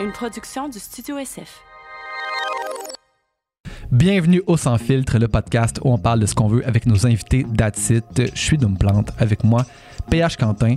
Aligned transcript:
une 0.00 0.12
production 0.12 0.68
du 0.68 0.78
Studio 0.80 1.18
SF. 1.18 1.62
Bienvenue 3.92 4.42
au 4.46 4.56
Sans 4.56 4.76
Filtre, 4.76 5.18
le 5.18 5.28
podcast 5.28 5.78
où 5.84 5.92
on 5.92 5.98
parle 5.98 6.20
de 6.20 6.26
ce 6.26 6.34
qu'on 6.34 6.48
veut 6.48 6.66
avec 6.66 6.86
nos 6.86 7.06
invités 7.06 7.44
d'Atsit. 7.44 8.02
Je 8.16 8.30
suis 8.34 8.58
Plante 8.58 9.12
avec 9.18 9.44
moi, 9.44 9.64
PH 10.10 10.36
Quentin. 10.36 10.76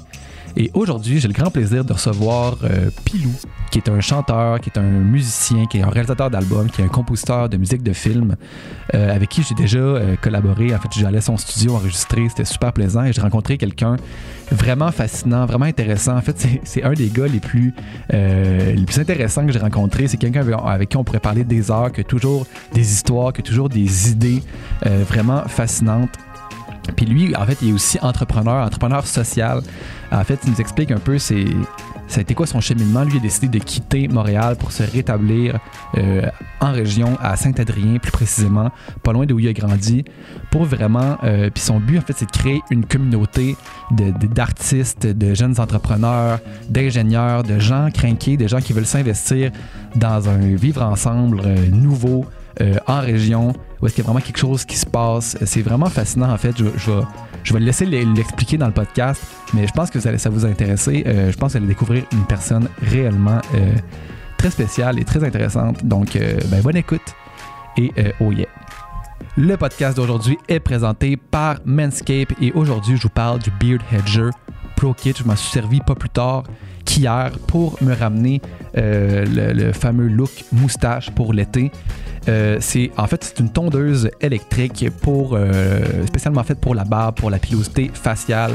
Et 0.60 0.72
aujourd'hui, 0.74 1.20
j'ai 1.20 1.28
le 1.28 1.36
grand 1.36 1.52
plaisir 1.52 1.86
de 1.86 1.94
recevoir 1.94 2.58
euh, 2.64 2.90
Pilou, 3.06 3.32
qui 3.70 3.78
est 3.78 3.90
un 3.90 4.00
chanteur, 4.00 4.60
qui 4.60 4.72
est 4.72 4.80
un 4.80 4.82
musicien, 4.82 5.68
qui 5.68 5.78
est 5.78 5.84
un 5.84 5.90
réalisateur 5.90 6.32
d'albums, 6.32 6.68
qui 6.72 6.82
est 6.82 6.86
un 6.86 6.88
compositeur 6.88 7.48
de 7.48 7.58
musique 7.58 7.84
de 7.84 7.94
film, 7.94 8.36
euh, 8.96 9.16
avec 9.16 9.30
qui 9.30 9.44
j'ai 9.44 9.54
déjà 9.54 9.78
euh, 9.78 10.16
collaboré. 10.20 10.74
En 10.74 10.80
fait, 10.80 10.90
j'allais 10.98 11.22
son 11.22 11.38
studio 11.38 11.76
enregistrer, 11.76 12.28
c'était 12.28 12.44
super 12.44 12.74
plaisant 12.74 13.04
et 13.04 13.14
j'ai 13.14 13.22
rencontré 13.22 13.60
quelqu'un 13.60 13.98
vraiment 14.50 14.92
fascinant, 14.92 15.46
vraiment 15.46 15.66
intéressant. 15.66 16.18
En 16.18 16.22
fait, 16.22 16.48
c'est 16.64 16.84
un 16.84 16.94
des 16.94 17.10
gars 17.10 17.28
les 17.28 17.40
plus, 17.40 17.76
les 18.10 18.86
plus 18.86 19.00
intéressants 19.00 19.46
que 19.46 19.52
j'ai 19.52 19.60
rencontré. 19.60 20.08
C'est 20.08 20.18
quelqu'un 20.18 20.44
avec, 20.66 20.90
qui 20.90 20.98
on 20.98 21.04
pourrait 21.04 21.20
parler 21.20 21.44
des 21.44 21.70
heures, 21.70 21.92
qui 21.92 22.02
a 22.02 22.04
toujours 22.04 22.48
des 22.74 22.94
histoires, 22.94 23.32
qui 23.32 23.42
a 23.42 23.44
toujours 23.44 23.70
des 23.70 24.10
idées 24.10 24.42
vraiment 24.82 25.44
fascinantes. 25.48 26.18
Puis 26.96 27.06
lui, 27.06 27.36
en 27.36 27.46
fait, 27.46 27.58
il 27.62 27.70
est 27.70 27.74
aussi 27.74 27.98
entrepreneur, 28.02 28.66
entrepreneur 28.66 29.06
social. 29.06 29.62
En 30.12 30.24
fait, 30.24 30.40
il 30.46 30.52
nous 30.52 30.62
explique 30.62 30.92
un 30.92 31.00
peu 31.00 31.20
été 32.18 32.34
quoi 32.34 32.48
son 32.48 32.62
cheminement. 32.62 33.04
Lui 33.04 33.18
a 33.18 33.20
décidé 33.20 33.48
de 33.48 33.64
quitter 33.64 34.08
Montréal 34.08 34.56
pour 34.58 34.72
se 34.72 34.84
rétablir 34.84 35.60
euh, 35.98 36.22
en 36.60 36.72
région, 36.72 37.18
à 37.22 37.36
Saint-Adrien 37.36 38.00
plus 38.00 38.12
précisément, 38.12 38.72
pas 39.04 39.14
loin 39.14 39.26
d'où 39.26 39.40
il 39.40 39.48
a 39.48 39.54
grandi, 39.54 40.06
pour 40.52 40.64
vraiment... 40.64 41.18
Euh, 41.24 41.50
puis 41.50 41.64
son 41.64 41.80
but, 41.80 42.00
en 42.00 42.02
fait, 42.02 42.14
c'est 42.18 42.26
de 42.26 42.32
créer 42.32 42.62
une 42.72 42.86
communauté 42.86 43.56
d'artistes, 43.92 45.06
de, 45.06 45.34
jeunes 45.34 45.60
entrepreneurs, 45.60 46.40
d'ingénieurs, 46.70 47.44
de 47.44 47.60
gens 47.60 47.90
craqués, 47.92 48.38
de 48.38 48.48
gens 48.48 48.60
qui 48.60 48.74
veulent 48.74 48.86
s'investir 48.86 49.52
dans 49.96 50.30
un 50.30 50.56
vivre 50.56 50.82
ensemble 50.82 51.42
euh, 51.46 51.68
nouveau, 51.70 52.26
en 52.88 53.02
région, 53.02 53.54
où 53.82 53.86
est-ce 53.86 53.96
qu'il 53.96 54.04
y 54.04 54.08
a 54.08 54.10
vraiment 54.10 54.24
quelque 54.24 54.40
chose 54.40 54.66
qui 54.66 54.78
se 54.78 54.86
passe. 54.86 55.38
C'est 55.46 55.62
vraiment 55.62 55.88
fascinant, 55.88 56.32
en 56.32 56.38
fait. 56.38 56.58
Je, 56.58 56.64
vais, 56.64 57.04
je 57.44 57.54
vais 57.54 57.60
laisser 57.60 57.86
l'expliquer 57.86 58.58
dans 58.58 58.68
le 58.68 58.74
podcast, 58.74 59.22
mais 59.54 59.68
je 59.68 59.74
pense 59.74 59.90
que 59.90 60.00
ça, 60.00 60.18
ça 60.18 60.30
vous 60.30 60.46
intéresser. 60.46 61.04
Euh, 61.06 61.32
je 61.32 61.38
pense 61.38 61.54
que 61.54 61.58
vous 61.58 61.64
allez 61.64 61.74
découvrir 61.74 62.04
une 62.12 62.26
personne 62.26 62.68
réellement 62.82 63.42
euh, 63.56 63.74
très 64.38 64.52
spéciale 64.52 65.00
et 65.00 65.06
très 65.06 65.24
intéressante. 65.24 65.86
Donc, 65.86 66.18
ben, 66.50 66.62
bonne 66.62 66.78
écoute 66.78 67.16
et 67.78 67.92
oh 68.20 68.32
yeah. 68.32 68.48
Le 69.36 69.56
podcast 69.56 69.98
d'aujourd'hui 69.98 70.38
est 70.48 70.60
présenté 70.60 71.16
par 71.16 71.58
Manscape 71.66 72.34
et 72.42 72.52
aujourd'hui, 72.54 72.98
je 72.98 73.04
vous 73.04 73.10
parle 73.10 73.40
du 73.40 73.52
Beard 73.52 73.82
Hedger 73.92 74.32
Pro 74.78 74.94
Kit. 74.94 75.14
Je 75.18 75.26
m'en 75.26 75.36
suis 75.36 75.52
servi 75.52 75.82
pas 75.82 75.96
plus 75.96 76.10
tard 76.10 76.44
qu'hier 76.86 77.32
pour 77.48 77.78
me 77.82 77.94
ramener 77.94 78.42
le, 78.76 79.52
le, 79.52 79.74
fameux 79.74 80.08
look 80.08 80.46
moustache 80.54 81.12
pour 81.12 81.34
l'été. 81.34 81.72
Euh, 82.30 82.58
c'est 82.60 82.92
en 82.98 83.08
fait 83.08 83.24
c'est 83.24 83.40
une 83.40 83.50
tondeuse 83.50 84.10
électrique 84.20 84.86
pour 85.02 85.34
euh, 85.34 86.06
spécialement 86.08 86.44
faite 86.44 86.60
pour 86.60 86.76
la 86.76 86.84
barbe, 86.84 87.16
pour 87.16 87.30
la 87.30 87.40
pilosité 87.40 87.90
faciale. 87.94 88.52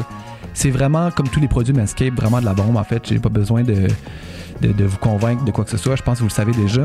C'est 0.52 0.70
vraiment 0.70 1.10
comme 1.10 1.28
tous 1.28 1.40
les 1.40 1.48
produits 1.48 1.72
Manscaped, 1.72 2.14
vraiment 2.14 2.40
de 2.40 2.44
la 2.44 2.52
bombe 2.52 2.76
en 2.76 2.84
fait. 2.84 3.02
J'ai 3.08 3.18
pas 3.18 3.30
besoin 3.30 3.62
de, 3.62 3.88
de, 4.60 4.84
vous 4.84 4.98
convaincre 4.98 5.44
de 5.44 5.50
quoi 5.50 5.64
que 5.64 5.70
ce 5.70 5.78
soit. 5.78 5.96
Je 5.96 6.02
pense 6.02 6.18
que 6.18 6.22
vous 6.22 6.28
le 6.28 6.32
savez 6.32 6.52
déjà. 6.52 6.84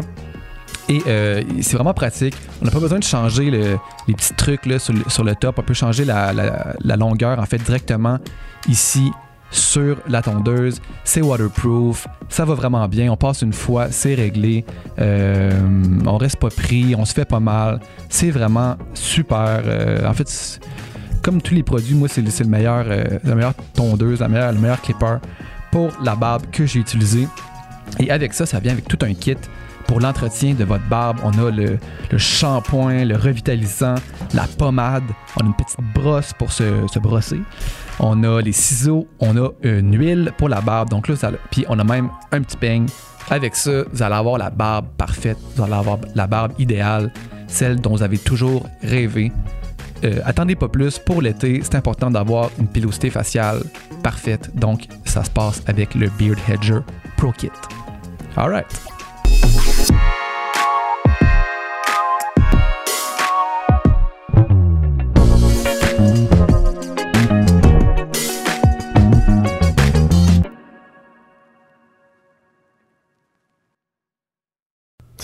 Et 0.88 1.02
euh, 1.08 1.44
c'est 1.62 1.76
vraiment 1.76 1.94
pratique. 1.94 2.36
On 2.62 2.66
n'a 2.66 2.72
pas 2.72 2.80
besoin 2.80 3.00
de 3.00 3.04
changer 3.04 3.52
les 3.52 3.78
petits 4.14 4.34
trucs 4.36 4.62
sur, 4.80 5.24
le, 5.26 5.36
top. 5.36 5.60
On 5.60 5.64
peut 5.64 5.74
changer 5.74 6.06
la, 6.06 6.32
la 6.34 6.96
longueur 6.96 7.40
en 7.40 7.46
fait 7.46 7.58
directement 7.58 8.20
ici 8.70 9.12
sur 9.52 9.98
la 10.08 10.22
tondeuse. 10.22 10.82
C'est 11.04 11.22
waterproof, 11.22 12.08
ça 12.30 12.46
va 12.46 12.54
vraiment 12.54 12.88
bien. 12.88 13.12
On 13.12 13.18
passe 13.18 13.42
une 13.42 13.54
fois, 13.54 13.88
c'est 13.92 14.16
réglé. 14.16 14.66
Euh, 15.00 15.52
on 16.06 16.18
reste 16.18 16.38
pas 16.38 16.50
pris, 16.50 16.96
on 16.96 17.06
se 17.06 17.14
fait 17.14 17.26
pas 17.26 17.40
mal. 17.40 17.80
C'est 18.10 18.32
vraiment 18.32 18.78
super. 18.94 19.62
Euh, 19.66 20.08
en 20.08 20.14
fait, 20.14 20.60
comme 21.22 21.42
tous 21.42 21.54
les 21.54 21.64
produits, 21.64 21.96
moi, 21.96 22.08
c'est 22.08 22.22
le, 22.22 22.50
meilleur, 22.50 22.86
euh, 22.88 23.04
la 23.24 23.36
meilleure 23.36 23.54
tondeuse, 23.74 24.20
la 24.20 24.28
meilleure, 24.28 24.52
le 24.52 24.60
meilleur 24.60 24.82
clipper 24.82 25.18
pour 25.72 25.92
la 26.04 26.16
barbe 26.16 26.44
que 26.52 26.66
j'ai 26.66 26.80
utilisé. 26.80 27.28
Et 28.00 28.12
avec 28.12 28.34
ça, 28.34 28.46
ça 28.46 28.60
vient 28.60 28.74
avec 28.74 28.88
tout 28.88 29.00
un 29.02 29.14
kit 29.14 29.38
pour 29.88 30.02
l'entretien 30.02 30.54
de 30.54 30.66
votre 30.66 30.88
barbe. 30.90 31.20
On 31.24 31.32
a 31.32 31.50
le, 31.50 31.80
shampoing, 32.18 33.06
le 33.06 33.16
revitalisant, 33.16 33.96
la 34.34 34.46
pommade. 34.58 35.04
On 35.38 35.44
a 35.44 35.46
une 35.46 35.56
petite 35.56 35.80
brosse 35.94 36.34
pour 36.38 36.52
se 36.52 37.00
brosser. 37.00 37.40
On 38.00 38.24
a 38.24 38.42
les 38.42 38.52
ciseaux, 38.52 39.08
on 39.20 39.38
a 39.38 39.50
une 39.64 39.98
huile 39.98 40.32
pour 40.38 40.50
la 40.50 40.62
barbe. 40.62 40.90
Donc 40.90 41.08
là, 41.08 41.16
ça, 41.16 41.32
puis 41.52 41.66
on 41.70 41.80
a 41.80 41.84
même 41.84 42.10
un 42.32 42.42
petit 42.42 42.58
peigne. 42.58 42.88
Avec 43.30 43.56
ça, 43.56 43.84
vous 43.92 44.04
allez 44.04 44.16
avoir 44.16 44.38
la 44.38 44.50
barbe 44.50 44.88
parfaite. 44.98 45.38
Vous 45.56 45.64
allez 45.64 45.74
avoir 45.74 45.98
la 46.16 46.28
barbe 46.28 46.54
idéale, 46.60 47.12
celle 47.48 47.82
dont 47.82 47.92
vous 47.92 48.04
avez 48.04 48.18
toujours 48.18 48.66
rêvé. 48.82 49.32
Euh, 50.04 50.20
attendez 50.26 50.56
pas 50.56 50.68
plus 50.68 51.00
pour 51.00 51.22
l'été. 51.22 51.60
C'est 51.64 51.76
important 51.76 52.12
d'avoir 52.12 52.52
une 52.60 52.68
pilosité 52.68 53.10
faciale 53.10 53.64
parfaite. 54.04 54.52
Donc, 54.56 54.88
ça 55.06 55.24
se 55.24 55.30
passe 55.30 55.62
avec 55.68 55.96
le 55.96 56.10
Beard 56.18 56.38
Hedger 56.48 56.80
Pro 57.18 57.32
Kit. 57.32 57.52
All 58.36 58.64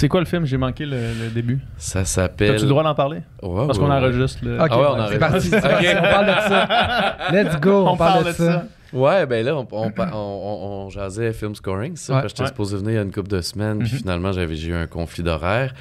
C'est 0.04 0.10
quoi 0.10 0.20
le 0.20 0.26
film? 0.26 0.46
J'ai 0.46 0.58
manqué 0.58 0.86
le, 0.86 1.30
début. 1.34 1.62
Ça 1.78 2.04
s'appelle. 2.04 2.50
T'as-tu 2.50 2.64
le 2.64 2.68
droit 2.68 2.84
d'en 2.84 2.94
parler? 2.94 3.22
Ouais, 3.42 3.66
Parce 3.66 3.80
qu'on 3.80 3.90
enregistre. 3.90 4.40
Le... 4.44 4.58
Ah 4.60 4.66
ouais, 4.66 4.86
on 4.90 5.08
C'est 5.08 5.18
parti. 5.18 5.50
on 5.54 6.02
parle 6.02 6.26
de 6.26 6.42
ça. 6.42 7.18
Let's 7.32 7.60
go. 7.62 7.88
On, 7.88 7.96
parle, 7.96 8.26
de, 8.26 8.32
ça. 8.34 8.66
Ouais, 8.92 9.26
ben 9.26 9.46
là, 9.46 9.56
on, 9.56 9.66
on, 9.72 9.94
on, 10.14 10.90
jasait 10.90 11.32
film 11.32 11.56
scoring, 11.56 11.96
ça. 11.96 12.16
Ouais. 12.16 12.28
J'étais 12.28 12.48
supposé 12.48 12.76
venir 12.76 12.92
il 12.92 12.96
y 12.96 12.98
a 12.98 13.02
une 13.02 13.14
couple 13.14 13.30
de 13.30 13.40
semaines, 13.40 13.80
puis 13.80 13.94
mhm. 13.94 14.00
finalement, 14.00 14.34
j'avais 14.34 14.60
eu 14.60 14.74
un 14.74 14.88
conflit 14.88 15.24
d'horaire. 15.24 15.74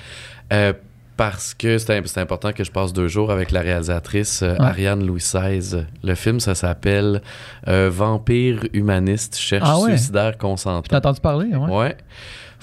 Euh, 0.52 0.72
parce 1.16 1.52
que 1.52 1.78
c'est 1.78 2.18
important 2.18 2.52
que 2.52 2.62
je 2.62 2.70
passe 2.70 2.92
deux 2.92 3.08
jours 3.08 3.32
avec 3.32 3.50
la 3.50 3.60
réalisatrice 3.60 4.42
euh, 4.44 4.54
Ariane 4.60 5.04
Louis 5.04 5.20
XVI. 5.20 5.84
Le 6.04 6.14
film, 6.14 6.38
ça 6.38 6.54
s'appelle 6.54 7.22
euh, 7.66 7.90
Vampire 7.92 8.60
humaniste 8.72 9.36
cherche 9.36 9.68
ah 9.68 9.80
suicidaire 9.84 10.38
consentant. 10.38 10.86
T'as 10.88 10.98
entendu 10.98 11.20
parler, 11.20 11.48
ouais. 11.48 11.76
Ouais. 11.76 11.96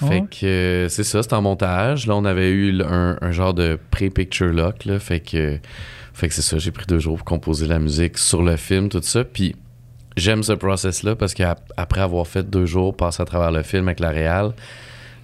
Fait 0.08 0.22
que 0.22 0.46
euh, 0.46 0.88
c'est 0.88 1.04
ça, 1.04 1.22
c'est 1.22 1.32
en 1.32 1.42
montage. 1.42 2.06
Là, 2.06 2.16
on 2.16 2.24
avait 2.24 2.50
eu 2.50 2.82
un, 2.82 3.32
genre 3.32 3.54
de 3.54 3.78
pré-picture 3.90 4.48
lock, 4.48 4.84
là. 4.84 4.98
Fait 4.98 5.20
que, 5.20 5.58
fait 6.14 6.28
que 6.28 6.34
c'est 6.34 6.42
ça, 6.42 6.58
j'ai 6.58 6.70
pris 6.70 6.86
deux 6.86 6.98
jours 6.98 7.16
pour 7.18 7.24
composer 7.24 7.66
la 7.66 7.78
musique 7.78 8.18
sur 8.18 8.42
le 8.42 8.56
film, 8.56 8.88
tout 8.88 9.02
ça. 9.02 9.24
Puis 9.24 9.54
j'aime 10.16 10.42
ce 10.42 10.52
process-là 10.52 11.16
parce 11.16 11.34
qu'après 11.34 12.00
avoir 12.00 12.26
fait 12.26 12.48
deux 12.48 12.66
jours, 12.66 12.96
passer 12.96 13.22
à 13.22 13.26
travers 13.26 13.52
le 13.52 13.62
film 13.62 13.88
avec 13.88 14.00
la 14.00 14.10
réal, 14.10 14.52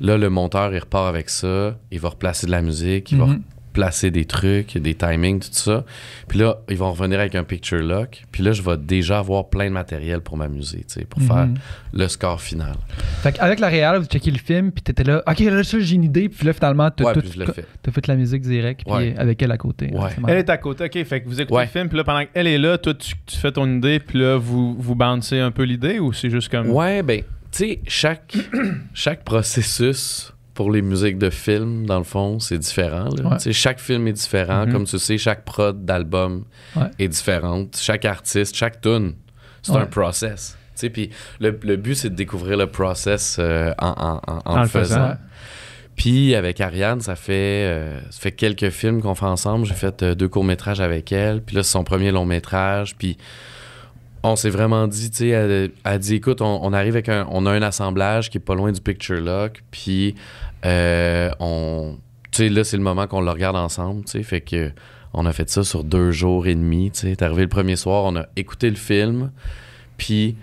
là, 0.00 0.18
le 0.18 0.28
monteur, 0.30 0.74
il 0.74 0.78
repart 0.78 1.08
avec 1.08 1.30
ça, 1.30 1.76
il 1.90 2.00
va 2.00 2.10
replacer 2.10 2.46
de 2.46 2.52
la 2.52 2.62
musique, 2.62 3.12
il 3.12 3.18
va 3.18 3.26
mm-hmm 3.26 3.40
placer 3.76 4.10
des 4.10 4.24
trucs, 4.24 4.78
des 4.78 4.94
timings, 4.94 5.38
tout 5.38 5.52
ça. 5.52 5.84
Puis 6.28 6.38
là, 6.38 6.60
ils 6.70 6.78
vont 6.78 6.92
revenir 6.92 7.20
avec 7.20 7.34
un 7.34 7.44
picture 7.44 7.82
lock. 7.82 8.24
Puis 8.32 8.42
là, 8.42 8.52
je 8.52 8.62
vais 8.62 8.78
déjà 8.78 9.18
avoir 9.18 9.50
plein 9.50 9.66
de 9.66 9.74
matériel 9.74 10.22
pour 10.22 10.38
m'amuser, 10.38 10.78
tu 10.78 10.94
sais, 10.94 11.04
pour 11.04 11.20
faire 11.20 11.46
mhm. 11.46 11.58
le 11.92 12.08
score 12.08 12.40
final. 12.40 12.76
Fait 13.22 13.38
avec 13.38 13.60
la 13.60 13.68
réal, 13.68 13.98
vous 13.98 14.06
checkez 14.06 14.30
le 14.30 14.38
film, 14.38 14.72
puis 14.72 14.82
t'étais 14.82 15.04
là, 15.04 15.22
OK, 15.26 15.40
là, 15.40 15.62
ça, 15.62 15.78
j'ai 15.78 15.94
une 15.94 16.04
idée. 16.04 16.30
Puis 16.30 16.46
là, 16.46 16.54
finalement, 16.54 16.90
t'as 16.90 17.04
ouais, 17.04 17.12
fait. 17.14 17.90
fait 17.90 18.06
la 18.06 18.16
musique 18.16 18.40
direct, 18.40 18.80
puis 18.86 19.14
avec 19.18 19.42
elle 19.42 19.52
à 19.52 19.58
côté. 19.58 19.90
Ouais. 19.92 20.10
Elle 20.26 20.38
est 20.38 20.48
à 20.48 20.56
côté, 20.56 20.84
OK. 20.84 21.04
Fait 21.04 21.20
que 21.20 21.28
vous 21.28 21.38
écoutez 21.38 21.60
le 21.60 21.66
film, 21.66 21.88
puis 21.90 21.98
là, 21.98 22.04
pendant 22.04 22.24
qu'elle 22.24 22.46
est 22.46 22.58
là, 22.58 22.78
toi, 22.78 22.94
tu, 22.94 23.36
fais 23.36 23.52
ton 23.52 23.70
idée, 23.70 24.00
puis 24.00 24.20
là, 24.20 24.38
vous, 24.38 24.74
vous 24.78 24.94
bouncez 24.94 25.38
un 25.38 25.50
peu 25.50 25.64
l'idée, 25.64 25.98
ou 25.98 26.14
c'est 26.14 26.30
juste 26.30 26.48
comme... 26.48 26.70
Ouais, 26.70 27.02
ben, 27.02 27.20
tu 27.20 27.58
sais, 27.58 27.80
chaque, 27.86 28.34
chaque 28.94 29.22
processus 29.22 30.32
pour 30.56 30.72
les 30.72 30.80
musiques 30.80 31.18
de 31.18 31.28
films, 31.28 31.84
dans 31.84 31.98
le 31.98 32.04
fond, 32.04 32.40
c'est 32.40 32.58
différent. 32.58 33.10
Chaque 33.52 33.78
film 33.78 34.08
est 34.08 34.14
différent. 34.14 34.64
Mm-hmm. 34.64 34.72
Comme 34.72 34.84
tu 34.86 34.98
sais, 34.98 35.18
chaque 35.18 35.44
prod 35.44 35.84
d'album 35.84 36.44
est 36.98 37.08
différente. 37.08 37.76
Chaque 37.78 38.06
artiste, 38.06 38.56
chaque 38.56 38.80
tune, 38.80 39.12
c'est 39.62 39.76
un 39.76 39.86
process. 39.86 40.56
Puis 40.92 41.10
le, 41.40 41.50
but, 41.50 41.94
c'est 41.94 42.10
de 42.10 42.14
découvrir 42.14 42.56
le 42.56 42.66
process 42.66 43.36
euh, 43.38 43.72
en, 43.78 44.20
en, 44.44 44.60
le 44.60 44.66
faisant. 44.66 45.12
Puis 45.94 46.34
avec 46.34 46.60
Ariane, 46.60 47.00
ça 47.00 47.16
fait, 47.16 47.66
euh, 47.66 48.00
ça 48.10 48.20
fait 48.20 48.32
quelques 48.32 48.70
films 48.70 49.02
qu'on 49.02 49.14
fait 49.14 49.26
ensemble. 49.26 49.66
J'ai 49.66 49.74
fait 49.74 50.02
euh, 50.02 50.14
deux 50.14 50.28
courts-métrages 50.28 50.80
avec 50.80 51.12
elle. 51.12 51.42
Puis 51.42 51.56
là, 51.56 51.62
c'est 51.62 51.72
son 51.72 51.84
premier 51.84 52.12
long-métrage. 52.12 52.96
Puis 52.96 53.16
on 54.32 54.36
s'est 54.36 54.50
vraiment 54.50 54.86
dit, 54.86 55.10
tu 55.10 55.16
sais, 55.18 55.28
elle, 55.28 55.70
a 55.84 55.98
dit, 55.98 56.16
écoute, 56.16 56.40
on, 56.40 56.72
arrive 56.72 56.94
avec 56.94 57.08
un, 57.08 57.26
on 57.30 57.46
a 57.46 57.50
un 57.50 57.62
assemblage 57.62 58.30
qui 58.30 58.38
est 58.38 58.40
pas 58.40 58.54
loin 58.54 58.72
du 58.72 58.80
Picture 58.80 59.20
Lock. 59.20 59.62
Puis 59.70 60.14
euh, 60.64 61.30
on, 61.40 61.96
tu 62.30 62.42
sais, 62.42 62.48
là, 62.48 62.64
c'est 62.64 62.76
le 62.76 62.82
moment 62.82 63.06
qu'on 63.06 63.20
le 63.20 63.30
regarde 63.30 63.56
ensemble, 63.56 64.04
tu 64.04 64.12
sais, 64.12 64.22
fait 64.22 64.40
que 64.40 64.70
on 65.12 65.24
a 65.24 65.32
fait 65.32 65.48
ça 65.48 65.64
sur 65.64 65.84
deux 65.84 66.10
jours 66.10 66.46
et 66.46 66.54
demi, 66.54 66.90
tu 66.90 67.00
sais. 67.00 67.22
arrivé 67.22 67.42
le 67.42 67.48
premier 67.48 67.76
soir, 67.76 68.04
on 68.04 68.16
a 68.16 68.26
écouté 68.36 68.68
le 68.68 68.76
film, 68.76 69.30
puis 69.96 70.36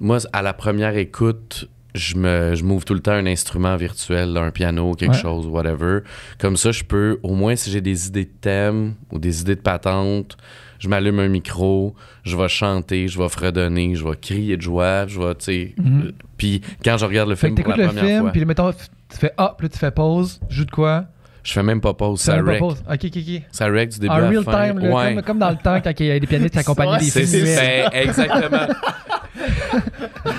moi, 0.00 0.18
à 0.32 0.42
la 0.42 0.52
première 0.52 0.96
écoute, 0.96 1.68
je 1.94 2.16
me 2.16 2.54
je 2.54 2.64
m'ouvre 2.64 2.84
tout 2.84 2.94
le 2.94 3.00
temps 3.00 3.12
un 3.12 3.26
instrument 3.26 3.76
virtuel, 3.76 4.36
un 4.36 4.50
piano, 4.50 4.94
quelque 4.94 5.14
chose, 5.14 5.46
whatever. 5.46 6.00
Comme 6.38 6.56
ça, 6.56 6.72
je 6.72 6.84
peux, 6.84 7.18
au 7.22 7.34
moins 7.34 7.56
si 7.56 7.70
j'ai 7.70 7.80
des 7.80 8.08
idées 8.08 8.24
de 8.24 8.34
thème 8.40 8.94
ou 9.12 9.18
des 9.18 9.40
idées 9.40 9.54
de 9.56 9.60
patente, 9.60 10.36
je 10.78 10.88
m'allume 10.88 11.18
un 11.20 11.28
micro, 11.28 11.94
je 12.24 12.36
vais 12.36 12.48
chanter, 12.48 13.08
je 13.08 13.18
vais 13.18 13.28
fredonner, 13.28 13.94
je 13.94 14.04
vais 14.04 14.16
crier 14.16 14.56
de 14.56 14.62
joie, 14.62 15.06
je 15.06 15.20
vais, 15.20 15.34
tu 15.34 15.44
sais. 15.44 15.74
Mhm. 15.78 16.12
Puis 16.36 16.60
quand 16.84 16.96
je 16.98 17.06
regarde 17.06 17.28
le 17.28 17.34
film 17.36 17.54
pour 17.54 17.68
la 17.68 17.76
le 17.76 17.86
première 17.86 18.04
film, 18.04 18.20
fois. 18.22 18.32
Puis 18.32 18.44
mettons, 18.44 18.72
tu 18.72 19.16
fais 19.18 19.32
ah, 19.36 19.54
puis 19.56 19.66
là 19.66 19.72
tu 19.72 19.78
fais 19.78 19.90
pause, 19.90 20.40
joue 20.48 20.64
de 20.64 20.70
quoi? 20.70 21.06
Je 21.42 21.52
fais 21.52 21.62
même 21.62 21.80
pas 21.80 21.94
pause, 21.94 22.20
ça 22.20 22.42
rec. 22.42 22.60
Ok, 22.60 22.76
ok, 22.90 23.04
ok. 23.04 23.42
Ça 23.52 23.66
rec 23.68 23.90
du 23.90 24.00
début 24.00 24.10
en 24.10 24.16
à 24.16 24.28
real 24.28 24.44
la 24.44 24.72
time, 24.72 24.82
ouais. 24.82 25.14
comme, 25.14 25.22
comme, 25.22 25.38
dans 25.38 25.50
le 25.50 25.56
temps 25.56 25.80
quand 25.80 25.92
il 26.00 26.06
y 26.06 26.10
a 26.10 26.18
des 26.18 26.26
pianistes 26.26 26.54
qui 26.54 26.58
accompagnaient 26.58 26.98
des 26.98 27.10
films. 27.10 27.26
C'est 27.26 27.84
exactement. 27.92 28.66
je, 30.26 30.30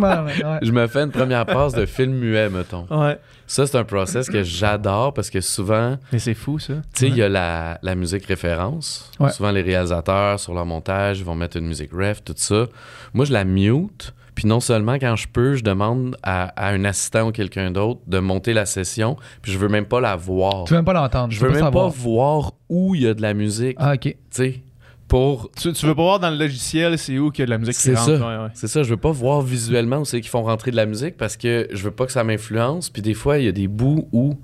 me... 0.00 0.58
je 0.62 0.72
me 0.72 0.86
fais 0.86 1.00
une 1.00 1.10
première 1.10 1.44
passe 1.44 1.74
de 1.74 1.84
film 1.84 2.12
muet, 2.12 2.48
mettons. 2.48 2.86
Ouais. 2.90 3.18
Ça, 3.46 3.66
c'est 3.66 3.76
un 3.76 3.84
process 3.84 4.28
que 4.28 4.42
j'adore 4.42 5.14
parce 5.14 5.30
que 5.30 5.40
souvent. 5.40 5.96
Mais 6.12 6.18
c'est 6.18 6.34
fou, 6.34 6.58
ça. 6.58 6.74
Tu 6.74 6.80
sais, 7.00 7.08
il 7.08 7.16
y 7.16 7.22
a 7.22 7.28
la, 7.28 7.78
la 7.82 7.94
musique 7.94 8.26
référence. 8.26 9.10
Souvent, 9.30 9.50
les 9.50 9.62
réalisateurs, 9.62 10.40
sur 10.40 10.54
leur 10.54 10.66
montage, 10.66 11.22
vont 11.22 11.34
mettre 11.34 11.56
une 11.56 11.66
musique 11.66 11.92
ref, 11.92 12.22
tout 12.24 12.34
ça. 12.36 12.66
Moi, 13.14 13.24
je 13.24 13.32
la 13.32 13.44
mute. 13.44 14.14
Puis 14.36 14.46
non 14.46 14.60
seulement 14.60 14.96
quand 14.96 15.16
je 15.16 15.26
peux, 15.26 15.54
je 15.54 15.64
demande 15.64 16.14
à, 16.22 16.68
un 16.68 16.84
assistant 16.84 17.28
ou 17.28 17.32
quelqu'un 17.32 17.70
d'autre 17.70 18.00
de 18.06 18.18
monter 18.18 18.52
la 18.52 18.66
session, 18.66 19.16
puis 19.40 19.50
je 19.50 19.56
veux 19.56 19.68
même 19.68 19.86
pas 19.86 19.98
la 19.98 20.14
voir. 20.14 20.64
Tu 20.64 20.74
veux 20.74 20.78
même 20.78 20.84
pas 20.84 20.92
l'entendre. 20.92 21.32
Je 21.32 21.40
veux 21.40 21.50
même 21.50 21.70
pas 21.70 21.88
voir 21.88 22.52
où 22.68 22.94
il 22.94 23.02
y 23.02 23.06
a 23.08 23.14
de 23.14 23.22
la 23.22 23.32
musique. 23.32 23.76
Ah, 23.80 23.94
ok. 23.94 24.02
Tu 24.02 24.16
sais, 24.30 24.62
pour... 25.08 25.50
Tu, 25.52 25.70
veux 25.70 25.94
pas 25.94 26.02
voir 26.02 26.20
dans 26.20 26.30
le 26.30 26.36
logiciel 26.36 26.98
c'est 26.98 27.18
où 27.18 27.30
qu'il 27.30 27.42
y 27.42 27.44
a 27.44 27.46
de 27.46 27.50
la 27.50 27.58
musique 27.58 27.76
qui 27.76 27.94
rentre? 27.94 28.18
Ça. 28.18 28.50
C'est 28.54 28.66
ça, 28.66 28.82
je 28.82 28.90
veux 28.90 28.96
pas 28.96 29.12
voir 29.12 29.40
visuellement 29.40 29.98
où 29.98 30.04
c'est 30.04 30.20
qu'ils 30.20 30.30
font 30.30 30.42
rentrer 30.42 30.70
de 30.72 30.76
la 30.76 30.86
musique 30.86 31.16
parce 31.16 31.36
que 31.36 31.68
je 31.72 31.82
veux 31.84 31.90
pas 31.92 32.06
que 32.06 32.12
ça 32.12 32.24
m'influence. 32.24 32.90
Puis 32.90 33.02
des 33.02 33.14
fois, 33.14 33.38
il 33.38 33.44
y 33.44 33.48
a 33.48 33.52
des 33.52 33.68
bouts 33.68 34.08
où, 34.12 34.34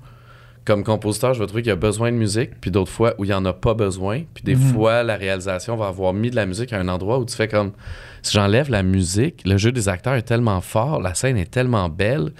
comme 0.63 0.83
compositeur, 0.83 1.33
je 1.33 1.39
vais 1.39 1.47
trouver 1.47 1.63
qu'il 1.63 1.69
y 1.69 1.73
a 1.73 1.75
besoin 1.75 2.11
de 2.11 2.17
musique, 2.17 2.51
puis 2.61 2.71
d'autres 2.71 2.91
fois 2.91 3.13
où 3.17 3.25
il 3.25 3.29
y 3.29 3.33
en 3.33 3.43
a 3.43 3.51
pas 3.51 3.73
besoin. 3.73 4.23
Puis 4.33 4.43
des 4.43 4.55
mhm. 4.55 4.73
fois, 4.73 5.03
la 5.03 5.17
réalisation 5.17 5.75
va 5.75 5.87
avoir 5.87 6.13
mis 6.13 6.29
de 6.29 6.35
la 6.35 6.45
musique 6.45 6.71
à 6.71 6.79
un 6.79 6.87
endroit 6.87 7.19
où 7.19 7.25
tu 7.25 7.35
fais 7.35 7.49
comme 7.49 7.73
si 8.21 8.33
j'enlève 8.33 8.69
la 8.69 8.83
musique, 8.83 9.41
le 9.45 9.57
jeu 9.57 9.73
des 9.73 9.89
acteurs 9.89 10.13
est 10.13 10.21
tellement 10.21 10.61
fort, 10.61 11.01
la 11.01 11.13
scène 11.13 11.35
est 11.35 11.51
tellement 11.51 11.89
belle 11.89 12.31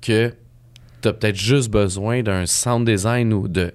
que 0.00 0.32
tu 1.02 1.08
as 1.08 1.12
peut-être 1.12 1.36
juste 1.36 1.70
besoin 1.70 2.22
d'un 2.22 2.46
sound 2.46 2.88
design 2.88 3.32
ou 3.32 3.48
de 3.48 3.72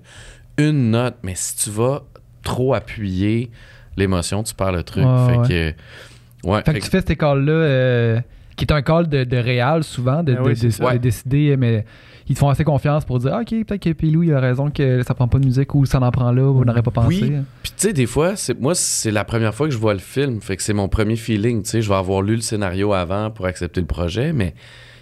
une 0.58 0.92
note, 0.92 1.18
mais 1.24 1.34
si 1.36 1.58
tu 1.58 1.70
vas 1.70 2.04
trop 2.44 2.74
appuyer 2.74 3.52
l'émotion, 3.98 4.44
tu 4.44 4.54
perds 4.54 4.72
le 4.72 4.84
truc. 4.84 5.04
fait 5.04 5.48
que. 5.48 6.48
Ouais, 6.48 6.62
fait, 6.66 6.74
que 6.74 6.80
tu 6.80 6.90
fais 6.90 7.00
cette 7.00 7.12
école-là, 7.12 7.54
euh, 7.54 8.20
qui 8.56 8.66
est 8.66 8.74
un 8.74 8.82
call 8.82 9.08
de, 9.08 9.24
de 9.24 9.38
réal 9.38 9.84
souvent, 9.84 10.24
de, 10.24 10.34
ben 10.34 10.98
décider, 10.98 11.56
mais 11.56 11.86
ils 12.28 12.34
te 12.34 12.40
font 12.40 12.50
assez 12.50 12.64
confiance 12.64 13.04
pour 13.04 13.20
dire 13.20 13.34
ah, 13.34 13.42
ok 13.42 13.66
peut-être 13.66 13.82
que 13.82 13.90
Pilou 13.92 14.24
il 14.24 14.34
a 14.34 14.40
raison 14.40 14.70
que 14.70 15.04
ça 15.04 15.14
prend 15.14 15.28
pas 15.28 15.38
de 15.40 15.46
musique 15.46 15.76
ou 15.76 15.86
ça 15.86 16.00
en 16.00 16.12
prend 16.12 16.32
là 16.32 16.44
vous 16.44 16.64
n'aurez 16.64 16.82
pas 16.82 16.92
pensé 16.92 17.24
oui. 17.24 17.34
puis 17.62 17.72
tu 17.76 17.88
sais 17.88 17.94
des 17.94 18.06
fois 18.06 18.36
c'est 18.36 18.60
moi 18.60 18.74
c'est 18.74 19.12
la 19.12 19.26
première 19.26 19.54
fois 19.54 19.68
que 19.68 19.74
je 19.74 19.78
vois 19.78 19.94
le 19.94 20.00
film 20.00 20.40
fait 20.40 20.56
que 20.56 20.64
c'est 20.64 20.74
mon 20.74 20.88
premier 20.88 21.18
feeling 21.18 21.64
tu 21.64 21.70
sais 21.70 21.82
je 21.82 21.90
vais 21.90 21.96
avoir 21.96 22.22
lu 22.22 22.36
le 22.36 22.42
scénario 22.42 22.94
avant 22.94 23.32
pour 23.32 23.48
accepter 23.48 23.82
le 23.82 23.88
projet 23.88 24.32
mais 24.32 24.54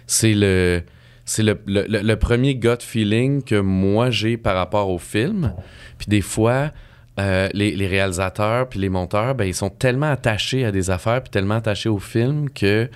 c'est 0.06 0.34
le 0.34 0.82
c'est 1.24 1.44
le, 1.44 1.60
le, 1.66 2.14
premier 2.16 2.56
gut 2.56 2.80
feeling 2.80 3.42
que 3.44 3.60
moi 3.60 4.10
j'ai 4.10 4.36
par 4.36 4.56
rapport 4.56 4.88
au 4.88 4.98
film 4.98 5.52
puis 5.98 6.08
des 6.08 6.22
fois 6.22 6.72
euh, 7.18 7.48
les, 7.52 7.74
les, 7.74 7.86
réalisateurs 7.86 8.68
puis 8.68 8.78
les 8.78 8.88
monteurs 8.88 9.34
ben 9.34 9.44
ils 9.44 9.54
sont 9.54 9.68
tellement 9.68 10.10
attachés 10.10 10.64
à 10.64 10.70
des 10.70 10.90
affaires 10.90 11.22
puis 11.22 11.30
tellement 11.30 11.56
attachés 11.56 11.88
au 11.88 11.98
film 11.98 12.48
que 12.48 12.88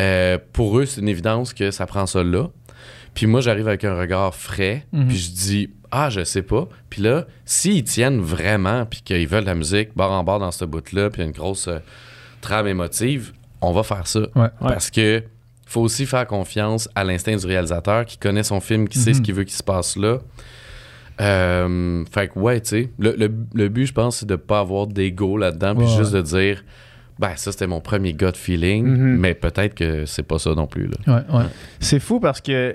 euh, 0.00 0.38
pour 0.52 0.78
eux 0.78 0.86
c'est 0.86 1.02
une 1.02 1.08
évidence 1.08 1.52
que 1.52 1.70
ça 1.70 1.86
prend 1.86 2.06
ça 2.06 2.24
là 2.24 2.48
puis 3.14 3.26
moi, 3.26 3.40
j'arrive 3.40 3.68
avec 3.68 3.84
un 3.84 3.98
regard 3.98 4.34
frais, 4.34 4.86
mhm. 4.92 5.08
puis 5.08 5.16
je 5.16 5.30
dis 5.30 5.70
ah, 5.90 6.08
je 6.08 6.22
sais 6.22 6.42
pas. 6.42 6.68
Puis 6.88 7.02
là, 7.02 7.26
s'ils 7.44 7.82
tiennent 7.82 8.20
vraiment, 8.20 8.86
puis 8.86 9.02
qu'ils 9.02 9.26
veulent 9.26 9.44
la 9.44 9.56
musique 9.56 9.90
bord 9.96 10.12
en 10.12 10.22
bord 10.22 10.38
dans 10.38 10.52
ce 10.52 10.64
bout-là, 10.64 11.10
puis 11.10 11.22
une 11.22 11.32
grosse 11.32 11.66
euh, 11.66 11.78
trame 12.40 12.68
émotive, 12.68 13.32
on 13.60 13.72
va 13.72 13.82
faire 13.82 14.06
ça. 14.06 14.20
Parce 14.60 14.90
que 14.90 15.22
faut 15.66 15.82
aussi 15.82 16.06
faire 16.06 16.26
confiance 16.26 16.88
à 16.94 17.04
l'instinct 17.04 17.36
du 17.36 17.46
réalisateur 17.46 18.04
qui 18.04 18.18
connaît 18.18 18.42
son 18.42 18.60
film, 18.60 18.88
qui 18.88 18.98
sait 18.98 19.14
ce 19.14 19.18
mhm. 19.18 19.24
qu'il 19.24 19.34
veut 19.34 19.44
qu'il 19.44 19.56
se 19.56 19.62
passe 19.62 19.96
là. 19.96 20.18
Euh, 21.20 22.04
fait 22.10 22.28
que, 22.28 22.38
ouais, 22.38 22.60
tu 22.60 22.68
sais, 22.68 22.90
le, 22.98 23.28
but, 23.68 23.86
je 23.86 23.92
pense, 23.92 24.18
c'est 24.18 24.28
de 24.28 24.36
pas 24.36 24.60
avoir 24.60 24.86
d'ego 24.86 25.36
là-dedans, 25.36 25.74
puis 25.76 25.86
juste 25.88 26.12
de 26.12 26.22
dire 26.22 26.64
ben 27.18 27.36
ça 27.36 27.52
c'était 27.52 27.66
mon 27.66 27.82
premier 27.82 28.14
gut 28.14 28.32
feeling, 28.34 28.86
mhm. 28.86 29.18
mais 29.18 29.34
peut-être 29.34 29.74
que 29.74 30.06
c'est 30.06 30.22
pas 30.22 30.38
ça 30.38 30.54
non 30.54 30.66
plus. 30.66 30.88
Là. 30.88 31.22
Ouais, 31.30 31.44
C'est 31.78 32.00
fou 32.00 32.18
parce 32.18 32.40
que, 32.40 32.74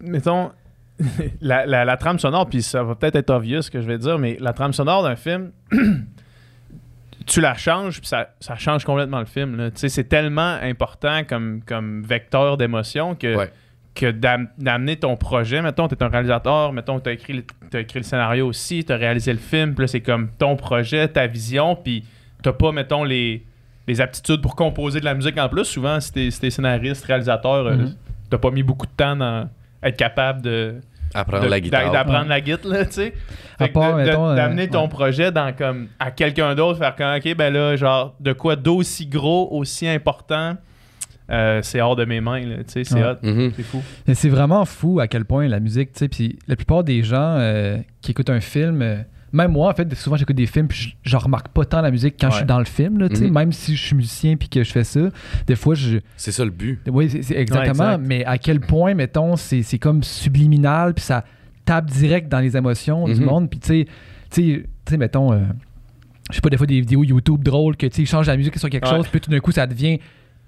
mettons, 0.00 0.50
la, 1.40 1.96
trame 1.96 2.18
sonore, 2.18 2.48
puis 2.48 2.62
ça 2.62 2.82
va 2.82 2.96
peut-être 2.96 3.16
être 3.16 3.30
obvious 3.30 3.62
ce 3.62 3.70
que 3.70 3.80
je 3.80 3.86
vais 3.86 3.98
dire, 3.98 4.18
mais 4.18 4.36
la 4.40 4.52
trame 4.52 4.72
sonore 4.72 5.04
d'un 5.04 5.14
film, 5.14 5.52
tu 7.26 7.40
la 7.40 7.54
changes, 7.54 8.00
puis 8.00 8.08
ça, 8.08 8.28
change 8.58 8.84
complètement 8.84 9.20
le 9.20 9.26
film. 9.26 9.70
C'est 9.74 10.08
tellement 10.08 10.58
important 10.60 11.22
comme, 11.24 11.62
comme 11.64 12.02
vecteur 12.02 12.56
d'émotion 12.56 13.14
que, 13.14 13.48
que 13.94 14.10
d'amener 14.10 14.96
ton 14.96 15.16
projet. 15.16 15.62
Mettons, 15.62 15.88
tu 15.88 15.94
es 15.94 16.02
un 16.02 16.08
réalisateur, 16.08 16.72
mettons, 16.72 16.98
tu 17.00 17.10
as 17.10 17.12
écrit, 17.12 17.44
as 17.72 17.80
écrit 17.80 18.00
le 18.00 18.04
scénario 18.04 18.48
aussi, 18.48 18.84
tu 18.84 18.92
as 18.92 18.96
réalisé 18.96 19.32
le 19.32 19.38
film, 19.38 19.74
puis 19.74 19.84
là, 19.84 19.86
c'est 19.86 20.00
comme 20.00 20.30
ton 20.38 20.56
projet, 20.56 21.06
ta 21.08 21.26
vision, 21.26 21.76
puis 21.76 22.04
t'as 22.42 22.52
pas, 22.52 22.72
mettons, 22.72 23.04
les 23.04 23.44
les 23.86 24.00
aptitudes 24.00 24.40
pour 24.40 24.56
composer 24.56 25.00
de 25.00 25.04
la 25.04 25.14
musique 25.14 25.38
en 25.38 25.48
plus. 25.48 25.64
Souvent, 25.64 26.00
si 26.00 26.12
t'es, 26.12 26.50
scénariste, 26.50 27.04
réalisateur, 27.04 27.70
mm-hmm. 27.70 27.94
t'as 28.30 28.38
pas 28.38 28.50
mis 28.50 28.62
beaucoup 28.62 28.86
de 28.86 28.92
temps 28.92 29.20
à 29.20 29.48
être 29.82 29.96
capable 29.96 30.42
de. 30.42 30.76
Apprendre 31.16 31.46
la 31.46 31.60
guitare. 31.60 31.92
D'apprendre 31.92 32.28
la 32.28 32.40
guitare, 32.40 32.86
tu 32.86 32.92
sais. 32.92 33.14
Euh, 33.60 34.34
d'amener 34.34 34.68
ton 34.68 34.88
projet 34.88 35.30
dans 35.30 35.54
comme 35.54 35.86
à 36.00 36.10
quelqu'un 36.10 36.56
d'autre, 36.56 36.78
faire 36.78 36.96
comme, 36.96 37.14
OK, 37.16 37.36
ben 37.36 37.52
là, 37.52 37.76
genre, 37.76 38.14
de 38.18 38.32
quoi 38.32 38.56
d'aussi 38.56 39.06
gros, 39.06 39.48
aussi 39.52 39.86
important. 39.86 40.56
Euh, 41.30 41.60
c'est 41.62 41.80
hors 41.80 41.96
de 41.96 42.04
mes 42.04 42.20
mains, 42.20 42.42
tu 42.42 42.64
sais, 42.66 42.84
c'est 42.84 43.02
hot, 43.02 43.14
mm-hmm. 43.22 43.52
c'est 43.56 43.62
fou. 43.62 43.82
c'est 44.12 44.28
vraiment 44.28 44.64
fou 44.66 45.00
à 45.00 45.08
quel 45.08 45.24
point 45.24 45.48
la 45.48 45.60
musique, 45.60 45.92
tu 45.92 46.00
sais, 46.00 46.08
puis 46.08 46.38
la 46.46 46.56
plupart 46.56 46.84
des 46.84 47.02
gens 47.02 47.38
qui 48.02 48.10
écoutent 48.10 48.30
un 48.30 48.40
film, 48.40 49.04
même 49.34 49.50
moi, 49.50 49.68
en 49.68 49.74
fait, 49.74 49.92
souvent 49.96 50.16
j'écoute 50.16 50.36
des 50.36 50.46
films 50.46 50.68
puis 50.68 50.96
je, 51.02 51.16
remarque 51.16 51.48
pas 51.48 51.64
tant 51.64 51.80
la 51.80 51.90
musique 51.90 52.14
quand 52.18 52.30
je 52.30 52.36
suis 52.36 52.44
dans 52.44 52.60
le 52.60 52.64
film, 52.64 52.98
là, 52.98 53.08
mhm. 53.08 53.32
même 53.32 53.52
si 53.52 53.74
je 53.74 53.84
suis 53.84 53.96
musicien 53.96 54.36
puis 54.36 54.48
que 54.48 54.62
je 54.62 54.70
fais 54.70 54.84
ça. 54.84 55.00
Des 55.46 55.56
fois, 55.56 55.74
je. 55.74 55.98
C'est 56.16 56.30
ça 56.30 56.44
le 56.44 56.52
but. 56.52 56.80
Oui, 56.86 57.10
c'est 57.10 57.36
exactement. 57.36 57.98
mais 57.98 58.24
à 58.24 58.38
quel 58.38 58.60
point, 58.60 58.94
mettons, 58.94 59.34
c'est 59.34 59.78
comme 59.78 60.04
subliminal 60.04 60.94
puis 60.94 61.04
ça 61.04 61.24
tape 61.64 61.86
direct 61.86 62.28
dans 62.28 62.38
les 62.38 62.56
émotions 62.56 63.06
du 63.06 63.20
mhm. 63.20 63.24
monde. 63.24 63.50
Puis 63.50 63.58
tu 63.58 63.86
sais, 64.30 64.96
mettons. 64.96 65.32
Euh, 65.32 65.40
je 66.30 66.36
sais 66.36 66.40
pas, 66.40 66.48
des 66.48 66.56
fois 66.56 66.66
des 66.66 66.80
vidéos 66.80 67.04
YouTube 67.04 67.42
drôles 67.42 67.76
que 67.76 67.86
tu 67.86 68.06
sais, 68.06 68.10
change 68.10 68.28
la 68.28 68.36
musique 68.36 68.56
sur 68.58 68.70
quelque 68.70 68.88
chose, 68.88 69.06
puis 69.08 69.20
tout 69.20 69.30
d'un 69.30 69.40
coup 69.40 69.52
ça 69.52 69.66
devient 69.66 69.98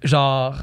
genre 0.02 0.62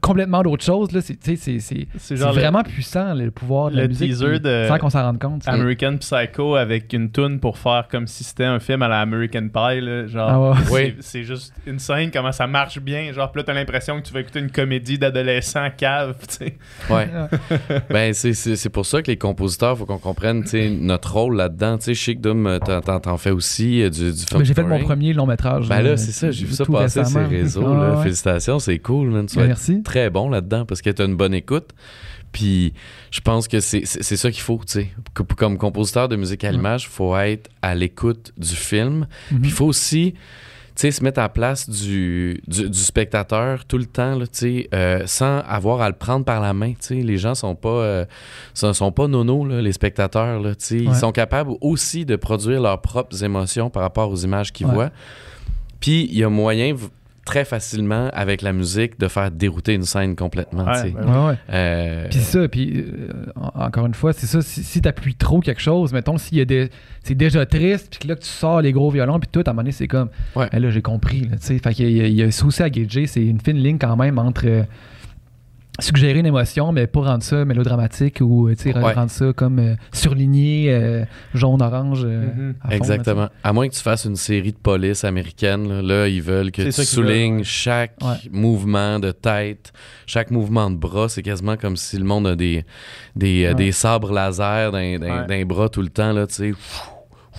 complètement 0.00 0.42
d'autre 0.42 0.64
chose 0.64 0.92
là. 0.92 1.00
C'est 1.00 1.36
c'est 1.36 2.14
vraiment 2.14 2.62
puissant 2.62 3.14
le 3.14 3.30
pouvoir 3.30 3.70
de 3.70 3.76
la 3.76 3.88
musique 3.88 4.12
de 4.12 4.66
sans 4.68 4.78
qu'on 4.78 4.90
s'en 4.90 5.02
rende 5.02 5.18
compte 5.18 5.48
American 5.48 5.96
Psycho 5.96 6.56
avec 6.56 6.92
une 6.92 7.10
tune 7.10 7.40
pour 7.40 7.58
faire 7.58 7.88
comme 7.90 8.06
si 8.06 8.24
c'était 8.24 8.44
un 8.44 8.60
film 8.60 8.82
à 8.82 8.88
la 8.88 9.00
American 9.00 9.48
Pie 9.48 9.80
là, 9.80 10.06
genre 10.06 10.54
ah 10.56 10.62
oui. 10.70 10.94
c'est 11.00 11.22
juste 11.22 11.54
une 11.66 11.78
scène 11.78 12.10
comment 12.10 12.32
ça 12.32 12.46
marche 12.46 12.78
bien 12.78 13.12
genre 13.12 13.32
là 13.34 13.42
t'as 13.42 13.54
l'impression 13.54 14.00
que 14.00 14.06
tu 14.06 14.12
vas 14.12 14.20
écouter 14.20 14.40
une 14.40 14.50
comédie 14.50 14.98
d'adolescent 14.98 15.68
cave 15.76 16.16
tu 16.28 16.34
sais. 16.36 16.56
Ouais. 16.90 17.08
Ben 17.90 18.12
c'est 18.12 18.68
pour 18.70 18.86
ça 18.86 19.02
que 19.02 19.10
les 19.10 19.16
compositeurs 19.16 19.76
faut 19.78 19.86
qu'on 19.86 19.98
comprenne 19.98 20.44
notre 20.80 21.12
rôle 21.12 21.36
là-dedans. 21.36 21.78
Tu 21.78 21.84
sais 21.84 21.94
Chic 21.94 22.20
Doom 22.20 22.58
t'en 22.60 23.16
fais 23.16 23.30
aussi 23.30 23.82
euh, 23.82 23.90
du, 23.90 24.12
du 24.12 24.24
film 24.24 24.44
j'ai 24.44 24.54
fait 24.54 24.62
mon 24.62 24.80
premier 24.80 25.12
long 25.12 25.26
métrage 25.26 25.68
ben 25.68 25.82
là 25.82 25.96
c'est 25.96 26.12
ça 26.12 26.30
j'ai 26.30 26.44
vu 26.44 26.52
ça 26.52 26.64
passer 26.64 27.04
sur 27.04 27.20
les 27.20 27.26
réseaux 27.26 27.74
là, 27.74 28.02
félicitations 28.42 28.58
c'est 28.58 28.78
cool, 28.78 29.10
man. 29.10 29.26
Tu 29.26 29.38
Merci. 29.38 29.82
très 29.82 30.10
bon 30.10 30.28
là-dedans 30.28 30.64
parce 30.64 30.82
que 30.82 30.90
tu 30.90 31.02
as 31.02 31.04
une 31.04 31.16
bonne 31.16 31.34
écoute. 31.34 31.70
Puis 32.32 32.72
je 33.10 33.20
pense 33.20 33.46
que 33.46 33.60
c'est 33.60 33.84
ça 33.84 34.30
qu'il 34.30 34.42
faut, 34.42 34.60
tu 34.66 34.72
sais. 34.72 34.90
Comme 35.36 35.58
compositeur 35.58 36.08
de 36.08 36.16
musique 36.16 36.44
à 36.44 36.50
l'image, 36.50 36.84
il 36.84 36.88
faut 36.88 37.16
être 37.16 37.50
à 37.60 37.74
l'écoute 37.74 38.32
du 38.38 38.54
film. 38.54 39.06
Mhm. 39.30 39.40
Puis 39.40 39.50
il 39.50 39.52
faut 39.52 39.66
aussi 39.66 40.14
tu 40.74 40.80
sais, 40.80 40.90
se 40.90 41.04
mettre 41.04 41.18
à 41.18 41.24
la 41.24 41.28
place 41.28 41.68
du, 41.68 42.40
du, 42.46 42.72
spectateur 42.72 43.66
tout 43.66 43.76
le 43.76 43.84
temps, 43.84 44.18
là, 44.18 44.24
euh, 44.72 45.02
sans 45.04 45.40
avoir 45.40 45.82
à 45.82 45.90
le 45.90 45.94
prendre 45.94 46.24
par 46.24 46.40
la 46.40 46.54
main. 46.54 46.72
sais 46.80 46.94
Les 46.94 47.18
gens 47.18 47.34
sont 47.34 47.54
pas, 47.54 47.68
euh, 47.68 48.06
sont, 48.54 48.90
pas 48.90 49.06
nono, 49.06 49.44
là, 49.44 49.60
les 49.60 49.72
spectateurs. 49.72 50.40
Là, 50.40 50.54
sais 50.56 50.78
Ils 50.78 50.94
sont 50.94 51.12
capables 51.12 51.50
aussi 51.60 52.06
de 52.06 52.16
produire 52.16 52.62
leurs 52.62 52.80
propres 52.80 53.22
émotions 53.22 53.68
par 53.68 53.82
rapport 53.82 54.10
aux 54.10 54.16
images 54.16 54.50
qu'ils 54.50 54.66
voient. 54.66 54.90
Puis 55.78 56.08
il 56.10 56.16
y 56.16 56.24
a 56.24 56.30
moyen 56.30 56.74
très 57.24 57.44
facilement 57.44 58.08
avec 58.12 58.42
la 58.42 58.52
musique 58.52 58.98
de 58.98 59.08
faire 59.08 59.30
dérouter 59.30 59.74
une 59.74 59.84
scène 59.84 60.16
complètement. 60.16 60.64
Ouais, 60.64 60.92
ouais, 60.92 61.34
euh, 61.50 62.08
Puis 62.10 62.18
ça, 62.18 62.48
puis 62.48 62.80
euh, 62.80 63.08
encore 63.54 63.86
une 63.86 63.94
fois, 63.94 64.12
c'est 64.12 64.26
ça, 64.26 64.42
si, 64.42 64.62
si 64.64 64.82
tu 64.82 64.88
appuies 64.88 65.14
trop 65.14 65.40
quelque 65.40 65.60
chose, 65.60 65.92
mettons, 65.92 66.18
s'il 66.18 66.38
y 66.38 66.40
a 66.40 66.44
des. 66.44 66.70
C'est 67.04 67.14
déjà 67.14 67.46
triste, 67.46 67.88
puis 67.90 68.00
que 68.00 68.08
là 68.08 68.16
que 68.16 68.22
tu 68.22 68.28
sors 68.28 68.60
les 68.60 68.72
gros 68.72 68.90
violons, 68.90 69.18
puis 69.20 69.28
tout, 69.30 69.42
à 69.46 69.50
un 69.50 69.52
moment 69.52 69.62
donné, 69.62 69.72
c'est 69.72 69.88
comme. 69.88 70.08
Ouais. 70.34 70.48
là, 70.52 70.70
j'ai 70.70 70.82
compris. 70.82 71.22
Là, 71.22 71.36
fait 71.38 71.74
qu'il 71.74 71.90
y, 71.90 72.00
a, 72.00 72.06
il 72.06 72.14
y 72.14 72.22
a 72.22 72.26
aussi 72.26 72.62
à 72.62 72.70
gager, 72.70 73.06
c'est 73.06 73.24
une 73.24 73.40
fine 73.40 73.56
ligne 73.56 73.78
quand 73.78 73.96
même 73.96 74.18
entre. 74.18 74.64
Suggérer 75.80 76.18
une 76.18 76.26
émotion, 76.26 76.70
mais 76.70 76.86
pas 76.86 77.00
rendre 77.00 77.22
ça 77.22 77.44
mélodramatique 77.44 78.18
ou 78.20 78.48
euh, 78.48 78.54
tu 78.54 78.64
sais, 78.70 78.76
Ouais. 78.78 78.92
rendre 78.92 79.10
ça 79.10 79.32
comme 79.34 79.58
euh, 79.58 79.74
surligné, 79.92 80.66
euh, 80.68 81.04
jaune-orange. 81.34 82.02
euh, 82.04 82.26
Mhm. 82.34 82.54
là, 82.68 82.76
Exactement. 82.76 83.28
À 83.42 83.52
moins 83.52 83.68
que 83.68 83.74
tu 83.74 83.80
fasses 83.80 84.04
une 84.04 84.16
série 84.16 84.52
de 84.52 84.58
police 84.58 85.02
américaine, 85.04 85.66
là, 85.68 85.82
là, 85.82 86.08
ils 86.08 86.20
veulent 86.22 86.50
que 86.50 86.62
tu 86.62 86.72
soulignes 86.72 87.30
veulent, 87.32 87.38
ouais. 87.38 87.44
chaque 87.44 87.94
Ouais. 88.02 88.16
mouvement 88.30 88.98
de 88.98 89.12
tête, 89.12 89.72
chaque 90.06 90.30
mouvement 90.30 90.70
de 90.70 90.76
bras. 90.76 91.08
C'est 91.08 91.22
quasiment 91.22 91.56
comme 91.56 91.76
si 91.76 91.96
le 91.96 92.04
monde 92.04 92.26
a 92.26 92.36
des, 92.36 92.64
des, 93.16 93.46
euh, 93.46 93.54
des 93.54 93.72
sabres 93.72 94.12
laser 94.12 94.72
les 94.72 95.44
bras 95.46 95.68
tout 95.70 95.82
le 95.82 95.88
temps. 95.88 96.12
Là, 96.12 96.26
tu 96.26 96.34
sais. 96.34 96.52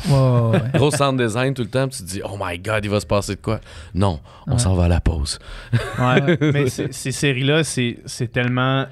Tu 0.01 0.07
sais. 0.09 0.13
Ouais, 0.13 0.19
ouais, 0.19 0.49
ouais. 0.51 0.61
Gros 0.75 0.91
sound 0.91 1.19
design 1.21 1.53
tout 1.53 1.63
le 1.63 1.69
temps, 1.69 1.87
puis 1.87 1.97
tu 1.97 2.03
te 2.03 2.09
dis, 2.09 2.21
oh 2.23 2.37
my 2.39 2.57
god, 2.59 2.83
il 2.83 2.89
va 2.91 2.99
se 2.99 3.05
passer 3.05 3.35
de 3.35 3.41
quoi? 3.41 3.59
Non, 3.93 4.19
on 4.47 4.53
Ouais. 4.53 4.59
s'en 4.59 4.73
va 4.75 4.85
à 4.85 4.87
la 4.87 5.01
pause. 5.01 5.39
Ouais, 5.99 6.37
mais 6.53 6.67
ces 6.69 7.11
séries-là, 7.11 7.63
c'est 7.63 7.99
c'est 8.05 8.31
tellement 8.31 8.85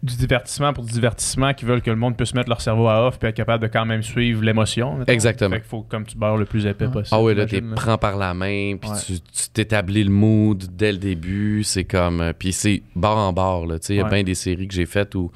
du 0.00 0.14
divertissement 0.14 0.72
pour 0.72 0.84
du 0.84 0.92
divertissement 0.92 1.52
qui 1.54 1.64
veulent 1.64 1.82
que 1.82 1.90
le 1.90 1.96
monde 1.96 2.16
puisse 2.16 2.32
mettre 2.32 2.48
leur 2.48 2.60
cerveau 2.60 2.86
à 2.86 3.04
off 3.08 3.18
puis 3.18 3.28
être 3.28 3.34
capable 3.34 3.64
de 3.64 3.66
quand 3.68 3.84
même 3.84 4.04
suivre 4.04 4.44
l'émotion. 4.44 5.00
Exactement. 5.08 5.56
Fait 5.56 5.60
qu'il 5.60 5.68
faut 5.68 5.82
comme 5.82 6.06
tu 6.06 6.16
beurres 6.16 6.36
le 6.36 6.44
plus 6.44 6.66
épais 6.66 6.86
Ouais. 6.86 6.92
possible. 6.92 7.16
Ah 7.18 7.20
oui, 7.20 7.34
là, 7.34 7.46
là. 7.46 7.60
prends 7.74 7.98
par 7.98 8.16
la 8.16 8.32
main, 8.32 8.76
puis 8.80 8.88
Ouais. 8.90 8.96
tu 9.04 9.14
tu 9.20 9.48
t'établis 9.52 10.04
le 10.04 10.10
mood 10.10 10.62
dès 10.76 10.92
le 10.92 10.98
début. 10.98 11.64
C'est 11.64 11.82
comme. 11.82 12.20
euh, 12.20 12.32
Puis 12.32 12.52
c'est 12.52 12.80
barre 12.94 13.16
en 13.18 13.32
barre, 13.32 13.66
là. 13.66 13.80
Tu 13.80 13.86
sais, 13.86 13.94
il 13.94 13.96
y 13.96 14.00
a 14.00 14.04
bien 14.08 14.22
des 14.22 14.36
séries 14.36 14.68
que 14.68 14.74
j'ai 14.74 14.86
faites 14.86 15.16
où, 15.16 15.32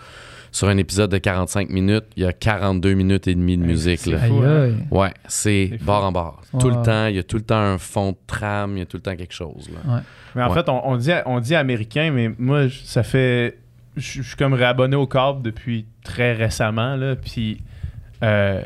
sur 0.52 0.68
un 0.68 0.76
épisode 0.76 1.10
de 1.10 1.18
45 1.18 1.70
minutes, 1.70 2.04
il 2.16 2.22
y 2.22 2.26
a 2.26 2.32
42 2.32 2.92
minutes 2.94 3.26
et 3.26 3.34
demie 3.34 3.56
de 3.58 3.62
musique, 3.64 3.98
c'est 4.00 4.10
là. 4.12 4.18
fou, 4.18 4.42
hein? 4.44 4.70
Ouais, 4.90 5.12
c'est 5.26 5.78
barre 5.82 6.04
en 6.04 6.12
barre. 6.12 6.42
Tout 6.60 6.68
Ouais. 6.68 6.76
le 6.76 6.82
temps, 6.82 7.06
il 7.06 7.16
y 7.16 7.18
a 7.18 7.22
tout 7.22 7.36
le 7.36 7.42
temps 7.42 7.56
un 7.58 7.78
fond 7.78 8.12
de 8.12 8.16
trame, 8.26 8.76
il 8.76 8.80
y 8.80 8.82
a 8.82 8.86
tout 8.86 8.98
le 8.98 9.02
temps 9.02 9.16
quelque 9.16 9.32
chose, 9.34 9.68
là. 9.72 10.02
Mais 10.34 10.42
en 10.42 10.48
Ouais. 10.48 10.54
fait, 10.54 10.68
on, 10.68 10.86
on 10.86 10.96
dit, 10.96 11.10
on 11.26 11.40
dit 11.40 11.54
américain, 11.54 12.12
mais 12.12 12.30
moi, 12.38 12.66
ça 12.84 13.02
fait. 13.02 13.58
Je 13.96 14.22
je 14.22 14.28
suis 14.28 14.36
comme 14.36 14.54
réabonné 14.54 14.94
au 14.96 15.06
câble 15.06 15.42
depuis 15.42 15.84
très 16.04 16.32
récemment, 16.34 16.96
là. 16.96 17.16
Puis 17.16 17.60
euh, 18.22 18.62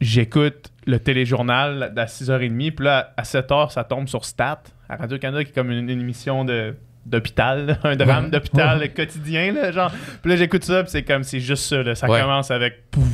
j'écoute 0.00 0.70
le 0.86 0.98
téléjournal 0.98 1.92
à 1.96 2.04
6h30, 2.06 2.70
puis 2.72 2.84
là, 2.84 3.12
à 3.16 3.22
7h, 3.22 3.70
ça 3.72 3.84
tombe 3.84 4.08
sur 4.08 4.24
Stat, 4.24 4.62
à 4.88 4.96
Radio-Canada, 4.96 5.44
qui 5.44 5.50
est 5.50 5.54
comme 5.54 5.70
une, 5.70 5.88
une 5.90 6.00
émission 6.00 6.44
de 6.44 6.74
d'hôpital, 7.06 7.78
un 7.84 7.96
drame 7.96 8.24
Ouais. 8.24 8.30
d'hôpital 8.30 8.78
Ouais. 8.78 8.88
quotidien, 8.88 9.52
là, 9.52 9.70
genre. 9.72 9.92
Puis 10.22 10.30
là, 10.30 10.36
j'écoute 10.36 10.64
ça, 10.64 10.82
puis 10.82 10.90
c'est 10.90 11.02
comme, 11.02 11.22
c'est 11.22 11.40
juste 11.40 11.64
ça, 11.64 11.82
là. 11.82 11.94
Ça 11.94 12.08
Ouais. 12.10 12.20
commence 12.20 12.50
avec... 12.50 12.90
pouf, 12.90 13.04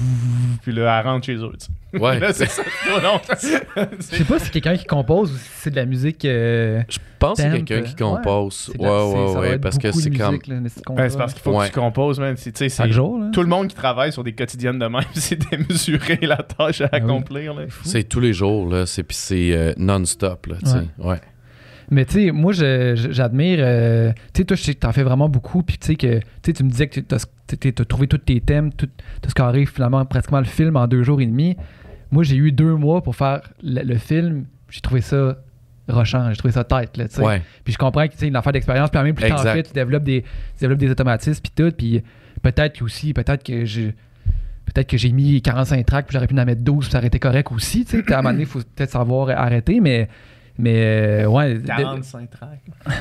Puis 0.63 0.73
là, 0.73 0.99
elle 1.01 1.07
rentre 1.07 1.27
chez 1.27 1.35
eux. 1.37 1.53
Ouais, 1.95 2.19
Là, 2.21 2.33
c'est 2.33 2.47
ça. 2.49 2.63
Je 3.43 4.03
sais 4.17 4.25
pas 4.25 4.39
si 4.39 4.47
c'est 4.47 4.51
quelqu'un 4.51 4.77
qui 4.77 4.85
compose 4.85 5.33
ou 5.33 5.37
si 5.37 5.49
c'est 5.57 5.71
de 5.71 5.77
la 5.77 5.85
musique. 5.85 6.25
euh, 6.25 6.83
je 6.89 6.99
pense 7.19 7.37
que 7.37 7.43
c'est 7.43 7.51
quelqu'un 7.63 7.83
qui 7.83 7.95
euh, 8.03 8.07
compose. 8.17 8.73
Ouais, 8.79 8.89
ouais, 8.89 9.37
ouais, 9.37 9.59
parce 9.59 9.77
que 9.79 9.93
c'est 9.93 10.11
comme. 10.11 10.39
c'est 10.45 10.83
Ben, 10.95 11.09
c'est 11.11 11.19
parce 11.19 11.33
qu'il 11.35 11.43
faut 11.43 11.59
Ouais. 11.59 11.69
que 11.69 11.75
tu 11.75 11.81
composes, 11.81 12.19
man. 12.21 12.35
C'est- 12.37 12.53
tu 12.53 12.59
sais, 12.59 12.69
c'est- 12.69 12.83
Chaque 12.83 12.93
jour, 12.93 13.19
là. 13.19 13.31
Tout 13.33 13.43
le 13.43 13.49
monde 13.49 13.69
qui 13.69 13.75
travaille 13.75 14.13
sur 14.13 14.25
des 14.25 14.33
quotidiennes 14.33 14.79
de 14.79 14.87
même, 14.87 15.03
c'est 15.15 15.39
démesurer 15.51 16.19
la 16.23 16.37
tâche 16.39 16.81
à 16.81 16.85
Ah 16.87 16.89
oui. 16.95 16.99
accomplir. 17.03 17.55
là. 17.55 17.63
C'est 17.85 18.05
tous 18.05 18.21
les 18.21 18.33
jours, 18.33 18.69
là. 18.73 18.87
C'est, 18.87 19.03
puis 19.03 19.17
c'est 19.17 19.53
euh, 19.53 19.73
non-stop, 19.77 20.47
là, 20.47 20.57
tu 20.65 20.71
sais. 20.71 20.79
Ouais. 20.99 21.21
Mais 21.93 22.07
tu 22.07 22.15
sais, 22.27 22.31
moi, 22.33 22.53
j'admire. 22.55 23.59
euh, 23.61 24.13
tu 24.33 24.39
sais, 24.39 24.45
toi, 24.45 24.57
je 24.57 24.63
sais 24.63 24.75
que 24.75 24.81
t'en 24.81 24.93
fais 24.93 25.03
vraiment 25.03 25.29
beaucoup. 25.29 25.63
Puis 25.63 25.77
tu 25.79 25.89
sais, 25.89 25.95
que 25.95 26.21
tu 26.43 26.65
me 26.65 26.71
disais 26.71 26.87
que 26.89 27.01
t'as 27.01 27.17
as 27.19 27.85
trouvé 27.85 28.07
tous 28.09 28.17
tes 28.19 28.41
thèmes, 28.41 28.73
tout, 28.73 28.87
tout 28.87 29.29
ce 29.29 29.35
qui 29.35 29.43
arrive 29.43 29.71
finalement 29.71 30.05
pratiquement 30.07 30.39
le 30.39 30.47
film 30.47 30.77
en 30.77 30.87
deux 30.87 31.03
jours 31.03 31.21
et 31.21 31.27
demi. 31.27 31.57
Moi, 32.11 32.25
j'ai 32.25 32.37
eu 32.37 32.51
deux 32.51 32.75
mois 32.77 33.03
pour 33.03 33.15
faire 33.15 33.43
le, 33.63 33.83
le 33.83 33.97
film. 33.99 34.47
J'ai 34.71 34.81
trouvé 34.81 35.03
ça 35.03 35.37
rochant, 35.89 36.31
j'ai 36.31 36.37
trouvé 36.37 36.53
ça 36.53 36.65
tête, 36.65 36.97
là, 36.97 37.09
tu 37.09 37.17
sais. 37.17 37.23
Ouais. 37.23 37.43
Puis 37.65 37.75
je 37.75 37.79
comprends 37.79 38.07
que 38.07 38.15
c'est 38.17 38.29
une 38.29 38.37
affaire 38.37 38.53
d'expérience. 38.53 38.89
Puis 38.89 38.99
en 38.99 39.03
même 39.05 39.15
plus 39.15 39.29
t'en 39.29 39.37
Exact. 39.37 39.53
fais, 39.53 39.63
tu 39.63 39.73
développes 39.75 40.05
des, 40.05 40.23
tu 40.23 40.61
développes 40.61 40.79
des 40.79 40.91
automatismes, 40.91 41.43
puis 41.43 41.53
tout. 41.55 41.73
Puis 41.77 42.03
peut-être 42.41 42.79
que 42.79 42.85
aussi, 42.85 43.13
peut-être 43.13 43.43
que 43.45 43.65
j'ai. 43.67 43.95
Peut-être 44.65 44.89
que 44.89 44.97
j'ai 44.97 45.13
mis 45.13 45.43
45 45.43 45.85
tracks, 45.85 46.07
puis 46.07 46.15
j'aurais 46.15 46.29
pu 46.29 46.39
en 46.39 46.45
mettre 46.47 46.63
12, 46.63 46.85
puis 46.87 46.93
ça 46.93 46.99
aurait 46.99 47.09
été 47.09 47.19
correct 47.19 47.53
aussi. 47.53 47.85
Tu 47.85 47.99
sais, 48.03 48.13
à 48.15 48.19
un 48.21 48.23
moment 48.23 48.31
donné, 48.31 48.45
il 48.45 48.49
faut 48.49 48.61
peut-être 48.61 48.91
savoir 48.93 49.29
arrêter, 49.29 49.81
mais. 49.81 50.09
Mais 50.59 51.23
euh, 51.25 51.26
ouais. 51.26 51.54
de- 51.54 51.66
45 51.66 52.30
tracks. 52.30 52.61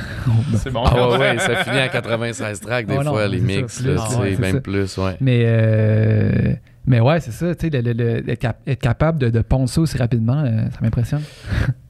c'est 0.58 0.72
bon. 0.72 0.84
Ah 0.86 1.10
ouais, 1.10 1.17
ouais, 1.17 1.38
ça 1.39 1.55
finit 1.63 1.79
à 1.79 1.89
96 1.89 2.60
tracks 2.62 2.86
des 2.88 2.96
non, 2.96 3.03
fois, 3.12 3.27
les 3.27 3.39
ça, 3.39 3.46
mix, 3.46 3.81
plus, 3.81 3.88
là, 3.93 4.20
ouais, 4.20 4.38
même 4.38 4.55
ça. 4.55 4.62
plus, 4.62 4.98
ouais. 4.98 5.17
Mais, 5.20 5.41
euh, 5.46 6.53
mais 6.86 7.00
ouais, 7.00 7.20
c'est 7.20 7.31
ça, 7.31 7.53
tu 7.53 7.70
sais, 7.70 7.77
être, 7.77 8.39
cap- 8.39 8.60
être 8.65 8.79
capable 8.81 9.20
de, 9.20 9.29
de 9.29 9.41
pondre 9.41 9.70
ça 9.70 9.81
aussi 9.81 9.98
rapidement, 9.98 10.39
euh, 10.46 10.63
ça 10.72 10.79
m'impressionne. 10.81 11.22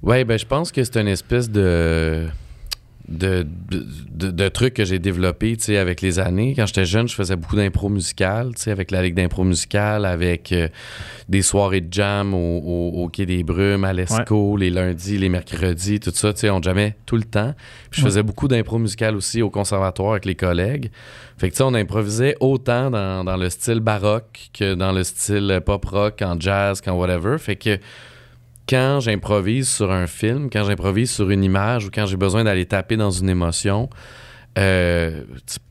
Ouais, 0.02 0.24
ben 0.24 0.38
je 0.38 0.46
pense 0.46 0.72
que 0.72 0.84
c'est 0.84 0.98
une 1.00 1.08
espèce 1.08 1.50
de 1.50 2.28
de, 3.12 3.46
de, 3.70 3.86
de- 4.12 4.32
de 4.32 4.50
truc 4.50 4.74
que 4.76 4.86
j'ai 4.86 5.00
développé, 5.00 5.56
tu 5.58 5.64
sais, 5.66 5.78
avec 5.78 6.02
les 6.02 6.20
années. 6.20 6.54
Quand 6.56 6.66
j'étais 6.66 6.86
jeune, 6.86 7.08
je 7.08 7.16
faisais 7.16 7.36
beaucoup 7.36 7.56
d'impro 7.56 7.90
musicale, 7.90 8.52
avec 8.68 8.92
la 8.92 9.02
Ligue 9.02 9.16
d'impro 9.16 9.44
musicale, 9.44 10.06
avec 10.06 10.52
euh, 10.52 10.68
des 11.30 11.42
soirées 11.42 11.82
de 11.82 11.92
jam 11.92 12.34
au, 12.34 12.38
au, 12.38 13.04
au 13.04 13.10
Quai 13.10 13.26
des 13.26 13.44
Brumes, 13.44 13.84
à 13.84 13.94
l'ESCO, 13.94 14.58
les 14.58 14.70
lundis, 14.70 15.18
les 15.18 15.30
mercredis, 15.30 16.00
tout 16.00 16.12
ça, 16.14 16.34
on 16.52 16.62
jamais 16.62 16.96
tout 17.06 17.18
le 17.18 17.24
temps. 17.24 17.54
Puis 17.90 18.02
je 18.02 18.06
Ouais. 18.06 18.10
faisais 18.12 18.24
beaucoup 18.24 18.48
d'impro 18.48 18.78
musicale 18.80 19.16
aussi 19.16 19.42
au 19.42 19.50
conservatoire 19.50 20.12
avec 20.12 20.26
les 20.26 20.36
collègues. 20.36 20.92
Fait 21.38 21.50
que, 21.50 21.54
tu 21.54 21.58
sais, 21.58 21.64
on 21.64 21.74
improvisait 21.74 22.36
autant 22.40 22.92
dans, 22.92 23.24
dans 23.24 23.38
le 23.38 23.50
style 23.50 23.80
baroque 23.80 24.50
que 24.54 24.76
dans 24.76 24.92
le 24.92 25.04
style 25.04 25.60
pop-rock, 25.66 26.22
en 26.22 26.40
jazz, 26.40 26.82
qu'en 26.82 26.94
whatever. 26.94 27.38
Fait 27.40 27.56
que 27.56 27.78
quand 28.72 29.02
j'improvise 29.02 29.70
sur 29.70 29.92
un 29.92 30.08
film, 30.08 30.50
quand 30.50 30.64
j'improvise 30.64 31.12
sur 31.12 31.30
une 31.30 31.44
image 31.44 31.86
ou 31.86 31.90
quand 31.94 32.06
j'ai 32.06 32.16
besoin 32.18 32.46
d'aller 32.46 32.66
taper 32.66 32.96
dans 32.96 33.12
une 33.12 33.30
émotion, 33.30 33.90
euh, 34.58 35.24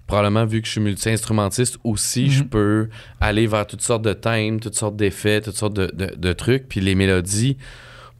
probablement 0.07 0.45
vu 0.45 0.61
que 0.61 0.67
je 0.67 0.73
suis 0.73 0.81
multi-instrumentiste 0.81 1.79
aussi, 1.85 2.25
Mhm. 2.25 2.31
je 2.31 2.43
peux 2.43 2.89
aller 3.21 3.47
vers 3.47 3.67
toutes 3.67 3.83
sortes 3.83 4.03
de 4.03 4.13
thèmes, 4.13 4.61
toutes 4.61 4.75
sortes 4.75 4.97
d'effets, 4.97 5.41
toutes 5.41 5.57
sortes 5.57 5.75
de, 5.75 5.91
de- 5.95 6.15
de 6.17 6.33
trucs. 6.33 6.69
Puis 6.69 6.81
les 6.81 6.95
mélodies, 6.95 7.57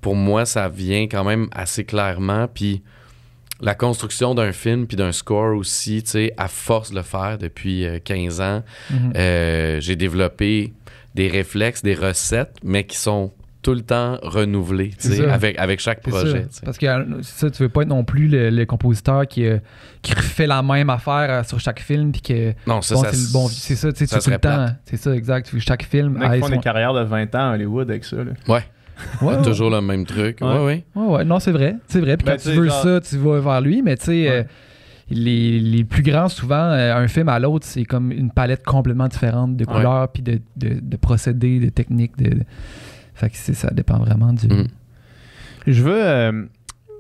pour 0.01 0.15
moi, 0.17 0.47
ça 0.47 0.69
vient 0.69 1.03
quand 1.03 1.25
même 1.25 1.49
assez 1.53 1.85
clairement. 1.85 2.49
Puis 2.49 2.83
la 3.61 3.75
construction 3.75 4.35
d'un 4.35 4.53
film 4.53 4.87
puis 4.87 4.97
d'un 4.97 5.13
score 5.13 5.55
aussi, 5.57 6.03
tu 6.03 6.11
sais, 6.11 6.33
à 6.39 6.49
force 6.49 6.91
de 6.91 6.97
le 6.97 7.03
faire 7.03 7.37
depuis 7.39 7.85
euh, 7.85 7.99
15 8.03 8.41
ans, 8.41 8.63
Mhm. 8.91 9.13
euh, 9.17 9.81
j'ai 9.81 9.97
développé 9.97 10.73
des 11.15 11.29
réflexes, 11.29 11.83
des 11.83 11.95
recettes, 11.95 12.57
mais 12.65 12.85
qui 12.85 12.97
sont 12.97 13.33
tout 13.63 13.75
le 13.75 13.83
temps 13.83 14.19
ça. 14.99 15.35
avec, 15.35 15.59
avec 15.59 15.81
chaque 15.81 16.01
projet. 16.03 16.47
Parce 16.65 16.79
que 16.79 16.87
euh, 16.87 17.05
ça, 17.23 17.51
tu 17.51 17.63
veux 17.63 17.69
pas 17.69 17.83
être 17.83 17.89
non 17.89 18.05
plus 18.05 18.27
le, 18.29 18.51
le 18.51 18.65
compositeur 18.67 19.27
qui, 19.27 19.45
euh, 19.47 19.59
qui 20.03 20.15
refait 20.15 20.47
la 20.47 20.63
même 20.63 20.89
affaire 20.91 21.27
euh, 21.31 21.43
sur 21.43 21.61
chaque 21.61 21.81
film, 21.81 22.13
puis 22.13 22.23
que 22.23 22.55
Non, 22.67 22.81
ça, 22.83 22.95
bon, 22.95 23.03
ça, 23.03 23.13
c'est 23.13 23.27
le 23.29 23.33
bon, 23.33 23.49
c'est 23.49 23.77
ça, 23.77 23.93
tu 23.93 24.07
sais, 24.07 24.19
tout 24.19 24.31
le 24.31 24.39
temps, 24.39 24.67
c'est 24.85 24.97
ça, 24.97 25.15
exact, 25.15 25.47
tu 25.47 25.55
veux 25.55 25.61
que 25.61 25.67
chaque 25.67 25.85
film 25.85 26.15
Il 26.17 26.23
y 26.23 26.25
en 26.25 26.27
a 26.27 26.29
qui 26.29 26.33
aille 26.35 26.41
font 26.41 26.47
son- 26.47 26.53
des 26.53 26.59
carrières 26.59 26.95
de 26.95 27.03
20 27.05 27.35
ans 27.35 27.51
à 27.51 27.55
Hollywood 27.55 27.91
avec 27.91 28.05
ça. 28.05 28.17
là. 28.17 28.33
Ouais, 28.49 28.65
Ouais, 29.23 29.41
toujours 29.43 29.71
le 29.71 29.81
même 29.81 30.05
truc. 30.05 30.39
Ouais. 30.43 30.47
Ouais, 30.47 30.65
ouais. 30.65 30.85
Ouais, 30.95 31.07
ouais, 31.17 31.25
non, 31.25 31.39
c'est 31.41 31.53
vrai. 31.53 31.77
C'est 31.89 32.01
vrai. 32.01 32.17
Puis 32.19 32.27
quand 32.27 32.37
tu 32.37 32.51
veux 32.51 32.67
genre- 32.69 32.83
ça, 32.83 33.01
tu 33.01 33.17
vas 33.17 33.41
vers 33.41 33.61
lui. 33.63 33.81
Mais 33.83 33.97
tu 33.97 34.05
sais, 34.05 34.11
Ouais. 34.13 34.31
euh, 34.31 34.43
les, 35.09 35.59
les 35.59 35.85
plus 35.85 36.03
grands, 36.03 36.29
souvent, 36.29 36.55
euh, 36.71 36.95
un 36.95 37.09
film 37.09 37.29
à 37.31 37.39
l'autre, 37.39 37.67
c'est 37.67 37.85
comme 37.85 38.13
une 38.13 38.31
palette 38.31 38.63
complètement 38.65 39.09
différente 39.09 39.57
de 39.57 39.65
couleurs, 39.65 40.09
puis 40.13 40.23
de, 40.23 40.41
de, 40.57 40.79
de 40.81 40.97
procédés, 40.99 41.59
de 41.61 41.69
techniques. 41.71 42.17
De, 42.19 42.31
de- 42.31 42.45
Fait 43.21 43.31
que 43.31 43.37
ça 43.37 43.71
dépend 43.71 43.99
vraiment 43.99 44.33
du. 44.33 44.47
Mm. 44.49 44.67
Je 45.67 45.83
veux. 45.83 46.03
euh, 46.05 46.45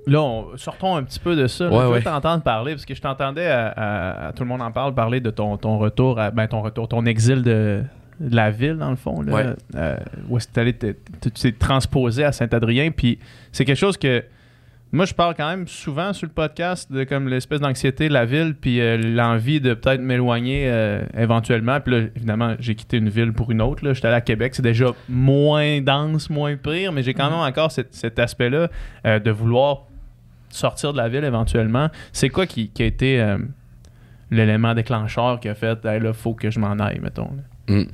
là, 0.06 0.20
on- 0.22 0.56
sortons 0.56 0.96
un 0.96 1.02
petit 1.02 1.18
peu 1.20 1.34
de 1.36 1.46
ça. 1.46 1.64
là. 1.64 1.70
Ouais, 1.70 1.78
je 1.80 1.84
veux 1.86 1.92
ouais. 1.94 2.02
t'entendre 2.02 2.42
parler, 2.42 2.72
parce 2.74 2.84
que 2.84 2.94
je 2.94 3.00
t'entendais, 3.00 3.46
à, 3.46 3.68
à- 3.68 4.26
à 4.28 4.32
Tout 4.32 4.42
le 4.42 4.48
monde 4.48 4.62
en 4.62 4.70
parle, 4.70 4.94
parler 4.94 5.20
de 5.20 5.30
ton, 5.30 5.56
ton 5.56 5.78
retour, 5.78 6.18
à, 6.18 6.30
ben, 6.30 6.46
ton 6.46 6.60
retour, 6.62 6.88
ton 6.88 7.06
exil 7.06 7.42
de, 7.42 7.82
de 8.20 8.36
la 8.36 8.50
ville, 8.50 8.76
dans 8.76 8.90
le 8.90 8.96
fond. 8.96 9.22
Là, 9.22 9.32
Ouais. 9.32 9.46
Euh, 9.76 9.96
où 10.28 10.36
est-ce 10.36 10.46
que 10.48 10.52
t'allais 10.52 10.72
te- 10.74 10.94
tu 11.22 11.30
t'es 11.30 11.52
transposé 11.52 12.24
à 12.24 12.32
Saint-Adrien. 12.32 12.90
Puis 12.90 13.18
c'est 13.52 13.64
quelque 13.64 13.78
chose 13.78 13.96
que. 13.96 14.22
Moi, 14.92 15.04
je 15.04 15.14
parle 15.14 15.36
quand 15.36 15.48
même 15.48 15.68
souvent 15.68 16.12
sur 16.12 16.26
le 16.26 16.32
podcast 16.32 16.90
de 16.90 17.04
comme 17.04 17.28
l'espèce 17.28 17.60
d'anxiété 17.60 18.08
de 18.08 18.12
la 18.12 18.24
ville, 18.24 18.56
puis 18.60 18.80
euh, 18.80 18.96
l'envie 18.96 19.60
de 19.60 19.74
peut-être 19.74 20.00
m'éloigner 20.00 20.64
euh, 20.66 21.04
éventuellement. 21.16 21.80
Puis 21.80 21.92
là, 21.92 22.06
évidemment, 22.16 22.56
j'ai 22.58 22.74
quitté 22.74 22.96
une 22.96 23.08
ville 23.08 23.32
pour 23.32 23.52
une 23.52 23.62
autre. 23.62 23.92
J'étais 23.92 24.08
allé 24.08 24.16
à 24.16 24.20
Québec, 24.20 24.54
c'est 24.56 24.62
déjà 24.62 24.86
moins 25.08 25.80
dense, 25.80 26.28
moins 26.28 26.56
pire, 26.56 26.90
mais 26.90 27.04
j'ai 27.04 27.14
quand 27.14 27.30
même 27.30 27.38
encore 27.38 27.70
cet, 27.70 27.94
cet 27.94 28.18
aspect-là 28.18 28.68
euh, 29.06 29.20
de 29.20 29.30
vouloir 29.30 29.86
sortir 30.48 30.92
de 30.92 30.96
la 30.96 31.08
ville 31.08 31.24
éventuellement. 31.24 31.88
C'est 32.12 32.28
quoi 32.28 32.46
qui, 32.46 32.70
qui 32.70 32.82
a 32.82 32.86
été 32.86 33.36
l'élément 34.32 34.74
déclencheur 34.74 35.38
qui 35.38 35.48
a 35.48 35.54
fait, 35.54 35.84
hey, 35.84 36.00
là, 36.00 36.12
faut 36.12 36.34
que 36.34 36.50
je 36.50 36.58
m'en 36.58 36.72
aille, 36.80 36.98
mettons. 36.98 37.30
Mm. 37.68 37.84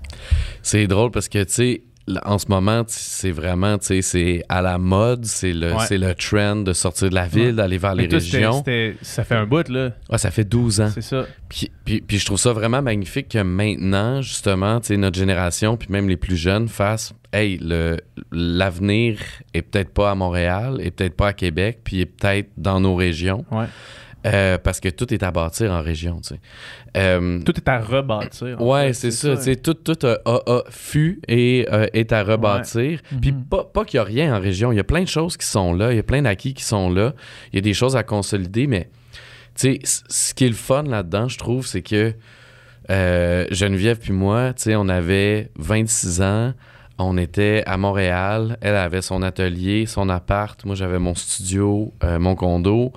C'est 0.62 0.86
drôle 0.86 1.10
parce 1.10 1.28
que, 1.28 1.44
tu 1.44 1.52
sais, 1.52 1.82
en 2.24 2.38
ce 2.38 2.46
moment, 2.48 2.84
c'est 2.86 3.32
vraiment, 3.32 3.78
tu 3.78 3.86
sais, 3.86 4.02
c'est 4.02 4.42
à 4.48 4.62
la 4.62 4.78
mode, 4.78 5.24
c'est 5.24 5.52
le, 5.52 5.72
Ouais. 5.74 5.98
le 5.98 6.14
trend 6.14 6.56
de 6.56 6.72
sortir 6.72 7.10
de 7.10 7.14
la 7.14 7.26
ville, 7.26 7.46
Ouais. 7.46 7.52
d'aller 7.54 7.78
vers 7.78 7.94
les 7.94 8.06
régions. 8.06 8.62
ça 9.02 9.24
fait 9.24 9.34
un 9.34 9.44
bout, 9.46 9.68
là. 9.68 9.90
Ouais, 10.10 10.18
ça 10.18 10.30
fait 10.30 10.44
12 10.44 10.80
ans. 10.80 10.90
C'est 10.94 11.00
ça. 11.02 11.26
Puis, 11.48 11.70
puis, 11.84 12.00
puis 12.00 12.18
je 12.18 12.26
trouve 12.26 12.38
ça 12.38 12.52
vraiment 12.52 12.80
magnifique 12.82 13.28
que 13.30 13.42
maintenant, 13.42 14.22
justement, 14.22 14.80
tu 14.80 14.88
sais, 14.88 14.96
notre 14.96 15.18
génération, 15.18 15.76
puis 15.76 15.88
même 15.90 16.08
les 16.08 16.16
plus 16.16 16.36
jeunes, 16.36 16.68
fassent 16.68 17.12
Hey, 17.32 17.58
le, 17.60 17.98
l'avenir 18.32 19.18
est 19.52 19.62
peut-être 19.62 19.90
pas 19.92 20.12
à 20.12 20.14
Montréal, 20.14 20.78
est 20.80 20.90
peut-être 20.92 21.16
pas 21.16 21.28
à 21.28 21.32
Québec, 21.32 21.80
puis 21.84 22.00
est 22.00 22.06
peut-être 22.06 22.48
dans 22.56 22.80
nos 22.80 22.94
régions. 22.94 23.44
Ouais. 23.50 23.66
Euh, 24.26 24.58
parce 24.58 24.80
que 24.80 24.88
tout 24.88 25.12
est 25.14 25.22
à 25.22 25.30
bâtir 25.30 25.70
en 25.72 25.82
région, 25.82 26.20
tu 26.20 26.34
sais. 26.34 26.40
Euh, 26.96 27.40
tout 27.42 27.56
est 27.56 27.68
à 27.68 27.78
rebâtir. 27.78 28.60
Ouais, 28.60 28.92
c'est 28.92 29.10
ça, 29.10 29.36
tu 29.36 29.42
sais, 29.42 29.56
tout, 29.56 29.74
tout 29.74 29.98
a, 30.04 30.18
a, 30.24 30.62
fut 30.70 31.20
et 31.28 31.66
euh, 31.72 31.86
est 31.92 32.12
à 32.12 32.24
rebâtir. 32.24 33.00
Puis 33.20 33.32
mhm. 33.32 33.44
pas, 33.44 33.64
pas 33.64 33.84
qu'il 33.84 33.98
y 33.98 34.00
a 34.00 34.04
rien 34.04 34.34
en 34.34 34.40
région, 34.40 34.72
il 34.72 34.76
y 34.76 34.80
a 34.80 34.84
plein 34.84 35.02
de 35.02 35.08
choses 35.08 35.36
qui 35.36 35.46
sont 35.46 35.72
là, 35.72 35.92
il 35.92 35.96
y 35.96 36.00
a 36.00 36.02
plein 36.02 36.22
d'acquis 36.22 36.54
qui 36.54 36.64
sont 36.64 36.90
là, 36.90 37.14
il 37.52 37.56
y 37.56 37.58
a 37.58 37.62
des 37.62 37.74
choses 37.74 37.96
à 37.96 38.02
consolider, 38.02 38.66
mais 38.66 38.90
tu 39.54 39.78
sais, 39.82 40.02
ce 40.08 40.34
qui 40.34 40.44
est 40.44 40.48
le 40.48 40.54
fun 40.54 40.82
là-dedans, 40.82 41.28
je 41.28 41.38
trouve, 41.38 41.66
c'est 41.66 41.82
que 41.82 42.12
Geneviève 42.88 43.98
puis 43.98 44.12
moi, 44.12 44.52
tu 44.54 44.64
sais, 44.64 44.76
on 44.76 44.88
avait 44.88 45.50
26 45.56 46.22
ans, 46.22 46.52
on 46.98 47.18
était 47.18 47.62
à 47.66 47.76
Montréal. 47.76 48.56
Elle 48.60 48.76
avait 48.76 49.02
son 49.02 49.22
atelier, 49.22 49.86
son 49.86 50.08
appart. 50.08 50.64
Moi, 50.64 50.74
j'avais 50.74 50.98
mon 50.98 51.14
studio, 51.14 51.92
euh, 52.02 52.18
mon 52.18 52.34
condo. 52.34 52.92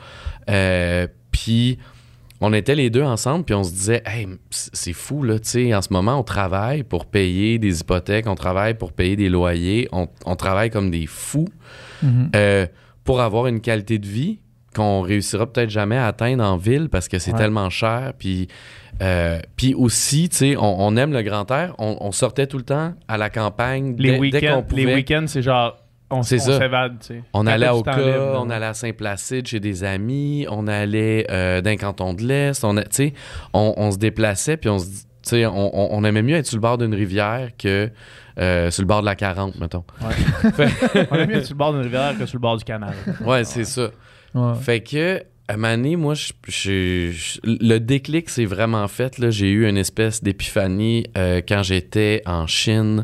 Euh, 0.49 1.07
puis, 1.43 1.77
on 2.41 2.53
était 2.53 2.75
les 2.75 2.89
deux 2.89 3.03
ensemble, 3.03 3.43
puis 3.43 3.55
on 3.55 3.63
se 3.63 3.71
disait, 3.71 4.01
hey, 4.05 4.27
c'est 4.49 4.93
fou, 4.93 5.23
là, 5.23 5.39
tu 5.39 5.49
sais, 5.49 5.75
en 5.75 5.81
ce 5.81 5.91
moment, 5.91 6.17
on 6.19 6.23
travaille 6.23 6.83
pour 6.83 7.05
payer 7.05 7.59
des 7.59 7.81
hypothèques, 7.81 8.27
on 8.27 8.35
travaille 8.35 8.75
pour 8.75 8.93
payer 8.93 9.15
des 9.15 9.29
loyers, 9.29 9.89
on, 9.91 10.35
travaille 10.35 10.69
comme 10.69 10.89
des 10.89 11.05
fous 11.05 11.49
mm-hmm. 12.03 12.29
euh, 12.35 12.67
pour 13.03 13.21
avoir 13.21 13.47
une 13.47 13.59
qualité 13.59 13.99
de 13.99 14.07
vie 14.07 14.39
qu'on 14.73 15.01
réussira 15.01 15.51
peut-être 15.51 15.69
jamais 15.69 15.97
à 15.97 16.07
atteindre 16.07 16.43
en 16.43 16.55
ville 16.55 16.89
parce 16.89 17.07
que 17.07 17.17
c'est 17.17 17.33
tellement 17.33 17.71
cher. 17.71 18.13
Puis 18.17 18.47
euh, 19.01 19.39
puis 19.55 19.73
aussi, 19.73 20.29
tu 20.29 20.37
sais, 20.37 20.55
on, 20.57 20.95
aime 20.97 21.13
le 21.13 21.21
grand 21.21 21.49
air. 21.51 21.73
On, 21.79 22.11
sortait 22.11 22.47
tout 22.47 22.57
le 22.57 22.63
temps 22.63 22.93
à 23.07 23.17
la 23.17 23.29
campagne 23.29 23.95
les 23.97 24.17
week-ends, 24.17 24.65
Les 24.71 24.85
week-ends, 24.85 25.25
c'est 25.27 25.41
genre... 25.41 25.77
On, 26.11 26.23
s'évade, 26.23 26.99
tu 26.99 27.07
sais. 27.07 27.23
On 27.33 27.45
allait 27.45 27.69
au 27.69 27.83
cas, 27.83 27.97
on 28.35 28.49
allait 28.49 28.65
à 28.65 28.73
Saint-Placide 28.73 29.45
chez 29.45 29.59
des 29.59 29.83
amis, 29.83 30.47
on 30.49 30.67
allait 30.67 31.27
euh, 31.29 31.61
d'un 31.61 31.75
canton 31.75 32.13
de 32.13 32.23
l'Est, 32.23 32.63
on, 32.63 32.75
sais, 32.89 33.13
on, 33.53 33.91
se 33.91 33.97
déplaçait, 33.97 34.57
puis 34.57 34.69
on 34.69 34.79
se 34.79 35.05
on, 35.33 35.89
on, 35.91 36.03
aimait 36.03 36.23
mieux 36.23 36.35
être 36.35 36.47
sur 36.47 36.57
le 36.57 36.61
bord 36.61 36.77
d'une 36.77 36.95
rivière 36.95 37.49
que 37.57 37.91
euh, 38.39 38.71
sur 38.71 38.81
le 38.81 38.87
bord 38.87 39.01
de 39.01 39.05
la 39.05 39.15
40, 39.15 39.59
mettons. 39.59 39.83
on 41.11 41.15
aimait 41.15 41.27
mieux 41.27 41.37
être 41.37 41.45
sur 41.45 41.53
le 41.53 41.59
bord 41.59 41.73
d'une 41.73 41.83
rivière 41.83 42.17
que 42.17 42.25
sur 42.25 42.37
le 42.37 42.41
bord 42.41 42.57
du 42.57 42.63
canal. 42.63 42.93
Ouais, 43.23 43.43
c'est 43.43 43.65
ça. 43.65 43.89
Fait 44.61 44.81
que 44.81 45.23
à 45.49 45.57
Mané, 45.57 45.95
moi, 45.95 46.13
je, 46.13 47.11
le 47.43 47.79
déclic 47.79 48.29
s'est 48.29 48.45
vraiment 48.45 48.87
fait. 48.87 49.31
J'ai 49.31 49.49
eu 49.49 49.67
une 49.67 49.77
espèce 49.77 50.23
d'épiphanie 50.23 51.05
euh, 51.17 51.41
quand 51.45 51.63
j'étais 51.63 52.21
en 52.27 52.45
Chine 52.45 53.03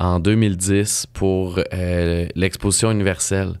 en 0.00 0.18
2010 0.18 1.06
pour 1.12 1.60
euh, 1.72 2.26
l'exposition 2.34 2.90
universelle. 2.90 3.52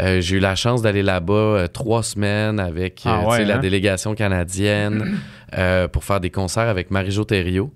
Euh, 0.00 0.20
j'ai 0.20 0.36
eu 0.36 0.40
la 0.40 0.56
chance 0.56 0.80
d'aller 0.80 1.02
là-bas 1.02 1.68
trois 1.72 2.02
semaines 2.02 2.58
avec 2.58 3.02
ah 3.04 3.38
la 3.40 3.56
hein? 3.56 3.58
délégation 3.58 4.14
canadienne 4.14 5.18
pour 5.92 6.02
faire 6.02 6.20
des 6.20 6.30
concerts 6.30 6.68
avec 6.68 6.90
Marie-Jo 6.90 7.24
Thériault. 7.24 7.72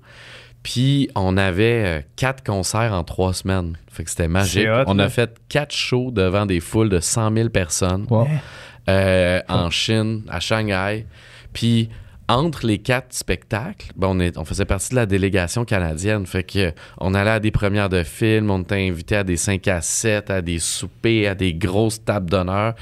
Puis 0.63 1.09
on 1.15 1.37
avait 1.37 2.07
quatre 2.17 2.43
concerts 2.43 2.93
en 2.93 3.05
trois 3.05 3.35
semaines. 3.35 3.77
Fait 3.91 4.03
que 4.03 4.11
c'était 4.11 4.27
magique. 4.27 4.67
on 4.87 4.99
a 4.99 5.09
fait 5.09 5.39
quatre 5.49 5.75
shows 5.75 6.11
devant 6.11 6.47
des 6.47 6.59
foules 6.61 6.89
de 6.89 6.99
100 6.99 7.35
000 7.35 7.49
personnes. 7.51 8.07
Euh, 8.89 9.41
en 9.49 9.71
Chine, 9.71 10.23
à 10.29 10.41
Shanghai. 10.41 11.05
Puis 11.53 11.91
entre 12.29 12.67
les 12.67 12.79
quatre 12.79 13.15
spectacles, 13.15 13.89
ben 13.97 14.09
on, 14.11 14.21
est, 14.21 14.37
on 14.37 14.45
faisait 14.45 14.67
partie 14.67 14.91
de 14.91 14.97
la 14.97 15.07
délégation 15.07 15.65
canadienne. 15.65 16.27
Fait 16.27 16.45
que 16.45 16.73
on 16.99 17.15
allait 17.15 17.31
à 17.31 17.41
des 17.41 17.51
premières 17.51 17.89
de 17.89 18.03
films, 18.03 18.51
on 18.51 18.61
était 18.61 18.87
invité 18.87 19.17
à 19.17 19.25
des 19.25 19.37
5 19.37 19.67
à 19.69 19.81
7, 19.81 20.31
à 20.31 20.43
des 20.43 20.59
soupers, 20.59 21.27
à 21.27 21.35
des 21.35 21.55
grosses 21.55 22.05
tables 22.05 22.29
d'honneur. 22.29 22.75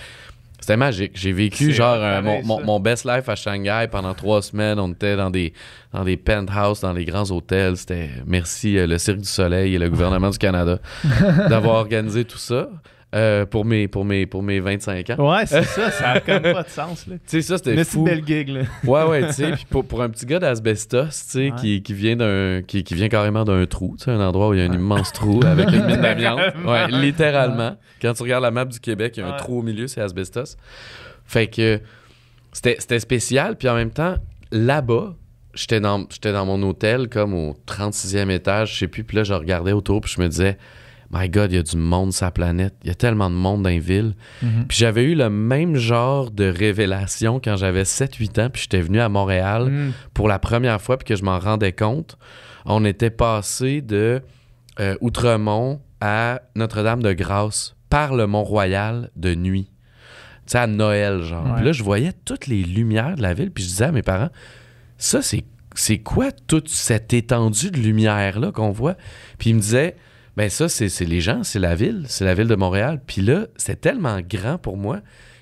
C'était 0.58 0.76
magique. 0.76 1.12
J'ai 1.14 1.32
vécu 1.32 1.72
genre 1.72 1.94
euh, 1.94 2.42
mon, 2.42 2.80
best 2.80 3.04
life 3.04 3.28
à 3.28 3.36
Shanghai 3.36 3.86
pendant 3.88 4.14
trois 4.14 4.42
semaines. 4.42 4.80
On 4.80 4.90
était 4.90 5.14
dans 5.14 5.30
des, 5.30 5.52
dans 5.92 6.02
des 6.02 6.16
penthouses, 6.16 6.80
dans 6.80 6.92
les 6.92 7.04
grands 7.04 7.30
hôtels. 7.30 7.76
C'était 7.76 8.10
merci 8.26 8.76
euh, 8.76 8.88
le 8.88 8.98
Cirque 8.98 9.18
du 9.18 9.28
Soleil 9.28 9.76
et 9.76 9.78
le 9.78 9.88
gouvernement 9.88 10.30
du 10.30 10.38
Canada 10.38 10.80
d'avoir 11.48 11.76
organisé 11.76 12.24
tout 12.24 12.38
ça. 12.38 12.68
Euh, 13.14 13.46
pour, 13.46 13.64
mes, 13.64 13.86
pour, 13.86 14.04
mes, 14.04 14.26
pour 14.26 14.42
mes 14.42 14.58
25 14.58 15.10
ans. 15.10 15.32
Ouais, 15.32 15.46
c'est 15.46 15.62
ça, 15.62 15.90
ça 15.92 16.08
a 16.10 16.20
comme 16.20 16.42
pas 16.42 16.64
de 16.64 16.68
sens. 16.68 17.06
Tu 17.08 17.18
sais, 17.26 17.40
ça, 17.40 17.56
c'était 17.56 17.84
fou. 17.84 18.00
une 18.00 18.04
belle 18.04 18.26
gig, 18.26 18.48
là. 18.48 18.62
Ouais, 18.84 19.04
ouais, 19.04 19.26
tu 19.28 19.32
sais, 19.32 19.52
puis 19.52 19.64
pour, 19.70 19.84
pour, 19.84 20.02
un 20.02 20.10
petit 20.10 20.26
gars 20.26 20.40
d'asbestos, 20.40 21.04
tu 21.04 21.12
sais, 21.12 21.52
qui, 21.56 21.82
qui, 21.82 21.94
vient 21.94 22.16
d'un, 22.16 22.62
qui, 22.66 22.82
qui, 22.82 22.94
vient 22.94 23.08
carrément 23.08 23.44
d'un 23.44 23.64
trou, 23.66 23.94
tu 23.96 24.04
sais, 24.04 24.10
un 24.10 24.20
endroit 24.20 24.48
où 24.48 24.54
il 24.54 24.58
y 24.58 24.62
a 24.62 24.64
un 24.64 24.72
immense 24.72 25.12
trou 25.12 25.40
avec 25.44 25.68
une 25.70 25.86
mine 25.86 26.00
d'amiante. 26.00 26.40
Ouais, 26.66 26.88
littéralement. 26.88 27.76
Quand 28.02 28.12
tu 28.12 28.24
regardes 28.24 28.42
la 28.42 28.50
map 28.50 28.64
du 28.64 28.80
Québec, 28.80 29.14
il 29.16 29.20
y 29.20 29.22
a 29.22 29.28
un 29.28 29.36
trou 29.36 29.60
au 29.60 29.62
milieu, 29.62 29.86
c'est 29.86 30.00
asbestos. 30.00 30.56
Fait 31.24 31.46
que 31.46 31.80
c'était 32.52 32.98
spécial, 32.98 33.56
puis 33.56 33.68
en 33.68 33.76
même 33.76 33.92
temps, 33.92 34.16
là-bas, 34.50 35.14
j'étais 35.54 35.80
dans, 35.80 36.06
dans 36.22 36.46
mon 36.46 36.62
hôtel, 36.64 37.08
comme 37.08 37.34
au 37.34 37.56
36e 37.66 38.30
étage, 38.30 38.74
je 38.74 38.78
sais 38.80 38.88
plus, 38.88 39.04
puis 39.04 39.16
là, 39.16 39.24
je 39.24 39.32
regardais 39.32 39.72
autour, 39.72 40.00
puis 40.00 40.12
je 40.14 40.20
me 40.20 40.28
disais 40.28 40.58
My 41.10 41.28
God, 41.28 41.52
il 41.52 41.56
y 41.56 41.58
a 41.58 41.62
du 41.62 41.76
monde 41.76 42.12
sur 42.12 42.24
la 42.24 42.30
planète. 42.30 42.74
Il 42.82 42.88
y 42.88 42.90
a 42.90 42.94
tellement 42.94 43.30
de 43.30 43.34
monde 43.34 43.62
dans 43.62 43.70
les 43.70 43.78
villes. 43.78 44.14
Mhm. 44.42 44.66
Puis 44.68 44.78
j'avais 44.78 45.04
eu 45.04 45.14
le 45.14 45.30
même 45.30 45.76
genre 45.76 46.30
de 46.30 46.44
révélation 46.44 47.40
quand 47.42 47.56
j'avais 47.56 47.84
7-8 47.84 48.40
ans, 48.40 48.50
puis 48.50 48.62
j'étais 48.62 48.80
venu 48.80 49.00
à 49.00 49.08
Montréal 49.08 49.70
mhm. 49.70 49.92
pour 50.14 50.28
la 50.28 50.38
première 50.38 50.80
fois, 50.80 50.96
puis 50.96 51.06
que 51.06 51.16
je 51.16 51.24
m'en 51.24 51.38
rendais 51.38 51.72
compte. 51.72 52.18
On 52.64 52.84
était 52.84 53.10
passé 53.10 53.80
de 53.80 54.22
euh, 54.80 54.96
Outremont 55.00 55.80
à 56.00 56.42
Notre-Dame-de-Grâce 56.56 57.76
par 57.88 58.14
le 58.14 58.26
Mont-Royal 58.26 59.10
de 59.16 59.34
nuit. 59.34 59.70
Tu 60.46 60.52
sais, 60.52 60.58
à 60.58 60.66
Noël, 60.66 61.22
genre. 61.22 61.54
Puis 61.56 61.64
là, 61.64 61.72
je 61.72 61.82
voyais 61.82 62.12
toutes 62.24 62.46
les 62.46 62.62
lumières 62.62 63.16
de 63.16 63.22
la 63.22 63.34
ville, 63.34 63.50
puis 63.50 63.64
je 63.64 63.68
disais 63.68 63.86
à 63.86 63.92
mes 63.92 64.02
parents, 64.02 64.30
ça, 64.98 65.22
c'est, 65.22 65.44
c'est 65.74 65.98
quoi 65.98 66.30
toute 66.32 66.68
cette 66.68 67.12
étendue 67.12 67.70
de 67.70 67.78
lumière-là 67.78 68.52
qu'on 68.52 68.70
voit? 68.70 68.96
Puis 69.38 69.50
ils 69.50 69.54
me 69.54 69.60
disaient, 69.60 69.96
ben 70.36 70.50
ça, 70.50 70.68
c'est 70.68 71.04
les 71.04 71.20
gens, 71.20 71.42
c'est 71.42 71.58
la 71.58 71.74
ville, 71.74 72.04
c'est 72.08 72.24
la 72.24 72.34
ville 72.34 72.48
de 72.48 72.56
Montréal. 72.56 73.00
Puis 73.06 73.22
là, 73.22 73.46
c'est 73.56 73.80
tellement 73.80 74.20
grand 74.20 74.58
pour 74.58 74.76
moi 74.76 75.00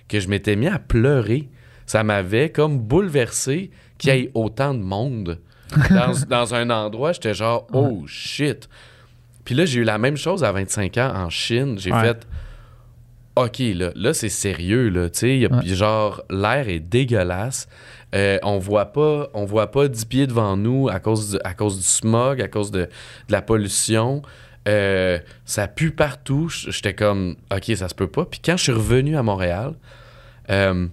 que 0.09 0.21
je 0.21 0.29
m'étais 0.29 0.55
mis 0.55 0.69
à 0.69 0.79
pleurer. 0.79 1.49
Ça 1.87 2.05
m'avait 2.05 2.51
comme 2.51 2.79
bouleversé 2.79 3.71
qu'il 3.99 4.15
y 4.15 4.19
ait 4.19 4.31
autant 4.35 4.73
de 4.73 4.83
monde 4.83 5.41
dans, 6.29 6.55
un 6.55 6.71
endroit. 6.71 7.13
J'étais 7.13 7.35
genre, 7.35 7.67
oh 7.73 8.05
shit. 8.07 8.69
Puis 9.45 9.55
là, 9.55 9.65
j'ai 9.65 9.81
eu 9.81 9.85
la 9.85 9.99
même 9.99 10.17
chose 10.17 10.45
à 10.45 10.53
25 10.53 10.97
ans 10.99 11.13
en 11.15 11.29
Chine. 11.29 11.77
J'ai 11.79 11.91
fait, 11.91 12.27
OK, 13.35 13.59
là, 13.59 13.91
là 13.97 14.15
c'est 14.15 14.29
sérieux, 14.29 14.89
là. 14.91 15.11
Tu 15.11 15.19
sais, 15.43 15.75
genre, 15.75 16.23
l'air 16.31 16.69
est 16.69 16.79
dégueulasse. 16.79 17.69
Euh, 18.15 18.39
on 18.45 18.59
voit 18.59 18.93
pas 18.93 19.29
on 19.35 19.45
voit 19.45 19.73
pas 19.73 19.89
10 19.89 20.05
pieds 20.05 20.27
devant 20.29 20.57
nous 20.57 20.89
à 20.89 21.01
cause, 21.01 21.41
à 21.43 21.53
cause 21.53 21.79
du 21.79 21.85
smog, 21.85 22.41
à 22.41 22.47
cause 22.47 22.71
de, 22.71 22.83
de 22.83 23.33
la 23.33 23.43
pollution. 23.43 24.23
Euh, 24.67 25.19
ça 25.45 25.69
pue 25.69 25.91
partout. 25.91 26.49
J'étais 26.49 26.95
comme, 26.95 27.37
OK, 27.53 27.73
ça 27.77 27.89
se 27.89 27.95
peut 27.95 28.07
pas. 28.07 28.25
Puis 28.25 28.41
quand 28.45 28.57
je 28.57 28.65
suis 28.65 28.73
revenu 28.73 29.17
à 29.17 29.23
Montréal, 29.23 29.75
euh, 30.51 30.87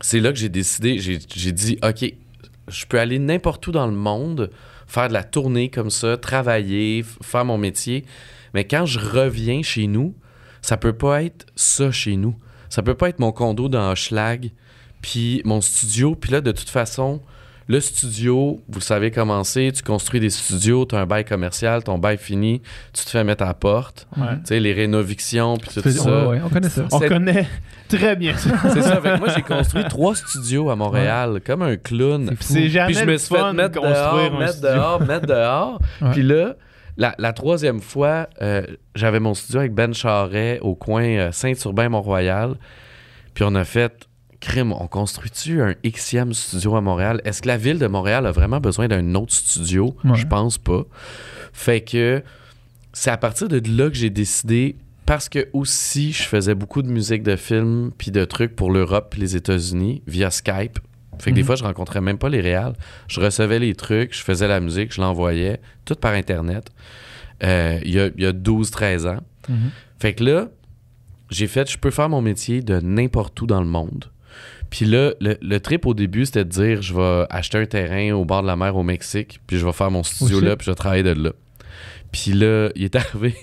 c'est 0.00 0.20
là 0.20 0.32
que 0.32 0.38
j'ai 0.38 0.48
décidé, 0.48 0.98
j'ai 0.98 1.52
dit, 1.52 1.78
OK, 1.82 2.12
je 2.68 2.86
peux 2.86 2.98
aller 2.98 3.18
n'importe 3.18 3.66
où 3.66 3.72
dans 3.72 3.86
le 3.86 3.92
monde, 3.92 4.50
faire 4.86 5.08
de 5.08 5.12
la 5.12 5.24
tournée 5.24 5.70
comme 5.70 5.90
ça, 5.90 6.16
travailler, 6.16 7.04
faire 7.22 7.44
mon 7.44 7.58
métier. 7.58 8.04
Mais 8.54 8.64
quand 8.64 8.86
je 8.86 8.98
reviens 8.98 9.62
chez 9.62 9.86
nous, 9.86 10.14
ça 10.62 10.76
peut 10.76 10.92
pas 10.92 11.22
être 11.22 11.46
ça 11.56 11.90
chez 11.90 12.16
nous. 12.16 12.36
Ça 12.70 12.82
peut 12.82 12.94
pas 12.94 13.08
être 13.08 13.18
mon 13.18 13.32
condo 13.32 13.68
dans 13.68 13.92
Hochelag, 13.92 14.50
puis 15.00 15.42
mon 15.44 15.60
studio. 15.60 16.14
Puis 16.14 16.32
là, 16.32 16.40
de 16.40 16.52
toute 16.52 16.70
façon, 16.70 17.20
le 17.66 17.80
studio, 17.80 18.60
vous 18.68 18.80
savez 18.80 19.10
comment 19.10 19.42
c'est, 19.42 19.72
tu 19.72 19.82
construis 19.82 20.20
des 20.20 20.30
studios, 20.30 20.84
tu 20.84 20.94
as 20.94 21.00
un 21.00 21.06
bail 21.06 21.24
commercial, 21.24 21.82
ton 21.82 21.98
bail 21.98 22.18
fini, 22.18 22.60
tu 22.92 23.04
te 23.04 23.10
fais 23.10 23.24
mettre 23.24 23.42
à 23.42 23.46
la 23.46 23.54
porte. 23.54 24.06
Tu 24.16 24.22
sais, 24.44 24.60
les 24.60 24.72
rénovictions, 24.72 25.56
puis 25.56 25.80
tout 25.80 25.90
ça. 25.90 26.28
on 26.44 26.48
connaît 26.48 26.68
ça. 26.68 26.84
On 26.92 27.00
connaît 27.00 27.46
très 27.88 28.16
bien 28.16 28.36
ça. 28.36 28.50
c'est 28.72 28.82
ça. 28.82 29.00
moi, 29.18 29.28
j'ai 29.34 29.42
construit 29.42 29.84
trois 29.88 30.14
studios 30.14 30.70
à 30.70 30.76
Montréal, 30.76 31.40
comme 31.44 31.62
un 31.62 31.76
clown. 31.76 32.34
C'est 32.40 32.68
jamais 32.68 32.92
Puis 32.92 33.00
je 33.00 33.04
me 33.04 33.16
suis 33.16 33.34
fait 33.34 33.52
mettre 33.52 33.80
dehors, 33.80 34.38
mettre 34.38 34.60
dehors, 34.60 35.00
mettre 35.06 35.26
dehors. 35.26 35.80
Puis 36.12 36.22
là, 36.22 36.56
la, 36.96 37.32
troisième 37.32 37.80
fois, 37.80 38.28
euh, 38.42 38.62
j'avais 38.94 39.20
mon 39.20 39.34
studio 39.34 39.60
avec 39.60 39.72
Ben 39.72 39.92
Charret 39.92 40.58
au 40.60 40.74
coin 40.74 41.04
euh, 41.04 41.32
Saint-Urbain-Mont-Royal. 41.32 42.54
Puis 43.34 43.44
on 43.46 43.54
a 43.54 43.64
fait 43.64 44.06
on 44.56 44.86
construit-tu 44.86 45.62
un 45.62 45.74
Xème 45.84 46.32
studio 46.32 46.76
à 46.76 46.80
Montréal? 46.80 47.20
Est-ce 47.24 47.42
que 47.42 47.48
la 47.48 47.56
ville 47.56 47.78
de 47.78 47.86
Montréal 47.86 48.26
a 48.26 48.32
vraiment 48.32 48.60
besoin 48.60 48.88
d'un 48.88 49.14
autre 49.14 49.32
studio? 49.32 49.96
Je 50.14 50.26
pense 50.26 50.58
pas. 50.58 50.84
Fait 51.52 51.80
que 51.80 52.22
c'est 52.92 53.10
à 53.10 53.16
partir 53.16 53.48
de 53.48 53.60
là 53.68 53.88
que 53.88 53.96
j'ai 53.96 54.10
décidé, 54.10 54.76
parce 55.06 55.28
que 55.28 55.48
aussi 55.52 56.12
je 56.12 56.22
faisais 56.22 56.54
beaucoup 56.54 56.82
de 56.82 56.88
musique 56.88 57.22
de 57.22 57.36
film 57.36 57.90
puis 57.96 58.10
de 58.10 58.24
trucs 58.24 58.56
pour 58.56 58.70
l'Europe 58.70 59.14
et 59.16 59.20
les 59.20 59.36
États-Unis 59.36 60.02
via 60.06 60.30
Skype. 60.30 60.78
Fait 61.18 61.30
que 61.30 61.36
des 61.36 61.42
mhm. 61.42 61.46
fois, 61.46 61.56
je 61.56 61.64
rencontrais 61.64 62.00
même 62.00 62.18
pas 62.18 62.28
les 62.28 62.40
réals. 62.40 62.74
Je 63.06 63.20
recevais 63.20 63.58
les 63.58 63.74
trucs, 63.74 64.14
je 64.14 64.22
faisais 64.22 64.48
la 64.48 64.60
musique, 64.60 64.92
je 64.92 65.00
l'envoyais, 65.00 65.60
tout 65.84 65.94
par 65.94 66.12
Internet. 66.12 66.70
Euh, 67.42 67.78
il 67.84 67.92
y 67.92 68.00
a, 68.00 68.06
a 68.06 68.32
12-13 68.32 69.08
ans. 69.08 69.20
Mhm. 69.48 69.70
Fait 70.00 70.14
que 70.14 70.24
là, 70.24 70.48
j'ai 71.30 71.46
fait, 71.46 71.70
je 71.70 71.78
peux 71.78 71.90
faire 71.90 72.08
mon 72.08 72.20
métier 72.20 72.62
de 72.62 72.80
n'importe 72.80 73.40
où 73.40 73.46
dans 73.46 73.60
le 73.60 73.66
monde. 73.66 74.06
Puis 74.74 74.86
là, 74.86 75.12
le, 75.20 75.58
trip 75.58 75.86
au 75.86 75.94
début, 75.94 76.26
c'était 76.26 76.44
de 76.44 76.50
dire 76.50 76.82
je 76.82 76.92
vais 76.94 77.26
acheter 77.30 77.58
un 77.58 77.64
terrain 77.64 78.10
au 78.10 78.24
bord 78.24 78.42
de 78.42 78.48
la 78.48 78.56
mer 78.56 78.74
au 78.74 78.82
Mexique, 78.82 79.38
puis 79.46 79.56
je 79.56 79.64
vais 79.64 79.72
faire 79.72 79.92
mon 79.92 80.02
studio 80.02 80.40
là, 80.40 80.56
puis 80.56 80.64
je 80.64 80.72
vais 80.72 80.74
travailler 80.74 81.04
de 81.04 81.12
là. 81.12 81.30
Puis 82.10 82.32
là, 82.32 82.70
il 82.74 82.82
est 82.82 82.96
arrivé, 82.96 83.36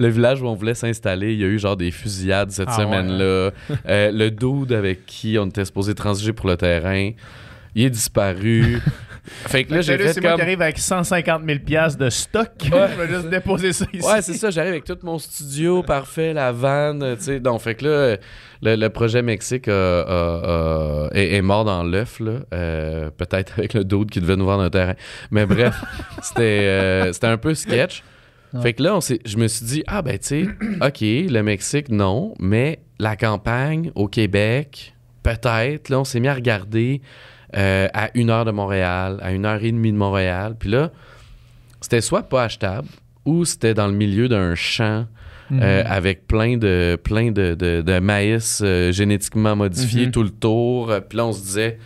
le 0.00 0.08
village 0.08 0.42
où 0.42 0.46
on 0.46 0.54
voulait 0.54 0.74
s'installer, 0.74 1.34
il 1.34 1.38
y 1.38 1.44
a 1.44 1.46
eu 1.46 1.60
genre 1.60 1.76
des 1.76 1.92
fusillades 1.92 2.50
cette 2.50 2.66
ah 2.68 2.78
semaine-là. 2.78 3.52
Euh, 3.86 4.10
le 4.10 4.28
dude 4.30 4.72
avec 4.72 5.06
qui 5.06 5.38
on 5.38 5.46
était 5.46 5.64
supposé 5.64 5.94
transiger 5.94 6.32
pour 6.32 6.48
le 6.48 6.56
terrain, 6.56 7.12
il 7.76 7.84
est 7.84 7.90
disparu. 7.90 8.80
Fait 9.26 9.64
que 9.64 9.74
là, 9.74 9.80
j'ai 9.80 9.98
fait 9.98 10.12
C'est 10.12 10.20
moi 10.20 10.34
qui 10.34 10.42
arrive 10.42 10.62
avec 10.62 10.78
150 10.78 11.42
000 11.46 11.58
de 11.98 12.10
stock. 12.10 12.50
je 12.62 12.70
vais 12.70 13.08
juste 13.08 13.28
déposer 13.28 13.72
ça 13.72 13.86
ici. 13.92 14.06
Ouais, 14.06 14.22
c'est 14.22 14.34
ça. 14.34 14.50
J'arrive 14.50 14.72
avec 14.72 14.84
tout 14.84 14.98
mon 15.02 15.18
studio 15.18 15.82
parfait, 15.82 16.32
la 16.32 16.52
vanne, 16.52 17.16
tu 17.16 17.22
sais. 17.22 17.40
Donc, 17.40 17.60
fait 17.60 17.74
que 17.74 18.18
là, 18.62 18.76
le, 18.76 18.88
projet 18.88 19.22
Mexique 19.22 19.68
est, 19.68 21.42
mort 21.42 21.64
dans 21.64 21.82
l'œuf, 21.82 22.20
là. 22.20 22.40
Euh, 22.52 23.10
peut-être 23.10 23.54
avec 23.58 23.74
le 23.74 23.84
doute 23.84 24.10
qui 24.10 24.20
devait 24.20 24.36
nous 24.36 24.46
vendre 24.46 24.62
un 24.62 24.70
terrain. 24.70 24.94
Mais 25.30 25.46
bref, 25.46 25.74
euh, 26.38 27.12
c'était 27.12 27.26
un 27.26 27.38
peu 27.38 27.54
sketch. 27.54 28.02
Fait 28.62 28.72
que 28.72 28.82
là, 28.82 28.96
on 28.96 29.00
je 29.00 29.36
me 29.36 29.48
suis 29.48 29.66
dit, 29.66 29.84
ah 29.86 30.00
ben, 30.00 30.18
tu 30.18 30.26
sais, 30.26 30.48
OK, 30.80 31.00
le 31.00 31.40
Mexique, 31.42 31.90
non, 31.90 32.34
mais 32.38 32.80
la 32.98 33.16
campagne 33.16 33.90
au 33.94 34.08
Québec, 34.08 34.94
peut-être. 35.22 35.90
Là, 35.90 36.00
on 36.00 36.04
s'est 36.04 36.20
mis 36.20 36.28
à 36.28 36.34
regarder 36.34 37.02
euh, 37.54 37.88
à 37.94 38.10
une 38.14 38.30
heure 38.30 38.44
de 38.44 38.50
Montréal, 38.50 39.18
à 39.22 39.32
une 39.32 39.46
heure 39.46 39.62
et 39.62 39.70
demie 39.70 39.92
de 39.92 39.96
Montréal. 39.96 40.56
Puis 40.58 40.70
là, 40.70 40.90
c'était 41.80 42.00
soit 42.00 42.24
pas 42.24 42.44
achetable 42.44 42.88
ou 43.24 43.44
c'était 43.44 43.74
dans 43.74 43.86
le 43.86 43.92
milieu 43.92 44.28
d'un 44.28 44.54
champ 44.54 45.06
mhm. 45.50 45.60
euh, 45.62 45.82
avec 45.86 46.26
plein 46.26 46.56
de, 46.56 46.98
plein 47.02 47.30
de, 47.30 47.98
maïs 48.00 48.60
euh, 48.64 48.90
génétiquement 48.92 49.54
modifié 49.54 50.06
mhm. 50.06 50.12
tout 50.12 50.22
le 50.22 50.30
tour. 50.30 50.92
Puis 51.08 51.18
là, 51.18 51.26
on 51.26 51.32
se 51.32 51.42
disait, 51.42 51.78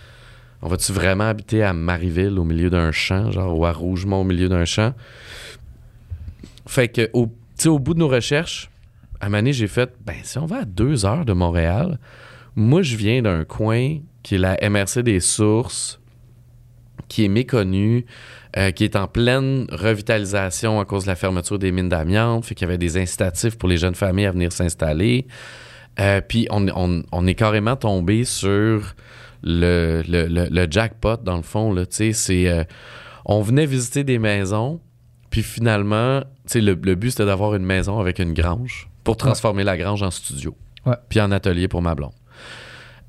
on 0.62 0.68
va-tu 0.68 0.92
vraiment 0.92 1.25
habiter 1.25 1.62
à 1.62 1.73
Marieville 1.73 2.38
au 2.38 2.44
milieu 2.44 2.70
d'un 2.70 2.92
champ, 2.92 3.31
genre, 3.31 3.59
ou 3.59 3.64
à 3.64 3.73
Rougemont 3.73 4.20
au 4.20 4.25
milieu 4.25 4.49
d'un 4.49 4.64
champ? 4.64 4.94
Fait 6.66 6.88
que, 6.88 7.11
au, 7.12 7.29
au 7.66 7.79
bout 7.79 7.94
de 7.94 7.99
nos 7.99 8.09
recherches, 8.09 8.70
à 9.20 9.29
Mané, 9.29 9.53
j'ai 9.53 9.68
fait, 9.68 9.92
ben, 10.05 10.16
si 10.23 10.38
on 10.38 10.46
va 10.46 10.59
à 10.59 10.64
deux 10.64 11.05
heures 11.05 11.25
de 11.25 11.33
Montréal, 11.33 11.99
moi, 12.57 12.83
je 12.83 12.96
viens 12.96 13.23
d'un 13.23 13.44
coin 13.44 13.99
qui 14.23 14.37
est 14.37 14.39
la 14.39 14.57
MRC 14.69 15.03
des 15.03 15.21
sources, 15.21 16.01
qui 17.09 17.25
est 17.25 17.29
méconnue, 17.29 18.07
euh, 18.57 18.71
qui 18.71 18.85
est 18.85 18.97
en 18.97 19.07
pleine 19.07 19.67
revitalisation 19.71 20.81
à 20.81 20.85
cause 20.85 21.05
de 21.05 21.09
la 21.09 21.17
fermeture 21.17 21.59
des 21.59 21.73
mines 21.73 21.89
d'amiante, 21.89 22.45
fait 22.45 22.55
qu'il 22.55 22.67
y 22.67 22.69
avait 22.69 22.79
des 22.79 22.97
incitatifs 22.97 23.57
pour 23.57 23.69
les 23.69 23.77
jeunes 23.77 23.95
familles 23.95 24.27
à 24.27 24.33
venir 24.33 24.53
s'installer. 24.53 25.27
Euh, 25.99 26.21
puis 26.21 26.49
on, 26.51 27.27
est 27.27 27.35
carrément 27.35 27.77
tombé 27.77 28.25
sur 28.25 28.95
le, 29.43 30.67
jackpot, 30.71 31.17
dans 31.23 31.37
le 31.37 31.43
fond. 31.43 31.73
Là, 31.73 31.85
c'est, 31.89 32.49
euh, 32.49 32.65
on 33.25 33.43
venait 33.43 33.67
visiter 33.67 34.05
des 34.05 34.19
maisons, 34.19 34.81
puis 35.31 35.43
finalement, 35.43 36.23
le, 36.55 36.75
le 36.75 36.95
but, 36.95 37.11
c'était 37.11 37.27
d'avoir 37.27 37.55
une 37.55 37.65
maison 37.65 37.99
avec 37.99 38.19
une 38.19 38.33
grange 38.33 38.89
pour 39.05 39.17
transformer 39.17 39.65
la 39.65 39.77
grange 39.77 40.03
en 40.03 40.11
studio. 40.11 40.57
Puis 41.09 41.21
en 41.21 41.31
atelier 41.31 41.69
pour 41.69 41.83
ma 41.83 41.95
blonde. 41.95 42.13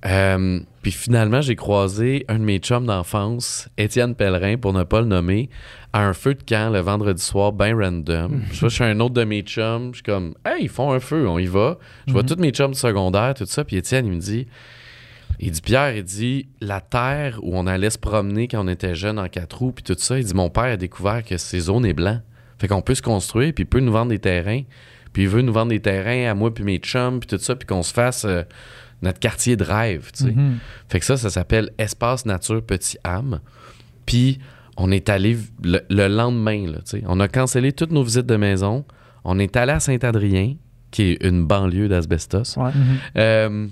Euh, 0.05 0.59
puis 0.81 0.91
finalement, 0.91 1.41
j'ai 1.41 1.55
croisé 1.55 2.25
un 2.27 2.39
de 2.39 2.43
mes 2.43 2.57
chums 2.57 2.85
d'enfance, 2.85 3.69
Étienne 3.77 4.15
Pellerin, 4.15 4.57
pour 4.57 4.73
ne 4.73 4.83
pas 4.83 5.01
le 5.01 5.07
nommer, 5.07 5.49
à 5.93 6.05
un 6.07 6.13
feu 6.13 6.33
de 6.33 6.43
camp 6.43 6.71
le 6.71 6.79
vendredi 6.79 7.21
soir, 7.21 7.53
ben 7.53 7.77
random. 7.77 8.41
je 8.51 8.59
vois, 8.59 8.69
je 8.69 8.75
suis 8.75 8.83
un 8.83 8.99
autre 8.99 9.13
de 9.13 9.23
mes 9.23 9.41
chums, 9.41 9.91
je 9.91 9.97
suis 9.97 10.03
comme, 10.03 10.33
hey, 10.45 10.63
ils 10.63 10.69
font 10.69 10.91
un 10.91 10.99
feu, 10.99 11.27
on 11.27 11.37
y 11.37 11.45
va. 11.45 11.77
Je 12.07 12.13
vois 12.13 12.23
mhm. 12.23 12.29
tous 12.29 12.41
mes 12.41 12.51
chums 12.51 12.73
secondaires, 12.73 13.35
tout 13.35 13.45
ça, 13.45 13.63
puis 13.63 13.75
Étienne, 13.75 14.07
il 14.07 14.13
me 14.13 14.19
dit, 14.19 14.47
il 15.39 15.51
dit, 15.51 15.61
Pierre, 15.61 15.95
il 15.95 16.03
dit, 16.03 16.47
la 16.61 16.81
terre 16.81 17.39
où 17.43 17.55
on 17.57 17.67
allait 17.67 17.89
se 17.89 17.99
promener 17.99 18.47
quand 18.47 18.65
on 18.65 18.67
était 18.67 18.95
jeune 18.95 19.19
en 19.19 19.27
quatre 19.27 19.59
roues, 19.59 19.71
puis 19.71 19.83
tout 19.83 19.95
ça, 19.97 20.17
il 20.17 20.25
dit, 20.25 20.33
mon 20.33 20.49
père 20.49 20.63
a 20.63 20.77
découvert 20.77 21.23
que 21.23 21.37
ces 21.37 21.59
zones 21.59 21.85
est 21.85 21.93
blanc. 21.93 22.21
Fait 22.59 22.67
qu'on 22.67 22.81
peut 22.81 22.95
se 22.95 23.01
construire, 23.01 23.53
puis 23.53 23.63
il 23.63 23.67
peut 23.67 23.79
nous 23.79 23.91
vendre 23.91 24.09
des 24.09 24.19
terrains. 24.19 24.61
Puis 25.13 25.23
il 25.23 25.29
veut 25.29 25.41
nous 25.41 25.51
vendre 25.51 25.69
des 25.69 25.79
terrains 25.79 26.29
à 26.29 26.35
moi, 26.35 26.53
puis 26.53 26.63
mes 26.63 26.77
chums, 26.77 27.19
puis 27.19 27.27
tout 27.27 27.39
ça, 27.39 27.55
puis 27.55 27.67
qu'on 27.67 27.83
se 27.83 27.93
fasse. 27.93 28.25
Euh, 28.25 28.43
notre 29.01 29.19
quartier 29.19 29.55
de 29.55 29.63
rêve. 29.63 30.11
Tu 30.13 30.25
sais. 30.25 30.31
Mhm. 30.31 30.57
Fait 30.89 30.99
que 30.99 31.05
ça, 31.05 31.17
ça 31.17 31.29
s'appelle 31.29 31.71
Espace 31.77 32.25
Nature 32.25 32.61
Petit 32.63 32.97
âme. 33.03 33.39
Puis 34.05 34.39
on 34.77 34.91
est 34.91 35.09
allé 35.09 35.37
le, 35.63 36.07
lendemain, 36.07 36.67
là, 36.67 36.77
tu 36.79 36.99
sais. 36.99 37.03
on 37.07 37.19
a 37.19 37.27
cancellé 37.27 37.71
toutes 37.71 37.91
nos 37.91 38.03
visites 38.03 38.25
de 38.25 38.35
maison. 38.35 38.85
On 39.23 39.37
est 39.39 39.55
allé 39.55 39.73
à 39.73 39.79
Saint-Adrien, 39.79 40.55
qui 40.89 41.03
est 41.03 41.23
une 41.23 41.45
banlieue 41.45 41.87
d'Asbestos. 41.87 42.57
Ouais. 42.57 42.71
Euh, 43.17 43.67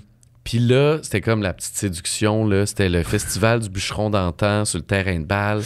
puis 0.50 0.58
là, 0.58 0.98
c'était 1.00 1.20
comme 1.20 1.42
la 1.42 1.52
petite 1.52 1.76
séduction, 1.76 2.44
là. 2.44 2.66
C'était 2.66 2.88
le 2.88 3.04
festival 3.04 3.60
du 3.60 3.68
bûcheron 3.68 4.10
d'antan 4.10 4.64
sur 4.64 4.80
le 4.80 4.84
terrain 4.84 5.20
de 5.20 5.24
balle. 5.24 5.62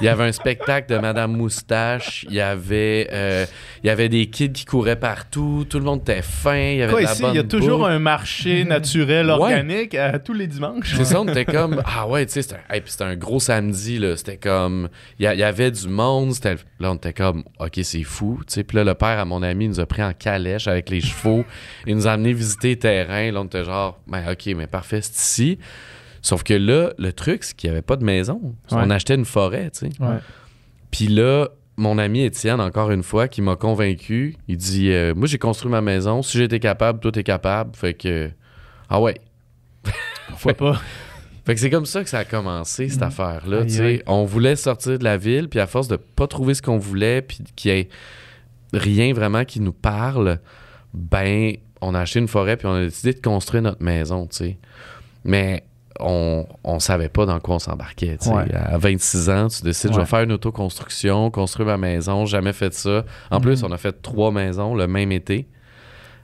Il 0.00 0.06
y 0.06 0.08
avait 0.08 0.24
un 0.24 0.32
spectacle 0.32 0.92
de 0.92 0.98
Madame 0.98 1.36
Moustache. 1.36 2.26
Il 2.28 2.34
y 2.34 2.40
avait, 2.40 3.08
euh, 3.12 3.46
il 3.84 3.86
y 3.86 3.90
avait 3.90 4.08
des 4.08 4.26
kids 4.26 4.50
qui 4.50 4.64
couraient 4.64 4.98
partout. 4.98 5.64
Tout 5.70 5.78
le 5.78 5.84
monde 5.84 6.00
était 6.00 6.20
fin. 6.20 6.56
Il 6.56 6.78
y 6.78 6.82
avait 6.82 7.04
ici, 7.04 7.22
Il 7.28 7.36
y 7.36 7.38
a 7.38 7.44
toujours 7.44 7.86
un 7.86 8.00
marché 8.00 8.64
naturel, 8.64 9.30
organique, 9.30 9.94
à 9.94 10.18
tous 10.18 10.32
les 10.32 10.48
dimanches. 10.48 10.96
C'est 10.96 11.04
ça, 11.04 11.20
on 11.20 11.28
était 11.28 11.44
comme... 11.44 11.80
Ah 11.84 12.08
ouais, 12.08 12.26
tu 12.26 12.32
sais, 12.32 12.42
c'était 12.42 13.04
un, 13.04 13.14
gros 13.14 13.38
samedi, 13.38 14.00
là. 14.00 14.16
C'était 14.16 14.38
comme... 14.38 14.88
Il 15.20 15.26
y, 15.26 15.42
avait 15.44 15.70
du 15.70 15.86
monde. 15.86 16.34
Là, 16.80 16.90
on 16.90 16.96
était 16.96 17.12
comme... 17.12 17.44
OK, 17.60 17.78
c'est 17.84 18.02
fou, 18.02 18.40
tu 18.48 18.54
sais. 18.54 18.64
Puis 18.64 18.78
là, 18.78 18.82
le 18.82 18.94
père 18.94 19.20
à 19.20 19.24
mon 19.24 19.44
ami 19.44 19.68
nous 19.68 19.78
a 19.78 19.86
pris 19.86 20.02
en 20.02 20.12
calèche 20.12 20.66
avec 20.66 20.90
les 20.90 21.00
chevaux. 21.00 21.44
Il 21.86 21.94
nous 21.94 22.08
a 22.08 22.10
amené 22.10 22.32
visiter 22.32 22.70
le 22.70 22.78
terrain. 22.80 23.30
Là, 23.30 23.40
on 23.40 23.44
était 23.44 23.62
genre 23.62 24.00
ben, 24.08 24.23
OK, 24.30 24.46
mais 24.56 24.66
parfait, 24.66 25.00
c'est 25.02 25.16
ici. 25.16 25.58
Sauf 26.22 26.42
que 26.42 26.54
là, 26.54 26.92
le 26.98 27.12
truc, 27.12 27.44
c'est 27.44 27.54
qu'il 27.54 27.68
n'y 27.68 27.72
avait 27.72 27.82
pas 27.82 27.96
de 27.96 28.04
maison. 28.04 28.54
On 28.70 28.90
achetait 28.90 29.14
une 29.14 29.24
forêt, 29.24 29.70
tu 29.70 29.90
sais. 29.90 30.20
Puis 30.90 31.08
là, 31.08 31.48
mon 31.76 31.98
ami 31.98 32.22
Étienne, 32.22 32.60
encore 32.60 32.90
une 32.90 33.02
fois, 33.02 33.28
qui 33.28 33.42
m'a 33.42 33.56
convaincu, 33.56 34.36
il 34.48 34.56
dit 34.56 34.90
euh, 34.90 35.14
Moi, 35.14 35.26
j'ai 35.26 35.38
construit 35.38 35.70
ma 35.70 35.80
maison. 35.80 36.22
Si 36.22 36.38
j'étais 36.38 36.60
capable, 36.60 37.00
toi, 37.00 37.10
t'es 37.10 37.24
capable. 37.24 37.74
Fait 37.74 37.94
que. 37.94 38.30
Ah 38.88 39.00
ouais. 39.00 39.16
Faut 40.36 40.52
pas? 40.52 40.80
Fait 41.44 41.54
que 41.54 41.60
c'est 41.60 41.70
comme 41.70 41.84
ça 41.84 42.02
que 42.02 42.08
ça 42.08 42.20
a 42.20 42.24
commencé, 42.24 42.88
cette 42.88 43.00
mm. 43.00 43.04
affaire-là. 43.04 43.62
On 44.06 44.24
voulait 44.24 44.56
sortir 44.56 44.98
de 44.98 45.04
la 45.04 45.18
ville, 45.18 45.48
puis 45.48 45.60
à 45.60 45.66
force 45.66 45.88
de 45.88 45.96
pas 45.96 46.26
trouver 46.26 46.54
ce 46.54 46.62
qu'on 46.62 46.78
voulait, 46.78 47.20
puis 47.20 47.40
qu'il 47.54 47.70
y 47.70 47.74
ait 47.74 47.88
rien 48.72 49.12
vraiment 49.12 49.44
qui 49.44 49.60
nous 49.60 49.72
parle, 49.72 50.38
ben, 50.94 51.54
on 51.84 51.94
a 51.94 52.00
acheté 52.00 52.18
une 52.18 52.28
forêt 52.28 52.56
puis 52.56 52.66
on 52.66 52.74
a 52.74 52.80
décidé 52.80 53.12
de 53.12 53.20
construire 53.20 53.62
notre 53.62 53.82
maison, 53.82 54.26
tu 54.26 54.36
sais. 54.36 54.58
Mais 55.24 55.64
on, 56.00 56.46
on 56.64 56.78
savait 56.80 57.08
pas 57.08 57.26
dans 57.26 57.38
quoi 57.40 57.56
on 57.56 57.58
s'embarquait. 57.58 58.18
À 58.52 58.78
26 58.78 59.30
ans, 59.30 59.48
tu 59.48 59.62
décides, 59.62 59.92
je 59.92 60.00
vais 60.00 60.06
faire 60.06 60.22
une 60.22 60.32
autoconstruction, 60.32 61.30
construire 61.30 61.68
ma 61.68 61.76
maison, 61.76 62.26
jamais 62.26 62.52
fait 62.52 62.74
ça. 62.74 63.04
En 63.30 63.40
plus, 63.40 63.62
mhm. 63.62 63.70
on 63.70 63.72
a 63.72 63.78
fait 63.78 64.02
trois 64.02 64.32
maisons 64.32 64.74
le 64.74 64.86
même 64.86 65.12
été. 65.12 65.46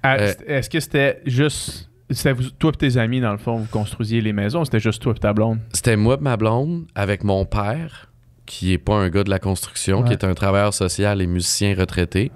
Ah, 0.03 0.17
euh, 0.17 0.33
est-ce 0.47 0.71
que 0.71 0.81
c'était 0.81 1.21
juste. 1.27 1.89
C'était 2.11 2.35
toi 2.59 2.73
et 2.75 2.77
tes 2.77 2.97
amis, 2.97 3.21
dans 3.21 3.31
le 3.31 3.39
fond, 3.39 3.57
vous 3.57 3.69
construisiez 3.71 4.21
les 4.21 4.33
maisons 4.33 4.65
c'était 4.65 4.81
juste 4.81 5.01
toi 5.01 5.13
et 5.17 5.21
ta 5.21 5.33
blonde? 5.33 5.61
C'était 5.73 5.97
moi 5.97 6.17
et 6.19 6.23
ma 6.23 6.37
blonde 6.37 6.87
avec 6.97 7.23
mon 7.23 7.45
père 7.45 8.10
qui 8.51 8.73
est 8.73 8.79
pas 8.79 8.95
un 8.95 9.11
gars 9.11 9.23
de 9.23 9.31
la 9.31 9.39
construction, 9.39 10.03
qui 10.03 10.13
est 10.13 10.25
un 10.25 10.35
travailleur 10.35 10.75
social 10.75 11.23
et 11.23 11.29
musicien 11.29 11.73
retraité, 11.79 12.33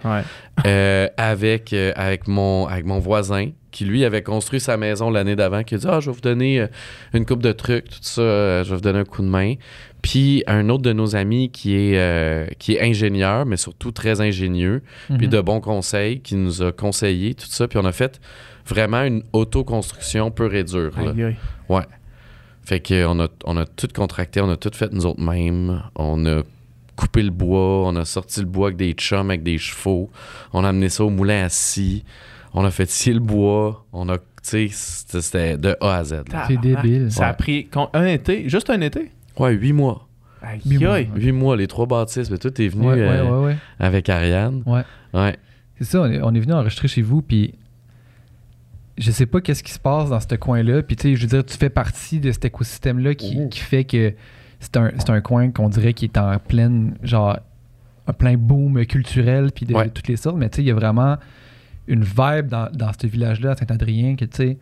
euh, 0.65 1.09
avec, 1.17 1.73
euh, 1.73 1.93
avec, 1.97 2.29
mon, 2.29 2.69
avec 2.69 2.87
mon 2.87 3.01
voisin, 3.01 3.51
qui 3.73 3.85
lui 3.85 4.05
avait 4.05 4.23
construit 4.23 4.61
sa 4.61 4.77
maison 4.77 5.11
l'année 5.11 5.35
d'avant, 5.35 5.65
qui 5.65 5.75
a 5.75 5.79
dit 5.79 5.87
Ah, 5.91 5.99
je 5.99 6.11
vais 6.11 6.15
vous 6.15 6.21
donner 6.21 6.61
euh, 6.61 6.67
une 7.15 7.27
coupe 7.27 7.43
de 7.43 7.51
trucs, 7.51 7.89
tout 7.89 7.99
ça, 8.01 8.63
je 8.63 8.71
vais 8.71 8.77
vous 8.77 8.81
donner 8.81 9.01
un 9.01 9.05
coup 9.05 9.23
de 9.23 9.27
main. 9.27 9.55
Puis 10.03 10.45
un 10.47 10.69
autre 10.69 10.85
de 10.85 10.93
nos 10.93 11.17
amis 11.17 11.51
qui 11.51 11.75
est, 11.75 12.59
qui 12.61 12.75
est 12.75 12.81
ingénieur, 12.81 13.45
mais 13.45 13.57
surtout 13.57 13.91
très 13.91 14.21
ingénieux, 14.21 14.83
puis 15.17 15.27
mhm. 15.27 15.33
de 15.33 15.41
bons 15.41 15.61
conseils, 15.61 16.21
qui 16.21 16.37
nous 16.37 16.63
a 16.63 16.71
conseillé 16.71 17.35
tout 17.35 17.49
ça. 17.49 17.67
Puis 17.67 17.79
on 17.79 17.85
a 17.85 17.93
fait 17.93 18.21
vraiment 18.67 19.03
une 19.03 19.25
autoconstruction 19.33 20.31
pure 20.31 20.55
et 20.55 20.63
dure. 20.63 20.93
Ouais. 21.69 21.83
Fait 22.65 22.81
qu'on 22.81 23.21
a, 23.21 23.29
on 23.45 23.57
a 23.57 23.67
tout 23.67 23.89
contracté, 23.95 24.41
on 24.41 24.51
a 24.51 24.57
tout 24.57 24.71
fait 24.73 24.93
nous 24.93 25.05
autres 25.07 25.21
mêmes. 25.21 25.83
On 25.97 26.25
a 26.25 26.43
coupé 26.97 27.23
le 27.23 27.31
bois, 27.31 27.87
on 27.87 27.97
a 27.97 28.05
sorti 28.05 28.41
le 28.41 28.47
bois 28.47 28.69
avec 28.69 28.79
des 28.79 28.93
chums, 28.93 29.31
avec 29.31 29.43
des 29.43 29.59
chevaux. 29.59 30.11
On 30.53 30.65
a 30.65 30.69
amené 30.71 30.89
ça 30.89 31.05
au 31.05 31.11
moulin 31.11 31.45
à 31.45 31.49
scie. 31.49 32.05
On 32.55 32.65
a 32.65 32.71
fait 32.71 32.89
scier 32.89 33.13
le 33.13 33.21
bois. 33.21 33.85
On 33.93 34.09
a, 34.09 34.17
tu 34.17 34.23
sais, 34.43 34.69
c'était 34.71 35.59
de 35.59 35.77
A 35.81 35.97
à 35.97 36.05
Z. 36.05 36.23
C'est 36.49 36.61
débile. 36.61 37.11
Ça 37.13 37.29
a 37.29 37.35
pris 37.35 37.69
un 37.93 38.07
été, 38.07 38.49
juste 38.49 38.71
un 38.71 38.81
été? 38.81 39.11
Ouais, 39.39 39.53
huit 39.53 39.73
mois. 39.73 40.09
Huit 40.65 40.79
mois. 40.79 40.99
Huit 41.01 41.33
mois, 41.33 41.57
les 41.57 41.67
trois 41.67 41.87
bâtisses. 41.87 42.31
Mais 42.31 42.39
tout 42.39 42.63
est 42.63 42.69
venu 42.69 42.87
euh, 42.89 43.55
avec 43.79 44.09
Ariane. 44.09 44.63
Ouais. 44.67 44.83
Ouais. 45.13 45.37
C'est 45.79 45.85
ça, 45.85 46.03
on 46.03 46.11
est, 46.11 46.23
on 46.23 46.33
est 46.33 46.41
venu 46.41 46.53
enregistrer 46.53 46.87
chez 46.89 47.03
vous, 47.03 47.21
puis 47.21 47.55
je 48.97 49.11
sais 49.11 49.27
pas 49.27 49.41
qu'est-ce 49.41 49.63
qui 49.63 49.73
se 49.73 49.79
passe 49.79 50.11
dans 50.11 50.21
ce 50.21 50.35
coin-là. 50.35 50.83
Puis, 50.83 50.97
tu 50.97 51.03
sais, 51.03 51.17
je 51.17 51.23
veux 51.23 51.29
dire, 51.29 51.45
tu 51.45 51.57
fais 51.57 51.71
partie 51.71 52.21
de 52.21 52.31
cet 52.31 52.45
écosystème-là 52.45 53.15
qui, 53.15 53.39
mmh. 53.39 53.53
fait 53.53 53.85
que 53.85 54.15
c'est 54.61 54.77
un, 54.77 54.91
un, 55.09 55.21
coin 55.21 55.51
qu'on 55.51 55.69
dirait 55.69 55.95
qui 55.95 56.05
est 56.07 56.17
en 56.17 56.39
pleine, 56.39 56.97
genre, 57.03 57.39
un 58.07 58.13
plein 58.13 58.37
boom 58.37 58.85
culturel, 58.87 59.51
puis 59.53 59.67
de, 59.67 59.75
toutes 59.89 60.09
les 60.09 60.17
sortes. 60.17 60.37
Mais, 60.37 60.49
tu 60.49 60.57
sais, 60.57 60.63
il 60.63 60.69
y 60.69 60.71
a 60.71 60.75
vraiment 60.75 61.17
une 61.87 62.05
vibe 62.05 62.47
dans, 62.49 62.71
dans 62.73 62.93
ce 62.99 63.07
village-là, 63.07 63.51
à 63.53 63.57
Saint-Adrien, 63.57 64.17
que, 64.17 64.25
tu 64.25 64.37
sais, 64.37 64.59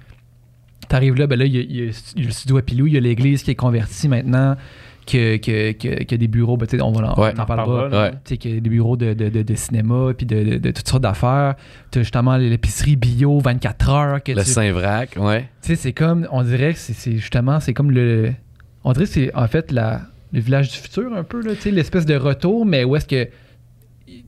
T'arrives 0.89 1.15
là, 1.15 1.27
ben 1.27 1.39
là, 1.39 1.45
il 1.45 1.55
y, 1.55 1.59
a, 1.59 1.63
il 1.63 1.77
y 1.77 2.23
a 2.23 2.27
le 2.27 2.31
studio 2.33 2.57
à 2.57 2.63
Pilou, 2.63 2.87
il 2.87 2.95
y 2.95 2.97
a 2.97 3.01
l'église 3.01 3.43
qui 3.43 3.51
est 3.51 3.55
convertie 3.55 4.09
maintenant, 4.09 4.57
que, 5.07 5.37
que, 5.39 5.73
que, 5.73 6.05
que 6.05 6.15
des 6.15 6.29
bureaux, 6.29 6.57
ben, 6.57 6.67
tu 6.67 6.77
sais, 6.77 6.83
on 6.83 6.93
va 6.93 7.13
en, 7.13 7.21
Ouais. 7.21 7.33
on 7.37 7.41
en 7.41 7.45
parlera. 7.47 7.89
Ouais. 7.89 8.13
Y 8.31 8.57
a 8.57 8.61
des 8.61 8.71
bureaux 8.71 8.97
de, 8.97 9.15
de, 9.15 9.29
de, 9.29 9.43
de 9.43 9.55
cinéma, 9.55 10.13
puis 10.17 10.27
de, 10.27 10.43
de, 10.43 10.59
de 10.59 10.71
toutes 10.71 10.89
sortes 10.89 11.03
d'affaires. 11.03 11.55
Tu 11.91 11.99
as 11.99 12.03
justement 12.03 12.37
l'épicerie 12.37 12.97
bio 12.97 13.39
24 13.41 13.91
heures. 13.91 14.23
Que 14.23 14.33
Le 14.33 14.43
tu 14.45 14.49
Saint-Vrac, 14.51 15.17
ouais. 15.19 15.43
tu 15.63 15.69
sais, 15.69 15.75
c'est 15.77 15.93
comme, 15.93 16.27
on 16.31 16.43
dirait 16.43 16.73
que 16.75 16.79
c'est- 16.79 16.93
c'est 16.93 17.17
justement, 17.17 17.59
c'est 17.61 17.75
comme 17.75 17.91
le. 17.91 18.33
On 18.85 18.93
dirait 18.93 19.05
que 19.07 19.11
c'est 19.11 19.35
en 19.35 19.47
fait 19.49 19.71
la, 19.73 20.03
le 20.33 20.41
village 20.41 20.71
du 20.71 20.77
futur, 20.79 21.13
un 21.15 21.25
peu, 21.25 21.43
là, 21.43 21.55
tu 21.55 21.61
sais, 21.63 21.71
l'espèce 21.71 22.07
de 22.07 22.15
retour, 22.17 22.65
mais 22.65 22.85
où 22.85 22.97
est-ce 22.97 23.07
que 23.07 23.29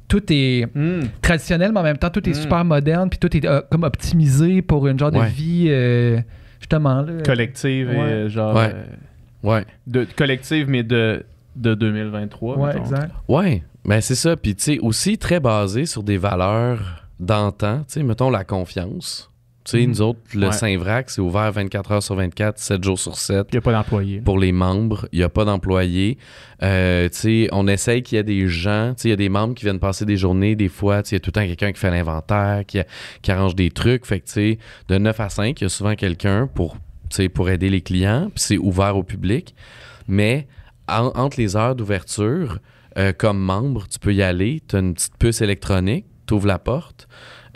tout 0.09 0.23
est 0.33 0.67
Hmm. 0.75 1.01
traditionnel, 1.23 1.73
mais 1.73 1.81
en 1.81 1.83
même 1.85 1.99
temps, 1.99 2.11
tout 2.11 2.29
est 2.29 2.33
Mm. 2.33 2.43
super 2.43 2.65
moderne, 2.65 3.09
puis 3.11 3.19
tout 3.19 3.35
est 3.37 3.45
euh, 3.47 3.61
comme 3.71 3.85
optimisé 3.85 4.61
pour 4.63 4.87
une 4.87 4.99
genre 4.99 5.11
de 5.11 5.21
vie, 5.21 5.67
euh, 5.69 6.21
justement, 6.61 7.03
là. 7.03 7.23
Collective 7.25 7.91
et 7.91 7.97
Ouais. 7.97 8.03
euh, 8.03 8.29
genre. 8.29 8.55
Ouais. 8.55 8.71
euh, 8.75 8.85
Ouais. 9.45 9.65
de, 9.87 10.07
collective, 10.17 10.69
mais 10.69 10.83
de, 10.83 11.25
de 11.55 11.75
2023. 11.75 12.59
Ouais, 12.59 12.67
mettons. 12.69 12.79
exact. 12.81 13.13
Ouais, 13.29 13.63
ben 13.85 14.01
c'est 14.01 14.15
ça. 14.17 14.37
Puis, 14.37 14.57
tu 14.57 14.63
sais, 14.65 14.79
aussi 14.81 15.19
très 15.19 15.39
basé 15.39 15.87
sur 15.87 16.03
des 16.03 16.17
valeurs 16.17 17.07
d'antan. 17.21 17.79
Tu 17.87 17.95
sais, 17.95 18.03
mettons 18.03 18.31
la 18.31 18.43
confiance. 18.45 19.31
Tu 19.65 19.71
sais, 19.79 19.83
Mhm. 19.83 19.89
nous 19.89 20.03
autres, 20.03 20.21
le 20.35 20.49
Ouais. 20.49 20.53
Saint-Vrac, 20.53 21.09
c'est 21.09 21.23
ouvert 21.23 21.51
24 21.51 21.93
heures 21.93 22.03
sur 22.03 22.15
24, 22.17 22.59
7 22.59 22.85
jours 22.85 22.99
sur 22.99 23.17
7. 23.17 23.47
Il 23.51 23.55
n'y 23.55 23.59
a 23.59 23.61
pas 23.63 23.73
d'employés. 23.73 24.21
Pour 24.21 24.39
les 24.39 24.53
membres, 24.53 25.09
il 25.11 25.21
n'y 25.21 25.25
a 25.25 25.31
pas 25.31 25.47
d'employés. 25.47 26.19
Euh, 26.63 27.09
tu 27.09 27.17
sais, 27.17 27.49
on 27.51 27.67
essaye 27.67 28.03
qu'il 28.03 28.17
y 28.17 28.19
ait 28.19 28.25
des 28.25 28.47
gens, 28.47 28.93
tu 28.95 29.03
sais, 29.03 29.09
il 29.09 29.11
y 29.13 29.15
a 29.15 29.17
des 29.17 29.31
membres 29.31 29.55
qui 29.55 29.65
viennent 29.65 29.79
passer 29.79 30.05
des 30.05 30.19
journées, 30.19 30.55
des 30.55 30.69
fois, 30.69 31.03
tu 31.03 31.11
sais, 31.11 31.17
il 31.17 31.19
y 31.19 31.21
a 31.21 31.21
tout 31.21 31.29
le 31.29 31.33
temps 31.33 31.47
quelqu'un 31.47 31.73
qui 31.73 31.81
fait 31.81 31.91
l'inventaire, 31.91 32.65
qui, 32.67 32.79
qui 33.23 33.31
arrange 33.33 33.55
des 33.55 33.71
trucs. 33.71 34.05
Fait 34.05 34.21
que, 34.21 34.27
tu 34.27 34.33
sais, 34.33 34.59
de 34.89 34.99
9 34.99 35.19
à 35.21 35.31
5, 35.31 35.59
il 35.59 35.65
y 35.65 35.67
a 35.67 35.71
souvent 35.71 35.95
quelqu'un 35.95 36.47
pour, 36.47 36.77
pour 37.33 37.49
aider 37.51 37.71
les 37.71 37.81
clients, 37.81 38.31
puis 38.35 38.43
c'est 38.45 38.59
ouvert 38.59 38.97
au 38.97 39.03
public. 39.03 39.55
Mais 40.09 40.47
en- 40.89 41.13
entre 41.15 41.39
les 41.41 41.57
heures 41.57 41.75
d'ouverture, 41.75 42.59
euh, 42.99 43.13
comme 43.17 43.39
membre, 43.39 43.87
tu 43.89 43.99
peux 43.99 44.15
y 44.15 44.23
aller, 44.23 44.63
tu 44.69 44.77
as 44.77 44.81
une 44.81 44.95
petite 44.95 45.17
puce 45.19 45.41
électronique, 45.41 46.05
tu 46.27 46.35
ouvres 46.35 46.47
la 46.47 46.59
porte, 46.59 47.09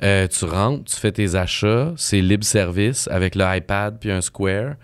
euh, 0.03 0.27
tu 0.29 0.44
rentres, 0.44 0.85
tu 0.85 0.97
fais 0.97 1.12
tes 1.12 1.35
achats, 1.35 1.92
c'est 1.97 2.21
libre 2.21 2.44
service 2.44 3.09
avec 3.09 3.35
le 3.35 3.44
iPad 3.47 3.99
puis 4.01 4.11
un 4.11 4.21
Square. 4.21 4.75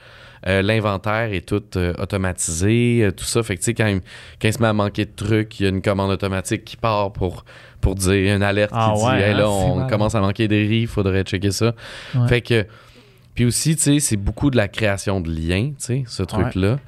Euh, 0.46 0.60
L'inventaire 0.60 1.32
est 1.32 1.48
tout 1.48 1.62
euh, 1.76 1.94
automatisé, 1.98 3.00
euh, 3.04 3.10
tout 3.12 3.24
ça. 3.24 3.42
Fait 3.42 3.54
que 3.56 3.60
tu 3.60 3.66
sais, 3.66 3.74
quand, 3.74 3.86
il- 3.86 4.00
quand 4.40 4.48
il 4.48 4.52
se 4.52 4.58
met 4.60 4.68
à 4.68 4.72
manquer 4.74 5.06
de 5.06 5.12
trucs, 5.16 5.58
il 5.58 5.62
y 5.62 5.66
a 5.66 5.70
une 5.70 5.80
commande 5.80 6.10
automatique 6.10 6.64
qui 6.66 6.76
part 6.76 7.12
pour, 7.12 7.44
pour 7.80 7.94
dire 7.94 8.36
une 8.36 8.42
alerte 8.42 8.72
Ah 8.74 8.92
qui 8.94 9.04
ouais, 9.06 9.16
dit 9.16 9.22
Hey, 9.22 9.34
là, 9.34 9.46
hein, 9.46 9.60
c'est 9.62 9.70
on 9.70 9.86
commence 9.88 10.14
à 10.14 10.20
manquer 10.20 10.46
des 10.46 10.66
riz, 10.66 10.82
il 10.82 10.86
faudrait 10.86 11.22
checker 11.22 11.50
ça. 11.50 11.72
Ouais. 12.14 12.28
Fait 12.28 12.40
que. 12.42 12.66
Puis 13.34 13.44
aussi, 13.44 13.76
tu 13.76 13.82
sais, 13.82 14.00
c'est 14.00 14.16
beaucoup 14.16 14.50
de 14.50 14.56
la 14.56 14.68
création 14.68 15.20
de 15.20 15.30
liens, 15.30 15.70
tu 15.70 15.74
sais, 15.78 16.04
ce 16.06 16.22
truc-là. 16.22 16.78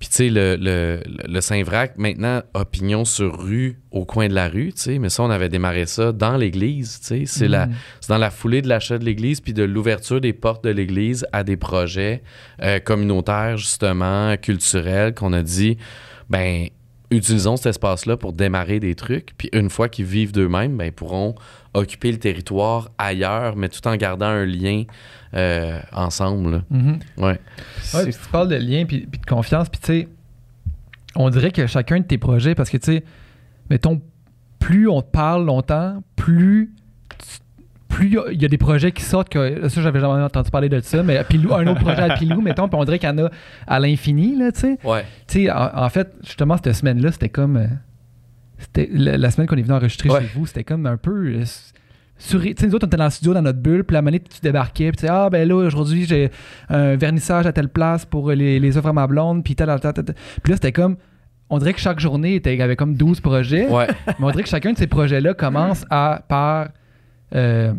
Puis, 0.00 0.08
tu 0.08 0.16
sais, 0.16 0.28
le, 0.28 0.56
le, 0.60 1.00
le 1.26 1.40
Saint-Vrac, 1.40 1.96
maintenant, 1.96 2.42
a 2.52 2.64
pignon 2.64 3.04
sur 3.04 3.38
rue, 3.40 3.78
au 3.92 4.04
coin 4.04 4.26
de 4.28 4.34
la 4.34 4.48
rue, 4.48 4.72
tu 4.72 4.82
sais, 4.82 4.98
mais 4.98 5.08
ça, 5.08 5.22
on 5.22 5.30
avait 5.30 5.48
démarré 5.48 5.86
ça 5.86 6.10
dans 6.10 6.36
l'église, 6.36 6.98
tu 7.00 7.06
sais. 7.06 7.22
C'est 7.26 7.48
la, 7.48 7.66
Mm. 7.66 7.72
c'est 8.00 8.08
dans 8.10 8.18
la 8.18 8.30
foulée 8.30 8.60
de 8.60 8.68
l'achat 8.68 8.98
de 8.98 9.04
l'église 9.04 9.40
puis 9.40 9.54
de 9.54 9.62
l'ouverture 9.62 10.20
des 10.20 10.32
portes 10.32 10.64
de 10.64 10.70
l'église 10.70 11.26
à 11.32 11.44
des 11.44 11.56
projets 11.56 12.22
euh, 12.60 12.80
communautaires, 12.80 13.56
justement, 13.56 14.36
culturels, 14.36 15.14
qu'on 15.14 15.32
a 15.32 15.42
dit, 15.42 15.78
ben, 16.28 16.66
utilisons 17.10 17.56
cet 17.56 17.66
espace-là 17.66 18.16
pour 18.16 18.32
démarrer 18.32 18.80
des 18.80 18.96
trucs. 18.96 19.34
Puis 19.38 19.48
une 19.52 19.70
fois 19.70 19.88
qu'ils 19.88 20.06
vivent 20.06 20.32
d'eux-mêmes, 20.32 20.76
ben, 20.76 20.86
ils 20.86 20.92
pourront 20.92 21.36
occuper 21.72 22.10
le 22.12 22.18
territoire 22.18 22.90
ailleurs, 22.98 23.56
mais 23.56 23.68
tout 23.68 23.86
en 23.86 23.96
gardant 23.96 24.26
un 24.26 24.44
lien 24.44 24.84
euh, 25.34 25.80
ensemble. 25.92 26.64
Mhm. 26.70 26.98
Ouais. 27.18 27.40
Tu 27.92 28.12
parles 28.30 28.48
de 28.48 28.56
lien 28.56 28.84
puis, 28.86 29.06
puis 29.10 29.20
de 29.20 29.26
confiance, 29.26 29.68
puis 29.68 29.80
tu 29.80 29.86
sais, 29.86 30.08
on 31.16 31.30
dirait 31.30 31.50
que 31.50 31.66
chacun 31.66 32.00
de 32.00 32.04
tes 32.04 32.18
projets, 32.18 32.54
parce 32.54 32.70
que 32.70 32.76
tu 32.76 32.92
sais, 32.92 33.04
mettons, 33.70 34.00
plus 34.58 34.88
on 34.88 35.02
te 35.02 35.10
parle 35.10 35.44
longtemps, 35.46 36.02
plus 36.16 36.72
plus 37.88 38.18
il 38.32 38.42
y 38.42 38.44
a- 38.44 38.48
des 38.48 38.58
projets 38.58 38.90
qui 38.90 39.02
sortent 39.04 39.28
que 39.28 39.68
ça 39.68 39.80
j'avais 39.80 40.00
jamais 40.00 40.20
entendu 40.24 40.50
parler 40.50 40.68
de 40.68 40.80
ça 40.80 41.04
mais 41.04 41.22
Pilou, 41.22 41.54
un 41.54 41.64
autre 41.68 41.78
projet 41.80 42.02
à 42.02 42.14
Pilou 42.18 42.40
mettons 42.40 42.66
puis 42.68 42.76
on 42.76 42.84
dirait 42.84 42.98
qu'il 42.98 43.08
y 43.08 43.12
en 43.12 43.18
a 43.26 43.30
à 43.68 43.78
l'infini 43.78 44.36
là 44.36 44.50
tu 44.50 44.60
sais 44.62 44.78
Ouais. 44.82 45.04
tu 45.28 45.44
sais 45.44 45.50
en, 45.52 45.70
en 45.84 45.88
fait 45.90 46.12
justement 46.24 46.56
cette 46.56 46.72
semaine 46.74 47.00
là 47.00 47.12
c'était 47.12 47.28
comme 47.28 47.56
euh, 47.56 47.66
c'était 48.58 48.88
la, 48.92 49.16
la 49.16 49.30
semaine 49.30 49.46
qu'on 49.46 49.56
est 49.56 49.62
venu 49.62 49.74
enregistrer 49.74 50.10
Ouais. 50.10 50.22
chez 50.22 50.26
vous 50.34 50.44
c'était 50.46 50.64
comme 50.64 50.86
un 50.86 50.96
peu 50.96 51.36
euh, 51.36 51.44
tu 52.28 52.38
sais, 52.56 52.66
nous 52.66 52.74
autres, 52.74 52.84
on 52.86 52.88
était 52.88 52.96
dans 52.96 53.04
le 53.04 53.10
studio, 53.10 53.34
dans 53.34 53.42
notre 53.42 53.58
bulle, 53.58 53.84
puis 53.84 53.94
la 53.94 54.02
manée, 54.02 54.20
tu 54.20 54.40
débarquais, 54.42 54.90
puis 54.92 55.06
tu 55.06 55.06
ah, 55.08 55.28
ben 55.30 55.46
là, 55.48 55.54
aujourd'hui, 55.56 56.04
j'ai 56.06 56.30
un 56.68 56.96
vernissage 56.96 57.46
à 57.46 57.52
telle 57.52 57.68
place 57.68 58.04
pour 58.04 58.30
les, 58.30 58.58
les 58.60 58.76
œuvres 58.76 58.88
à 58.88 58.92
ma 58.92 59.06
blonde, 59.06 59.44
puis 59.44 59.54
tel, 59.54 59.68
tel, 59.80 59.92
tel. 59.92 60.04
Puis 60.42 60.50
là, 60.50 60.56
c'était 60.56 60.72
comme, 60.72 60.96
on 61.50 61.58
dirait 61.58 61.74
que 61.74 61.80
chaque 61.80 62.00
journée 62.00 62.34
était, 62.36 62.60
avait 62.60 62.76
comme 62.76 62.94
12 62.96 63.20
projets, 63.20 63.68
Ouais. 63.68 63.86
mais 64.06 64.14
on 64.26 64.30
dirait 64.30 64.42
que 64.42 64.48
chacun 64.48 64.72
de 64.72 64.78
ces 64.78 64.86
projets-là 64.86 65.34
commence 65.34 65.84
à, 65.90 66.22
par, 66.26 66.68
euh, 67.34 67.72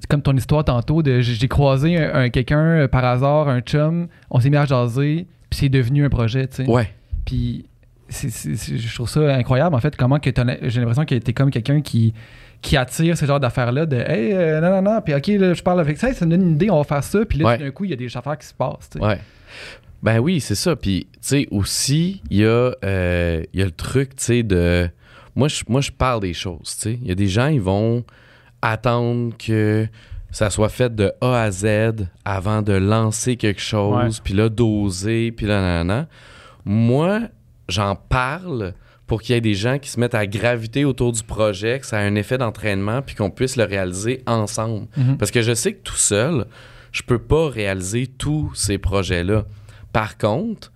c'est 0.00 0.08
comme 0.08 0.22
ton 0.22 0.36
histoire 0.36 0.64
tantôt, 0.64 1.02
de 1.02 1.20
j'ai 1.20 1.48
croisé 1.48 1.96
un, 1.98 2.14
un- 2.14 2.28
quelqu'un 2.30 2.58
euh, 2.64 2.88
par 2.88 3.04
hasard, 3.04 3.48
un 3.48 3.60
chum, 3.60 4.06
on 4.30 4.40
s'est 4.40 4.50
mis 4.50 4.56
à 4.56 4.64
jaser, 4.64 5.26
puis 5.50 5.58
c'est 5.60 5.68
devenu 5.68 6.04
un 6.04 6.08
projet, 6.08 6.46
tu 6.46 6.56
sais. 6.64 6.70
Ouais. 6.70 6.88
Puis 7.26 7.64
c'est- 8.08 8.30
c'est- 8.30 8.54
c'est- 8.56 8.78
je 8.78 8.94
trouve 8.94 9.08
ça 9.08 9.20
incroyable, 9.34 9.74
en 9.74 9.80
fait, 9.80 9.96
comment 9.96 10.18
que 10.20 10.30
j'ai 10.62 10.80
l'impression 10.80 11.04
que 11.04 11.14
t'es 11.16 11.32
comme 11.32 11.50
quelqu'un 11.50 11.80
qui, 11.80 12.14
qui 12.62 12.76
attire 12.76 13.16
ce 13.16 13.24
genre 13.26 13.40
d'affaires-là 13.40 13.86
de 13.86 13.96
Hey, 13.96 14.32
euh, 14.32 14.60
non, 14.60 14.70
non, 14.82 14.82
non, 14.94 15.00
puis 15.00 15.14
OK, 15.14 15.26
là, 15.28 15.54
je 15.54 15.62
parle 15.62 15.80
avec 15.80 15.96
ça, 15.96 16.12
ça 16.12 16.26
me 16.26 16.32
donne 16.32 16.42
une 16.42 16.52
idée, 16.52 16.70
on 16.70 16.78
va 16.78 16.84
faire 16.84 17.04
ça, 17.04 17.24
puis 17.24 17.38
là, 17.38 17.46
Ouais. 17.46 17.58
tout 17.58 17.64
d'un 17.64 17.70
coup, 17.70 17.84
il 17.84 17.90
y 17.90 17.92
a 17.92 17.96
des 17.96 18.16
affaires 18.16 18.36
qui 18.38 18.46
se 18.46 18.54
passent. 18.54 18.90
Ouais. 19.00 19.18
Ben 20.02 20.18
oui, 20.18 20.40
c'est 20.40 20.54
ça. 20.54 20.76
Puis, 20.76 21.06
tu 21.12 21.18
sais, 21.20 21.48
aussi, 21.50 22.22
il 22.30 22.38
y, 22.38 22.44
a, 22.44 22.72
euh, 22.84 23.42
y 23.52 23.62
a 23.62 23.64
le 23.64 23.70
truc, 23.70 24.16
tu 24.16 24.24
sais, 24.24 24.42
de. 24.42 24.88
Moi 25.36 25.46
je, 25.48 25.62
moi, 25.68 25.80
je 25.80 25.90
parle 25.92 26.20
des 26.20 26.34
choses, 26.34 26.74
tu 26.76 26.90
sais. 26.90 26.98
Il 27.02 27.06
y 27.08 27.12
a 27.12 27.14
des 27.14 27.28
gens, 27.28 27.46
ils 27.46 27.60
vont 27.60 28.04
attendre 28.62 29.34
que 29.38 29.86
ça 30.30 30.50
soit 30.50 30.68
fait 30.68 30.94
de 30.94 31.12
A 31.20 31.42
à 31.42 31.50
Z 31.50 32.06
avant 32.24 32.60
de 32.62 32.72
lancer 32.72 33.36
quelque 33.36 33.60
chose, 33.60 34.20
puis 34.20 34.34
là, 34.34 34.48
doser, 34.48 35.32
puis 35.32 35.46
là, 35.46 35.60
nan, 35.60 35.86
nan, 35.86 35.96
nan. 35.98 36.06
Moi, 36.64 37.20
j'en 37.68 37.94
parle 37.94 38.74
pour 39.08 39.20
qu'il 39.22 39.34
y 39.34 39.38
ait 39.38 39.40
des 39.40 39.54
gens 39.54 39.78
qui 39.80 39.88
se 39.90 39.98
mettent 39.98 40.14
à 40.14 40.26
graviter 40.26 40.84
autour 40.84 41.10
du 41.10 41.24
projet, 41.24 41.80
que 41.80 41.86
ça 41.86 41.98
a 41.98 42.02
un 42.02 42.14
effet 42.14 42.38
d'entraînement, 42.38 43.02
puis 43.02 43.16
qu'on 43.16 43.30
puisse 43.30 43.56
le 43.56 43.64
réaliser 43.64 44.22
ensemble. 44.26 44.86
Mhm. 44.96 45.16
Parce 45.18 45.32
que 45.32 45.42
je 45.42 45.54
sais 45.54 45.72
que 45.72 45.82
tout 45.82 45.96
seul, 45.96 46.46
je 46.92 47.02
peux 47.02 47.18
pas 47.18 47.48
réaliser 47.48 48.06
tous 48.06 48.52
ces 48.54 48.78
projets-là. 48.78 49.44
Par 49.92 50.16
contre, 50.18 50.70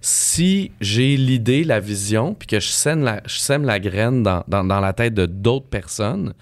si 0.00 0.70
j'ai 0.80 1.16
l'idée, 1.16 1.64
la 1.64 1.80
vision, 1.80 2.34
puis 2.34 2.46
que 2.46 2.60
je 2.60 2.68
sème 2.68 3.02
la, 3.02 3.22
je 3.26 3.38
sème 3.38 3.64
la 3.64 3.80
graine 3.80 4.22
dans, 4.22 4.44
dans- 4.46 4.64
dans 4.64 4.80
la 4.80 4.92
tête 4.92 5.14
de 5.14 5.26
d'autres 5.26 5.66
personnes, 5.68 6.34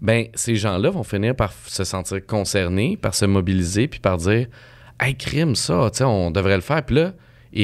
ben 0.00 0.26
ces 0.34 0.56
gens-là 0.56 0.90
vont 0.90 1.04
finir 1.04 1.34
par 1.34 1.52
se 1.66 1.84
sentir 1.84 2.24
concernés, 2.26 2.96
par 2.96 3.14
se 3.14 3.24
mobiliser, 3.24 3.88
puis 3.88 4.00
par 4.00 4.16
dire 4.18 4.46
Hey, 5.00 5.14
crime, 5.14 5.54
ça, 5.56 5.88
tu 5.92 5.98
sais, 5.98 6.04
on 6.04 6.30
devrait 6.30 6.56
le 6.56 6.62
faire. 6.62 6.82
Puis 6.82 6.96
là, 6.96 7.12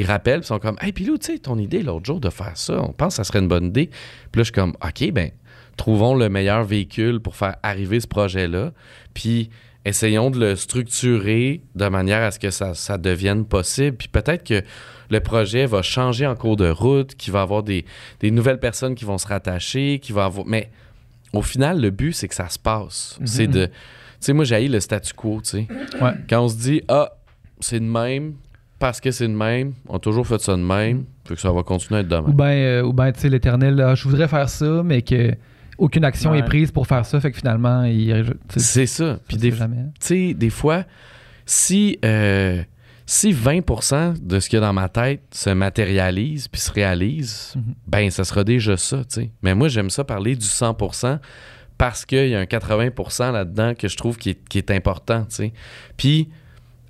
ils 0.00 0.06
rappellent, 0.06 0.40
ils 0.40 0.46
sont 0.46 0.58
comme 0.58 0.76
Hey, 0.80 0.92
Pilou, 0.92 1.18
tu 1.18 1.32
sais, 1.32 1.38
ton 1.38 1.58
idée 1.58 1.82
l'autre 1.82 2.06
jour 2.06 2.20
de 2.20 2.30
faire 2.30 2.56
ça, 2.56 2.80
on 2.82 2.92
pense 2.92 3.14
que 3.14 3.16
ça 3.16 3.24
serait 3.24 3.40
une 3.40 3.48
bonne 3.48 3.66
idée. 3.66 3.86
Puis 3.86 4.40
là, 4.40 4.42
je 4.42 4.44
suis 4.44 4.52
comme 4.52 4.74
OK, 4.84 5.10
ben, 5.12 5.30
trouvons 5.76 6.14
le 6.14 6.28
meilleur 6.28 6.64
véhicule 6.64 7.20
pour 7.20 7.36
faire 7.36 7.56
arriver 7.62 8.00
ce 8.00 8.06
projet-là, 8.06 8.72
puis 9.14 9.50
essayons 9.84 10.30
de 10.30 10.38
le 10.38 10.56
structurer 10.56 11.62
de 11.74 11.88
manière 11.88 12.22
à 12.22 12.30
ce 12.30 12.38
que 12.38 12.50
ça, 12.50 12.74
ça 12.74 12.98
devienne 12.98 13.44
possible. 13.44 13.96
Puis 13.96 14.08
peut-être 14.08 14.44
que 14.44 14.62
le 15.10 15.20
projet 15.20 15.66
va 15.66 15.82
changer 15.82 16.26
en 16.26 16.34
cours 16.34 16.56
de 16.56 16.70
route, 16.70 17.14
qu'il 17.14 17.32
va 17.32 17.40
y 17.40 17.42
avoir 17.42 17.62
des, 17.62 17.84
des 18.20 18.30
nouvelles 18.30 18.60
personnes 18.60 18.94
qui 18.94 19.04
vont 19.04 19.18
se 19.18 19.26
rattacher, 19.26 19.98
qui 20.00 20.12
va 20.12 20.24
avoir. 20.24 20.46
Mais 20.46 20.70
au 21.32 21.42
final, 21.42 21.80
le 21.80 21.90
but, 21.90 22.12
c'est 22.12 22.28
que 22.28 22.34
ça 22.34 22.48
se 22.48 22.58
passe. 22.58 23.18
C'est 23.24 23.46
de. 23.46 23.66
Tu 23.66 23.72
sais, 24.26 24.32
moi, 24.32 24.44
j'ai 24.44 24.68
le 24.68 24.78
statu 24.78 25.14
quo, 25.14 25.40
tu 25.42 25.50
sais. 25.50 25.68
Ouais. 26.00 26.12
Quand 26.28 26.44
on 26.44 26.48
se 26.48 26.56
dit, 26.56 26.82
ah, 26.88 27.10
c'est 27.60 27.80
de 27.80 27.84
même, 27.84 28.34
parce 28.82 29.00
que 29.00 29.12
c'est 29.12 29.28
de 29.28 29.32
même, 29.32 29.74
on 29.88 29.94
a 29.96 29.98
toujours 30.00 30.26
fait 30.26 30.40
ça 30.40 30.52
de 30.56 30.60
même, 30.62 31.04
fait 31.24 31.36
que 31.36 31.40
ça 31.40 31.52
va 31.52 31.62
continuer 31.62 31.98
à 31.98 32.00
être 32.02 32.08
de 32.08 32.16
Ou 32.16 32.26
même. 32.26 32.36
bien, 32.36 32.46
euh, 32.46 32.82
ou 32.82 32.92
ben, 32.92 33.12
tu 33.12 33.20
sais, 33.20 33.28
l'éternel, 33.28 33.80
ah, 33.80 33.94
je 33.94 34.08
voudrais 34.08 34.26
faire 34.26 34.48
ça, 34.48 34.82
mais 34.84 35.02
que 35.02 35.30
aucune 35.78 36.04
action 36.04 36.32
Ouais. 36.32 36.40
est 36.40 36.44
prise 36.44 36.72
pour 36.72 36.88
faire 36.88 37.06
ça, 37.06 37.20
fait 37.20 37.30
que 37.30 37.36
finalement, 37.38 37.84
il. 37.84 38.34
C'est 38.56 38.86
ça. 38.86 39.20
Puis 39.28 39.36
des, 39.36 39.52
fait 39.52 39.56
jamais. 39.58 39.84
tu 40.00 40.06
sais, 40.30 40.34
des 40.34 40.50
fois, 40.50 40.82
si, 41.46 41.96
euh, 42.04 42.60
si 43.06 43.32
20% 43.32 44.14
de 44.20 44.40
ce 44.40 44.48
qu'il 44.48 44.58
y 44.58 44.62
a 44.62 44.66
dans 44.66 44.72
ma 44.72 44.88
tête 44.88 45.22
se 45.32 45.50
matérialise 45.50 46.48
puis 46.48 46.60
se 46.60 46.72
réalise, 46.72 47.52
Mhm. 47.54 47.74
ben, 47.86 48.10
ça 48.10 48.24
sera 48.24 48.42
déjà 48.42 48.76
ça, 48.76 48.98
tu 48.98 49.04
sais. 49.10 49.30
Mais 49.42 49.54
moi, 49.54 49.68
j'aime 49.68 49.90
ça 49.90 50.02
parler 50.02 50.34
du 50.34 50.44
100% 50.46 51.20
parce 51.78 52.04
qu'il 52.04 52.28
y 52.30 52.34
a 52.34 52.40
un 52.40 52.46
80% 52.46 53.30
là-dedans 53.30 53.74
que 53.74 53.86
je 53.86 53.96
trouve 53.96 54.16
qui 54.16 54.30
est, 54.30 54.48
qui 54.48 54.58
est 54.58 54.72
important, 54.72 55.20
tu 55.26 55.36
sais. 55.36 55.52
Puis, 55.96 56.30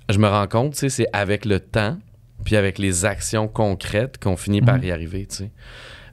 je 0.09 0.17
me 0.19 0.27
rends 0.27 0.47
compte, 0.47 0.73
tu 0.73 0.79
sais, 0.79 0.89
c'est 0.89 1.07
avec 1.13 1.45
le 1.45 1.59
temps 1.59 1.97
puis 2.45 2.55
avec 2.57 2.77
les 2.77 3.05
actions 3.05 3.47
concrètes 3.47 4.17
qu'on 4.21 4.35
finit 4.35 4.61
par 4.61 4.77
Mhm. 4.77 4.83
y 4.83 4.91
arriver, 4.91 5.25
tu 5.27 5.35
sais. 5.37 5.51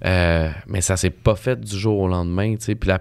Euh, 0.07 0.49
mais 0.67 0.81
ça 0.81 0.97
s'est 0.97 1.11
pas 1.11 1.35
fait 1.37 1.61
du 1.61 1.77
jour 1.77 1.99
au 1.99 2.09
lendemain, 2.09 2.55
tu 2.57 2.65
sais. 2.67 2.75
Puis 2.75 2.89
la 2.89 3.01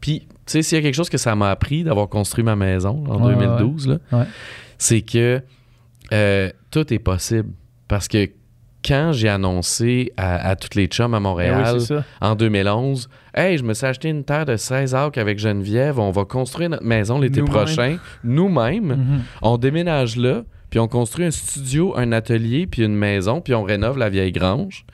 puis, 0.00 0.20
tu 0.20 0.26
sais, 0.46 0.62
s'il 0.62 0.78
y 0.78 0.80
a 0.80 0.82
quelque 0.82 0.94
chose 0.96 1.10
que 1.10 1.18
ça 1.18 1.36
m'a 1.36 1.50
appris 1.50 1.84
d'avoir 1.84 2.08
construit 2.08 2.42
ma 2.42 2.56
maison 2.56 3.04
en 3.06 3.24
Ouais, 3.24 3.34
2012, 3.34 3.86
là, 3.88 3.98
Ouais. 4.10 4.24
c'est 4.78 5.00
que 5.02 5.40
euh, 6.12 6.50
tout 6.72 6.92
est 6.92 6.98
possible. 6.98 7.50
Parce 7.86 8.08
que 8.08 8.28
quand 8.84 9.12
j'ai 9.12 9.28
annoncé 9.28 10.12
à, 10.16 10.56
toutes 10.56 10.74
les 10.74 10.86
chums 10.86 11.14
à 11.14 11.20
Montréal 11.20 11.78
ben 11.88 12.04
en 12.20 12.34
2011, 12.34 13.08
Hey, 13.34 13.56
je 13.56 13.64
me 13.64 13.72
suis 13.72 13.86
acheté 13.86 14.10
une 14.10 14.24
terre 14.24 14.44
de 14.44 14.56
16 14.56 14.94
acres 14.94 15.18
avec 15.18 15.38
Geneviève, 15.38 15.98
on 15.98 16.10
va 16.10 16.24
construire 16.24 16.68
notre 16.68 16.84
maison 16.84 17.18
l'été 17.18 17.42
prochain, 17.42 17.96
nous-mêmes, 18.24 18.92
mm-hmm. 18.92 19.20
on 19.40 19.56
déménage 19.56 20.16
là, 20.16 20.42
puis 20.68 20.78
on 20.78 20.88
construit 20.88 21.24
un 21.24 21.30
studio, 21.30 21.94
un 21.96 22.12
atelier, 22.12 22.66
puis 22.66 22.82
une 22.82 22.94
maison, 22.94 23.40
puis 23.40 23.54
on 23.54 23.62
rénove 23.62 23.96
la 23.96 24.10
vieille 24.10 24.32
grange. 24.32 24.84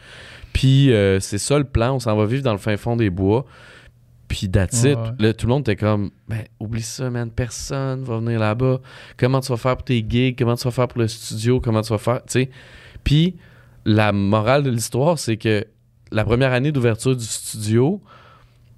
Puis 0.53 0.93
euh, 0.93 1.21
c'est 1.21 1.39
ça 1.39 1.59
le 1.59 1.65
plan, 1.65 1.95
on 1.95 2.01
s'en 2.01 2.17
va 2.17 2.27
vivre 2.27 2.43
dans 2.43 2.53
le 2.53 2.59
fin 2.59 2.77
fond 2.77 2.97
des 2.97 3.11
bois. 3.11 3.45
Puis 4.29 4.51
that's 4.51 4.85
Là, 4.85 5.33
tout 5.33 5.47
le 5.47 5.53
monde 5.53 5.63
était 5.63 5.77
comme, 5.77 6.11
ben, 6.29 6.45
oublie 6.61 6.83
ça, 6.83 7.11
man, 7.11 7.31
personne 7.31 8.05
va 8.05 8.19
venir 8.19 8.39
là-bas. 8.39 8.81
Comment 9.17 9.41
tu 9.41 9.49
vas 9.49 9.57
faire 9.57 9.77
pour 9.77 9.85
tes 9.85 10.05
gigs? 10.07 10.37
Comment 10.39 10.55
tu 10.55 10.65
vas 10.65 10.71
faire 10.71 10.89
pour 10.89 11.01
le 11.01 11.09
studio? 11.09 11.61
Comment 11.61 11.81
tu 11.81 11.91
vas 11.91 11.99
faire, 11.99 12.23
tu 12.25 12.41
sais? 12.41 12.51
Puis 13.05 13.37
la 13.89 14.13
morale 14.13 14.63
de 14.63 14.71
l'histoire, 14.71 15.19
c'est 15.19 15.39
que 15.39 15.67
la 16.13 16.25
première 16.25 16.53
année 16.53 16.73
d'ouverture 16.73 17.17
du 17.17 17.25
studio, 17.25 18.03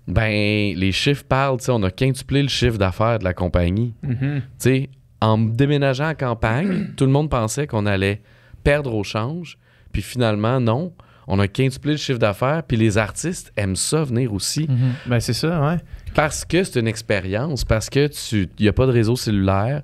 ben, 0.06 0.74
les 0.76 0.92
chiffres 0.92 1.24
parlent, 1.24 1.58
on 1.68 1.82
a 1.82 1.90
quintuplé 1.90 2.42
le 2.42 2.48
chiffre 2.48 2.78
d'affaires 2.78 3.18
de 3.18 3.24
la 3.24 3.34
compagnie. 3.34 3.92
Mm-hmm. 4.06 4.42
Sais, 4.58 4.90
en 5.20 5.36
déménageant 5.36 6.10
en 6.10 6.14
campagne, 6.14 6.92
tout 6.96 7.06
le 7.06 7.10
monde 7.10 7.28
pensait 7.28 7.66
qu'on 7.66 7.86
allait 7.86 8.22
perdre 8.62 8.94
au 8.94 9.02
change. 9.02 9.58
Puis 9.92 10.02
finalement, 10.02 10.60
non 10.60 10.92
on 11.32 11.38
a 11.38 11.46
quintuplé 11.46 11.92
le 11.92 11.96
chiffre 11.96 12.18
d'affaires, 12.18 12.64
puis 12.64 12.76
les 12.76 12.98
artistes 12.98 13.52
aiment 13.56 13.76
ça 13.76 14.02
venir 14.02 14.32
aussi. 14.32 14.66
Mhm. 14.68 14.94
Ben, 15.06 15.20
c'est 15.20 15.32
ça, 15.32 15.60
ouais. 15.60 15.76
Parce 16.12 16.44
que 16.44 16.64
c'est 16.64 16.80
une 16.80 16.88
expérience, 16.88 17.64
parce 17.64 17.88
que 17.88 18.08
tu 18.08 18.48
n'y 18.58 18.66
a 18.66 18.72
pas 18.72 18.84
de 18.86 18.90
réseau 18.90 19.14
cellulaire, 19.14 19.82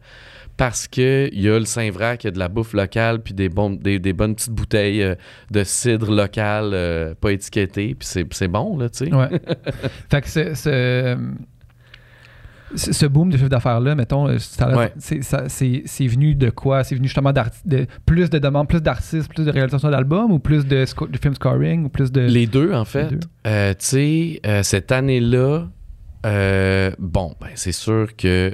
parce 0.57 0.88
qu'il 0.88 1.38
y 1.38 1.49
a 1.49 1.59
le 1.59 1.64
Saint-Vrac, 1.64 2.25
il 2.25 2.27
y 2.27 2.29
a 2.29 2.31
de 2.31 2.38
la 2.38 2.49
bouffe 2.49 2.73
locale, 2.73 3.21
puis 3.23 3.35
des, 3.35 3.49
bonnes 3.49 3.79
petites 3.79 4.53
bouteilles 4.53 5.03
euh, 5.03 5.14
de 5.51 5.64
cidre 5.64 6.11
local 6.11 6.71
euh, 6.73 7.14
pas 7.14 7.33
étiquetées, 7.33 7.95
puis 7.95 8.09
c'est 8.31 8.49
bon, 8.49 8.79
là, 8.79 8.88
tu 8.88 9.07
sais. 9.07 9.14
Ouais. 9.14 9.29
fait 10.11 10.23
que 10.23 10.29
c'est 10.29 11.16
ce 12.75 13.07
boom 13.07 13.31
de 13.31 13.37
chiffre 13.37 13.49
d'affaires-là, 13.49 13.95
mettons, 13.95 14.29
euh, 14.29 14.38
c'est 14.38 16.07
venu 16.07 16.35
de 16.35 16.51
quoi? 16.51 16.83
C'est 16.85 16.97
venu 16.97 17.07
justement 17.07 17.33
de 17.33 17.87
plus 18.05 18.29
de 18.29 18.38
demandes, 18.38 18.69
plus 18.69 18.83
d'artistes, 18.83 19.29
plus 19.33 19.45
de 19.45 19.53
réalisation 19.53 19.90
d'albums 19.90 20.33
ou 20.33 20.38
plus 20.38 20.66
de, 20.66 20.85
de, 20.85 21.19
film 21.19 21.35
scoring 21.35 21.85
ou 21.85 21.88
plus 21.88 22.11
de... 22.11 22.23
Les 22.23 22.47
deux, 22.47 22.73
en 22.73 22.85
fait. 22.85 23.09
Euh, 23.47 23.73
tu 23.75 24.40
sais, 24.40 24.62
cette 24.62 24.90
année-là, 24.90 25.69
bon, 26.99 27.35
ben, 27.40 27.51
c'est 27.55 27.73
sûr 27.73 28.16
que 28.16 28.53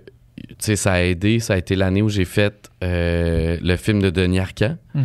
ça 0.58 0.92
a 0.92 1.00
aidé. 1.00 1.40
Ça 1.40 1.54
a 1.54 1.56
été 1.56 1.74
l'année 1.74 2.02
où 2.02 2.08
j'ai 2.08 2.24
fait 2.24 2.70
le 2.80 3.76
film 3.76 4.02
de 4.02 4.10
Denis 4.10 4.40
Arcand. 4.40 4.76
Mm-hmm. 4.94 5.02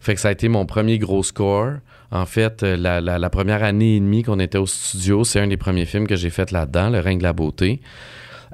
Fait 0.00 0.14
que 0.14 0.20
ça 0.20 0.28
a 0.28 0.32
été 0.32 0.48
mon 0.48 0.66
premier 0.66 0.98
gros 0.98 1.22
score. 1.22 1.74
En 2.12 2.26
fait, 2.26 2.62
la, 2.62 3.00
la 3.00 3.30
première 3.30 3.64
année 3.64 3.96
et 3.96 4.00
demie 4.00 4.22
qu'on 4.22 4.38
était 4.38 4.58
au 4.58 4.66
studio, 4.66 5.24
c'est 5.24 5.40
un 5.40 5.48
des 5.48 5.56
premiers 5.56 5.86
films 5.86 6.06
que 6.06 6.16
j'ai 6.16 6.30
fait 6.30 6.52
là-dedans, 6.52 6.90
Le 6.90 7.00
règne 7.00 7.18
de 7.18 7.24
la 7.24 7.32
beauté. 7.32 7.80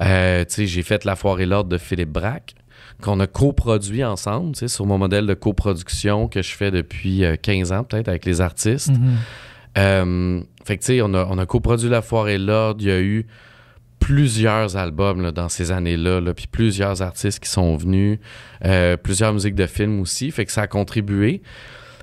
Euh, 0.00 0.44
j'ai 0.48 0.82
fait 0.82 1.04
La 1.04 1.16
foire 1.16 1.40
et 1.40 1.46
l'ordre 1.46 1.68
de 1.68 1.78
Philippe 1.78 2.10
Braque, 2.10 2.54
qu'on 3.02 3.20
a 3.20 3.26
coproduit 3.26 4.04
ensemble, 4.04 4.56
sur 4.56 4.86
mon 4.86 4.98
modèle 4.98 5.26
de 5.26 5.34
coproduction 5.34 6.28
que 6.28 6.42
je 6.42 6.52
fais 6.52 6.70
depuis 6.70 7.24
15 7.42 7.72
euh, 7.72 7.76
ans, 7.76 7.84
peut-être, 7.84 8.08
avec 8.08 8.24
les 8.24 8.40
artistes. 8.40 8.90
Mm-hmm. 8.90 9.78
Euh, 9.78 10.40
fait 10.64 10.76
que, 10.76 10.82
tu 10.82 10.86
sais, 10.86 11.02
on 11.02 11.14
a, 11.14 11.26
on 11.28 11.38
a 11.38 11.46
coproduit 11.46 11.88
La 11.88 12.02
foire 12.02 12.28
et 12.28 12.38
l'ordre. 12.38 12.80
Il 12.80 12.88
y 12.88 12.92
a 12.92 13.00
eu 13.00 13.26
plusieurs 14.02 14.76
albums 14.76 15.30
dans 15.30 15.48
ces 15.48 15.70
années-là, 15.70 16.20
-là, 16.20 16.34
puis 16.34 16.46
plusieurs 16.46 17.00
artistes 17.02 17.38
qui 17.40 17.48
sont 17.48 17.76
venus, 17.76 18.18
plusieurs 19.02 19.32
musiques 19.32 19.54
de 19.54 19.66
films 19.66 20.00
aussi, 20.00 20.30
fait 20.30 20.44
que 20.44 20.52
ça 20.52 20.62
a 20.62 20.66
contribué. 20.66 21.40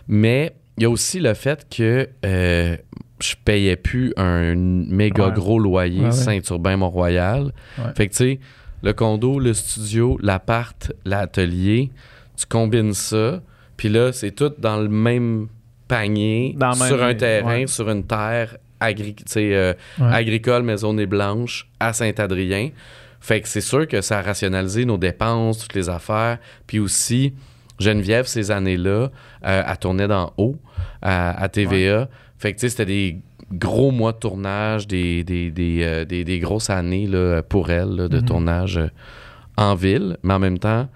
Mais 0.07 0.55
il 0.77 0.83
y 0.83 0.85
a 0.85 0.89
aussi 0.89 1.19
le 1.19 1.33
fait 1.33 1.67
que 1.69 2.09
je 2.23 3.35
payais 3.43 3.75
plus 3.75 4.13
un 4.15 4.55
méga 4.55 5.29
gros 5.29 5.59
loyer 5.59 6.11
Saint-Urbain-Mont-Royal. 6.11 7.51
Fait 7.95 8.07
que 8.07 8.13
tu 8.13 8.17
sais, 8.17 8.39
le 8.81 8.93
condo, 8.93 9.39
le 9.39 9.53
studio, 9.53 10.17
l'appart, 10.21 10.93
l'atelier, 11.03 11.91
tu 12.37 12.45
combines 12.45 12.93
ça, 12.93 13.41
puis 13.75 13.89
là, 13.89 14.13
c'est 14.13 14.31
tout 14.31 14.53
dans 14.57 14.77
le 14.77 14.87
même 14.87 15.47
panier, 15.89 16.55
sur 16.87 17.03
un 17.03 17.13
terrain, 17.13 17.67
sur 17.67 17.89
une 17.89 18.05
terre 18.05 18.55
euh, 18.81 19.73
agricole, 19.99 20.63
maisonnée 20.63 21.05
blanche, 21.05 21.67
à 21.79 21.93
Saint-Adrien. 21.93 22.69
Fait 23.21 23.41
que 23.41 23.47
c'est 23.47 23.61
sûr 23.61 23.87
que 23.87 24.01
ça 24.01 24.19
a 24.19 24.21
rationalisé 24.21 24.85
nos 24.85 24.97
dépenses, 24.97 25.59
toutes 25.59 25.75
les 25.75 25.89
affaires. 25.89 26.37
Puis 26.67 26.79
aussi, 26.79 27.33
Geneviève, 27.79 28.25
ces 28.25 28.51
années-là, 28.51 29.09
euh, 29.45 29.63
elle 29.65 29.77
tournait 29.77 30.07
dans 30.07 30.33
Haut, 30.37 30.57
à, 31.01 31.47
TVA. 31.49 32.09
Fait 32.37 32.53
que, 32.53 32.59
tu 32.59 32.61
sais, 32.61 32.69
c'était 32.69 32.85
des 32.85 33.19
gros 33.51 33.91
mois 33.91 34.11
de 34.11 34.17
tournage, 34.17 34.87
des, 34.87 35.23
des, 35.23 35.49
des, 35.49 35.81
euh, 35.83 36.05
des, 36.05 36.39
grosses 36.39 36.69
années 36.69 37.07
là, 37.07 37.41
pour 37.41 37.69
elle 37.71 38.07
de 38.09 38.19
mhm. 38.19 38.25
tournage 38.25 38.77
euh, 38.77 38.87
en 39.57 39.75
ville. 39.75 40.17
Mais 40.23 40.33
en 40.33 40.39
même 40.39 40.59
temps, 40.59 40.87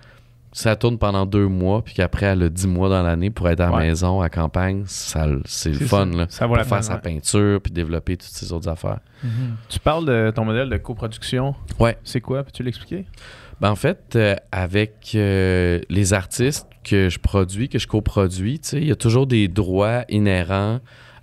ça 0.54 0.76
tourne 0.76 0.98
pendant 0.98 1.26
deux 1.26 1.48
mois, 1.48 1.84
puis 1.84 1.94
qu'après, 1.94 2.28
elle 2.28 2.44
a 2.44 2.50
dix 2.50 2.68
mois 2.68 2.90
dans 2.90 3.04
l'année 3.04 3.30
pour 3.30 3.50
être 3.50 3.60
à 3.60 3.70
la 3.70 3.78
maison, 3.78 4.22
à 4.22 4.30
campagne, 4.30 4.84
ça, 4.86 5.28
c'est 5.46 5.72
le 5.72 5.86
fun. 5.86 6.06
Là, 6.06 6.28
ça 6.30 6.48
pour 6.48 6.58
faire 6.62 6.84
sa 6.84 6.98
peinture, 6.98 7.60
puis 7.62 7.72
développer 7.72 8.18
toutes 8.18 8.30
ces 8.30 8.54
autres 8.54 8.70
affaires. 8.70 9.00
Mhm. 9.24 9.56
Tu 9.70 9.80
parles 9.80 10.06
de 10.06 10.32
ton 10.34 10.46
modèle 10.46 10.70
de 10.70 10.78
coproduction. 10.78 11.56
Ouais. 11.80 11.98
C'est 12.04 12.22
quoi? 12.22 12.44
Peux-tu 12.44 12.64
l'expliquer? 12.64 13.06
Ben, 13.62 13.72
en 13.72 13.76
fait, 13.76 14.16
euh, 14.16 14.36
avec 14.52 15.12
les 15.14 16.14
artistes 16.14 16.68
que 16.84 17.10
je 17.10 17.20
produis, 17.20 17.70
que 17.70 17.80
je 17.80 17.88
coproduis, 17.88 18.60
il 18.74 18.86
y 18.86 18.92
a 18.92 18.96
toujours 18.96 19.28
des 19.28 19.48
droits 19.48 20.04
inhérents 20.10 20.80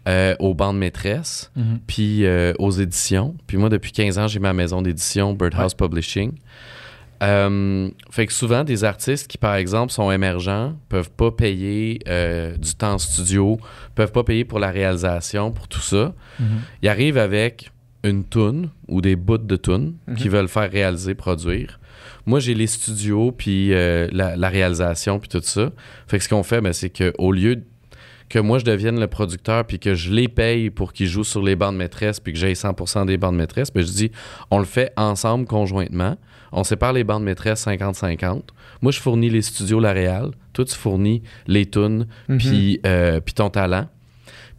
euh, 0.08 0.34
aux 0.38 0.54
bandes 0.54 0.78
maîtresses, 0.78 1.52
mhm. 1.56 1.78
puis 1.86 2.24
euh, 2.24 2.54
aux 2.58 2.70
éditions. 2.70 3.36
Puis 3.46 3.58
moi, 3.58 3.68
depuis 3.68 3.92
15 3.92 4.18
ans, 4.18 4.28
j'ai 4.28 4.40
ma 4.40 4.54
maison 4.54 4.80
d'édition, 4.80 5.34
Birdhouse 5.34 5.74
Publishing. 5.74 6.32
Euh, 7.22 7.90
fait 8.10 8.26
que 8.26 8.32
souvent, 8.32 8.64
des 8.64 8.84
artistes 8.84 9.28
qui, 9.28 9.38
par 9.38 9.54
exemple, 9.54 9.92
sont 9.92 10.10
émergents, 10.10 10.74
peuvent 10.88 11.10
pas 11.10 11.30
payer 11.30 12.00
du 12.58 12.74
temps 12.74 12.98
studio, 12.98 13.58
peuvent 13.94 14.12
pas 14.12 14.24
payer 14.24 14.44
pour 14.44 14.58
la 14.58 14.70
réalisation, 14.70 15.50
pour 15.50 15.68
tout 15.68 15.80
ça. 15.80 16.14
Mhm. 16.38 16.46
Ils 16.82 16.88
arrivent 16.88 17.18
avec 17.18 17.70
une 18.02 18.24
toune 18.24 18.70
ou 18.88 19.02
des 19.02 19.16
bouts 19.16 19.38
de 19.38 19.56
toune 19.56 19.94
mhm. 20.06 20.14
qu'ils 20.16 20.30
veulent 20.30 20.48
faire 20.48 20.70
réaliser, 20.70 21.14
produire. 21.14 21.78
Moi, 22.24 22.40
j'ai 22.40 22.54
les 22.54 22.66
studios, 22.66 23.32
puis 23.32 23.70
la, 23.70 24.36
la, 24.36 24.48
réalisation, 24.48 25.18
puis 25.18 25.28
tout 25.28 25.40
ça. 25.42 25.70
Fait 26.06 26.18
que 26.18 26.24
ce 26.24 26.28
qu'on 26.28 26.42
fait, 26.42 26.60
ben, 26.60 26.72
c'est 26.72 26.90
qu'au 26.90 27.32
lieu 27.32 27.62
que 28.30 28.38
moi 28.38 28.58
je 28.58 28.64
devienne 28.64 28.98
le 28.98 29.08
producteur 29.08 29.66
puis 29.66 29.78
que 29.78 29.94
je 29.94 30.14
les 30.14 30.28
paye 30.28 30.70
pour 30.70 30.94
qu'ils 30.94 31.08
jouent 31.08 31.24
sur 31.24 31.42
les 31.42 31.56
bandes 31.56 31.76
maîtresses 31.76 32.20
puis 32.20 32.32
que 32.32 32.38
j'ai 32.38 32.52
100% 32.54 33.04
des 33.04 33.18
bandes 33.18 33.36
maîtresses, 33.36 33.72
ben 33.72 33.84
je 33.84 33.92
dis 33.92 34.12
on 34.50 34.58
le 34.58 34.64
fait 34.64 34.92
ensemble 34.96 35.46
conjointement. 35.46 36.16
On 36.52 36.64
sépare 36.64 36.92
les 36.92 37.04
bandes 37.04 37.24
maîtresses 37.24 37.66
50-50. 37.66 38.42
Moi 38.82 38.92
je 38.92 39.00
fournis 39.00 39.30
les 39.30 39.42
studios 39.42 39.80
La 39.80 39.92
Réal, 39.92 40.30
toi 40.52 40.64
tu 40.64 40.74
fournis 40.74 41.22
les 41.46 41.66
tunes 41.66 42.06
mhm. 42.28 42.40
euh, 42.86 43.20
puis 43.20 43.34
ton 43.34 43.50
talent. 43.50 43.86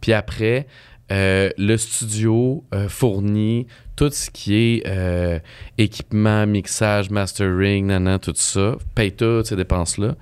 Puis 0.00 0.12
après 0.12 0.66
euh, 1.10 1.50
le 1.58 1.76
studio 1.76 2.64
euh, 2.74 2.88
fournit 2.88 3.66
tout 3.96 4.10
ce 4.10 4.30
qui 4.30 4.54
est 4.54 5.42
équipement, 5.78 6.46
mixage, 6.46 7.10
mastering, 7.10 7.86
nanana, 7.86 8.18
tout 8.18 8.32
ça, 8.34 8.76
paye 8.94 9.12
toutes 9.12 9.46
ces 9.46 9.56
dépenses-là. 9.56 10.16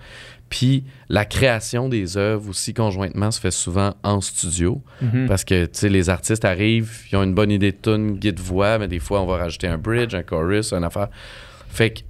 Puis 0.51 0.83
la 1.09 1.25
création 1.25 1.89
des 1.89 2.17
œuvres 2.17 2.51
aussi 2.51 2.75
conjointement 2.75 3.31
se 3.31 3.41
fait 3.41 3.53
souvent 3.53 3.95
en 4.03 4.21
studio 4.21 4.83
mhm. 5.01 5.27
parce 5.29 5.45
que 5.45 5.65
tu 5.67 5.71
sais 5.73 5.89
les 5.89 6.11
artistes 6.11 6.45
arrivent, 6.45 7.05
ils 7.11 7.17
ont 7.17 7.23
une 7.23 7.35
bonne 7.35 7.53
idée 7.53 7.71
de 7.71 7.77
tune, 7.81 8.17
guide 8.17 8.41
voix, 8.41 8.79
mais 8.79 8.89
des 8.89 8.99
fois 8.99 9.23
on 9.23 9.27
va 9.27 9.37
rajouter 9.37 9.69
un 9.69 9.79
bridge, 9.79 10.15
un 10.15 10.25
chorus, 10.25 10.73
une 10.73 10.83
affaire. 10.83 11.09
Fait 11.71 11.91
que 11.91 12.01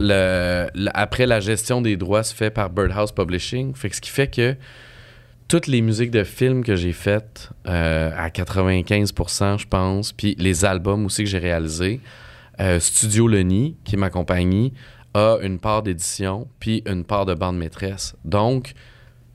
le, 0.00 0.66
après 0.92 1.26
la 1.26 1.40
gestion 1.40 1.80
des 1.80 1.96
droits 1.96 2.22
se 2.24 2.34
fait 2.34 2.50
par 2.50 2.70
Birdhouse 2.70 3.12
Publishing, 3.12 3.74
fait 3.74 3.88
que 3.90 3.96
ce 3.96 4.00
qui 4.00 4.10
fait 4.10 4.28
que 4.28 4.56
toutes 5.48 5.66
les 5.66 5.80
musiques 5.82 6.10
de 6.10 6.24
films 6.24 6.64
que 6.64 6.74
j'ai 6.74 6.92
faites 6.92 7.50
euh, 7.66 8.10
à 8.16 8.28
95%, 8.28 9.58
je 9.58 9.66
pense, 9.68 10.12
puis 10.12 10.34
les 10.38 10.64
albums 10.64 11.04
aussi 11.06 11.24
que 11.24 11.30
j'ai 11.30 11.38
réalisés, 11.38 12.00
euh, 12.60 12.80
Studio 12.80 13.28
Lenny, 13.28 13.76
qui 13.84 13.94
est 13.94 13.98
ma 13.98 14.10
compagnie, 14.10 14.72
a 15.12 15.38
une 15.42 15.58
part 15.58 15.82
d'édition 15.82 16.48
puis 16.58 16.82
une 16.86 17.04
part 17.04 17.24
de 17.26 17.34
bande 17.34 17.56
maîtresse. 17.56 18.16
Donc, 18.24 18.72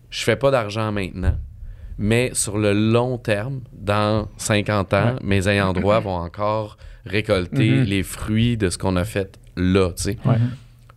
je 0.09 0.23
fais 0.23 0.35
pas 0.35 0.51
d'argent 0.51 0.91
maintenant, 0.91 1.37
mais 1.97 2.31
sur 2.33 2.57
le 2.57 2.73
long 2.73 3.17
terme, 3.17 3.61
dans 3.71 4.27
50 4.37 4.93
ans, 4.93 5.15
mes 5.21 5.47
ayants 5.47 5.73
droit 5.73 5.99
vont 5.99 6.15
encore 6.15 6.77
récolter 7.05 7.69
Mhm. 7.71 7.83
les 7.83 8.03
fruits 8.03 8.57
de 8.57 8.69
ce 8.69 8.77
qu'on 8.77 8.95
a 8.95 9.05
fait 9.05 9.39
là, 9.59 9.91
tu 9.95 10.03
sais. 10.03 10.17
Ouais. 10.25 10.35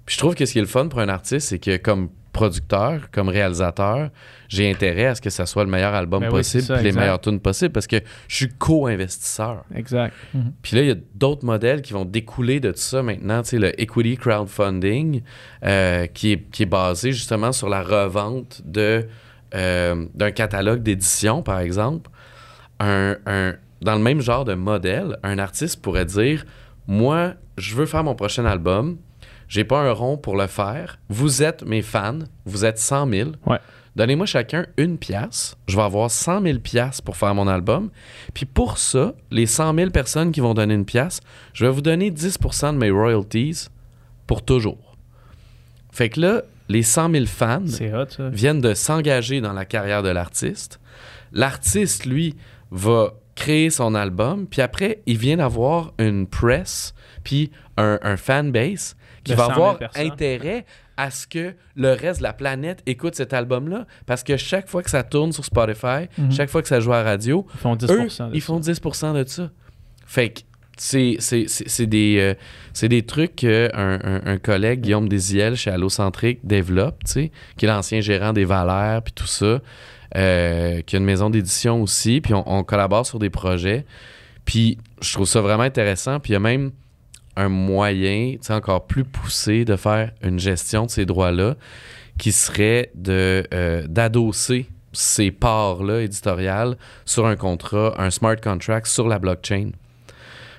Puis 0.07 0.15
je 0.15 0.19
trouve 0.19 0.35
que 0.35 0.47
ce 0.47 0.53
qui 0.53 0.59
est 0.59 0.63
le 0.63 0.67
fun 0.69 0.89
pour 0.89 1.01
un 1.01 1.09
artiste, 1.09 1.49
c'est 1.49 1.59
que 1.59 1.77
comme 1.77 2.09
producteur, 2.33 3.11
comme 3.13 3.29
réalisateur, 3.29 4.09
j'ai 4.49 4.71
intérêt 4.71 5.05
à 5.07 5.15
ce 5.15 5.21
que 5.21 5.29
ça 5.29 5.45
soit 5.45 5.65
le 5.65 5.71
meilleur 5.71 5.93
album 5.95 6.21
Ben 6.21 6.29
oui, 6.29 6.37
possible, 6.39 6.63
ça, 6.63 6.75
puis 6.77 6.85
les 6.85 6.93
meilleures 6.93 7.21
tunes 7.21 7.41
possibles, 7.41 7.73
parce 7.73 7.87
que 7.87 7.97
je 8.27 8.37
suis 8.37 8.49
co-investisseur. 8.49 9.65
Exact. 9.75 10.15
Puis 10.63 10.77
là, 10.77 10.83
il 10.83 10.89
y 10.89 10.91
a 10.93 10.97
d'autres 11.15 11.45
modèles 11.45 11.83
qui 11.83 11.93
vont 11.93 12.07
découler 12.07 12.59
de 12.59 12.71
tout 12.71 12.79
ça 12.79 13.03
maintenant. 13.03 13.43
Tu 13.43 13.51
sais, 13.51 13.59
le 13.59 13.79
equity 13.81 14.17
crowdfunding, 14.17 15.23
euh, 15.65 16.07
qui, 16.07 16.33
est, 16.33 16.51
qui 16.51 16.63
est 16.63 16.67
basé 16.67 17.13
justement 17.13 17.53
sur 17.53 17.69
la 17.69 17.83
revente 17.83 18.63
de, 18.65 19.07
euh, 19.55 20.07
d'un 20.15 20.31
catalogue 20.31 20.83
d'édition, 20.83 21.43
par 21.43 21.61
exemple. 21.61 22.11
Un, 22.81 23.17
un- 23.27 23.55
dans 23.83 23.95
le 23.95 24.01
même 24.03 24.21
genre 24.21 24.45
de 24.47 24.55
modèle, 24.55 25.19
un 25.23 25.39
artiste 25.39 25.83
pourrait 25.83 26.05
dire 26.07 26.45
Moi, 26.93 27.37
je 27.57 27.75
veux 27.75 27.87
faire 27.87 28.05
mon 28.05 28.15
prochain 28.15 28.45
album. 28.45 28.99
J'ai 29.49 29.65
pas 29.65 29.81
un 29.81 29.93
rond 29.93 30.19
pour 30.19 30.37
le 30.37 30.47
faire. 30.47 30.99
Vous 31.09 31.43
êtes 31.43 31.65
mes 31.65 31.81
fans. 31.81 32.19
Vous 32.45 32.67
êtes 32.67 32.79
100 32.79 33.09
000. 33.09 33.31
Ouais. 33.47 33.57
Donnez-moi 33.97 34.27
chacun 34.27 34.67
une 34.77 34.99
pièce. 34.99 35.57
Je 35.69 35.77
vais 35.77 35.83
avoir 35.83 36.11
100 36.11 36.43
000 36.43 36.59
pièces 36.59 37.01
pour 37.01 37.17
faire 37.17 37.35
mon 37.35 37.49
album. 37.49 37.89
Puis 38.35 38.45
pour 38.45 38.77
ça, 38.77 39.15
les 39.31 39.47
100 39.47 39.75
000 39.75 39.91
personnes 39.91 40.33
qui 40.33 40.41
vont 40.41 40.53
donner 40.53 40.75
une 40.75 40.85
pièce, 40.85 41.21
je 41.55 41.65
vais 41.65 41.73
vous 41.73 41.81
donner 41.81 42.11
10% 42.11 42.75
de 42.75 42.79
mes 42.79 42.91
royalties 42.91 43.69
pour 44.27 44.45
toujours. 44.45 44.99
Fait 45.93 46.11
que 46.11 46.21
là, 46.21 46.43
les 46.69 46.83
100 46.83 47.11
000 47.11 47.25
fans 47.25 47.65
hot, 47.65 48.31
viennent 48.31 48.61
de 48.61 48.75
s'engager 48.75 49.41
dans 49.41 49.55
la 49.55 49.65
carrière 49.65 50.03
de 50.03 50.11
l'artiste. 50.11 50.79
L'artiste, 51.33 52.05
lui, 52.05 52.37
va 52.71 53.15
créer 53.35 53.71
son 53.71 53.95
album, 53.95 54.47
puis 54.47 54.61
après, 54.63 55.03
il 55.07 55.17
vient 55.19 55.37
d'avoir 55.39 55.93
une 55.99 56.27
presse, 56.27 56.95
puis 57.25 57.51
un, 57.77 57.99
un 58.03 58.17
fanbase 58.17 58.97
qui 59.25 59.33
De 59.33 59.37
va 59.37 59.45
100 59.47 59.55
000 59.55 59.61
avoir 59.63 59.79
personnes. 59.79 60.11
intérêt 60.11 60.65
à 60.97 61.11
ce 61.11 61.27
que 61.27 61.55
le 61.75 61.93
reste 61.95 62.19
de 62.19 62.25
la 62.25 62.33
planète 62.35 62.83
écoute 62.87 63.15
cet 63.15 63.33
album-là, 63.33 63.87
parce 64.07 64.23
que 64.23 64.37
chaque 64.37 64.69
fois 64.69 64.83
que 64.83 64.91
ça 64.91 65.03
tourne 65.03 65.33
sur 65.33 65.45
Spotify, 65.45 66.09
Mhm. 66.19 66.31
chaque 66.33 66.51
fois 66.51 66.61
que 66.63 66.69
ça 66.69 66.81
joue 66.81 66.93
à 66.93 67.03
la 67.03 67.11
radio, 67.11 67.47
Ils 67.55 67.59
font 67.61 67.77
10 67.77 67.91
eux, 67.91 67.99
de 67.99 68.05
ils 68.35 68.41
ça. 68.41 68.47
font 68.47 68.61
10% 68.61 69.15
de 69.15 69.25
ça. 69.27 69.51
Fait 70.07 70.31
que 70.31 70.41
c'est, 70.77 71.17
des, 71.87 72.17
euh, 72.19 72.35
c'est 72.73 72.89
des 72.89 73.03
trucs 73.03 73.37
qu'un 73.37 73.69
un, 73.73 74.21
un 74.27 74.39
collègue, 74.39 74.81
Guillaume 74.81 75.09
Desiel, 75.09 75.55
chez 75.57 75.71
Allocentrique, 75.71 76.41
développe, 76.45 76.99
qui 77.05 77.31
est 77.65 77.69
l'ancien 77.69 78.01
gérant 78.01 78.33
des 78.33 78.45
Valeurs, 78.45 79.03
puis 79.03 79.13
tout 79.13 79.27
ça, 79.27 79.61
euh, 80.17 80.83
qui 80.83 80.97
a 80.97 80.99
une 80.99 81.05
maison 81.05 81.31
d'édition 81.31 81.83
aussi, 81.83 82.21
puis 82.21 82.35
on, 82.35 82.65
collabore 82.65 83.07
sur 83.07 83.19
des 83.19 83.31
projets. 83.31 83.85
Puis 84.45 84.79
je 85.01 85.13
trouve 85.13 85.27
ça 85.27 85.41
vraiment 85.41 85.63
intéressant, 85.63 86.21
puis 86.21 86.31
il 86.31 86.35
y 86.35 86.37
a 86.37 86.41
même 86.41 86.73
un 87.37 87.49
moyen, 87.49 88.35
encore 88.51 88.87
plus 88.87 89.05
poussé 89.05 89.65
de 89.65 89.77
faire 89.77 90.11
une 90.23 90.39
gestion 90.39 90.87
de 90.87 90.91
ces 90.91 91.07
droits-là, 91.07 91.57
qui 92.19 92.33
serait 92.33 92.91
de, 92.95 93.45
euh, 93.55 93.87
d'adosser 93.89 94.67
ces 94.93 95.31
parts-là 95.31 96.03
éditoriales 96.03 96.77
sur 97.07 97.27
un 97.27 97.37
contrat, 97.37 97.95
un 97.97 98.11
smart 98.11 98.37
contract 98.37 98.87
sur 98.87 99.09
la 99.09 99.19
blockchain. 99.19 99.71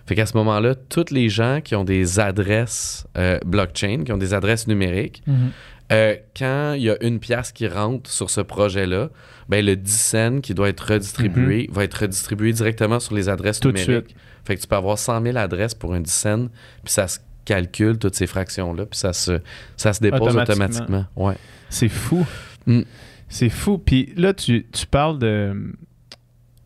Fait 0.06 0.16
qu'à 0.16 0.26
ce 0.26 0.36
moment-là, 0.38 0.76
tous 0.76 1.12
les 1.12 1.30
gens 1.30 1.62
qui 1.64 1.76
ont 1.76 1.86
des 1.86 2.20
adresses 2.20 3.08
euh, 3.18 3.40
blockchain, 3.46 4.04
qui 4.04 4.12
ont 4.12 4.18
des 4.18 4.34
adresses 4.34 4.68
numériques, 4.68 5.24
Mhm. 5.28 5.52
Euh, 5.94 6.16
quand 6.36 6.74
il 6.74 6.84
y 6.84 6.90
a 6.90 6.98
une 7.04 7.20
pièce 7.20 7.52
qui 7.52 7.68
rentre 7.68 8.10
sur 8.10 8.30
ce 8.30 8.42
projet-là, 8.42 9.10
ben 9.50 9.64
le 9.64 9.76
10 9.76 9.92
cents 9.92 10.42
qui 10.42 10.54
doit 10.54 10.70
être 10.70 10.82
redistribué 10.82 11.70
va 11.72 11.84
être 11.84 11.94
redistribué 11.94 12.54
directement 12.54 13.00
sur 13.00 13.16
les 13.16 13.30
adresses 13.30 13.60
Tout 13.60 13.72
de 13.72 13.80
numériques. 13.80 14.16
Fait 14.46 14.56
que 14.56 14.62
tu 14.62 14.68
peux 14.68 14.76
avoir 14.76 14.98
100 14.98 15.22
000 15.22 15.38
adresses 15.38 15.76
pour 15.76 15.94
un 15.94 16.02
10 16.02 16.12
cents, 16.12 16.48
puis 16.84 16.94
ça 16.94 17.08
se 17.08 17.20
calcule 17.46 17.98
toutes 17.98 18.16
ces 18.16 18.28
fractions-là, 18.28 18.86
puis 18.86 18.98
ça 18.98 19.14
se, 19.14 19.40
ça 19.78 19.94
se 19.94 20.00
dépose 20.02 20.22
Automatiquement. 20.22 20.66
automatiquement. 20.66 21.06
Ouais. 21.16 21.36
C'est 21.70 21.90
fou. 21.90 22.26
Mm. 22.66 22.82
C'est 23.30 23.50
fou. 23.50 23.78
Puis 23.78 24.14
là, 24.16 24.34
tu, 24.34 24.66
tu 24.72 24.86
parles 24.86 25.20
de. 25.20 25.56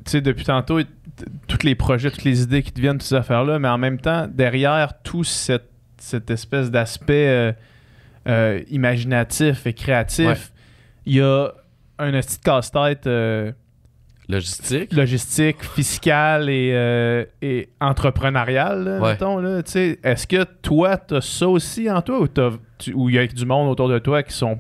Tu 0.05 0.11
sais, 0.11 0.21
depuis 0.21 0.45
tantôt, 0.45 0.79
tous 1.47 1.63
les 1.63 1.75
projets, 1.75 2.11
toutes 2.11 2.23
les 2.23 2.43
idées 2.43 2.63
qui 2.63 2.71
te 2.71 2.79
viennent, 2.79 2.97
toutes 2.97 3.07
ces 3.07 3.15
affaires-là, 3.15 3.59
mais 3.59 3.67
en 3.67 3.77
même 3.77 3.99
temps, 3.99 4.27
derrière 4.31 5.01
tout 5.01 5.23
cette, 5.23 5.69
cette 5.97 6.29
espèce 6.29 6.71
d'aspect 6.71 7.27
euh, 7.27 7.51
euh, 8.27 8.61
imaginatif 8.69 9.65
et 9.67 9.73
créatif, 9.73 10.25
Ouais. 10.27 10.35
il 11.05 11.15
y 11.15 11.21
a 11.21 11.49
un 11.99 12.11
petit 12.11 12.37
casse-tête 12.39 13.07
euh, 13.07 13.51
Logistique. 14.29 14.91
logistique, 14.93 15.63
fiscal 15.63 16.49
et, 16.49 16.71
euh, 16.73 17.23
et 17.41 17.69
entrepreneurial, 17.79 18.83
là, 18.83 18.99
Ouais. 18.99 19.11
mettons, 19.13 19.37
là, 19.37 19.63
tu 19.63 19.71
sais. 19.71 19.99
Est-ce 20.03 20.27
que 20.27 20.43
toi, 20.61 20.97
t'as 20.97 21.21
ça 21.21 21.47
aussi 21.47 21.89
en 21.89 22.01
toi 22.01 22.19
ou 22.19 22.27
t'as- 22.27 22.51
tu- 22.77 22.93
ou 22.93 23.09
il 23.09 23.15
y 23.15 23.19
a 23.19 23.25
du 23.25 23.45
monde 23.45 23.69
autour 23.69 23.87
de 23.87 23.99
toi 23.99 24.23
qui 24.23 24.33
sont 24.33 24.59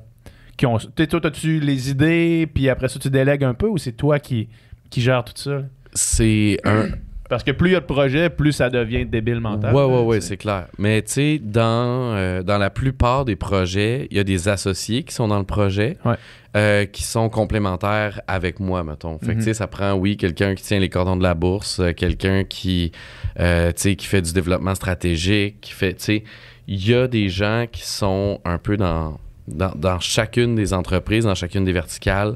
qui 0.55 0.65
ont 0.65 0.77
tu 0.79 1.07
toi 1.07 1.21
t'as-tu 1.21 1.59
les 1.59 1.91
idées 1.91 2.49
puis 2.51 2.67
après 2.67 2.87
ça 2.87 2.97
tu 2.97 3.11
délègues 3.11 3.43
un 3.43 3.53
peu 3.53 3.67
ou 3.67 3.77
c'est 3.77 3.91
toi 3.91 4.17
qui 4.17 4.49
qui 4.89 5.01
gère 5.01 5.23
tout 5.23 5.33
ça? 5.35 5.59
C'est 5.93 6.57
un, 6.63 6.87
parce 7.29 7.43
que 7.43 7.51
plus 7.51 7.69
il 7.69 7.73
y 7.73 7.75
a 7.75 7.79
de 7.79 7.85
projets 7.85 8.29
plus 8.29 8.51
ça 8.53 8.69
devient 8.69 9.05
débile 9.05 9.39
mental 9.39 9.73
Ouais, 9.73 9.81
là, 9.81 9.87
ouais, 9.87 10.01
ouais, 10.03 10.15
tu 10.17 10.21
sais. 10.21 10.27
c'est 10.29 10.37
clair. 10.37 10.67
Mais 10.77 11.01
tu 11.01 11.11
sais, 11.13 11.39
dans, 11.43 11.61
euh, 12.15 12.43
dans 12.43 12.57
la 12.57 12.69
plupart 12.69 13.25
des 13.25 13.35
projets, 13.35 14.07
il 14.11 14.17
y 14.17 14.19
a 14.19 14.23
des 14.23 14.47
associés 14.47 15.03
qui 15.03 15.13
sont 15.13 15.27
dans 15.27 15.39
le 15.39 15.45
projet, 15.45 15.97
Ouais. 16.05 16.15
euh, 16.55 16.85
qui 16.85 17.03
sont 17.03 17.29
complémentaires 17.29 18.21
avec 18.27 18.59
moi, 18.59 18.83
mettons. 18.83 19.17
Fait 19.19 19.27
que 19.27 19.31
Mhm. 19.33 19.37
tu 19.39 19.43
sais, 19.43 19.53
ça 19.53 19.67
prend, 19.67 19.93
oui, 19.93 20.17
quelqu'un 20.17 20.55
qui 20.55 20.63
tient 20.63 20.79
les 20.79 20.89
cordons 20.89 21.15
de 21.17 21.23
la 21.23 21.33
bourse, 21.33 21.79
euh, 21.79 21.91
quelqu'un 21.93 22.43
qui, 22.43 22.91
euh, 23.39 23.67
tu 23.73 23.81
sais, 23.81 23.95
qui 23.95 24.05
fait 24.07 24.21
du 24.21 24.33
développement 24.33 24.75
stratégique, 24.75 25.57
qui 25.61 25.73
fait, 25.73 25.93
tu 25.93 26.03
sais, 26.03 26.23
il 26.67 26.85
y 26.87 26.93
a 26.93 27.07
des 27.07 27.29
gens 27.29 27.65
qui 27.71 27.83
sont 27.85 28.39
un 28.45 28.57
peu 28.57 28.75
dans, 28.77 29.19
dans, 29.47 29.71
dans 29.75 29.99
chacune 29.99 30.55
des 30.55 30.73
entreprises, 30.73 31.23
dans 31.25 31.35
chacune 31.35 31.63
des 31.63 31.71
verticales. 31.73 32.35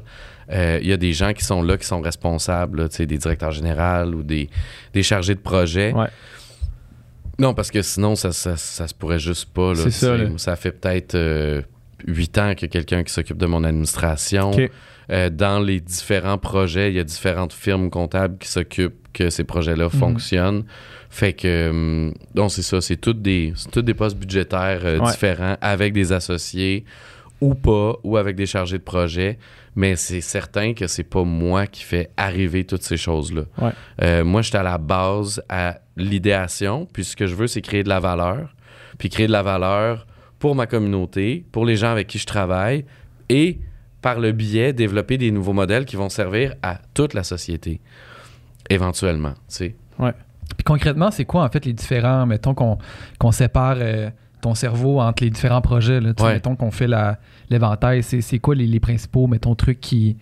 Euh, 0.50 0.78
Il 0.82 0.88
y 0.88 0.92
a 0.92 0.96
des 0.96 1.12
gens 1.12 1.32
qui 1.32 1.44
sont 1.44 1.62
là, 1.62 1.76
qui 1.76 1.86
sont 1.86 2.00
responsables, 2.00 2.82
là, 2.82 2.88
des 2.88 3.18
directeurs 3.18 3.52
généraux 3.52 4.10
ou 4.12 4.22
des, 4.22 4.48
des 4.92 5.02
chargés 5.02 5.34
de 5.34 5.40
projet. 5.40 5.92
Ouais. 5.92 6.08
Non, 7.38 7.54
parce 7.54 7.70
que 7.70 7.82
sinon, 7.82 8.14
ça, 8.14 8.32
ça, 8.32 8.56
ça 8.56 8.86
se 8.86 8.94
pourrait 8.94 9.18
juste 9.18 9.46
pas. 9.52 9.70
là. 9.70 9.76
Ça, 9.76 9.90
C'est- 9.90 10.18
là. 10.18 10.28
Ça 10.36 10.56
fait 10.56 10.72
peut-être 10.72 11.14
euh, 11.14 11.62
huit 12.06 12.36
ans 12.38 12.48
a 12.48 12.54
quelqu'un 12.54 13.02
qui 13.02 13.12
s'occupe 13.12 13.38
de 13.38 13.46
mon 13.46 13.64
administration. 13.64 14.52
Euh, 15.10 15.30
dans 15.30 15.58
les 15.58 15.80
différents 15.80 16.38
projets, 16.38 16.90
il 16.90 16.96
y 16.96 17.00
a 17.00 17.04
différentes 17.04 17.52
firmes 17.52 17.90
comptables 17.90 18.38
qui 18.38 18.48
s'occupent 18.48 19.08
que 19.12 19.30
ces 19.30 19.44
projets-là 19.44 19.84
Mhm. 19.86 19.90
fonctionnent. 20.00 20.64
Fait 21.10 21.32
que, 21.32 21.68
hum, 21.70 22.14
donc 22.34 22.50
c'est 22.52 22.62
ça, 22.62 22.80
c'est 22.80 22.96
tous 22.96 23.12
des, 23.14 23.52
des 23.76 23.94
postes 23.94 24.16
budgétaires 24.16 24.82
Ouais. 24.84 25.10
différents 25.10 25.56
avec 25.60 25.92
des 25.92 26.12
associés 26.12 26.84
ou 27.40 27.54
pas, 27.54 27.96
ou 28.04 28.16
avec 28.16 28.36
des 28.36 28.46
chargés 28.46 28.78
de 28.78 28.82
projet. 28.84 29.38
Mais 29.74 29.96
c'est 29.96 30.20
certain 30.20 30.74
que 30.74 30.86
c'est 30.86 31.02
pas 31.04 31.24
moi 31.24 31.66
qui 31.66 31.82
fais 31.82 32.10
arriver 32.16 32.64
toutes 32.64 32.82
ces 32.82 32.96
choses-là. 32.98 33.42
Ouais. 33.58 33.70
Euh, 34.02 34.22
moi, 34.24 34.42
j'étais 34.42 34.58
à 34.58 34.62
la 34.62 34.76
base 34.78 35.42
à 35.48 35.78
l'idéation, 35.96 36.86
puis 36.92 37.04
ce 37.04 37.16
que 37.16 37.26
je 37.26 37.34
veux, 37.34 37.46
c'est 37.46 37.62
créer 37.62 37.82
de 37.82 37.88
la 37.88 38.00
valeur. 38.00 38.54
Puis 38.98 39.08
créer 39.08 39.26
de 39.26 39.32
la 39.32 39.42
valeur 39.42 40.06
pour 40.38 40.54
ma 40.54 40.66
communauté, 40.66 41.46
pour 41.52 41.64
les 41.64 41.76
gens 41.76 41.90
avec 41.90 42.06
qui 42.06 42.18
je 42.18 42.26
travaille, 42.26 42.84
et 43.30 43.60
par 44.02 44.18
le 44.20 44.32
biais, 44.32 44.72
développer 44.72 45.16
des 45.16 45.30
nouveaux 45.30 45.52
modèles 45.54 45.84
qui 45.86 45.96
vont 45.96 46.08
servir 46.10 46.54
à 46.62 46.78
toute 46.92 47.14
la 47.14 47.22
société, 47.22 47.80
éventuellement. 48.68 49.32
tu 49.32 49.38
sais. 49.48 49.76
Puis 49.98 50.64
concrètement, 50.64 51.10
c'est 51.10 51.24
quoi 51.24 51.44
en 51.44 51.48
fait 51.48 51.64
les 51.64 51.72
différents, 51.72 52.26
mettons 52.26 52.54
qu'on 52.54 53.32
sépare 53.32 53.76
euh, 53.78 54.10
ton 54.42 54.54
cerveau 54.54 55.00
entre 55.00 55.22
les 55.24 55.30
différents 55.30 55.60
projets, 55.62 56.00
là, 56.00 56.12
Ouais. 56.20 56.34
mettons 56.34 56.56
qu'on 56.56 56.70
fait 56.72 56.88
la- 56.88 57.18
l'éventail, 57.52 58.02
c'est 58.02 58.38
quoi 58.38 58.54
les, 58.54 58.66
les 58.66 58.80
principaux, 58.80 59.26
mettons, 59.26 59.54
trucs 59.54 59.80
qui... 59.80 60.16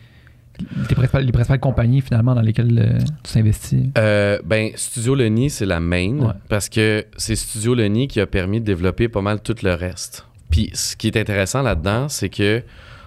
Les 0.89 0.95
principales, 0.95 1.24
les 1.24 1.33
principales 1.33 1.61
compagnies 1.61 2.03
finalement 2.03 2.35
dans 2.35 2.43
lesquelles 2.43 2.78
euh, 2.78 2.99
tu 3.24 3.33
t'investis? 3.33 3.87
Euh, 3.97 4.39
ben, 4.45 4.70
Studio 4.74 5.14
Lenny, 5.14 5.49
c'est 5.49 5.64
la 5.64 5.81
main, 5.81 6.18
Ouais. 6.18 6.33
parce 6.51 6.68
que 6.68 7.07
c'est 7.16 7.35
Studio 7.35 7.74
Lenny 7.74 8.09
qui 8.09 8.20
a 8.20 8.26
permis 8.26 8.61
de 8.61 8.66
développer 8.66 9.09
pas 9.09 9.22
mal 9.22 9.41
tout 9.41 9.55
le 9.62 9.72
reste. 9.72 10.26
Puis 10.51 10.68
ce 10.74 10.97
qui 10.97 11.07
est 11.07 11.16
intéressant 11.16 11.62
là-dedans, 11.62 12.09
c'est 12.11 12.28
que 12.28 12.62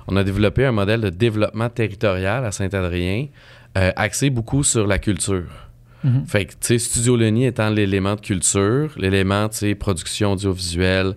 on 0.08 0.16
a 0.16 0.24
développé 0.24 0.66
un 0.66 0.72
modèle 0.72 1.02
de 1.02 1.10
développement 1.10 1.70
territorial 1.70 2.44
à 2.44 2.52
Saint-Adrien, 2.52 3.28
euh, 3.78 3.92
axé 3.96 4.32
beaucoup 4.32 4.64
sur 4.64 4.88
la 4.88 4.98
culture. 4.98 5.70
Mhm. 6.04 6.26
Fait 6.26 6.46
que, 6.46 6.52
tu 6.54 6.58
sais, 6.62 6.80
Studio 6.80 7.16
Lenny 7.16 7.46
étant 7.46 7.70
l'élément 7.70 8.16
de 8.16 8.22
culture, 8.22 8.92
l'élément, 8.98 9.48
tu 9.50 9.58
sais, 9.60 9.76
production 9.76 10.32
audiovisuelle, 10.34 11.14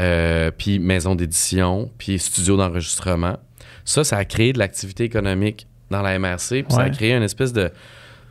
euh, 0.00 0.50
puis 0.56 0.78
maison 0.78 1.14
d'édition, 1.14 1.90
puis 1.98 2.18
studio 2.18 2.56
d'enregistrement. 2.56 3.38
Ça, 3.84 4.02
ça 4.04 4.16
a 4.16 4.24
créé 4.24 4.52
de 4.52 4.58
l'activité 4.58 5.04
économique 5.04 5.66
dans 5.90 6.02
la 6.02 6.18
MRC, 6.18 6.62
puis 6.62 6.70
ça 6.70 6.82
a 6.82 6.90
créé 6.90 7.12
une 7.14 7.22
espèce 7.22 7.52
de, 7.52 7.70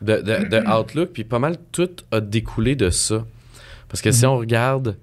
de, 0.02 0.16
de- 0.16 0.48
de 0.48 0.78
outlook, 0.80 1.10
puis 1.12 1.24
pas 1.24 1.38
mal 1.38 1.56
tout 1.72 1.90
a 2.10 2.20
découlé 2.20 2.74
de 2.76 2.90
ça. 2.90 3.24
Parce 3.88 4.00
que 4.02 4.10
si 4.12 4.24
Mhm. 4.24 4.30
on 4.32 4.38
regarde 4.38 4.96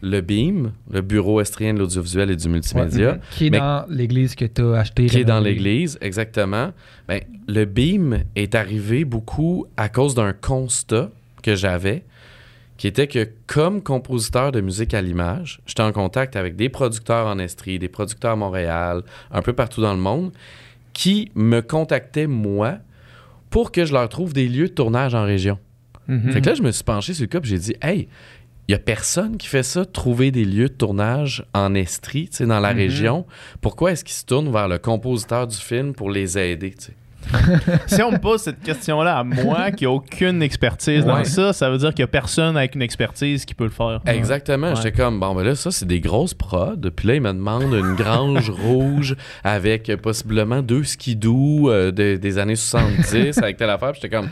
le 0.00 0.20
BEAM, 0.20 0.72
le 0.90 1.00
Bureau 1.02 1.40
estrien 1.40 1.74
de 1.74 1.80
l'audiovisuel 1.80 2.30
et 2.30 2.36
du 2.36 2.48
multimédia. 2.48 3.18
Qui 3.32 3.48
est 3.48 3.50
Mais- 3.50 3.58
dans 3.58 3.84
l'église 3.88 4.36
que 4.36 4.44
tu 4.44 4.62
as 4.62 4.78
acheté. 4.78 5.06
qui 5.06 5.18
est 5.18 5.24
dans 5.24 5.40
l'église, 5.40 5.98
exactement. 6.00 6.70
Ben, 7.08 7.20
le 7.48 7.64
beam 7.64 8.22
est 8.36 8.54
arrivé 8.54 9.04
beaucoup 9.04 9.66
à 9.76 9.88
cause 9.88 10.14
d'un 10.14 10.32
constat 10.32 11.10
que 11.42 11.56
j'avais 11.56 12.04
qui 12.78 12.86
était 12.86 13.08
que 13.08 13.28
comme 13.46 13.82
compositeur 13.82 14.52
de 14.52 14.60
musique 14.62 14.94
à 14.94 15.02
l'image, 15.02 15.60
j'étais 15.66 15.82
en 15.82 15.92
contact 15.92 16.36
avec 16.36 16.56
des 16.56 16.68
producteurs 16.70 17.26
en 17.26 17.38
Estrie, 17.38 17.78
des 17.78 17.88
producteurs 17.88 18.32
à 18.32 18.36
Montréal, 18.36 19.02
un 19.30 19.42
peu 19.42 19.52
partout 19.52 19.82
dans 19.82 19.92
le 19.92 20.00
monde, 20.00 20.32
qui 20.94 21.30
me 21.34 21.60
contactaient, 21.60 22.26
moi, 22.28 22.78
pour 23.50 23.72
que 23.72 23.84
je 23.84 23.92
leur 23.92 24.08
trouve 24.08 24.32
des 24.32 24.48
lieux 24.48 24.68
de 24.68 24.72
tournage 24.74 25.14
en 25.14 25.24
région. 25.24 25.58
Mhm. 26.06 26.32
Fait 26.32 26.40
que 26.40 26.46
là, 26.48 26.54
je 26.54 26.62
me 26.62 26.70
suis 26.70 26.84
penché 26.84 27.12
sur 27.14 27.24
le 27.24 27.26
cas, 27.28 27.40
j'ai 27.42 27.58
dit, 27.58 27.74
hey, 27.82 28.08
il 28.68 28.72
y 28.72 28.74
a 28.74 28.78
personne 28.78 29.36
qui 29.38 29.48
fait 29.48 29.62
ça, 29.62 29.84
trouver 29.84 30.30
des 30.30 30.44
lieux 30.44 30.68
de 30.68 30.74
tournage 30.74 31.44
en 31.54 31.74
Estrie, 31.74 32.28
tu 32.28 32.36
sais, 32.38 32.46
dans 32.46 32.60
la 32.60 32.72
Mhm. 32.72 32.78
région. 32.78 33.26
Pourquoi 33.60 33.92
est-ce 33.92 34.04
qu'ils 34.04 34.14
se 34.14 34.24
tournent 34.24 34.52
vers 34.52 34.68
le 34.68 34.78
compositeur 34.78 35.46
du 35.46 35.56
film 35.56 35.94
pour 35.94 36.10
les 36.10 36.38
aider, 36.38 36.70
tu 36.78 36.86
sais? 36.86 36.92
si 37.86 38.02
on 38.02 38.12
me 38.12 38.18
pose 38.18 38.42
cette 38.42 38.60
question-là 38.62 39.18
à 39.18 39.24
moi, 39.24 39.70
qui 39.70 39.84
a 39.86 39.90
aucune 39.90 40.42
expertise 40.42 41.04
dans 41.04 41.22
ça, 41.24 41.52
ça 41.52 41.70
veut 41.70 41.78
dire 41.78 41.90
qu'il 41.90 42.00
y 42.00 42.04
a 42.04 42.06
personne 42.08 42.56
avec 42.56 42.74
une 42.74 42.82
expertise 42.82 43.44
qui 43.44 43.54
peut 43.54 43.64
le 43.64 43.70
faire. 43.70 44.00
Exactement. 44.06 44.68
Ouais. 44.70 44.76
J'étais 44.76 44.92
comme, 44.92 45.20
bon, 45.20 45.34
ben 45.34 45.42
là, 45.44 45.54
ça, 45.54 45.70
c'est 45.70 45.86
des 45.86 46.00
grosses 46.00 46.34
prods. 46.34 46.76
Puis 46.94 47.08
là, 47.08 47.14
il 47.14 47.20
me 47.20 47.32
demande 47.32 47.72
une 47.72 47.94
grange 47.94 48.50
rouge 48.64 49.16
avec 49.44 49.88
euh, 49.90 49.96
possiblement 49.96 50.62
deux 50.62 50.84
skidoo 50.84 51.70
euh, 51.70 51.90
de- 51.92 52.16
des 52.16 52.38
années 52.38 52.56
70 52.56 53.38
avec 53.38 53.56
telle 53.56 53.70
affaire. 53.70 53.94
J'étais 53.94 54.08
comme, 54.08 54.28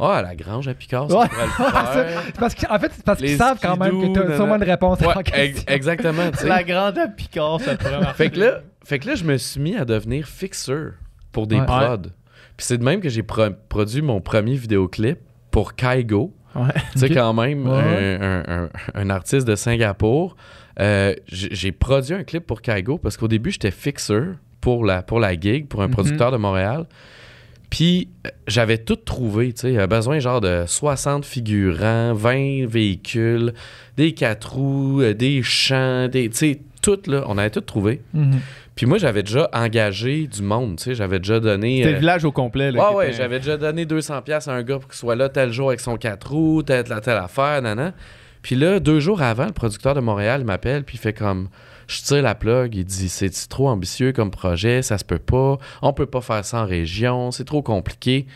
ah, 0.00 0.20
la 0.22 0.34
grange 0.34 0.66
à 0.68 0.74
Picard, 0.74 1.08
ça 1.10 1.18
Ouais. 1.18 1.28
pourrait 1.28 1.44
le 1.46 2.10
faire. 2.10 2.22
Parce 2.40 2.54
que, 2.54 2.66
en 2.68 2.78
fait, 2.78 2.90
c'est 2.94 3.04
parce 3.04 3.18
qu'ils 3.20 3.36
savent 3.36 3.58
quand 3.62 3.76
même 3.76 4.00
que 4.12 4.18
tu 4.20 4.32
as 4.32 4.36
sûrement 4.36 4.56
une 4.56 4.64
réponse 4.64 5.00
à 5.02 5.14
la 5.14 5.22
question. 5.22 5.64
exactement. 5.68 6.30
La 6.44 6.64
grande 6.64 6.98
à 6.98 7.06
Picard, 7.08 7.60
ça 7.60 7.76
pourrait 7.76 8.00
marcher. 8.00 8.14
Fait 8.14 8.30
que 8.30 8.40
là, 8.40 8.60
fait 8.84 8.98
que 8.98 9.06
là, 9.08 9.14
je 9.14 9.22
me 9.24 9.36
suis 9.36 9.60
mis 9.60 9.76
à 9.76 9.84
devenir 9.84 10.26
fixeur 10.26 10.92
pour 11.30 11.46
des 11.46 11.60
Ouais. 11.60 11.66
prods. 11.66 12.08
Puis 12.56 12.66
c'est 12.66 12.78
de 12.78 12.84
même 12.84 13.00
que 13.00 13.08
j'ai 13.08 13.22
pro- 13.22 13.50
produit 13.68 14.02
mon 14.02 14.20
premier 14.20 14.54
vidéoclip 14.54 15.18
pour 15.50 15.74
Kaigo. 15.74 16.32
Ouais. 16.54 16.68
Tu 16.92 16.98
sais, 16.98 17.08
quand 17.10 17.32
même, 17.34 17.66
Ouais. 17.66 18.18
un, 18.20 18.42
un- 18.46 18.64
un- 18.64 18.68
un 18.94 19.10
artiste 19.10 19.46
de 19.48 19.56
Singapour. 19.56 20.36
Euh, 20.80 21.14
j'ai 21.28 21.72
produit 21.72 22.14
un 22.14 22.24
clip 22.24 22.46
pour 22.46 22.62
Kaigo 22.62 22.98
parce 22.98 23.16
qu'au 23.16 23.28
début, 23.28 23.50
j'étais 23.50 23.70
fixeur 23.70 24.34
pour 24.60 24.84
la, 24.84 25.02
pour 25.02 25.18
la 25.20 25.38
gig, 25.38 25.66
pour 25.66 25.82
un 25.82 25.86
Mhm. 25.88 25.92
producteur 25.92 26.30
de 26.30 26.36
Montréal. 26.36 26.86
Puis 27.70 28.10
j'avais 28.46 28.76
tout 28.78 28.96
trouvé, 28.96 29.52
tu 29.54 29.62
sais, 29.62 29.68
il 29.70 29.74
y 29.74 29.78
avait 29.78 29.86
besoin 29.86 30.18
genre 30.18 30.42
de 30.42 30.64
60 30.66 31.24
figurants, 31.24 32.12
20 32.12 32.66
véhicules, 32.66 33.54
des 33.96 34.12
quatre 34.12 34.52
roues, 34.56 35.00
euh, 35.00 35.14
des 35.14 35.42
champs, 35.42 36.06
des, 36.08 36.28
tu 36.28 36.36
sais, 36.36 36.60
tout 36.82 36.98
là, 37.06 37.24
on 37.28 37.38
avait 37.38 37.48
tout 37.50 37.60
trouvé. 37.62 38.02
Mhm. 38.12 38.40
Puis 38.74 38.86
moi, 38.86 38.96
j'avais 38.98 39.22
déjà 39.22 39.50
engagé 39.52 40.26
du 40.26 40.42
monde, 40.42 40.76
tu 40.78 40.84
sais, 40.84 40.94
j'avais 40.94 41.18
déjà 41.18 41.40
donné... 41.40 41.78
C'était 41.78 41.88
euh, 41.90 41.92
le 41.92 41.98
village 41.98 42.24
au 42.24 42.32
complet. 42.32 42.72
Là, 42.72 42.80
Ouais, 42.80 42.88
qui 42.88 42.94
ouais, 42.96 43.08
était- 43.08 43.16
j'avais 43.18 43.38
déjà 43.38 43.56
donné 43.58 43.84
200$ 43.84 44.22
pièces 44.22 44.48
à 44.48 44.52
un 44.54 44.62
gars 44.62 44.78
pour 44.78 44.88
qu'il 44.88 44.98
soit 44.98 45.14
là 45.16 45.28
tel 45.28 45.52
jour 45.52 45.68
avec 45.68 45.80
son 45.80 45.96
4 45.96 46.30
roues, 46.30 46.62
telle, 46.62 46.84
telle, 46.84 47.00
telle 47.00 47.18
affaire, 47.18 47.60
nanana. 47.60 47.92
Puis 48.40 48.56
là, 48.56 48.80
deux 48.80 48.98
jours 48.98 49.20
avant, 49.22 49.44
le 49.46 49.52
producteur 49.52 49.94
de 49.94 50.00
Montréal 50.00 50.44
m'appelle, 50.44 50.84
puis 50.84 50.96
il 50.96 51.00
fait 51.00 51.12
comme 51.12 51.48
je 51.86 52.00
tire 52.02 52.22
la 52.22 52.34
plug, 52.34 52.74
il 52.74 52.84
dit 52.84 53.08
c'est 53.10 53.30
trop 53.48 53.68
ambitieux 53.68 54.12
comme 54.12 54.30
projet, 54.30 54.80
ça 54.82 54.96
se 54.98 55.04
peut 55.04 55.18
pas, 55.18 55.58
on 55.82 55.92
peut 55.92 56.06
pas 56.06 56.20
faire 56.22 56.44
ça 56.44 56.62
en 56.62 56.66
région, 56.66 57.30
c'est 57.30 57.44
trop 57.44 57.60
compliqué. 57.62 58.26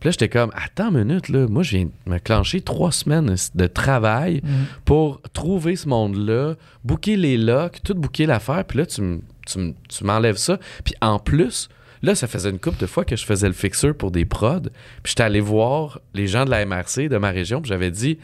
Puis 0.00 0.08
là, 0.08 0.10
j'étais 0.10 0.28
comme 0.28 0.50
attends 0.54 0.90
une 0.90 1.04
minute, 1.04 1.28
là, 1.30 1.46
moi, 1.48 1.62
je 1.62 1.76
viens 1.76 1.84
de 1.86 2.12
me 2.12 2.18
clencher 2.18 2.60
trois 2.60 2.92
semaines 2.92 3.34
de 3.54 3.66
travail 3.66 4.40
Mhm. 4.42 4.50
pour 4.84 5.22
trouver 5.32 5.76
ce 5.76 5.88
monde-là, 5.88 6.54
booker 6.84 7.16
les 7.16 7.38
locks, 7.38 7.78
tout 7.82 7.94
booker 7.94 8.26
l'affaire, 8.26 8.64
puis 8.66 8.78
là, 8.78 8.86
tu, 8.86 9.00
m- 9.00 9.22
tu, 9.46 9.74
tu 9.88 10.04
m'enlèves 10.04 10.36
ça. 10.36 10.58
Puis 10.84 10.94
en 11.00 11.18
plus, 11.18 11.68
là, 12.02 12.14
ça 12.14 12.26
faisait 12.26 12.50
une 12.50 12.58
couple 12.58 12.78
de 12.80 12.86
fois 12.86 13.04
que 13.04 13.16
je 13.16 13.24
faisais 13.24 13.46
le 13.46 13.52
fixeur 13.54 13.94
pour 13.94 14.10
des 14.10 14.24
prods, 14.24 14.60
puis 15.02 15.10
j'étais 15.10 15.22
allé 15.22 15.40
voir 15.40 16.00
les 16.14 16.26
gens 16.26 16.44
de 16.44 16.50
la 16.50 16.64
MRC 16.66 17.08
de 17.08 17.16
ma 17.18 17.30
région, 17.30 17.60
puis 17.60 17.68
j'avais 17.68 17.90
dit 17.90 18.18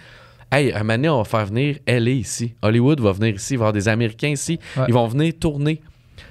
Hey, 0.53 0.73
un 0.73 0.79
moment 0.81 0.95
donné, 0.95 1.09
on 1.09 1.19
va 1.19 1.25
faire 1.25 1.47
venir 1.47 1.77
LA 1.87 2.11
ici. 2.11 2.55
Hollywood 2.63 3.01
va 3.01 3.13
venir 3.13 3.35
ici, 3.37 3.55
il 3.55 3.59
va 3.59 3.63
y 3.63 3.65
avoir 3.67 3.73
des 3.73 3.87
Américains 3.89 4.31
ici. 4.31 4.59
Ouais. 4.77 4.85
Ils 4.89 4.95
vont 4.95 5.07
venir 5.07 5.33
tourner. 5.39 5.81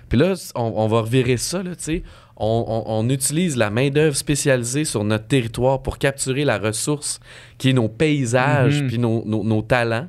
Puis 0.10 0.18
là, 0.20 0.34
on, 0.56 0.74
on 0.76 0.88
va 0.88 1.02
revirer 1.02 1.38
ça, 1.38 1.60
tu 1.64 1.70
sais. 1.78 2.04
On, 2.36 2.66
on- 2.68 3.00
on 3.00 3.10
utilise 3.10 3.56
la 3.56 3.70
main-d'œuvre 3.70 4.16
spécialisée 4.18 4.84
sur 4.86 5.04
notre 5.06 5.28
territoire 5.28 5.82
pour 5.82 5.98
capturer 5.98 6.44
la 6.46 6.58
ressource 6.58 7.20
qui 7.58 7.70
est 7.70 7.74
nos 7.74 7.88
paysages 7.90 8.82
Mhm. 8.82 8.88
puis 8.88 8.98
nos, 9.00 9.24
nos- 9.26 9.44
nos 9.44 9.62
talents. 9.62 10.08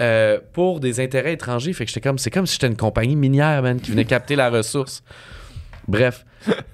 Euh, 0.00 0.38
pour 0.52 0.80
des 0.80 1.00
intérêts 1.00 1.32
étrangers. 1.32 1.72
Fait 1.72 1.84
que 1.84 1.90
j'étais 1.90 2.00
comme, 2.00 2.18
c'est 2.18 2.30
comme 2.30 2.46
si 2.46 2.54
j'étais 2.54 2.68
une 2.68 2.76
compagnie 2.76 3.16
minière, 3.16 3.62
man, 3.62 3.80
qui 3.80 3.90
venait 3.90 4.04
capter 4.04 4.36
la 4.36 4.50
ressource. 4.50 5.02
Bref. 5.86 6.24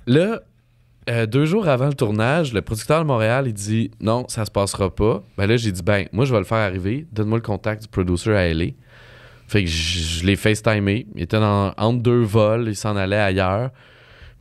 Là, 0.06 0.40
euh, 1.10 1.26
deux 1.26 1.44
jours 1.44 1.68
avant 1.68 1.86
le 1.86 1.94
tournage, 1.94 2.52
le 2.52 2.62
producteur 2.62 3.00
de 3.00 3.06
Montréal, 3.06 3.44
il 3.46 3.52
dit 3.52 3.90
non, 4.00 4.26
ça 4.28 4.44
se 4.44 4.50
passera 4.50 4.94
pas. 4.94 5.22
Ben 5.36 5.46
là, 5.46 5.56
j'ai 5.56 5.72
dit 5.72 5.82
ben, 5.82 6.06
moi, 6.12 6.24
je 6.24 6.32
vais 6.32 6.38
le 6.38 6.44
faire 6.44 6.58
arriver. 6.58 7.06
Donne-moi 7.12 7.38
le 7.38 7.42
contact 7.42 7.82
du 7.82 7.88
producer 7.88 8.34
à 8.34 8.52
LA. 8.52 8.66
Fait 9.46 9.64
que 9.64 9.70
je, 9.70 10.24
l'ai 10.24 10.36
FaceTimé. 10.36 11.06
Il 11.14 11.22
était 11.22 11.38
dans, 11.38 11.74
entre 11.76 12.02
deux 12.02 12.22
vols, 12.22 12.68
il 12.68 12.76
s'en 12.76 12.96
allait 12.96 13.16
ailleurs. 13.16 13.70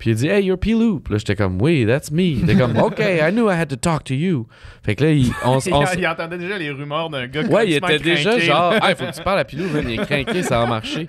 Puis 0.03 0.11
il 0.11 0.15
dit 0.17 0.27
Hey, 0.27 0.43
you're 0.43 0.57
Pilou. 0.59 0.99
Puis 0.99 1.13
là, 1.13 1.17
j'étais 1.17 1.37
comme 1.37 1.61
Oui, 1.61 1.85
that's 1.87 2.11
me. 2.11 2.23
Il 2.23 2.43
était 2.43 2.57
comme 2.57 2.75
OK, 2.77 2.99
I 2.99 3.31
knew 3.31 3.49
I 3.49 3.53
had 3.53 3.69
to 3.69 3.77
talk 3.77 4.03
to 4.03 4.13
you. 4.13 4.45
Fait 4.83 4.95
que 4.95 5.05
là, 5.05 5.11
il, 5.11 5.31
on, 5.45 5.59
il, 5.65 5.73
on 5.73 5.85
il 5.97 6.05
entendait 6.05 6.37
déjà 6.37 6.57
les 6.57 6.71
rumeurs 6.71 7.09
d'un 7.09 7.25
gars 7.27 7.43
Ouais, 7.43 7.69
il 7.69 7.75
était 7.75 7.99
déjà 7.99 8.37
genre, 8.37 8.73
il 8.89 8.95
faut 8.97 9.05
que 9.05 9.15
tu 9.15 9.23
parles 9.23 9.39
à 9.39 9.45
Pilou, 9.45 9.69
man, 9.69 9.85
il 9.87 10.01
est 10.01 10.05
craqué, 10.05 10.43
ça 10.43 10.59
va 10.59 10.65
marcher. 10.65 11.07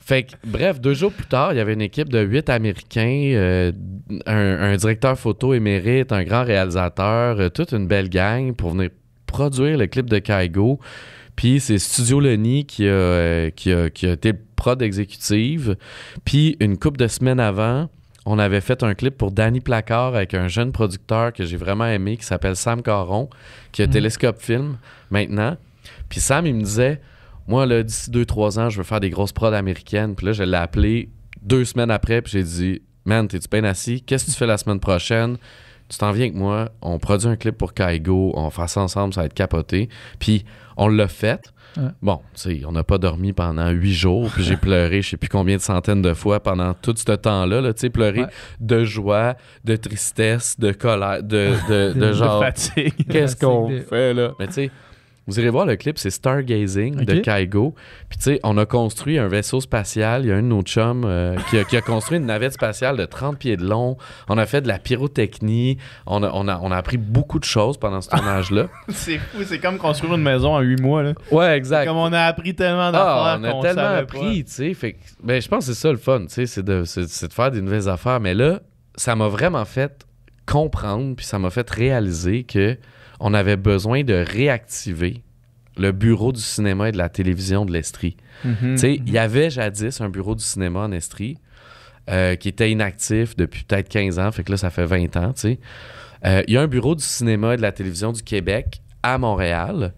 Fait 0.00 0.24
que, 0.24 0.32
bref, 0.44 0.80
deux 0.80 0.94
jours 0.94 1.12
plus 1.12 1.26
tard, 1.26 1.52
il 1.52 1.58
y 1.58 1.60
avait 1.60 1.74
une 1.74 1.80
équipe 1.80 2.08
de 2.08 2.18
huit 2.24 2.50
Américains, 2.50 3.30
euh, 3.34 3.70
un, 4.26 4.72
un 4.72 4.74
directeur 4.74 5.16
photo 5.16 5.54
émérite, 5.54 6.10
un 6.10 6.24
grand 6.24 6.42
réalisateur, 6.42 7.38
euh, 7.38 7.50
toute 7.50 7.70
une 7.70 7.86
belle 7.86 8.08
gang 8.08 8.52
pour 8.52 8.70
venir 8.70 8.90
produire 9.28 9.78
le 9.78 9.86
clip 9.86 10.10
de 10.10 10.18
Kaigo. 10.18 10.80
Puis 11.36 11.60
c'est 11.60 11.78
Studio 11.78 12.18
Lenny 12.20 12.64
qui 12.64 12.86
a, 12.86 12.92
euh, 12.92 13.50
qui, 13.50 13.72
a, 13.72 13.90
qui 13.90 14.06
a 14.06 14.12
été 14.12 14.32
le 14.32 14.38
prod 14.56 14.80
exécutive. 14.80 15.76
Puis 16.24 16.56
une 16.60 16.78
couple 16.78 16.98
de 16.98 17.06
semaines 17.08 17.40
avant, 17.40 17.88
on 18.24 18.38
avait 18.38 18.60
fait 18.60 18.82
un 18.82 18.94
clip 18.94 19.16
pour 19.16 19.30
Danny 19.30 19.60
Placard 19.60 20.16
avec 20.16 20.34
un 20.34 20.48
jeune 20.48 20.72
producteur 20.72 21.32
que 21.32 21.44
j'ai 21.44 21.56
vraiment 21.56 21.86
aimé 21.86 22.16
qui 22.16 22.24
s'appelle 22.24 22.56
Sam 22.56 22.82
Caron, 22.82 23.30
qui 23.70 23.82
a. 23.82 23.86
Telescope 23.86 24.40
Film 24.40 24.78
maintenant. 25.10 25.56
Puis 26.08 26.20
Sam, 26.20 26.46
il 26.46 26.54
me 26.54 26.62
disait, 26.62 27.00
moi, 27.46 27.66
là, 27.66 27.82
d'ici 27.82 28.10
2-3 28.10 28.58
ans, 28.58 28.70
je 28.70 28.78
veux 28.78 28.84
faire 28.84 29.00
des 29.00 29.10
grosses 29.10 29.32
prods 29.32 29.52
américaines. 29.52 30.16
Puis 30.16 30.26
là, 30.26 30.32
je 30.32 30.42
l'ai 30.42 30.56
appelé 30.56 31.08
deux 31.42 31.64
semaines 31.64 31.90
après, 31.92 32.22
puis 32.22 32.32
j'ai 32.32 32.42
dit, 32.42 32.82
man, 33.04 33.28
t'es-tu 33.28 33.48
bien 33.48 33.62
assis? 33.64 34.02
Qu'est-ce 34.02 34.26
que 34.26 34.30
tu 34.32 34.36
fais 34.36 34.46
la 34.46 34.58
semaine 34.58 34.80
prochaine? 34.80 35.36
Tu 35.88 35.98
t'en 35.98 36.10
viens 36.10 36.24
avec 36.24 36.34
moi, 36.34 36.70
on 36.82 36.98
produit 36.98 37.28
un 37.28 37.36
clip 37.36 37.56
pour 37.56 37.72
Kaigo, 37.72 38.32
on 38.34 38.50
faire 38.50 38.68
ça 38.68 38.80
ensemble, 38.80 39.14
ça 39.14 39.20
va 39.20 39.26
être 39.26 39.34
capoté. 39.34 39.88
Puis 40.18 40.44
on 40.76 40.88
l'a 40.88 41.08
fait. 41.08 41.52
Ouais. 41.76 41.82
Bon, 42.00 42.20
tu 42.34 42.40
sais, 42.40 42.62
on 42.66 42.72
n'a 42.72 42.84
pas 42.84 42.96
dormi 42.96 43.34
pendant 43.34 43.68
huit 43.70 43.92
jours, 43.92 44.30
puis 44.30 44.42
j'ai 44.42 44.56
pleuré 44.68 45.02
je 45.02 45.10
sais 45.10 45.16
plus 45.18 45.28
combien 45.28 45.56
de 45.56 45.60
centaines 45.60 46.00
de 46.00 46.14
fois 46.14 46.40
pendant 46.40 46.72
tout 46.72 46.94
ce 46.96 47.12
temps-là, 47.12 47.60
là, 47.60 47.74
tu 47.74 47.80
sais, 47.82 47.90
pleurer 47.90 48.20
Ouais. 48.22 48.28
de 48.60 48.84
joie, 48.84 49.34
de 49.64 49.76
tristesse, 49.76 50.58
de 50.58 50.72
colère, 50.72 51.22
de, 51.22 51.50
de, 51.68 51.92
de 51.92 52.00
De 52.06 52.12
genre, 52.12 52.40
De 52.40 52.44
fatigue. 52.46 52.94
qu'est-ce 53.10 53.36
qu'on 53.36 53.68
fait 53.88 54.14
là? 54.14 54.32
Mais 54.38 54.46
tu 54.46 54.52
sais, 54.54 54.70
vous 55.26 55.40
irez 55.40 55.50
voir 55.50 55.66
le 55.66 55.76
clip, 55.76 55.98
c'est 55.98 56.10
Stargazing 56.10 57.04
de. 57.04 57.20
Kaigo. 57.20 57.74
Puis 58.08 58.18
tu 58.18 58.24
sais, 58.24 58.40
on 58.44 58.56
a 58.58 58.66
construit 58.66 59.18
un 59.18 59.26
vaisseau 59.28 59.60
spatial. 59.60 60.24
Il 60.24 60.28
y 60.28 60.32
a 60.32 60.36
un 60.36 60.42
de 60.42 60.46
nos 60.46 60.62
chums 60.62 61.04
euh, 61.04 61.36
qui, 61.50 61.58
a, 61.58 61.64
qui 61.64 61.76
a 61.76 61.80
construit 61.80 62.18
une 62.18 62.26
navette 62.26 62.52
spatiale 62.52 62.96
de 62.96 63.04
30 63.04 63.36
pieds 63.38 63.56
de 63.56 63.64
long. 63.66 63.96
On 64.28 64.38
a 64.38 64.46
fait 64.46 64.60
de 64.60 64.68
la 64.68 64.78
pyrotechnie. 64.78 65.78
On 66.06 66.22
a, 66.22 66.30
on 66.32 66.46
a, 66.48 66.58
on 66.62 66.70
a 66.70 66.76
appris 66.76 66.96
beaucoup 66.96 67.38
de 67.38 67.44
choses 67.44 67.76
pendant 67.78 68.00
ce 68.00 68.10
tournage-là. 68.10 68.68
C'est 68.90 69.18
fou, 69.18 69.38
c'est 69.44 69.58
comme 69.58 69.78
construire 69.78 70.14
une 70.14 70.22
maison 70.22 70.54
en 70.54 70.60
huit 70.60 70.80
mois. 70.80 71.02
Là. 71.02 71.12
ouais, 71.32 71.56
exact. 71.56 71.86
Comme 71.86 71.96
on 71.96 72.12
a 72.12 72.20
appris 72.22 72.54
tellement 72.54 72.92
d'affaires 72.92 73.06
Ah, 73.06 73.36
on 73.40 73.44
a 73.44 73.50
qu'on 73.52 73.60
tellement 73.62 73.82
appris, 73.82 74.44
tu 74.44 74.52
sais. 74.52 74.74
Fait 74.74 74.92
que, 74.92 74.98
ben, 75.22 75.40
je 75.42 75.48
pense 75.48 75.66
que 75.66 75.72
c'est 75.74 75.80
ça 75.80 75.90
le 75.90 75.98
fun, 75.98 76.20
tu 76.22 76.34
sais, 76.34 76.46
c'est 76.46 76.62
de, 76.64 76.84
c'est- 76.84 77.08
c'est 77.08 77.28
de 77.28 77.32
faire 77.32 77.50
des 77.50 77.60
nouvelles 77.60 77.88
affaires. 77.88 78.20
Mais 78.20 78.34
là, 78.34 78.60
ça 78.96 79.14
m'a 79.16 79.28
vraiment 79.28 79.64
fait 79.64 80.06
comprendre, 80.46 81.16
puis 81.16 81.26
ça 81.26 81.38
m'a 81.38 81.50
fait 81.50 81.68
réaliser 81.68 82.44
que 82.44 82.76
on 83.20 83.34
avait 83.34 83.56
besoin 83.56 84.02
de 84.04 84.14
réactiver 84.14 85.22
le 85.76 85.92
bureau 85.92 86.32
du 86.32 86.40
cinéma 86.40 86.88
et 86.88 86.92
de 86.92 86.96
la 86.98 87.08
télévision 87.08 87.64
de 87.66 87.72
l'Estrie. 87.72 88.16
Mhm. 88.44 88.56
Tu 88.72 88.78
sais, 88.78 88.94
il 89.06 89.10
y 89.12 89.18
avait 89.18 89.50
jadis 89.50 90.00
un 90.00 90.08
bureau 90.08 90.34
du 90.34 90.42
cinéma 90.44 90.80
en 90.80 90.92
Estrie 90.92 91.36
euh, 92.08 92.34
qui 92.36 92.48
était 92.48 92.70
inactif 92.70 93.36
depuis 93.36 93.64
peut-être 93.64 93.88
15 93.88 94.18
ans, 94.18 94.30
fait 94.32 94.42
que 94.44 94.52
là, 94.52 94.56
ça 94.56 94.70
fait 94.70 94.86
20 94.86 95.16
ans, 95.16 95.32
tu 95.32 95.40
sais. 95.40 95.58
Euh, 96.24 96.42
Il 96.48 96.54
y 96.54 96.56
a 96.56 96.62
un 96.62 96.66
bureau 96.66 96.94
du 96.94 97.02
cinéma 97.04 97.54
et 97.54 97.56
de 97.56 97.62
la 97.62 97.72
télévision 97.72 98.12
du 98.12 98.22
Québec 98.22 98.80
à 99.02 99.18
Montréal, 99.18 99.92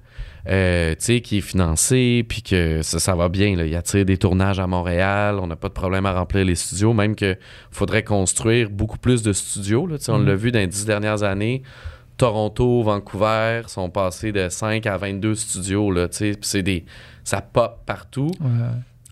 euh, 0.49 0.91
tu 0.93 1.05
sais, 1.05 1.21
qui 1.21 1.39
est 1.39 1.43
financé, 1.43 2.25
puis 2.29 2.43
que 2.43 2.81
ça, 2.83 2.99
ça 2.99 3.15
va 3.15 3.29
bien, 3.29 3.55
là. 3.57 3.65
Il 3.67 3.77
attire 3.77 4.05
des 4.05 4.17
tournages 4.17 4.59
à 4.59 4.67
Montréal, 4.67 5.39
on 5.41 5.47
n'a 5.47 5.57
pas 5.57 5.69
de 5.69 5.75
problème 5.75 6.07
à 6.07 6.13
remplir 6.13 6.45
les 6.45 6.55
studios, 6.57 6.93
même 6.93 7.15
que 7.15 7.37
faudrait 7.71 8.03
construire 8.03 8.71
beaucoup 8.71 8.99
plus 8.99 9.23
de 9.23 9.33
studios, 9.33 9.87
là, 9.87 9.99
tu 9.99 10.05
sais, 10.05 10.13
on 10.13 10.19
Mhm. 10.19 10.27
l'a 10.27 10.35
vu 10.35 10.51
dans 10.51 10.59
les 10.59 10.67
dix 10.67 10.87
dernières 10.87 11.23
années. 11.23 11.63
Toronto, 12.19 12.83
Vancouver 12.83 13.63
sont 13.69 13.89
passés 13.91 14.33
de 14.33 14.49
5 14.51 14.85
à 14.87 14.97
22 14.99 15.35
studios, 15.35 15.91
là, 15.91 16.09
c'est 16.11 16.63
des... 16.63 16.85
Ça 17.25 17.41
pop 17.41 17.81
partout 17.87 18.31
Ouais. 18.41 18.49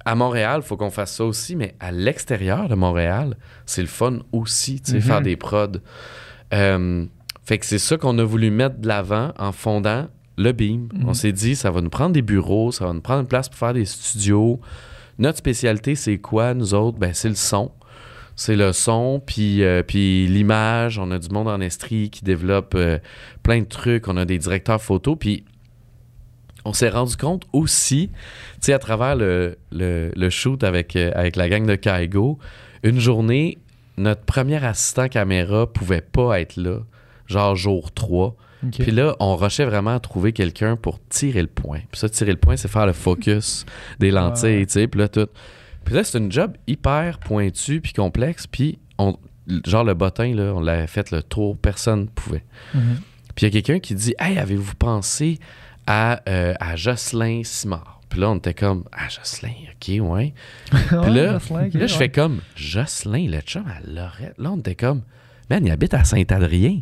à 0.05 0.15
Montréal, 0.15 0.61
il 0.65 0.67
faut 0.67 0.77
qu'on 0.77 0.91
fasse 0.91 1.15
ça 1.17 1.25
aussi, 1.25 1.55
mais 1.57 1.75
à 1.81 1.93
l'extérieur 1.93 2.69
de 2.69 2.75
Montréal, 2.75 3.37
c'est 3.65 3.83
le 3.83 3.89
fun 3.89 4.19
aussi, 4.33 4.81
tu 4.81 4.91
sais, 4.93 4.97
Mhm. 4.99 5.03
faire 5.03 5.21
des 5.23 5.37
prods. 5.37 5.79
Euh, 6.53 7.05
fait 7.45 7.59
que 7.59 7.67
c'est 7.67 7.79
ça 7.79 7.97
qu'on 7.97 8.19
a 8.19 8.25
voulu 8.25 8.51
mettre 8.51 8.79
de 8.79 8.89
l'avant 8.89 9.33
en 9.39 9.53
fondant 9.53 10.07
le 10.37 10.53
Beam. 10.53 10.89
Mhm. 10.93 11.09
On 11.09 11.15
s'est 11.15 11.33
dit, 11.33 11.57
ça 11.57 11.71
va 11.71 11.81
nous 11.81 11.91
prendre 11.91 12.13
des 12.13 12.23
bureaux, 12.23 12.73
ça 12.73 12.87
va 12.87 12.93
nous 12.93 13.01
prendre 13.01 13.21
une 13.21 13.27
place 13.29 13.49
pour 13.49 13.59
faire 13.59 13.73
des 13.75 13.85
studios. 13.85 14.61
Notre 15.19 15.39
spécialité, 15.39 15.95
c'est 15.95 16.19
quoi, 16.19 16.55
nous 16.55 16.75
autres? 16.75 16.99
Ben, 16.99 17.13
c'est 17.15 17.29
le 17.29 17.35
son. 17.37 17.71
C'est 18.39 18.55
le 18.57 18.73
son, 18.73 19.21
puis, 19.25 19.65
euh, 19.65 19.83
puis 19.83 20.27
l'image. 20.27 20.99
On 20.99 21.11
a 21.11 21.19
du 21.19 21.29
monde 21.31 21.49
en 21.49 21.61
Estrie 21.61 22.11
qui 22.11 22.23
développe 22.23 22.75
euh, 22.75 22.99
plein 23.43 23.61
de 23.61 23.67
trucs. 23.67 24.09
On 24.09 24.17
a 24.19 24.25
des 24.27 24.37
directeurs 24.39 24.81
photos. 24.83 25.17
Puis 25.19 25.45
on 26.67 26.73
s'est 26.73 26.91
rendu 26.91 27.17
compte 27.17 27.45
aussi, 27.53 28.11
tu 28.11 28.17
sais, 28.61 28.73
à 28.73 28.79
travers 28.79 29.17
le, 29.17 29.57
le, 29.73 30.11
le 30.15 30.31
shoot 30.31 30.63
avec, 30.65 30.97
euh, 30.97 31.11
avec 31.15 31.37
la 31.37 31.49
gang 31.49 31.65
de 31.65 31.77
Kaigo, 31.77 32.39
une 32.83 33.01
journée, 33.01 33.59
notre 33.97 34.23
premier 34.23 34.63
assistant 34.65 35.09
caméra 35.09 35.73
pouvait 35.73 36.01
pas 36.03 36.39
être 36.41 36.57
là, 36.57 36.81
genre 37.27 37.57
jour 37.57 37.93
3. 37.93 38.37
Ok. 38.67 38.71
Puis 38.81 38.91
là, 38.91 39.15
on 39.21 39.37
rushait 39.37 39.65
vraiment 39.65 39.95
à 39.95 40.01
trouver 40.01 40.33
quelqu'un 40.33 40.77
pour 40.77 40.99
tirer 41.09 41.41
le 41.41 41.49
point. 41.49 41.81
Puis 41.91 42.01
ça, 42.01 42.09
tirer 42.09 42.33
le 42.33 42.39
point, 42.39 42.57
c'est 42.57 42.69
faire 42.69 42.87
le 42.87 42.93
focus 42.93 43.65
des 44.01 44.11
lentilles, 44.11 44.59
Ouais. 44.59 44.67
tu 44.67 44.73
sais, 44.73 44.89
puis 44.89 45.01
là, 45.01 45.09
tout. 45.09 45.29
Puis 45.87 45.95
là, 45.95 46.05
c'est 46.05 46.19
une 46.19 46.31
job 46.31 46.55
hyper 46.67 47.19
pointu 47.21 47.81
puis 47.81 47.93
complexe, 47.95 48.47
puis 48.47 48.79
on, 48.99 49.17
genre 49.65 49.85
le 49.85 49.95
bottin, 49.95 50.35
là, 50.35 50.53
on 50.55 50.61
l'avait 50.61 50.89
fait 50.89 51.11
le 51.13 51.23
tour, 51.23 51.57
personne 51.57 52.03
ne 52.03 52.07
pouvait. 52.07 52.45
Mhm. 52.75 52.99
Puis 53.35 53.47
il 53.47 53.55
y 53.55 53.59
a 53.59 53.63
quelqu'un 53.63 53.79
qui 53.79 53.95
dit 53.95 54.15
Hey, 54.19 54.37
avez-vous 54.37 54.75
pensé 54.75 55.39
à, 55.87 56.21
euh, 56.29 56.55
à 56.59 56.75
Jocelyn 56.75 57.43
Simard? 57.45 58.01
Puis 58.09 58.21
là, 58.21 58.31
on 58.31 58.37
était 58.37 58.55
comme 58.55 58.85
Ah, 58.93 59.09
Jocelyn, 59.09 59.53
ok, 59.75 60.11
ouais. 60.11 60.35
Puis 60.73 61.15
là, 61.15 61.39
je 61.39 61.97
fais 61.97 62.09
comme 62.09 62.41
Jocelyn, 62.57 63.31
le 63.31 63.41
chum 63.41 63.65
à 63.67 63.81
Lorette. 63.87 64.35
Là, 64.39 64.51
on 64.53 64.59
était 64.59 64.75
comme 64.75 65.03
Man, 65.49 65.65
il 65.65 65.71
habite 65.71 65.95
à 65.95 66.03
Saint-Adrien. 66.03 66.81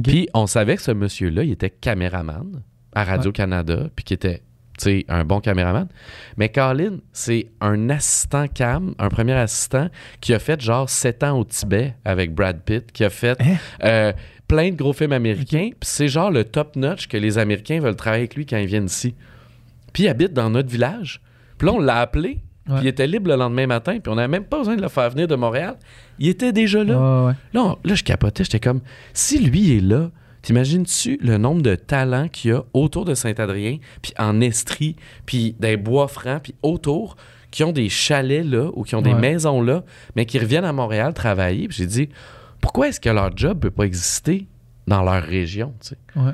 Puis 0.00 0.28
on 0.32 0.46
savait 0.46 0.76
que 0.76 0.82
ce 0.82 0.92
monsieur-là, 0.92 1.42
il 1.42 1.50
était 1.50 1.70
caméraman 1.70 2.62
à 2.94 3.02
Radio-Canada, 3.04 3.88
puis 3.96 4.04
qu'il 4.04 4.14
était, 4.14 4.42
sais, 4.84 5.04
un 5.08 5.24
bon 5.24 5.40
caméraman. 5.40 5.88
Mais 6.36 6.48
Colin, 6.48 6.98
c'est 7.12 7.48
un 7.60 7.90
assistant 7.90 8.46
cam, 8.48 8.94
un 8.98 9.08
premier 9.08 9.32
assistant 9.34 9.88
qui 10.20 10.34
a 10.34 10.38
fait 10.38 10.60
genre 10.60 10.88
7 10.88 11.22
ans 11.24 11.38
au 11.38 11.44
Tibet 11.44 11.94
avec 12.04 12.34
Brad 12.34 12.60
Pitt, 12.62 12.90
qui 12.92 13.04
a 13.04 13.10
fait 13.10 13.36
Hein? 13.40 13.56
euh, 13.84 14.12
plein 14.46 14.70
de 14.70 14.76
gros 14.76 14.92
films 14.92 15.12
américains. 15.12 15.70
Puis 15.78 15.88
c'est 15.90 16.08
genre 16.08 16.30
le 16.30 16.44
top 16.44 16.76
notch 16.76 17.06
que 17.08 17.16
les 17.16 17.38
Américains 17.38 17.80
veulent 17.80 17.96
travailler 17.96 18.22
avec 18.22 18.34
lui 18.34 18.46
quand 18.46 18.56
ils 18.58 18.66
viennent 18.66 18.86
ici. 18.86 19.14
Puis 19.92 20.04
il 20.04 20.08
habite 20.08 20.32
dans 20.32 20.50
notre 20.50 20.68
village. 20.70 21.20
Puis 21.58 21.66
là, 21.66 21.74
on 21.74 21.80
l'a 21.80 22.00
appelé. 22.00 22.38
Puis 22.66 22.74
il 22.82 22.86
était 22.86 23.06
libre 23.06 23.30
le 23.30 23.36
lendemain 23.36 23.66
matin. 23.66 23.98
Puis 23.98 24.12
on 24.12 24.14
n'avait 24.16 24.28
même 24.28 24.44
pas 24.44 24.58
besoin 24.58 24.76
de 24.76 24.82
le 24.82 24.88
faire 24.88 25.08
venir 25.10 25.26
de 25.26 25.34
Montréal. 25.34 25.76
Il 26.18 26.28
était 26.28 26.52
déjà 26.52 26.84
là. 26.84 27.24
Ouais. 27.26 27.32
Là, 27.54 27.62
on- 27.62 27.78
là, 27.82 27.94
je 27.94 28.04
capotais. 28.04 28.44
J'étais 28.44 28.60
comme, 28.60 28.80
si 29.14 29.38
lui 29.38 29.76
est 29.76 29.80
là, 29.80 30.10
t'imagines-tu 30.48 31.18
le 31.20 31.36
nombre 31.36 31.60
de 31.60 31.74
talents 31.74 32.26
qu'il 32.26 32.52
y 32.52 32.54
a 32.54 32.64
autour 32.72 33.04
de 33.04 33.12
Saint-Adrien, 33.12 33.76
puis 34.00 34.14
en 34.18 34.40
Estrie, 34.40 34.96
puis 35.26 35.54
des 35.60 35.76
Bois-Francs, 35.76 36.44
puis 36.44 36.54
autour, 36.62 37.16
qui 37.50 37.64
ont 37.64 37.72
des 37.72 37.90
chalets 37.90 38.46
là, 38.46 38.70
ou 38.72 38.82
qui 38.82 38.94
ont 38.94 39.02
des 39.02 39.12
maisons 39.12 39.60
là, 39.60 39.84
mais 40.16 40.24
qui 40.24 40.38
reviennent 40.38 40.64
à 40.64 40.72
Montréal 40.72 41.12
travailler. 41.12 41.68
Puis 41.68 41.76
j'ai 41.76 41.86
dit, 41.86 42.08
pourquoi 42.62 42.88
est-ce 42.88 42.98
que 42.98 43.10
leur 43.10 43.36
job 43.36 43.60
peut 43.60 43.70
pas 43.70 43.84
exister 43.84 44.46
dans 44.86 45.02
leur 45.02 45.22
région, 45.22 45.74
tu 45.82 45.88
sais? 45.88 45.98
Ouais. 46.16 46.32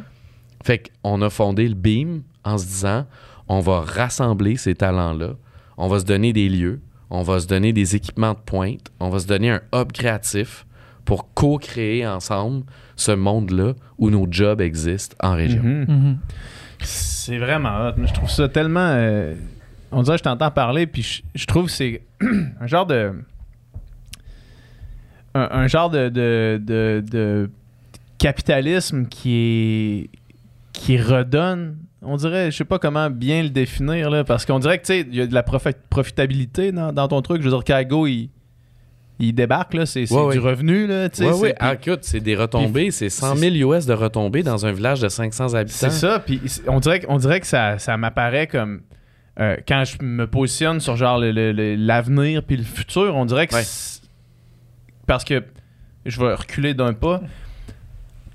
Fait 0.63 0.93
qu'on 1.03 1.21
a 1.21 1.29
fondé 1.29 1.67
le 1.67 1.75
BEAM 1.75 2.23
en 2.45 2.57
se 2.57 2.67
disant 2.67 3.07
on 3.49 3.59
va 3.59 3.81
rassembler 3.81 4.57
ces 4.57 4.77
talents-là, 4.77 5.35
on 5.77 5.89
va 5.89 5.99
se 5.99 6.05
donner 6.05 6.33
des 6.33 6.49
lieux, 6.49 6.81
on 7.11 7.23
va 7.23 7.41
se 7.41 7.49
donner 7.49 7.73
des 7.73 7.97
équipements 7.97 8.35
de 8.35 8.39
pointe, 8.39 8.93
on 9.01 9.09
va 9.09 9.19
se 9.19 9.27
donner 9.27 9.51
un 9.51 9.61
hub 9.75 9.91
créatif 9.91 10.67
pour 11.05 11.33
co-créer 11.35 12.07
ensemble 12.07 12.65
ce 12.97 13.13
monde-là 13.13 13.73
où 13.99 14.11
nos 14.11 14.27
jobs 14.31 14.61
existent 14.61 15.17
en 15.21 15.35
région. 15.35 15.63
Mhm. 15.63 15.85
Mhm. 15.89 16.19
C'est 16.81 17.39
vraiment 17.39 17.89
hot. 17.89 17.93
Je 18.05 18.13
trouve 18.13 18.31
ça 18.31 18.49
tellement. 18.49 18.81
euh, 18.81 19.35
on 19.93 20.03
dirait 20.03 20.17
que 20.17 20.21
je 20.21 20.25
t'entends 20.25 20.51
parler, 20.51 20.87
puis 20.87 21.03
je, 21.03 21.23
je 21.35 21.47
trouve 21.47 21.67
que 21.67 21.73
c'est 21.73 22.03
un 22.61 22.67
genre 22.67 22.87
de. 22.87 23.13
Un, 25.35 25.49
un 25.51 25.67
genre 25.67 25.91
de, 25.91 26.09
de, 26.09 26.61
de- 26.65 27.05
de 27.11 27.51
capitalisme 28.19 29.07
qui 29.07 29.35
est. 29.35 30.11
qui 30.73 30.97
redonne. 30.99 31.77
On 32.03 32.17
dirait, 32.17 32.51
je 32.51 32.57
sais 32.59 32.65
pas 32.67 32.79
comment 32.79 33.09
bien 33.09 33.43
le 33.43 33.49
définir, 33.49 34.11
là, 34.11 34.25
parce 34.25 34.45
qu'on 34.45 34.59
dirait 34.59 34.77
que, 34.79 34.83
tu 34.85 34.93
sais, 34.93 35.01
il 35.09 35.15
y 35.15 35.21
a 35.23 35.27
de 35.27 35.33
la 35.33 35.43
profi- 35.43 35.75
profitabilité 35.89 36.71
dans, 36.71 36.93
dans 36.93 37.09
ton 37.09 37.23
truc. 37.23 37.41
Je 37.41 37.49
veux 37.49 37.55
dire, 37.55 37.65
Kaigo, 37.65 38.07
il, 38.07 38.29
il 39.19 39.33
débarque, 39.35 39.75
là, 39.75 39.87
c'est 39.87 40.07
c'est 40.07 40.15
Ouais, 40.15 40.33
du 40.35 40.41
revenu, 40.41 40.87
là. 40.87 41.05
Ouais, 41.05 41.09
puis- 41.09 41.53
Ah, 41.61 41.75
écoute, 41.75 42.01
c'est 42.03 42.21
des 42.21 42.35
retombées, 42.37 42.91
c'est 42.91 43.11
100 43.11 43.37
000 43.37 43.55
US 43.73 43.87
de 43.87 43.93
retombées 43.95 44.43
dans 44.43 44.67
un 44.67 44.73
village 44.73 45.01
de 45.01 45.09
500 45.09 45.55
habitants. 45.55 45.77
C'est 45.79 45.91
ça, 45.91 46.19
puis 46.19 46.41
on 46.67 46.81
dirait, 46.81 47.01
que- 47.01 47.07
on 47.09 47.19
dirait 47.19 47.41
que 47.41 47.47
ça, 47.47 47.79
ça 47.79 47.97
m'apparaît 47.97 48.47
comme 48.47 48.81
euh, 49.41 49.57
quand 49.67 49.83
je 49.85 50.05
me 50.05 50.27
positionne 50.29 50.79
sur 50.79 50.95
genre 50.97 51.19
le- 51.19 51.33
le- 51.33 51.51
le- 51.53 51.75
l'avenir 51.75 52.43
puis 52.45 52.57
le 52.57 52.63
futur, 52.63 53.17
on 53.17 53.25
dirait 53.25 53.49
que 53.49 53.55
Ouais. 53.57 53.65
parce 55.07 55.25
que 55.25 55.43
je 56.07 56.21
vais 56.21 56.35
reculer 56.35 56.75
d'un 56.75 56.93
pas. 56.93 57.21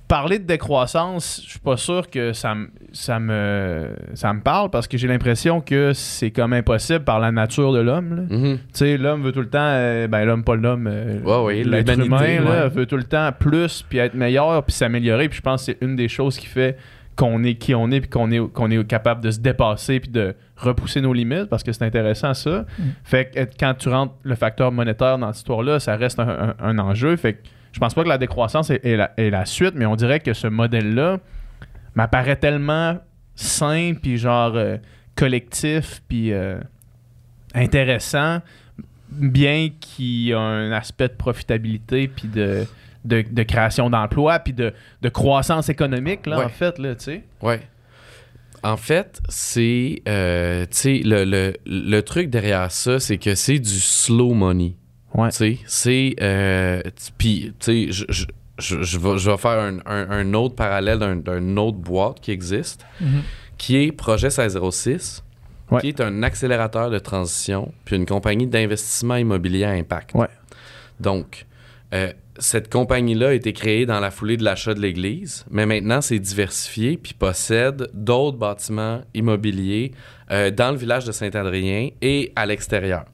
Parler 0.10 0.40
de 0.40 0.44
décroissance, 0.46 1.40
je 1.46 1.52
suis 1.52 1.60
pas 1.60 1.78
sûr 1.78 2.10
que 2.10 2.34
ça, 2.34 2.56
me- 2.56 2.68
ça 2.94 3.20
me 3.20 3.90
ça 4.16 4.34
me 4.34 4.42
parle 4.42 4.72
parce 4.72 4.88
que 4.88 4.98
j'ai 4.98 5.08
l'impression 5.08 5.62
que 5.62 5.94
c'est 5.94 6.32
comme 6.32 6.52
impossible 6.54 7.04
par 7.06 7.20
la 7.20 7.32
nature 7.32 7.72
de 7.72 7.80
l'homme. 7.80 8.26
Mhm. 8.28 8.58
Tu 8.58 8.64
sais, 8.74 8.98
l'homme 8.98 9.22
veut 9.22 9.32
tout 9.32 9.42
le 9.42 9.50
temps, 9.50 9.60
euh, 9.62 10.08
ben 10.08 10.26
l'homme, 10.26 10.44
pas 10.44 10.56
l'homme, 10.56 10.88
euh, 10.92 11.20
Ouais, 11.22 11.44
ouais, 11.60 11.64
l'être 11.64 12.00
humain, 12.04 12.42
là, 12.42 12.64
ouais. 12.64 12.70
veut 12.70 12.88
tout 12.88 12.98
le 12.98 13.04
temps 13.04 13.30
plus, 13.38 13.86
puis 13.88 14.00
être 14.00 14.16
meilleur, 14.16 14.64
puis 14.64 14.74
s'améliorer. 14.74 15.30
Puis 15.30 15.38
je 15.38 15.42
pense 15.44 15.64
que 15.68 15.74
c'est 15.74 15.86
une 15.86 15.96
des 15.96 16.08
choses 16.08 16.40
qui 16.40 16.48
fait 16.48 16.76
qu'on 17.16 17.44
est 17.44 17.54
qui 17.56 17.76
on 17.76 17.92
est, 17.92 18.00
puis 18.02 18.10
qu'on 18.10 18.32
est, 18.32 18.40
qu'on 18.52 18.72
est 18.72 18.84
capable 18.88 19.22
de 19.24 19.30
se 19.30 19.40
dépasser, 19.40 20.00
puis 20.00 20.10
de 20.10 20.34
repousser 20.58 21.02
nos 21.02 21.14
limites, 21.14 21.46
parce 21.50 21.62
que 21.62 21.72
c'est 21.72 21.84
intéressant 21.86 22.34
ça. 22.34 22.66
Fait 23.04 23.30
que 23.30 23.42
quand 23.60 23.76
tu 23.78 23.90
rentres 23.90 24.16
le 24.24 24.34
facteur 24.34 24.72
monétaire 24.72 25.20
dans 25.20 25.28
cette 25.34 25.42
histoire-là, 25.42 25.80
ça 25.80 25.96
reste 25.96 26.20
un, 26.20 26.30
un- 26.30 26.56
un 26.60 26.80
enjeu. 26.80 27.16
Fait 27.16 27.34
que 27.34 27.40
je 27.72 27.80
pense 27.80 27.94
pas 27.94 28.04
que 28.04 28.10
la 28.10 28.18
décroissance 28.18 28.70
est, 28.70 28.84
est 28.86 28.96
la, 28.98 29.12
est 29.18 29.30
la 29.30 29.46
suite, 29.46 29.74
mais 29.76 29.86
on 29.86 29.96
dirait 29.96 30.20
que 30.20 30.34
ce 30.34 30.48
modèle-là 30.48 31.20
m'apparaît 31.96 32.36
tellement 32.38 32.98
sain, 33.36 33.94
puis 34.02 34.18
genre 34.18 34.56
euh, 34.56 34.78
collectif, 35.16 36.02
puis 36.08 36.32
euh, 36.34 36.60
intéressant, 37.54 38.40
bien 39.10 39.70
qu'il 39.80 40.24
y 40.28 40.34
a 40.34 40.40
un 40.40 40.72
aspect 40.72 41.08
de 41.08 41.14
profitabilité, 41.14 42.08
puis 42.08 42.28
de, 42.28 42.66
de, 43.06 43.24
de 43.30 43.44
création 43.44 43.90
d'emplois, 43.90 44.40
puis 44.40 44.54
de, 44.54 44.74
de 45.02 45.10
croissance 45.10 45.70
économique, 45.70 46.26
là, 46.26 46.40
Ouais. 46.40 46.46
en 46.46 46.50
fait, 46.50 46.78
là, 46.80 46.96
tu 46.96 47.04
sais. 47.06 47.24
Ouais. 47.42 47.62
En 48.62 48.76
fait, 48.76 49.22
c'est. 49.30 50.02
euh, 50.08 50.64
tu 50.66 50.72
sais, 50.72 51.02
le, 51.06 51.24
le, 51.24 51.54
le 51.66 52.02
truc 52.02 52.30
derrière 52.30 52.70
ça, 52.72 53.00
c'est 53.00 53.18
que 53.18 53.34
c'est 53.34 53.58
du 53.60 53.80
slow 53.80 54.34
money. 54.34 54.76
Ouais. 55.22 55.30
Tu 55.30 55.36
sais, 55.38 55.58
c'est. 55.66 56.16
euh, 56.22 56.82
Puis, 57.18 57.54
tu 57.60 57.88
sais, 57.88 57.92
je, 57.92 58.06
je, 58.10 58.26
je, 58.58 58.84
je 58.84 59.30
vais, 59.30 59.38
faire 59.38 59.52
un, 59.60 59.78
un- 59.86 60.10
un 60.10 60.34
autre 60.34 60.56
parallèle 60.56 61.00
d'un- 61.00 61.16
d'une 61.16 61.58
autre 61.60 61.78
boîte 61.78 62.20
qui 62.20 62.32
existe, 62.32 62.86
Mhm. 63.02 63.22
qui 63.58 63.78
est 63.78 63.92
Projet 63.92 64.30
1606, 64.30 65.24
Ouais. 65.72 65.82
qui 65.82 65.90
est 65.90 66.02
un 66.02 66.24
accélérateur 66.24 66.90
de 66.90 67.00
transition, 67.00 67.72
puis 67.86 67.96
une 67.96 68.06
compagnie 68.06 68.48
d'investissement 68.48 69.16
immobilier 69.16 69.64
à 69.66 69.70
impact. 69.72 70.14
Ouais. 70.16 70.28
Donc, 71.00 71.46
euh, 71.94 72.12
cette 72.38 72.72
compagnie-là 72.72 73.30
a 73.30 73.34
été 73.34 73.52
créée 73.54 73.86
dans 73.86 74.00
la 74.00 74.12
foulée 74.12 74.38
de 74.38 74.44
l'achat 74.44 74.74
de 74.74 74.80
l'église, 74.80 75.46
mais 75.52 75.66
maintenant 75.66 76.02
c'est 76.02 76.20
diversifié 76.20 76.98
puis 76.98 77.14
possède 77.14 77.90
d'autres 77.94 78.38
bâtiments 78.38 79.02
immobiliers 79.14 79.92
euh, 80.32 80.50
dans 80.52 80.72
le 80.72 80.78
village 80.78 81.06
de 81.06 81.12
Saint-Adrien 81.12 81.90
et 82.02 82.32
à 82.36 82.46
l'extérieur. 82.46 83.06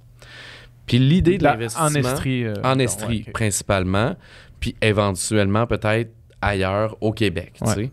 Puis 0.88 1.00
l'idée 1.00 1.38
de 1.38 1.44
l'investissement 1.44 1.88
En 1.88 1.96
Estrie. 1.96 2.44
euh, 2.46 2.54
en 2.64 2.70
mettons, 2.76 2.80
Estrie 2.80 3.18
ouais, 3.18 3.24
ok. 3.28 3.34
principalement, 3.34 4.16
puis 4.60 4.76
éventuellement 4.82 5.66
peut-être 5.68 6.12
ailleurs 6.42 6.96
au 7.02 7.12
Québec. 7.12 7.54
tu 7.58 7.64
Ouais. 7.68 7.74
sais. 7.76 7.92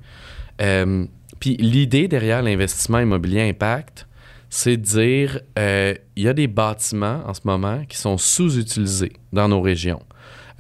Euh, 0.61 1.07
puis 1.41 1.57
l'idée 1.57 2.09
derrière 2.09 2.43
l'investissement 2.43 2.99
immobilier 3.01 3.49
impact, 3.49 4.07
c'est 4.51 4.77
de 4.77 4.83
dire 4.83 5.41
euh, 5.59 5.95
il 6.15 6.25
y 6.25 6.29
a 6.29 6.35
des 6.35 6.47
bâtiments 6.47 7.23
en 7.27 7.33
ce 7.35 7.41
moment 7.45 7.83
qui 7.89 7.97
sont 7.97 8.19
sous-utilisés 8.19 9.13
dans 9.33 9.49
nos 9.49 9.63
régions, 9.63 10.03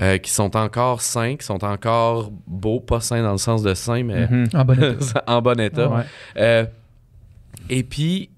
euh, 0.01 0.17
qui 0.17 0.31
sont 0.31 0.57
encore 0.57 1.03
sains, 1.03 1.37
qui 1.37 1.45
sont 1.45 1.63
encore 1.63 2.31
beaux, 2.47 2.81
pas 2.81 3.01
sains 3.01 3.23
dans 3.23 3.33
le 3.33 3.39
sens 3.39 3.63
de 3.63 3.75
sains, 3.75 4.03
mais 4.03 4.27
Mhm. 4.27 4.49
En 4.55 4.65
bon 4.65 4.83
état. 4.83 5.25
en 5.27 5.43
bon 5.43 5.61
état. 5.61 5.89
Ouais. 5.91 6.03
Euh, 6.39 6.65
et 7.69 7.83
puis 7.83 8.31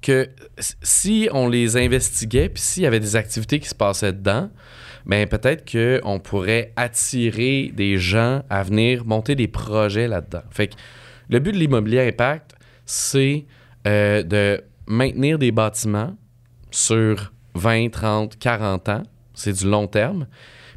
que 0.00 0.28
si 0.58 1.28
on 1.32 1.48
les 1.48 1.76
investiguait, 1.76 2.48
puis 2.48 2.62
s'il 2.62 2.82
y 2.82 2.86
avait 2.86 3.00
des 3.00 3.16
activités 3.16 3.60
qui 3.60 3.68
se 3.68 3.74
passaient 3.74 4.12
dedans, 4.12 4.50
ben 5.06 5.26
peut-être 5.26 5.70
qu'on 5.70 6.18
pourrait 6.20 6.72
attirer 6.76 7.72
des 7.74 7.96
gens 7.98 8.42
à 8.50 8.62
venir 8.62 9.04
monter 9.04 9.34
des 9.34 9.48
projets 9.48 10.08
là-dedans. 10.08 10.42
Fait 10.50 10.68
que 10.68 10.74
le 11.28 11.38
but 11.38 11.52
de 11.52 11.58
l'immobilier 11.58 12.00
impact, 12.08 12.54
c'est 12.84 13.46
euh, 13.86 14.22
de 14.22 14.62
maintenir 14.86 15.38
des 15.38 15.52
bâtiments 15.52 16.16
sur 16.70 17.32
20, 17.54 17.90
30, 17.90 18.38
40 18.38 18.88
ans. 18.88 19.02
C'est 19.34 19.52
du 19.52 19.68
long 19.68 19.86
terme. 19.86 20.26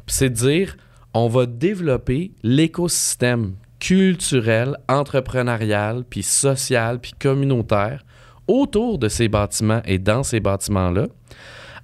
Puis 0.06 0.16
c'est 0.16 0.30
de 0.30 0.34
dire, 0.34 0.76
on 1.12 1.28
va 1.28 1.46
développer 1.46 2.32
l'écosystème 2.42 3.56
culturelle, 3.78 4.76
entrepreneuriale, 4.88 6.04
puis 6.08 6.22
sociale, 6.22 7.00
puis 7.00 7.12
communautaire 7.18 8.04
autour 8.46 8.98
de 8.98 9.08
ces 9.08 9.28
bâtiments 9.28 9.82
et 9.84 9.98
dans 9.98 10.22
ces 10.22 10.40
bâtiments-là, 10.40 11.06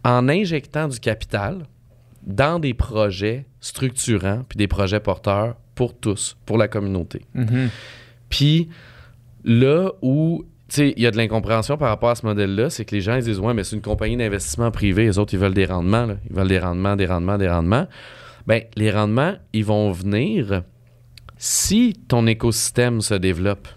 en 0.05 0.29
injectant 0.29 0.89
du 0.89 0.99
capital 1.01 1.67
dans 2.23 2.59
des 2.59 2.75
projets 2.75 3.47
structurants, 3.61 4.45
puis 4.49 4.57
des 4.57 4.69
projets 4.69 5.01
porteurs 5.01 5.57
pour 5.75 5.95
tous, 5.95 6.37
pour 6.47 6.59
la 6.59 6.69
communauté. 6.69 7.23
Mhm. 7.35 7.71
Puis 8.29 8.69
là 9.45 9.91
où 10.03 10.45
il 10.79 11.01
y 11.01 11.07
a 11.07 11.11
de 11.11 11.17
l'incompréhension 11.17 11.77
par 11.77 11.89
rapport 11.89 12.11
à 12.11 12.15
ce 12.15 12.25
modèle-là, 12.25 12.71
c'est 12.71 12.85
que 12.85 12.95
les 12.95 13.01
gens 13.01 13.17
ils 13.17 13.25
disent 13.25 13.41
Ouais, 13.41 13.55
mais 13.55 13.65
c'est 13.65 13.77
une 13.77 13.83
compagnie 13.83 14.17
d'investissement 14.17 14.71
privé, 14.71 15.05
les 15.05 15.19
autres, 15.19 15.35
ils 15.35 15.41
veulent 15.41 15.55
des 15.55 15.65
rendements, 15.65 16.07
là. 16.07 16.17
ils 16.29 16.37
veulent 16.37 16.49
des 16.49 16.59
rendements, 16.59 16.97
des 16.97 17.07
rendements, 17.07 17.39
des 17.39 17.49
rendements. 17.49 17.87
Bien, 18.47 18.61
les 18.77 18.91
rendements, 18.91 19.35
ils 19.53 19.65
vont 19.65 19.91
venir 19.91 20.63
si 21.37 21.95
ton 22.09 22.27
écosystème 22.27 23.01
se 23.01 23.15
développe. 23.15 23.69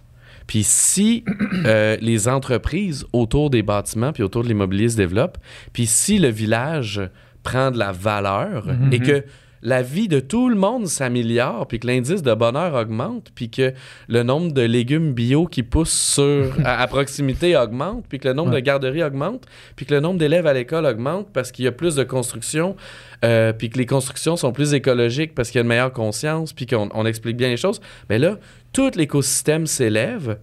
Puis 0.54 0.62
si 0.62 1.24
euh, 1.66 1.98
les 2.00 2.28
entreprises 2.28 3.08
autour 3.12 3.50
des 3.50 3.64
bâtiments 3.64 4.14
puis 4.14 4.22
autour 4.22 4.44
de 4.44 4.50
l'immobilier 4.50 4.88
se 4.88 4.96
développent, 4.96 5.40
puis 5.74 5.88
si 5.88 6.20
le 6.20 6.28
village 6.28 7.02
prend 7.42 7.72
de 7.72 7.80
la 7.80 7.92
valeur 7.92 8.68
et 8.92 9.00
que 9.00 9.26
la 9.64 9.82
vie 9.82 10.10
de 10.10 10.20
tout 10.20 10.50
le 10.50 10.56
monde 10.56 10.88
s'améliore, 10.88 11.68
puis 11.68 11.80
que 11.80 11.88
l'indice 11.88 12.22
de 12.22 12.34
bonheur 12.34 12.76
augmente, 12.76 13.32
puis 13.34 13.50
que 13.50 13.74
le 14.10 14.24
nombre 14.24 14.52
de 14.52 14.62
légumes 14.62 15.14
bio 15.14 15.48
qui 15.48 15.64
poussent 15.64 16.14
sur, 16.14 16.54
à, 16.66 16.86
proximité 16.88 17.56
augmente, 17.56 18.06
puis 18.08 18.20
que 18.20 18.28
le 18.28 18.34
nombre 18.34 18.52
de 18.52 18.60
garderies 18.60 19.04
augmente, 19.04 19.46
puis 19.78 19.86
que 19.86 19.94
le 19.94 20.02
nombre 20.02 20.20
d'élèves 20.20 20.46
à 20.46 20.54
l'école 20.54 20.86
augmente 20.86 21.30
parce 21.32 21.52
qu'il 21.52 21.64
y 21.64 21.68
a 21.68 21.72
plus 21.72 21.96
de 21.96 22.04
construction, 22.04 22.76
euh, 23.24 23.54
puis 23.54 23.70
que 23.70 23.78
les 23.78 23.86
constructions 23.86 24.36
sont 24.36 24.52
plus 24.52 24.74
écologiques 24.74 25.34
parce 25.34 25.50
qu'il 25.50 25.60
y 25.60 25.62
a 25.62 25.64
une 25.64 25.70
meilleure 25.70 25.94
conscience, 25.94 26.52
puis 26.52 26.66
qu'on 26.66 27.06
explique 27.06 27.38
bien 27.38 27.50
les 27.50 27.58
choses. 27.58 27.80
Mais 28.10 28.20
là, 28.20 28.38
tout 28.74 28.92
l'écosystème 28.96 29.66
s'élève, 29.66 30.38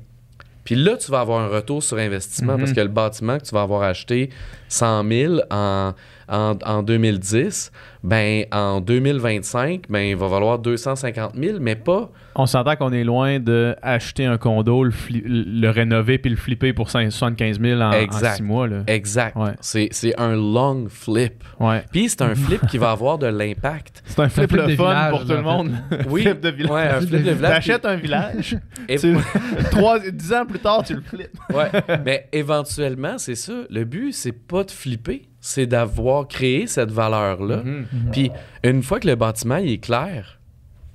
puis 0.65 0.77
là, 0.77 0.97
tu 0.97 1.11
vas 1.11 1.21
avoir 1.21 1.41
un 1.41 1.49
retour 1.49 1.83
sur 1.83 1.97
investissement 1.97 2.57
parce 2.57 2.71
mhm. 2.71 2.77
que 2.77 2.81
le 2.81 2.89
bâtiment 2.89 3.39
que 3.39 3.45
tu 3.45 3.55
vas 3.55 3.63
avoir 3.63 3.83
acheté 3.83 4.31
100 4.69 5.09
000 5.09 5.41
en, 5.51 5.95
en, 6.31 6.57
en 6.65 6.83
2010, 6.83 7.73
ben 8.03 8.45
en 8.53 8.81
2025, 8.81 9.83
ben 9.89 10.01
il 10.01 10.17
va 10.17 10.29
valoir 10.29 10.59
250 10.59 11.33
000, 11.37 11.59
mais 11.61 11.75
pas. 11.75 12.11
On 12.37 12.47
s'entend 12.47 12.77
qu'on 12.77 12.93
est 12.93 13.05
loin 13.05 13.41
de 13.41 13.77
acheter 13.83 14.25
un 14.25 14.39
condo, 14.39 14.85
le, 14.85 15.69
rénover 15.71 16.19
puis 16.19 16.31
le 16.31 16.37
flipper 16.37 16.73
pour 16.73 16.89
75 16.89 17.61
000 17.61 17.81
en, 17.81 17.93
6 18.11 18.43
mois. 18.43 18.69
Là. 18.69 18.83
Exact. 18.87 19.37
C'est 19.61 20.19
un 20.19 20.37
long 20.37 20.87
flip. 20.89 21.45
Ouais. 21.59 21.85
Puis 21.91 22.09
c'est 22.09 22.23
un 22.23 22.35
flip 22.35 22.67
qui 22.69 22.79
va 22.79 22.91
avoir 22.93 23.19
de 23.19 23.27
l'impact. 23.27 24.03
C'est 24.07 24.21
un 24.21 24.29
flip, 24.29 24.53
le 24.53 24.77
fun 24.77 25.09
pour 25.11 25.23
tout 25.23 25.33
le 25.33 25.43
monde. 25.43 25.73
Oui. 26.09 26.23
flip 26.23 26.41
de 26.41 26.49
village. 26.49 26.71
Ouais, 26.71 26.89
un 26.89 27.01
flip 27.01 27.23
de 27.23 27.31
village. 27.33 27.55
T'achètes 27.55 27.85
un 27.85 27.97
village. 27.97 28.57
et 28.89 28.97
10 28.97 30.33
ans 30.33 30.47
plus 30.47 30.59
tard, 30.59 30.83
tu 30.85 30.95
le 30.95 31.03
flippes. 31.03 31.37
ouais. 31.53 31.99
Mais 32.05 32.29
éventuellement, 32.33 33.19
c'est 33.19 33.35
ça. 33.35 33.53
Le 33.69 33.85
but, 33.85 34.13
c'est 34.13 34.33
pas 34.33 34.65
de 34.65 34.71
flipper 34.71 35.30
c'est 35.41 35.67
d'avoir 35.67 36.29
créé 36.29 36.67
cette 36.67 36.91
valeur-là. 36.91 37.59
Mhm. 37.59 37.87
Mhm. 37.93 38.11
Puis 38.13 38.31
une 38.63 38.83
fois 38.83 39.01
que 39.01 39.09
le 39.09 39.17
bâtiment 39.17 39.57
est 39.57 39.83
clair, 39.83 40.39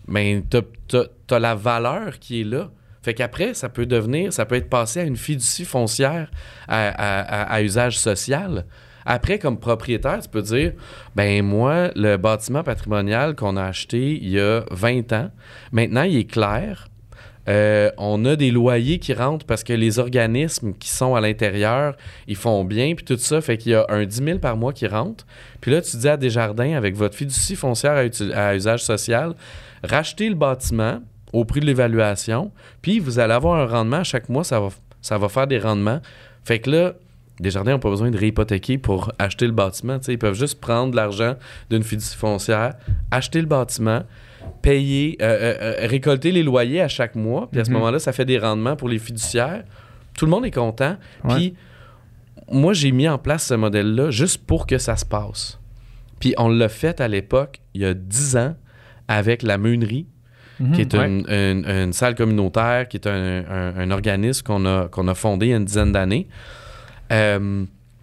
ben, 0.08 0.44
tu 0.48 0.98
as, 0.98 1.40
la 1.40 1.56
valeur 1.56 2.20
qui 2.20 2.42
est 2.42 2.44
là. 2.44 2.70
Fait 3.02 3.14
qu'après, 3.14 3.54
ça 3.54 3.70
peut 3.70 3.86
devenir, 3.86 4.34
ça 4.34 4.46
peut 4.46 4.56
être 4.56 4.70
passé 4.70 5.00
à 5.00 5.04
une 5.04 5.16
fiducie 5.16 5.66
foncière 5.66 6.32
à, 6.68 7.62
usage 7.62 8.00
social. 8.00 8.66
Après, 9.06 9.38
comme 9.38 9.60
propriétaire, 9.60 10.20
tu 10.22 10.30
peux 10.30 10.42
dire, 10.42 10.74
ben 11.16 11.44
moi, 11.44 11.92
le 11.96 12.18
bâtiment 12.18 12.64
patrimonial 12.64 13.36
qu'on 13.36 13.58
a 13.58 13.64
acheté 13.64 14.16
il 14.16 14.30
y 14.30 14.40
a 14.40 14.64
20 14.72 15.14
ans, 15.14 15.30
maintenant, 15.72 16.02
il 16.02 16.18
est 16.18 16.32
clair 16.32 16.88
euh, 17.48 17.92
on 17.98 18.26
a 18.26 18.36
des 18.36 18.52
loyers 18.52 19.00
qui 19.00 19.14
rentrent 19.14 19.46
parce 19.46 19.64
que 19.64 19.74
les 19.74 20.00
organismes 20.00 20.74
qui 20.74 20.90
sont 20.90 21.16
à 21.16 21.22
l'intérieur, 21.22 21.96
ils 22.28 22.36
font 22.36 22.64
bien, 22.64 22.96
puis 22.96 23.06
tout 23.06 23.18
ça, 23.18 23.42
fait 23.42 23.58
qu'il 23.58 23.74
y 23.74 23.76
a 23.76 23.86
un 23.90 24.06
10 24.06 24.24
000 24.24 24.40
par 24.40 24.58
mois 24.58 24.74
qui 24.74 24.88
rentre. 24.88 25.26
Puis 25.62 25.72
là, 25.72 25.82
tu 25.82 25.98
dis 25.98 26.08
à 26.08 26.18
Desjardins, 26.18 26.76
avec 26.76 26.96
votre 26.96 27.16
fiducie 27.16 27.56
foncière 27.56 28.10
à, 28.34 28.56
usage 28.56 28.84
social, 28.84 29.36
rachetez 29.84 30.30
le 30.30 30.36
bâtiment 30.36 31.02
au 31.34 31.46
prix 31.46 31.60
de 31.60 31.66
l'évaluation, 31.66 32.52
puis 32.82 33.00
vous 33.00 33.20
allez 33.20 33.34
avoir 33.34 33.60
un 33.60 33.66
rendement 33.66 33.98
à 33.98 34.04
chaque 34.04 34.30
mois, 34.30 34.44
ça 34.44 34.60
va, 34.60 35.30
faire 35.30 35.48
des 35.48 35.60
rendements. 35.60 36.00
Fait 36.44 36.60
que 36.60 36.70
là, 36.72 36.94
Desjardins 37.40 37.72
n'ont 37.72 37.80
pas 37.80 37.90
besoin 37.90 38.10
de 38.10 38.18
réhypothéquer 38.18 38.78
pour 38.78 39.12
acheter 39.20 39.46
le 39.46 39.52
bâtiment. 39.52 40.00
ils 40.08 40.18
peuvent 40.18 40.36
juste 40.36 40.62
prendre 40.62 40.96
l'argent 40.96 41.36
d'une 41.70 41.84
fiducie 41.84 42.16
foncière, 42.16 42.76
acheter 43.12 43.42
le 43.42 43.48
bâtiment, 43.48 44.04
payer, 44.62 45.18
euh, 45.22 45.26
euh, 45.26 45.58
euh, 45.62 45.88
récolter 45.88 46.32
les 46.32 46.44
loyers 46.44 46.82
à 46.82 46.88
chaque 46.88 47.16
mois. 47.16 47.50
Puis 47.52 47.62
à 47.62 47.66
ce 47.66 47.70
mhm. 47.70 47.78
moment-là, 47.78 48.00
ça 48.00 48.14
fait 48.14 48.26
des 48.26 48.38
rendements 48.38 48.76
pour 48.76 48.90
les 48.90 49.00
fiduciaires. 49.00 49.64
Tout 50.18 50.26
le 50.26 50.32
monde 50.32 50.46
est 50.46 50.52
content. 50.52 50.98
Puis 51.28 51.56
moi, 52.52 52.74
j'ai 52.74 52.92
mis 52.92 53.08
en 53.08 53.18
place 53.18 53.48
ce 53.48 53.54
modèle-là 53.54 54.12
juste 54.12 54.46
pour 54.46 54.68
que 54.68 54.78
ça 54.78 54.96
se 54.96 55.06
passe. 55.06 55.60
Puis 56.20 56.34
on 56.38 56.48
l'a 56.48 56.70
fait 56.70 57.02
à 57.02 57.08
l'époque, 57.08 57.62
il 57.74 57.82
y 57.82 57.86
a 57.86 57.94
10 57.94 58.38
ans, 58.38 58.56
avec 59.08 59.44
la 59.44 59.58
Meunerie, 59.58 60.08
mhm. 60.60 60.72
qui 60.72 60.82
est 60.82 60.96
une, 60.96 61.94
salle 61.94 62.16
communautaire, 62.16 62.88
qui 62.88 62.98
est 62.98 63.08
un, 63.08 63.92
organisme 63.92 64.44
qu'on 64.44 64.66
a, 64.66 64.88
qu'on 64.88 65.08
a 65.08 65.14
fondé 65.14 65.48
il 65.48 65.50
y 65.50 65.54
a 65.54 65.58
une 65.58 65.66
dizaine 65.66 65.92
d'années. 65.92 66.28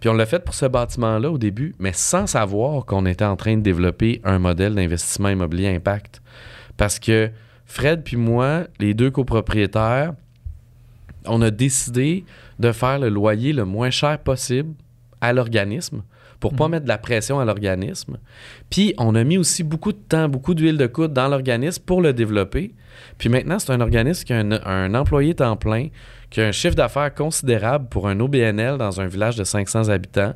Puis 0.03 0.09
on 0.09 0.15
l'a 0.15 0.25
fait 0.25 0.43
pour 0.43 0.53
ce 0.53 0.65
bâtiment-là 0.65 1.31
au 1.31 1.37
début, 1.37 1.75
mais 1.79 1.93
sans 1.93 2.27
savoir 2.27 2.83
qu'on 2.83 3.05
était 3.05 3.23
en 3.23 3.37
train 3.37 3.55
de 3.55 3.61
développer 3.61 4.19
un 4.25 4.37
modèle 4.37 4.75
d'investissement 4.75 5.29
immobilier 5.29 5.73
impact. 5.73 6.21
Parce 6.75 6.99
que 6.99 7.31
Fred 7.65 8.03
puis 8.03 8.17
moi, 8.17 8.65
les 8.81 8.93
deux 8.93 9.11
copropriétaires, 9.11 10.11
on 11.25 11.41
a 11.41 11.51
décidé 11.51 12.25
de 12.59 12.73
faire 12.73 12.99
le 12.99 13.07
loyer 13.07 13.53
le 13.53 13.63
moins 13.63 13.91
cher 13.91 14.19
possible 14.19 14.73
à 15.21 15.31
l'organisme 15.31 16.03
pour 16.41 16.53
pas 16.53 16.65
mhm. 16.65 16.71
mettre 16.71 16.83
de 16.83 16.89
la 16.89 16.97
pression 16.97 17.39
à 17.39 17.45
l'organisme. 17.45 18.17
Puis 18.69 18.93
on 18.97 19.15
a 19.15 19.23
mis 19.23 19.37
aussi 19.37 19.63
beaucoup 19.63 19.93
de 19.93 19.97
temps, 19.97 20.27
beaucoup 20.27 20.53
d'huile 20.53 20.75
de 20.75 20.87
coude 20.87 21.13
dans 21.13 21.29
l'organisme 21.29 21.81
pour 21.85 22.01
le 22.01 22.11
développer. 22.11 22.73
Puis 23.17 23.29
maintenant, 23.29 23.57
c'est 23.57 23.71
un 23.71 23.79
organisme 23.79 24.25
qui 24.25 24.33
a 24.33 24.39
un, 24.39 24.93
employé 24.95 25.33
temps 25.35 25.55
plein, 25.55 25.87
qui 26.33 26.41
a 26.41 26.47
un 26.47 26.51
chiffre 26.51 26.73
d'affaires 26.73 27.13
considérable 27.13 27.87
pour 27.89 28.07
un 28.07 28.19
OBNL 28.19 28.79
dans 28.79 28.99
un 28.99 29.05
village 29.05 29.35
de 29.35 29.43
500 29.43 29.89
habitants, 29.89 30.33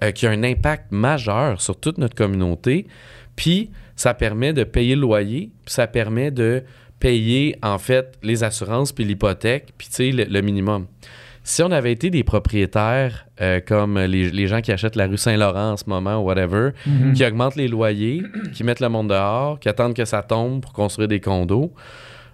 euh, 0.00 0.12
qui 0.12 0.28
a 0.28 0.30
un 0.30 0.44
impact 0.44 0.92
majeur 0.92 1.60
sur 1.60 1.78
toute 1.78 1.98
notre 1.98 2.14
communauté. 2.14 2.86
Puis 3.34 3.70
ça 3.96 4.14
permet 4.14 4.52
de 4.52 4.62
payer 4.62 4.94
le 4.94 5.00
loyer, 5.00 5.50
puis 5.64 5.74
ça 5.74 5.88
permet 5.88 6.30
de 6.30 6.62
payer 7.00 7.56
en 7.64 7.78
fait 7.78 8.16
les 8.22 8.44
assurances 8.44 8.92
puis 8.92 9.02
l'hypothèque, 9.04 9.72
puis 9.76 9.88
tu 9.88 10.12
sais, 10.12 10.12
le, 10.12 10.40
minimum. 10.40 10.86
Si 11.42 11.64
on 11.64 11.72
avait 11.72 11.90
été 11.90 12.10
des 12.10 12.22
propriétaires 12.22 13.26
euh, 13.40 13.58
comme 13.58 13.98
les, 13.98 14.46
gens 14.46 14.60
qui 14.60 14.70
achètent 14.70 14.94
la 14.94 15.08
rue 15.08 15.16
Saint-Laurent 15.16 15.72
en 15.72 15.76
ce 15.76 15.84
moment 15.88 16.22
ou 16.22 16.26
whatever, 16.26 16.70
mhm. 16.86 17.14
qui 17.14 17.24
augmentent 17.24 17.56
les 17.56 17.66
loyers, 17.66 18.22
qui 18.52 18.62
mettent 18.62 18.78
le 18.78 18.88
monde 18.88 19.08
dehors, 19.08 19.58
qui 19.58 19.68
attendent 19.68 19.94
que 19.94 20.04
ça 20.04 20.22
tombe 20.22 20.60
pour 20.60 20.72
construire 20.72 21.08
des 21.08 21.20
condos, 21.20 21.74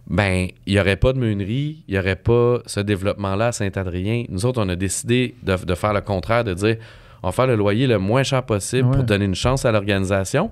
ben 0.09 0.49
il 0.67 0.75
n'y 0.75 0.81
aurait 0.81 0.97
pas 0.97 1.13
de 1.13 1.19
meunerie, 1.19 1.85
il 1.89 1.95
n'y 1.95 1.99
aurait 1.99 2.17
pas 2.17 2.61
ce 2.67 2.81
développement-là 2.81 3.49
à 3.49 3.53
Saint-Adrien. 3.53 4.25
Nous 4.29 4.47
autres, 4.47 4.63
on 4.63 4.69
a 4.69 4.77
décidé 4.77 5.35
de, 5.43 5.75
faire 5.75 5.93
le 5.93 6.01
contraire, 6.01 6.45
de 6.45 6.55
dire 6.55 6.77
on 7.23 7.29
va 7.29 7.33
faire 7.33 7.47
le 7.47 7.57
loyer 7.57 7.87
le 7.87 7.99
moins 7.99 8.23
cher 8.23 8.45
possible 8.45 8.91
pour 8.91 9.03
donner 9.03 9.25
une 9.25 9.35
chance 9.35 9.65
à 9.65 9.73
l'organisation. 9.73 10.51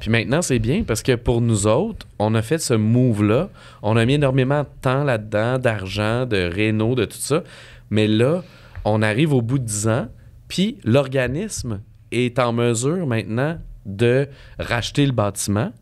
Puis 0.00 0.10
maintenant, 0.10 0.42
c'est 0.42 0.58
bien 0.58 0.82
parce 0.82 1.02
que 1.02 1.14
pour 1.14 1.40
nous 1.40 1.66
autres, 1.66 2.06
on 2.18 2.34
a 2.34 2.42
fait 2.42 2.58
ce 2.58 2.74
move-là. 2.74 3.48
On 3.82 3.96
a 3.96 4.04
mis 4.04 4.14
énormément 4.14 4.60
de 4.60 4.68
temps 4.82 5.04
là-dedans, 5.04 5.58
d'argent, 5.58 6.26
de 6.26 6.36
réno, 6.36 6.94
de 6.94 7.06
tout 7.06 7.16
ça. 7.16 7.42
Mais 7.88 8.06
là, 8.06 8.42
on 8.84 9.00
arrive 9.00 9.32
au 9.32 9.40
bout 9.40 9.58
de 9.58 9.64
10 9.64 9.88
ans, 9.88 10.08
puis 10.48 10.78
l'organisme 10.84 11.80
est 12.12 12.38
en 12.38 12.52
mesure 12.52 13.06
maintenant 13.06 13.58
de 13.86 14.28
racheter 14.58 15.06
le 15.06 15.12
bâtiment 15.12 15.72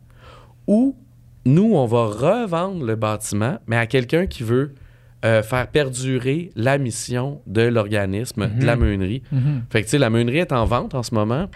ou 0.65 0.95
nous, 1.45 1.75
on 1.75 1.85
va 1.85 2.05
revendre 2.05 2.83
le 2.83 2.95
bâtiment, 2.95 3.59
mais 3.67 3.77
à 3.77 3.85
quelqu'un 3.85 4.25
qui 4.25 4.43
veut 4.43 4.73
euh, 5.25 5.41
faire 5.41 5.67
perdurer 5.67 6.51
la 6.55 6.77
mission 6.77 7.41
de 7.47 7.61
l'organisme, 7.61 8.47
de 8.59 8.65
la 8.65 8.75
mhm. 8.75 8.85
meunerie. 8.85 9.23
Mhm. 9.31 9.63
Fait 9.71 9.81
que, 9.81 9.85
tu 9.85 9.91
sais, 9.91 9.97
la 9.97 10.11
meunerie 10.11 10.39
est 10.39 10.51
en 10.51 10.65
vente 10.65 10.93
en 10.93 11.01
ce 11.01 11.15
moment. 11.15 11.47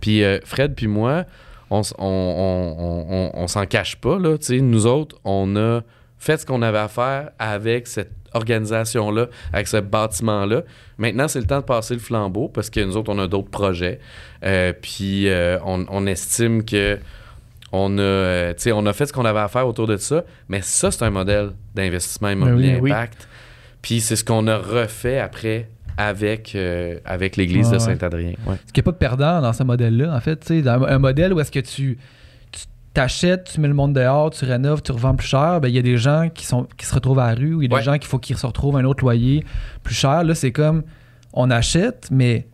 Puis 0.00 0.22
euh, 0.22 0.40
Fred 0.44 0.74
puis 0.74 0.88
moi, 0.88 1.24
on, 1.70 1.80
on, 1.98 3.46
s'en 3.46 3.64
cache 3.64 3.96
pas. 3.96 4.18
Là, 4.18 4.36
nous 4.60 4.86
autres, 4.86 5.16
on 5.24 5.56
a 5.56 5.80
fait 6.18 6.38
ce 6.38 6.44
qu'on 6.44 6.60
avait 6.60 6.78
à 6.78 6.88
faire 6.88 7.30
avec 7.38 7.86
cette 7.86 8.12
organisation-là, 8.34 9.28
avec 9.54 9.68
ce 9.68 9.78
bâtiment-là. 9.78 10.62
Maintenant, 10.98 11.26
c'est 11.26 11.40
le 11.40 11.46
temps 11.46 11.60
de 11.60 11.64
passer 11.64 11.94
le 11.94 12.00
flambeau 12.00 12.48
parce 12.48 12.68
que 12.68 12.80
nous 12.80 12.96
autres, 12.96 13.10
on 13.10 13.18
a 13.18 13.26
d'autres 13.26 13.50
projets. 13.50 14.00
Euh, 14.44 14.74
puis 14.78 15.28
on, 15.64 16.06
estime 16.06 16.62
que 16.64 16.98
on 17.74 17.98
a, 17.98 18.02
euh, 18.02 18.54
on 18.72 18.86
a 18.86 18.92
fait 18.92 19.06
ce 19.06 19.12
qu'on 19.12 19.24
avait 19.24 19.40
à 19.40 19.48
faire 19.48 19.66
autour 19.66 19.86
de 19.86 19.96
ça, 19.96 20.22
mais 20.48 20.60
ça, 20.62 20.90
c'est 20.90 21.04
un 21.04 21.10
modèle 21.10 21.50
d'investissement 21.74 22.28
ben 22.28 22.34
immobilier 22.34 22.78
impact. 22.78 23.28
Puis 23.82 24.00
c'est 24.00 24.16
ce 24.16 24.24
qu'on 24.24 24.46
a 24.46 24.56
refait 24.56 25.18
après 25.18 25.68
avec, 25.96 26.54
euh, 26.54 26.98
avec 27.04 27.36
l'église 27.36 27.70
de 27.70 27.78
Saint-Adrien. 27.78 28.34
Ouais. 28.46 28.56
Qu'il 28.72 28.80
n'y 28.80 28.80
a 28.80 28.82
pas 28.84 28.92
de 28.92 28.96
perdant 28.96 29.40
dans 29.40 29.52
ce 29.52 29.62
modèle-là, 29.64 30.14
en 30.14 30.20
fait? 30.20 30.50
Un, 30.50 30.82
un 30.82 30.98
modèle 30.98 31.32
où 31.32 31.40
est-ce 31.40 31.50
que 31.50 31.60
tu, 31.60 31.98
t'achètes, 32.94 33.50
tu 33.52 33.60
mets 33.60 33.68
le 33.68 33.74
monde 33.74 33.92
dehors, 33.92 34.30
tu 34.30 34.44
rénoves, 34.44 34.80
tu 34.80 34.92
revends 34.92 35.16
plus 35.16 35.26
cher, 35.26 35.60
ben 35.60 35.68
il 35.68 35.74
y 35.74 35.78
a 35.78 35.82
des 35.82 35.98
gens 35.98 36.30
qui 36.32 36.46
sont 36.46 36.68
qui 36.76 36.86
se 36.86 36.94
retrouvent 36.94 37.18
à 37.18 37.26
la 37.26 37.34
rue 37.34 37.54
ou 37.54 37.62
il 37.62 37.70
y 37.70 37.74
a 37.74 37.78
des 37.78 37.84
gens 37.84 37.98
qu'il 37.98 38.06
faut 38.06 38.20
qu'ils 38.20 38.38
se 38.38 38.46
retrouvent 38.46 38.76
un 38.76 38.84
autre 38.84 39.02
loyer 39.02 39.44
plus 39.82 39.96
cher. 39.96 40.22
Là, 40.22 40.34
c'est 40.36 40.52
comme 40.52 40.84
on 41.32 41.50
achète, 41.50 42.08
mais 42.12 42.46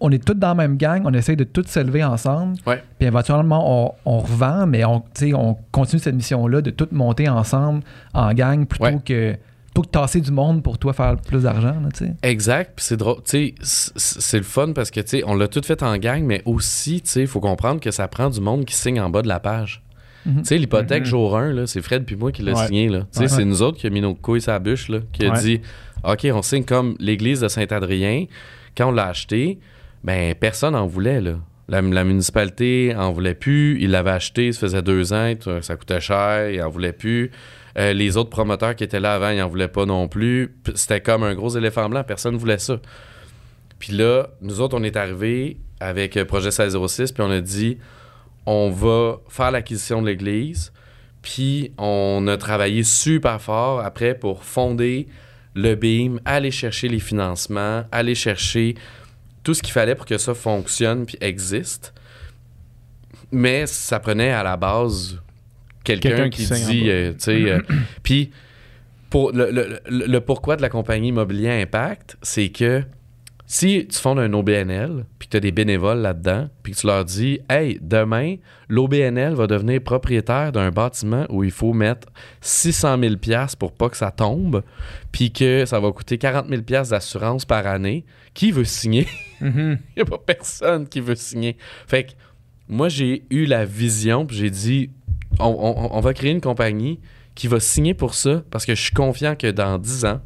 on 0.00 0.10
est 0.10 0.24
tous 0.24 0.34
dans 0.34 0.48
la 0.48 0.54
même 0.54 0.76
gang, 0.76 1.02
on 1.04 1.12
essaye 1.12 1.36
de 1.36 1.44
tous 1.44 1.66
s'élever 1.66 2.04
ensemble. 2.04 2.56
Puis 2.64 3.06
éventuellement, 3.06 3.94
on, 4.04 4.18
revend, 4.18 4.66
mais 4.66 4.84
on, 4.84 5.02
on 5.34 5.56
continue 5.72 6.00
cette 6.00 6.14
mission-là 6.14 6.60
de 6.60 6.70
tout 6.70 6.88
monter 6.92 7.28
ensemble 7.28 7.82
en 8.12 8.32
gang 8.32 8.66
plutôt 8.66 8.98
que 9.04 9.36
pour 9.74 9.88
tasser 9.88 10.20
du 10.20 10.30
monde 10.30 10.62
pour 10.62 10.78
toi 10.78 10.92
faire 10.92 11.16
plus 11.16 11.42
d'argent. 11.42 11.74
Exact. 12.22 12.72
Puis 12.76 12.84
c'est 12.86 12.96
drôle. 12.96 13.16
C'est 13.24 13.52
le 14.36 14.42
fun 14.42 14.72
parce 14.72 14.90
que 14.90 15.24
on 15.26 15.34
l'a 15.34 15.48
tout 15.48 15.62
fait 15.62 15.82
en 15.82 15.98
gang, 15.98 16.22
mais 16.22 16.42
aussi, 16.46 17.02
il 17.16 17.26
faut 17.26 17.40
comprendre 17.40 17.80
que 17.80 17.90
ça 17.90 18.06
prend 18.06 18.30
du 18.30 18.40
monde 18.40 18.64
qui 18.64 18.74
signe 18.74 19.00
en 19.00 19.10
bas 19.10 19.22
de 19.22 19.28
la 19.28 19.40
page. 19.40 19.82
Mhm. 20.26 20.38
Tu 20.38 20.44
sais, 20.44 20.58
l'hypothèque 20.58 21.02
mhm. 21.02 21.08
jour 21.08 21.36
1, 21.36 21.66
c'est 21.66 21.82
Fred 21.82 22.04
puis 22.04 22.16
moi 22.16 22.32
qui 22.32 22.42
l'a 22.42 22.54
signé. 22.66 22.88
Là. 22.88 23.00
C'est 23.10 23.44
nous 23.44 23.60
autres 23.60 23.78
qui 23.78 23.86
a 23.88 23.90
mis 23.90 24.00
nos 24.00 24.14
couilles 24.14 24.40
sur 24.40 24.52
la 24.52 24.60
bûche, 24.60 24.88
là, 24.88 25.00
qui 25.12 25.26
a 25.26 25.30
dit 25.30 25.60
OK, 26.04 26.26
on 26.32 26.42
signe 26.42 26.64
comme 26.64 26.94
l'église 27.00 27.40
de 27.40 27.48
Saint-Adrien. 27.48 28.26
Quand 28.76 28.88
on 28.88 28.92
l'a 28.92 29.08
acheté, 29.08 29.58
ben 30.04 30.34
personne 30.34 30.74
n'en 30.74 30.86
voulait. 30.86 31.20
Là. 31.20 31.36
La, 31.68 31.82
municipalité 31.82 32.94
en 32.96 33.10
voulait 33.10 33.34
plus. 33.34 33.80
Il 33.80 33.90
l'avait 33.90 34.10
acheté, 34.10 34.52
ça 34.52 34.60
faisait 34.60 34.82
deux 34.82 35.12
ans, 35.12 35.32
ça 35.62 35.76
coûtait 35.76 36.00
cher, 36.00 36.50
il 36.50 36.62
en 36.62 36.68
voulait 36.68 36.92
plus. 36.92 37.30
Euh, 37.78 37.92
les 37.92 38.16
autres 38.16 38.30
promoteurs 38.30 38.76
qui 38.76 38.84
étaient 38.84 39.00
là 39.00 39.14
avant, 39.14 39.30
ils 39.30 39.38
n'en 39.38 39.48
voulaient 39.48 39.68
pas 39.68 39.86
non 39.86 40.06
plus. 40.06 40.54
C'était 40.74 41.00
comme 41.00 41.24
un 41.24 41.34
gros 41.34 41.56
éléphant 41.56 41.88
blanc, 41.88 42.04
personne 42.04 42.34
ne 42.34 42.38
voulait 42.38 42.58
ça. 42.58 42.78
Puis 43.78 43.92
là, 43.92 44.28
nous 44.42 44.60
autres, 44.60 44.78
on 44.78 44.82
est 44.82 44.96
arrivés 44.96 45.56
avec 45.80 46.16
euh, 46.16 46.24
Projet 46.24 46.50
1606, 46.50 47.12
puis 47.12 47.22
on 47.22 47.30
a 47.30 47.40
dit 47.40 47.78
on 48.46 48.70
va 48.70 49.20
faire 49.28 49.50
l'acquisition 49.50 50.02
de 50.02 50.06
l'église. 50.08 50.72
Puis 51.22 51.72
on 51.78 52.26
a 52.28 52.36
travaillé 52.36 52.82
super 52.82 53.40
fort 53.40 53.80
après 53.80 54.14
pour 54.14 54.44
fonder 54.44 55.08
le 55.54 55.74
BIM, 55.74 56.18
aller 56.24 56.50
chercher 56.50 56.88
les 56.88 56.98
financements, 56.98 57.84
aller 57.90 58.14
chercher 58.14 58.74
tout 59.44 59.54
ce 59.54 59.62
qu'il 59.62 59.72
fallait 59.72 59.94
pour 59.94 60.06
que 60.06 60.18
ça 60.18 60.34
fonctionne 60.34 61.06
puis 61.06 61.18
existe. 61.20 61.94
Mais 63.30 63.66
ça 63.66 64.00
prenait 64.00 64.30
à 64.30 64.42
la 64.42 64.56
base 64.56 65.20
quelqu'un 65.84 66.30
qui, 66.30 66.46
dit, 66.46 66.90
euh, 66.90 67.12
tu 67.12 67.20
sais, 67.20 67.50
euh, 67.50 67.60
puis 68.02 68.30
pour 69.10 69.30
le, 69.32 70.18
pourquoi 70.18 70.56
de 70.56 70.62
la 70.62 70.68
compagnie 70.68 71.08
Immobilier 71.08 71.62
Impact, 71.62 72.16
c'est 72.22 72.48
que 72.48 72.82
si 73.46 73.86
tu 73.86 73.98
fondes 73.98 74.18
un 74.18 74.32
OBNL, 74.32 75.04
puis 75.18 75.28
que 75.28 75.32
tu 75.32 75.36
as 75.36 75.40
des 75.40 75.52
bénévoles 75.52 75.98
là-dedans, 75.98 76.48
puis 76.62 76.72
que 76.72 76.78
tu 76.78 76.86
leur 76.86 77.04
dis, 77.04 77.40
hey, 77.50 77.78
demain, 77.80 78.36
l'OBNL 78.68 79.34
va 79.34 79.46
devenir 79.46 79.82
propriétaire 79.82 80.50
d'un 80.50 80.70
bâtiment 80.70 81.26
où 81.28 81.44
il 81.44 81.50
faut 81.50 81.74
mettre 81.74 82.08
600 82.40 82.98
000 82.98 83.14
pour 83.58 83.72
pas 83.72 83.90
que 83.90 83.98
ça 83.98 84.10
tombe, 84.10 84.62
puis 85.12 85.30
que 85.30 85.66
ça 85.66 85.78
va 85.78 85.92
coûter 85.92 86.16
40 86.16 86.48
000 86.48 86.62
d'assurance 86.62 87.44
par 87.44 87.66
année, 87.66 88.06
qui 88.32 88.50
veut 88.50 88.64
signer? 88.64 89.06
Mm-hmm. 89.42 89.78
Il 89.96 89.96
n'y 89.96 90.02
a 90.02 90.06
pas 90.06 90.18
personne 90.18 90.88
qui 90.88 91.00
veut 91.00 91.14
signer. 91.14 91.56
Fait 91.86 92.04
que 92.04 92.12
moi, 92.68 92.88
j'ai 92.88 93.24
eu 93.28 93.44
la 93.44 93.66
vision, 93.66 94.24
puis 94.24 94.36
j'ai 94.36 94.50
dit, 94.50 94.90
on, 95.38 96.00
va 96.00 96.14
créer 96.14 96.30
une 96.30 96.40
compagnie 96.40 97.00
qui 97.34 97.48
va 97.48 97.60
signer 97.60 97.94
pour 97.94 98.14
ça 98.14 98.42
parce 98.50 98.64
que 98.64 98.74
je 98.74 98.80
suis 98.80 98.94
confiant 98.94 99.34
que 99.34 99.50
dans 99.50 99.78
10 99.78 100.04
ans, 100.04 100.20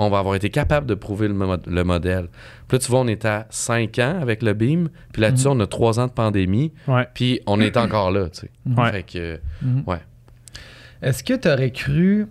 on 0.00 0.08
va 0.08 0.18
avoir 0.18 0.34
été 0.34 0.50
capable 0.50 0.86
de 0.86 0.94
prouver 0.94 1.28
le, 1.28 1.84
modèle. 1.84 2.28
Puis 2.68 2.76
là, 2.76 2.78
tu 2.78 2.90
vois, 2.90 3.00
on 3.00 3.06
est 3.06 3.24
à 3.24 3.46
5 3.50 3.98
ans 3.98 4.18
avec 4.20 4.42
le 4.42 4.54
BIM, 4.54 4.88
puis 5.12 5.20
là-dessus, 5.22 5.48
mhm. 5.48 5.56
on 5.56 5.60
a 5.60 5.66
3 5.66 6.00
ans 6.00 6.06
de 6.06 6.12
pandémie, 6.12 6.72
puis 7.14 7.40
on 7.46 7.60
est 7.60 7.76
encore 7.76 8.10
là, 8.10 8.28
tu 8.30 8.40
sais. 8.40 8.50
Ouais. 8.66 8.92
Fait 8.92 9.02
que, 9.02 9.40
mhm. 9.62 9.82
ouais. 9.86 10.00
Est-ce 11.02 11.22
que 11.22 11.34
tu 11.34 11.48
aurais 11.48 11.70
cru... 11.70 12.26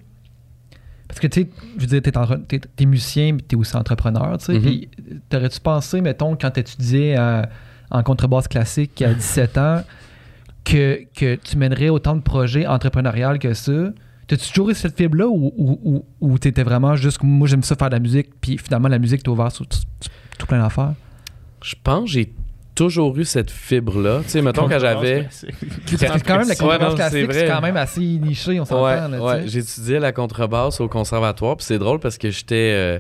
Parce 1.07 1.19
que, 1.19 1.27
tu 1.27 1.41
sais, 1.41 1.49
je 1.77 1.81
veux 1.81 1.99
dire, 1.99 2.01
t'es, 2.47 2.61
es, 2.77 2.85
musicien, 2.85 3.33
mais 3.33 3.41
t'es 3.41 3.55
aussi 3.55 3.75
entrepreneur, 3.75 4.37
tu 4.37 4.45
sais, 4.45 4.53
mhm. 4.53 4.61
puis 4.61 4.89
t'aurais-tu 5.29 5.59
pensé, 5.59 6.01
mettons, 6.01 6.35
quand 6.35 6.51
t'étudiais 6.51 7.17
euh, 7.17 7.43
en 7.91 8.03
contrebasse 8.03 8.47
classique 8.47 9.01
à 9.01 9.13
17 9.13 9.57
ans 9.57 9.83
que, 10.65 11.03
que 11.15 11.35
tu 11.35 11.57
mènerais 11.57 11.89
autant 11.89 12.15
de 12.15 12.21
projets 12.21 12.65
entrepreneuriaux 12.65 13.37
que 13.39 13.53
ça. 13.53 13.89
T'as-tu 14.29 14.47
toujours 14.49 14.69
eu 14.69 14.75
cette 14.75 14.95
fibre-là 14.95 15.27
ou, 15.27 15.51
ou, 15.57 16.05
ou, 16.21 16.37
t'étais 16.37 16.61
vraiment 16.61 16.95
juste 16.95 17.17
moi 17.23 17.47
j'aime 17.47 17.63
ça 17.63 17.75
faire 17.75 17.89
de 17.89 17.95
la 17.95 17.99
musique, 17.99 18.29
puis 18.39 18.59
finalement 18.59 18.87
la 18.87 18.99
musique 18.99 19.23
t'a 19.23 19.31
ouvert 19.31 19.51
sur 19.51 19.65
tout, 19.65 20.45
plein 20.45 20.61
d'affaires? 20.61 20.93
Je 21.63 21.73
pense 21.83 22.03
que 22.03 22.11
j'ai 22.11 22.31
toujours 22.75 23.17
eu 23.17 23.25
cette 23.25 23.49
fibre-là. 23.49 24.21
Tu 24.23 24.29
sais, 24.29 24.41
mettons 24.43 24.69
quand 24.69 24.77
j'avais. 24.77 25.27
C'est 25.87 26.23
quand 26.23 26.37
même 26.37 26.47
la 26.47 26.55
contrebasse 26.55 26.93
classique, 26.93 27.33
c'est 27.33 27.47
quand 27.47 27.61
même 27.61 27.75
assez 27.75 28.01
niché, 28.01 28.59
on 28.59 28.65
s'entend. 28.65 29.11
Ouais, 29.11 29.19
ouais. 29.19 29.47
j'ai 29.47 29.59
étudié 29.59 29.97
la 29.97 30.11
contrebasse 30.11 30.79
au 30.79 30.87
conservatoire, 30.87 31.57
puis 31.57 31.65
c'est 31.65 31.79
drôle 31.79 31.99
parce 31.99 32.19
que 32.19 32.29
j'étais. 32.29 32.71
Euh, 32.75 32.99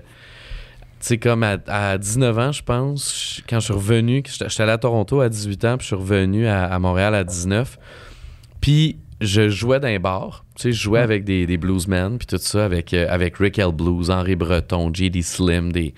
tu 0.99 1.05
sais, 1.05 1.17
comme 1.19 1.43
à, 1.43 1.97
19 1.99 2.39
ans, 2.39 2.51
je 2.51 2.63
pense, 2.63 3.41
quand 3.47 3.59
je 3.59 3.65
suis 3.65 3.73
revenu, 3.73 4.23
j'étais 4.25 4.61
allé 4.61 4.71
à 4.71 4.77
Toronto 4.79 5.21
à 5.21 5.29
18 5.29 5.65
ans, 5.65 5.77
puis 5.77 5.83
je 5.83 5.87
suis 5.87 5.95
revenu 5.95 6.47
à, 6.47 6.77
Montréal 6.79 7.13
à 7.13 7.23
19. 7.23 7.77
Puis 8.59 8.97
je 9.21 9.49
jouais 9.49 9.79
dans 9.79 9.87
un 9.87 9.99
bar. 9.99 10.45
Tu 10.55 10.63
sais, 10.63 10.71
je 10.71 10.81
jouais 10.81 10.99
avec 10.99 11.23
des, 11.23 11.45
des 11.45 11.57
bluesmen, 11.57 12.17
puis 12.17 12.27
tout 12.27 12.37
ça, 12.37 12.65
avec, 12.65 12.93
euh, 12.93 13.07
avec 13.09 13.37
Rick 13.37 13.59
L. 13.59 13.71
Blues, 13.71 14.09
Henri 14.09 14.35
Breton, 14.35 14.91
J.D. 14.93 15.21
Slim, 15.21 15.71
des... 15.71 15.93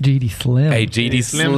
J.D. 0.00 0.28
Slim. 0.28 0.72
Hey, 0.72 0.88
J.D. 0.90 1.22
Slim 1.22 1.56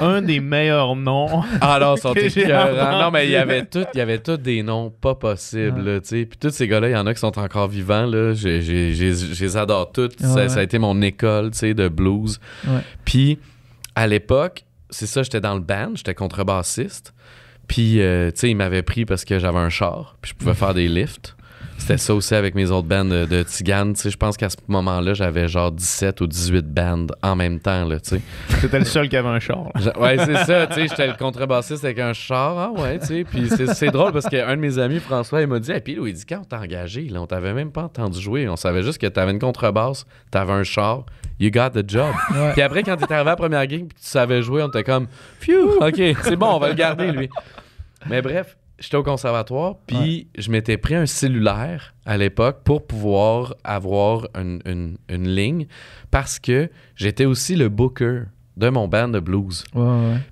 un 0.00 0.22
des 0.22 0.40
meilleurs 0.40 0.96
noms. 0.96 1.42
Ah 1.60 1.78
non, 1.80 1.96
sont 1.96 2.14
Non, 2.14 3.10
mais 3.10 3.26
il 3.26 3.30
y 3.30 3.36
avait 3.36 3.64
tout, 3.64 3.84
il 3.94 3.98
y 3.98 4.00
avait 4.00 4.18
tous 4.18 4.36
des 4.36 4.62
noms 4.62 4.90
pas 4.90 5.14
possibles, 5.14 6.00
tu 6.02 6.08
sais. 6.08 6.26
Puis 6.26 6.38
tous 6.38 6.50
ces 6.50 6.66
gars-là, 6.66 6.88
il 6.88 6.92
y 6.92 6.96
en 6.96 7.06
a 7.06 7.14
qui 7.14 7.20
sont 7.20 7.38
encore 7.38 7.68
vivants, 7.68 8.06
là. 8.06 8.32
Je 8.34 9.42
les 9.42 9.56
adore 9.56 9.92
tous. 9.92 10.10
Ça, 10.18 10.60
a 10.60 10.62
été 10.62 10.78
mon 10.78 11.00
école, 11.02 11.50
tu 11.50 11.58
sais, 11.58 11.74
de 11.74 11.88
blues. 11.88 12.40
Puis 13.04 13.38
à 13.94 14.06
l'époque, 14.06 14.64
c'est 14.90 15.06
ça, 15.06 15.22
j'étais 15.22 15.40
dans 15.40 15.54
le 15.54 15.60
band, 15.60 15.92
j'étais 15.94 16.14
contrebassiste. 16.14 17.14
Puis, 17.72 18.02
euh, 18.02 18.30
tu 18.30 18.40
sais, 18.40 18.50
il 18.50 18.54
m'avait 18.54 18.82
pris 18.82 19.06
parce 19.06 19.24
que 19.24 19.38
j'avais 19.38 19.58
un 19.58 19.70
char, 19.70 20.16
puis 20.20 20.32
je 20.32 20.36
pouvais 20.36 20.52
faire 20.52 20.74
des 20.74 20.88
lifts. 20.88 21.34
C'était 21.78 21.96
ça 21.96 22.14
aussi 22.14 22.34
avec 22.34 22.54
mes 22.54 22.70
autres 22.70 22.86
bands 22.86 23.06
de, 23.06 23.24
de 23.24 23.42
Tigane. 23.42 23.94
Je 23.96 24.14
pense 24.14 24.36
qu'à 24.36 24.50
ce 24.50 24.56
moment-là, 24.68 25.14
j'avais 25.14 25.48
genre 25.48 25.72
17 25.72 26.20
ou 26.20 26.26
18 26.26 26.66
bands 26.66 27.06
en 27.22 27.34
même 27.34 27.60
temps. 27.60 27.86
Là, 27.86 27.96
T'étais 27.98 28.78
le 28.78 28.84
seul 28.84 29.08
qui 29.08 29.16
avait 29.16 29.30
un 29.30 29.40
char. 29.40 29.68
ouais, 29.98 30.18
c'est 30.18 30.44
ça. 30.44 30.68
J'étais 30.76 31.06
le 31.06 31.14
contrebassiste 31.14 31.82
avec 31.84 31.98
un 31.98 32.12
char. 32.12 32.58
Ah 32.58 32.70
ouais, 32.80 32.98
tu 33.00 33.06
sais. 33.06 33.24
Puis 33.24 33.48
c'est 33.74 33.90
drôle 33.90 34.12
parce 34.12 34.26
qu'un 34.28 34.54
de 34.54 34.60
mes 34.60 34.78
amis, 34.78 35.00
François, 35.00 35.40
il 35.40 35.46
m'a 35.48 35.58
dit, 35.58 35.72
hey, 35.72 35.80
puis 35.80 35.96
il 36.00 36.12
dit, 36.12 36.24
quand 36.28 36.40
on 36.42 36.44
t'a 36.44 36.60
engagé, 36.60 37.08
là, 37.08 37.22
on 37.22 37.26
t'avait 37.26 37.54
même 37.54 37.72
pas 37.72 37.84
entendu 37.84 38.20
jouer. 38.20 38.48
On 38.50 38.56
savait 38.56 38.82
juste 38.82 38.98
que 39.00 39.06
t'avais 39.06 39.32
une 39.32 39.40
contrebasse, 39.40 40.04
t'avais 40.30 40.52
un 40.52 40.64
char. 40.64 41.06
You 41.40 41.50
got 41.50 41.70
the 41.70 41.88
job. 41.88 42.12
Puis 42.52 42.62
après, 42.62 42.82
quand 42.84 42.96
t'étais 42.96 43.14
arrivé 43.14 43.30
à 43.30 43.32
la 43.32 43.36
première 43.36 43.66
game, 43.66 43.88
tu 43.88 43.94
savais 43.96 44.42
jouer, 44.42 44.62
on 44.62 44.68
était 44.68 44.84
comme, 44.84 45.08
phew, 45.40 45.78
OK, 45.80 46.00
c'est 46.22 46.36
bon, 46.36 46.46
on 46.54 46.58
va 46.60 46.68
le 46.68 46.74
garder, 46.74 47.10
lui. 47.10 47.28
Mais 48.08 48.22
bref, 48.22 48.56
j'étais 48.78 48.96
au 48.96 49.02
conservatoire, 49.02 49.76
puis 49.86 50.28
je 50.36 50.50
m'étais 50.50 50.76
pris 50.76 50.94
un 50.94 51.06
cellulaire 51.06 51.94
à 52.04 52.16
l'époque 52.16 52.60
pour 52.64 52.86
pouvoir 52.86 53.54
avoir 53.64 54.28
une, 54.34 54.96
ligne 55.08 55.66
parce 56.10 56.38
que 56.38 56.70
j'étais 56.96 57.24
aussi 57.24 57.56
le 57.56 57.68
booker 57.68 58.24
de 58.56 58.68
mon 58.68 58.88
band 58.88 59.08
de 59.08 59.20
blues. 59.20 59.64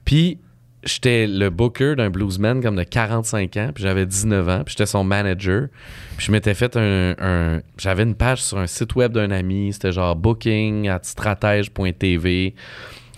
puis 0.04 0.38
j'étais 0.82 1.26
le 1.26 1.50
booker 1.50 1.94
d'un 1.96 2.10
bluesman 2.10 2.62
comme 2.62 2.76
de 2.76 2.82
45 2.82 3.56
ans, 3.56 3.70
puis 3.74 3.82
j'avais 3.82 4.06
19 4.06 4.48
ans, 4.48 4.62
puis 4.64 4.72
j'étais 4.72 4.86
son 4.86 5.04
manager. 5.04 5.68
Puis 6.16 6.26
je 6.26 6.32
m'étais 6.32 6.54
fait 6.54 6.76
un, 6.76 7.60
j'avais 7.78 8.02
une 8.02 8.14
page 8.14 8.42
sur 8.42 8.58
un 8.58 8.66
site 8.66 8.94
web 8.94 9.12
d'un 9.12 9.30
ami, 9.30 9.72
c'était 9.72 9.92
genre 9.92 10.16
booking 10.16 10.88
at 10.88 11.00
stratège.tv. 11.02 12.54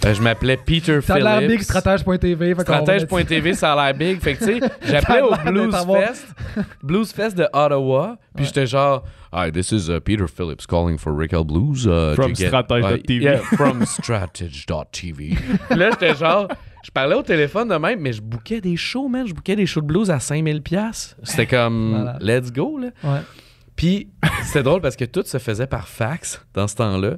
Euh, 0.04 0.14
je 0.14 0.20
m'appelais 0.22 0.56
Peter 0.56 1.00
Phillips. 1.00 1.04
Ça 1.04 1.14
a 1.14 1.40
l'air 1.40 1.48
big, 1.48 1.60
stratège.tv. 1.60 2.54
Stratège.tv, 2.58 3.54
ça 3.54 3.72
a 3.72 3.84
l'air 3.84 3.94
big. 3.94 4.20
Fait 4.20 4.34
que, 4.34 4.44
tu 4.44 4.58
sais, 4.58 4.60
j'appelais 4.82 5.20
au 5.22 5.34
Blues 5.50 5.74
Fest, 5.86 6.26
Blues 6.82 7.12
Fest 7.12 7.36
de 7.36 7.44
Ottawa. 7.52 8.16
Puis 8.34 8.46
j'étais 8.46 8.66
genre, 8.66 9.04
Hi, 9.32 9.50
this 9.50 9.72
is 9.72 9.88
uh, 9.88 10.00
Peter 10.00 10.26
Phillips 10.26 10.66
calling 10.66 10.98
for 10.98 11.12
Rickel 11.12 11.44
Blues. 11.44 11.86
Uh, 11.86 12.14
from 12.14 12.34
Stratège.tv. 12.34 13.26
Uh, 13.26 13.30
yeah, 13.30 13.38
from 13.56 13.82
Stratège.tv. 13.84 15.38
là, 15.70 15.90
j'étais 15.90 16.14
genre, 16.14 16.48
je 16.82 16.90
parlais 16.90 17.14
au 17.14 17.22
téléphone 17.22 17.68
de 17.68 17.76
même, 17.76 18.00
mais 18.00 18.12
je 18.12 18.20
bouquais 18.20 18.60
des 18.60 18.76
shows, 18.76 19.08
man. 19.08 19.26
Je 19.26 19.32
bouquais 19.32 19.56
des 19.56 19.66
shows 19.66 19.80
de 19.80 19.86
blues 19.86 20.10
à 20.10 20.18
5000$. 20.18 21.14
C'était 21.22 21.46
comme, 21.46 22.12
let's 22.20 22.52
go, 22.52 22.78
là. 22.78 22.88
Ouais. 23.04 23.20
Puis 23.76 24.08
c'était 24.44 24.62
drôle 24.62 24.80
parce 24.80 24.96
que 24.96 25.04
tout 25.04 25.24
se 25.24 25.38
faisait 25.38 25.66
par 25.66 25.88
fax 25.88 26.44
dans 26.54 26.68
ce 26.68 26.76
temps-là. 26.76 27.16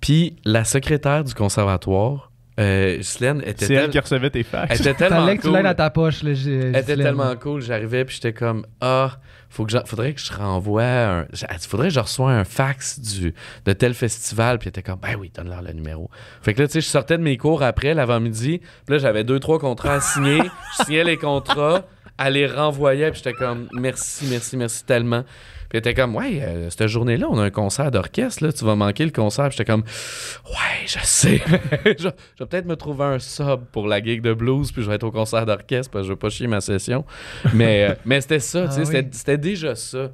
Puis 0.00 0.36
la 0.44 0.64
secrétaire 0.64 1.24
du 1.24 1.34
conservatoire, 1.34 2.30
euh, 2.58 2.96
était. 2.98 3.66
C'est 3.66 3.74
elle 3.74 3.90
qui 3.90 3.98
recevait 3.98 4.30
tes 4.30 4.42
fax. 4.42 4.68
Elle 4.70 4.80
était 4.80 4.94
tellement 4.94 5.26
cool. 5.26 5.36
que 5.36 5.42
tu 5.42 5.52
l'aies 5.52 5.62
dans 5.62 5.74
ta 5.74 5.90
poche. 5.90 6.22
Là, 6.22 6.30
elle 6.30 6.76
était 6.76 6.96
tellement 6.96 7.36
cool. 7.36 7.60
J'arrivais 7.60 8.06
puis 8.06 8.14
j'étais 8.14 8.32
comme 8.32 8.64
ah, 8.80 9.18
faut 9.50 9.66
que 9.66 9.74
faudrait 9.84 10.14
que 10.14 10.20
je 10.20 10.32
renvoie 10.32 10.84
un. 10.84 11.26
Faudrait 11.68 11.88
que 11.88 11.94
je 11.94 12.00
reçois 12.00 12.32
un 12.32 12.44
fax 12.44 12.98
du 12.98 13.34
de 13.66 13.72
tel 13.74 13.92
festival. 13.92 14.58
Puis 14.58 14.68
elle 14.68 14.70
était 14.70 14.82
comme 14.82 15.00
ben 15.00 15.16
oui, 15.18 15.30
donne-leur 15.34 15.60
le 15.60 15.72
numéro. 15.72 16.10
Fait 16.40 16.54
que 16.54 16.62
là, 16.62 16.66
tu 16.66 16.74
sais, 16.74 16.80
je 16.80 16.86
sortais 16.86 17.18
de 17.18 17.22
mes 17.22 17.36
cours 17.36 17.62
après 17.62 17.92
l'avant-midi. 17.92 18.60
Puis 18.86 18.94
là, 18.94 18.98
j'avais 18.98 19.24
deux 19.24 19.38
trois 19.38 19.58
contrats 19.58 19.94
à 19.94 20.00
signer. 20.00 20.40
je 20.78 20.84
signais 20.84 21.04
les 21.04 21.18
contrats 21.18 21.84
elle 22.18 22.32
les 22.34 22.46
renvoyait, 22.46 23.10
puis 23.10 23.20
j'étais 23.22 23.36
comme, 23.36 23.68
merci, 23.72 24.26
merci, 24.30 24.56
merci 24.56 24.84
tellement. 24.84 25.22
Puis 25.68 25.72
elle 25.74 25.78
était 25.78 25.94
comme, 25.94 26.14
ouais, 26.14 26.40
euh, 26.42 26.70
cette 26.70 26.86
journée-là, 26.86 27.26
on 27.28 27.38
a 27.38 27.42
un 27.42 27.50
concert 27.50 27.90
d'orchestre, 27.90 28.44
là, 28.44 28.52
tu 28.52 28.64
vas 28.64 28.76
manquer 28.76 29.04
le 29.04 29.10
concert. 29.10 29.48
Puis 29.48 29.56
j'étais 29.58 29.70
comme, 29.70 29.82
ouais, 29.82 30.86
je 30.86 30.98
sais. 31.02 31.42
je, 31.84 31.92
je, 31.98 32.04
vais 32.08 32.46
peut-être 32.46 32.66
me 32.66 32.76
trouver 32.76 33.04
un 33.04 33.18
sub 33.18 33.64
pour 33.72 33.88
la 33.88 34.00
gig 34.02 34.22
de 34.22 34.32
blues, 34.32 34.70
puis 34.70 34.82
je 34.82 34.88
vais 34.88 34.94
être 34.94 35.02
au 35.04 35.10
concert 35.10 35.44
d'orchestre, 35.44 35.90
parce 35.90 36.02
que 36.02 36.08
je 36.08 36.12
vais 36.12 36.18
pas 36.18 36.30
chier 36.30 36.46
ma 36.46 36.60
session. 36.60 37.04
mais, 37.52 37.90
euh, 37.90 37.94
mais 38.04 38.20
c'était 38.20 38.38
ça, 38.40 38.68
tu 38.68 38.74
sais, 38.74 38.96
Ah 38.96 39.00
oui. 39.00 39.08
c'était 39.10 39.38
déjà 39.38 39.74
ça. 39.74 40.10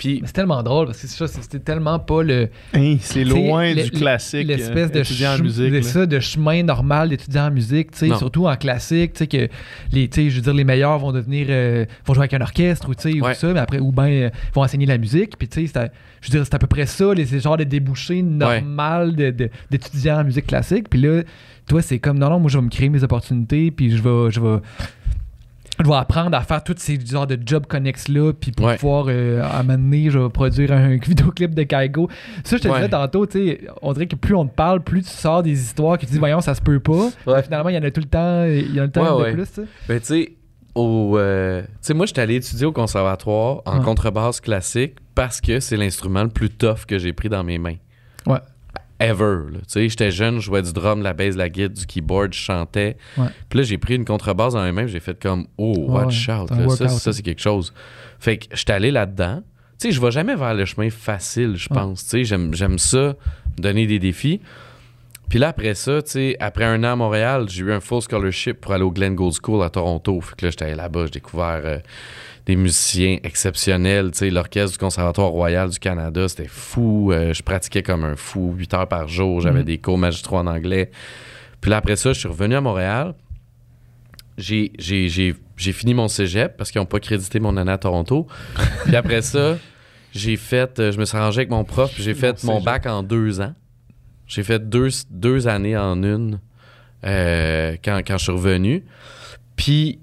Puis, 0.00 0.18
Mais 0.22 0.26
c'est 0.28 0.32
tellement 0.32 0.62
drôle 0.62 0.86
parce 0.86 0.98
que 1.02 1.06
c'est 1.06 1.16
ça, 1.26 1.28
c'était 1.28 1.58
tellement 1.58 1.98
pas 1.98 2.22
le. 2.22 2.48
Hein, 2.72 2.96
c'est 3.00 3.22
loin 3.22 3.74
du 3.74 3.82
le- 3.82 3.90
classique. 3.90 4.46
L'espèce 4.48 4.88
euh, 4.88 4.92
de, 4.94 4.98
étudiant 5.00 5.34
en 5.34 5.38
musique. 5.42 5.70
de 5.72 5.80
ça, 5.82 6.06
de 6.06 6.18
chemin 6.20 6.62
normal 6.62 7.10
d'étudiant 7.10 7.48
en 7.48 7.50
musique, 7.50 7.90
tu 7.90 7.98
sais, 8.08 8.16
surtout 8.16 8.46
en 8.46 8.56
classique, 8.56 9.12
tu 9.12 9.18
sais, 9.18 9.26
que 9.26 9.48
les, 9.92 10.08
tu 10.08 10.22
sais, 10.22 10.30
je 10.30 10.36
veux 10.36 10.40
dire, 10.40 10.54
les 10.54 10.64
meilleurs 10.64 10.98
vont 10.98 11.12
devenir, 11.12 11.48
euh, 11.50 11.84
vont 12.06 12.14
jouer 12.14 12.22
avec 12.22 12.32
un 12.32 12.40
orchestre 12.40 12.88
ou, 12.88 12.94
tu 12.94 13.12
sais, 13.12 13.20
Ouais. 13.20 13.32
ou 13.32 13.34
ça, 13.34 13.52
mais 13.52 13.60
après, 13.60 13.78
ou 13.78 13.92
bien 13.92 14.06
euh, 14.08 14.30
vont 14.54 14.62
enseigner 14.62 14.86
la 14.86 14.96
musique, 14.96 15.36
puis 15.36 15.46
tu 15.48 15.60
sais, 15.60 15.66
c'est 15.66 15.78
à- 15.78 15.90
je 16.22 16.28
veux 16.32 16.38
dire, 16.38 16.46
c'est 16.46 16.54
à 16.54 16.58
peu 16.58 16.66
près 16.66 16.86
ça, 16.86 17.12
les, 17.12 17.26
ces 17.26 17.40
genres 17.40 17.58
de 17.58 17.64
débouchés 17.64 18.22
normal 18.22 19.14
de- 19.14 19.30
de- 19.30 19.50
d'étudiants 19.70 20.20
en 20.20 20.24
musique 20.24 20.46
classique, 20.46 20.88
puis 20.88 20.98
là, 21.02 21.22
toi, 21.68 21.82
c'est 21.82 21.98
comme, 21.98 22.18
non, 22.18 22.30
non, 22.30 22.40
moi, 22.40 22.50
je 22.50 22.56
vais 22.56 22.64
me 22.64 22.70
créer 22.70 22.88
mes 22.88 23.04
opportunités, 23.04 23.70
puis 23.70 23.94
je 23.94 24.02
vais, 24.02 24.30
je 24.30 24.40
vais, 24.40 24.56
je 25.84 25.88
vais 25.88 25.96
apprendre 25.96 26.36
à 26.36 26.40
faire 26.42 26.62
tous 26.62 26.74
ces 26.78 26.98
genres 27.04 27.26
de 27.26 27.38
jobs 27.44 27.66
connexes-là, 27.66 28.32
puis 28.32 28.52
pour 28.52 28.66
Ouais. 28.66 28.76
pouvoir, 28.76 29.06
euh, 29.08 29.42
à 29.42 29.60
un 29.60 29.62
moment 29.62 29.78
donné, 29.78 30.10
je 30.10 30.18
vais 30.18 30.28
produire 30.28 30.72
un 30.72 30.96
vidéoclip 31.02 31.54
de 31.54 31.62
Kaigo. 31.62 32.08
Ça, 32.44 32.56
je 32.56 32.62
te 32.62 32.68
Ouais. 32.68 32.76
disais 32.76 32.88
tantôt, 32.88 33.26
tu 33.26 33.38
sais, 33.38 33.60
on 33.82 33.92
dirait 33.92 34.06
que 34.06 34.16
plus 34.16 34.34
on 34.34 34.46
te 34.46 34.54
parle, 34.54 34.80
plus 34.82 35.02
tu 35.02 35.08
sors 35.10 35.42
des 35.42 35.52
histoires 35.60 35.98
que 35.98 36.06
tu 36.06 36.12
dis, 36.12 36.18
voyons, 36.18 36.40
ça 36.40 36.54
se 36.54 36.60
peut 36.60 36.80
pas. 36.80 37.08
Ouais. 37.26 37.42
Finalement, 37.42 37.68
il 37.70 37.74
y 37.74 37.78
en 37.78 37.82
a 37.82 37.90
tout 37.90 38.00
le 38.00 38.06
temps, 38.08 38.44
il 38.44 38.74
y 38.74 38.78
en 38.80 38.84
a 38.84 38.86
le 38.86 38.92
temps 38.92 39.18
de 39.18 39.32
plus, 39.32 39.46
tu 39.46 39.54
sais. 39.54 39.62
ben, 39.88 40.00
tu 40.00 40.06
sais, 40.06 40.32
au, 40.74 41.16
euh, 41.18 41.62
tu 41.62 41.68
sais, 41.80 41.94
moi, 41.94 42.06
j'étais 42.06 42.20
allé 42.20 42.36
étudier 42.36 42.66
au 42.66 42.72
conservatoire 42.72 43.62
en 43.66 43.80
contrebasse 43.80 44.40
classique 44.40 44.94
parce 45.14 45.40
que 45.40 45.58
c'est 45.60 45.76
l'instrument 45.76 46.22
le 46.22 46.28
plus 46.28 46.48
tough 46.50 46.84
que 46.86 46.98
j'ai 46.98 47.12
pris 47.12 47.28
dans 47.28 47.42
mes 47.42 47.58
mains. 47.58 47.74
Ouais. 48.26 48.38
Ever. 49.00 49.38
là. 49.52 49.58
Tu 49.60 49.64
sais, 49.68 49.88
j'étais 49.88 50.10
jeune, 50.10 50.36
je 50.36 50.44
jouais 50.46 50.62
du 50.62 50.72
drum, 50.72 51.02
la 51.02 51.12
bass, 51.14 51.34
la 51.34 51.48
guitare, 51.48 51.70
du 51.70 51.86
keyboard, 51.86 52.32
je 52.34 52.38
chantais. 52.38 52.96
Ouais. 53.16 53.26
Puis 53.48 53.58
là, 53.58 53.62
j'ai 53.64 53.78
pris 53.78 53.96
une 53.96 54.04
contrebasse 54.04 54.52
dans 54.52 54.72
mains, 54.72 54.84
puis 54.84 54.92
j'ai 54.92 55.00
fait 55.00 55.20
comme, 55.20 55.46
oh, 55.56 55.72
Ouais, 55.88 56.04
watch 56.04 56.28
ouais. 56.28 56.34
out. 56.34 56.50
Là. 56.50 56.68
ça, 56.68 56.88
ça, 56.88 57.10
hein. 57.10 57.12
c'est 57.12 57.22
quelque 57.22 57.40
chose. 57.40 57.72
Fait 58.18 58.36
que 58.36 58.54
j'étais 58.54 58.72
allé 58.74 58.90
là-dedans. 58.90 59.42
Tu 59.80 59.88
sais, 59.88 59.92
je 59.92 60.00
vais 60.00 60.10
jamais 60.10 60.36
vers 60.36 60.52
le 60.54 60.64
chemin 60.66 60.90
facile, 60.90 61.56
je 61.56 61.68
Ouais. 61.70 61.80
pense. 61.80 62.04
Tu 62.04 62.24
sais, 62.24 62.24
j'aime, 62.24 62.78
ça, 62.78 63.14
me 63.56 63.62
donner 63.62 63.86
des 63.86 63.98
défis. 63.98 64.40
Puis 65.30 65.38
là, 65.38 65.48
après 65.48 65.74
ça, 65.74 66.02
tu 66.02 66.10
sais, 66.10 66.36
après 66.40 66.64
un 66.64 66.82
an 66.84 66.92
à 66.92 66.96
Montréal, 66.96 67.46
j'ai 67.48 67.62
eu 67.62 67.72
un 67.72 67.80
full 67.80 68.02
scholarship 68.02 68.60
pour 68.60 68.72
aller 68.72 68.82
au 68.82 68.90
Glen 68.90 69.14
Gould 69.14 69.32
School 69.42 69.62
à 69.62 69.70
Toronto. 69.70 70.20
Fait 70.20 70.34
que 70.36 70.46
là, 70.46 70.50
j'étais 70.50 70.64
allé 70.64 70.74
là-bas, 70.74 71.04
j'ai 71.06 71.12
découvert 71.12 71.62
euh, 71.64 71.78
des 72.50 72.56
musiciens 72.56 73.18
exceptionnels. 73.22 74.10
Tu 74.10 74.18
sais, 74.18 74.30
l'orchestre 74.30 74.72
du 74.72 74.78
Conservatoire 74.78 75.28
Royal 75.28 75.70
du 75.70 75.78
Canada, 75.78 76.28
c'était 76.28 76.48
fou. 76.48 77.12
Euh, 77.12 77.32
je 77.32 77.42
pratiquais 77.42 77.82
comme 77.82 78.04
un 78.04 78.16
fou, 78.16 78.54
8 78.56 78.74
heures 78.74 78.88
par 78.88 79.06
jour. 79.08 79.40
J'avais 79.40 79.60
Mhm. 79.60 79.64
des 79.64 79.78
cours 79.78 79.98
magistraux 79.98 80.38
en 80.38 80.46
anglais. 80.46 80.90
Puis 81.60 81.70
là, 81.70 81.76
après 81.78 81.96
ça, 81.96 82.12
je 82.12 82.18
suis 82.18 82.28
revenu 82.28 82.54
à 82.56 82.60
Montréal. 82.60 83.14
J'ai, 84.38 84.72
j'ai, 84.78 85.08
j'ai, 85.08 85.34
j'ai 85.56 85.72
fini 85.72 85.94
mon 85.94 86.08
cégep 86.08 86.56
parce 86.56 86.70
qu'ils 86.70 86.80
n'ont 86.80 86.86
pas 86.86 86.98
crédité 87.00 87.38
mon 87.40 87.56
année 87.56 87.72
à 87.72 87.78
Toronto. 87.78 88.26
Puis 88.86 88.96
après 88.96 89.22
ça, 89.22 89.58
j'ai 90.12 90.36
fait, 90.36 90.78
euh, 90.80 90.92
je 90.92 90.98
me 90.98 91.04
suis 91.04 91.16
arrangé 91.16 91.40
avec 91.40 91.50
mon 91.50 91.62
prof, 91.64 91.92
puis 91.94 92.02
j'ai 92.02 92.14
fait 92.14 92.42
mon 92.44 92.60
bac 92.60 92.86
en 92.86 93.02
deux 93.04 93.40
ans. 93.40 93.54
J'ai 94.26 94.42
fait 94.42 94.58
deux, 94.68 94.88
deux 95.10 95.46
années 95.46 95.76
en 95.76 96.02
une 96.02 96.40
euh, 97.04 97.76
quand, 97.84 98.00
quand 98.06 98.18
je 98.18 98.24
suis 98.24 98.32
revenu. 98.32 98.84
Puis, 99.56 100.00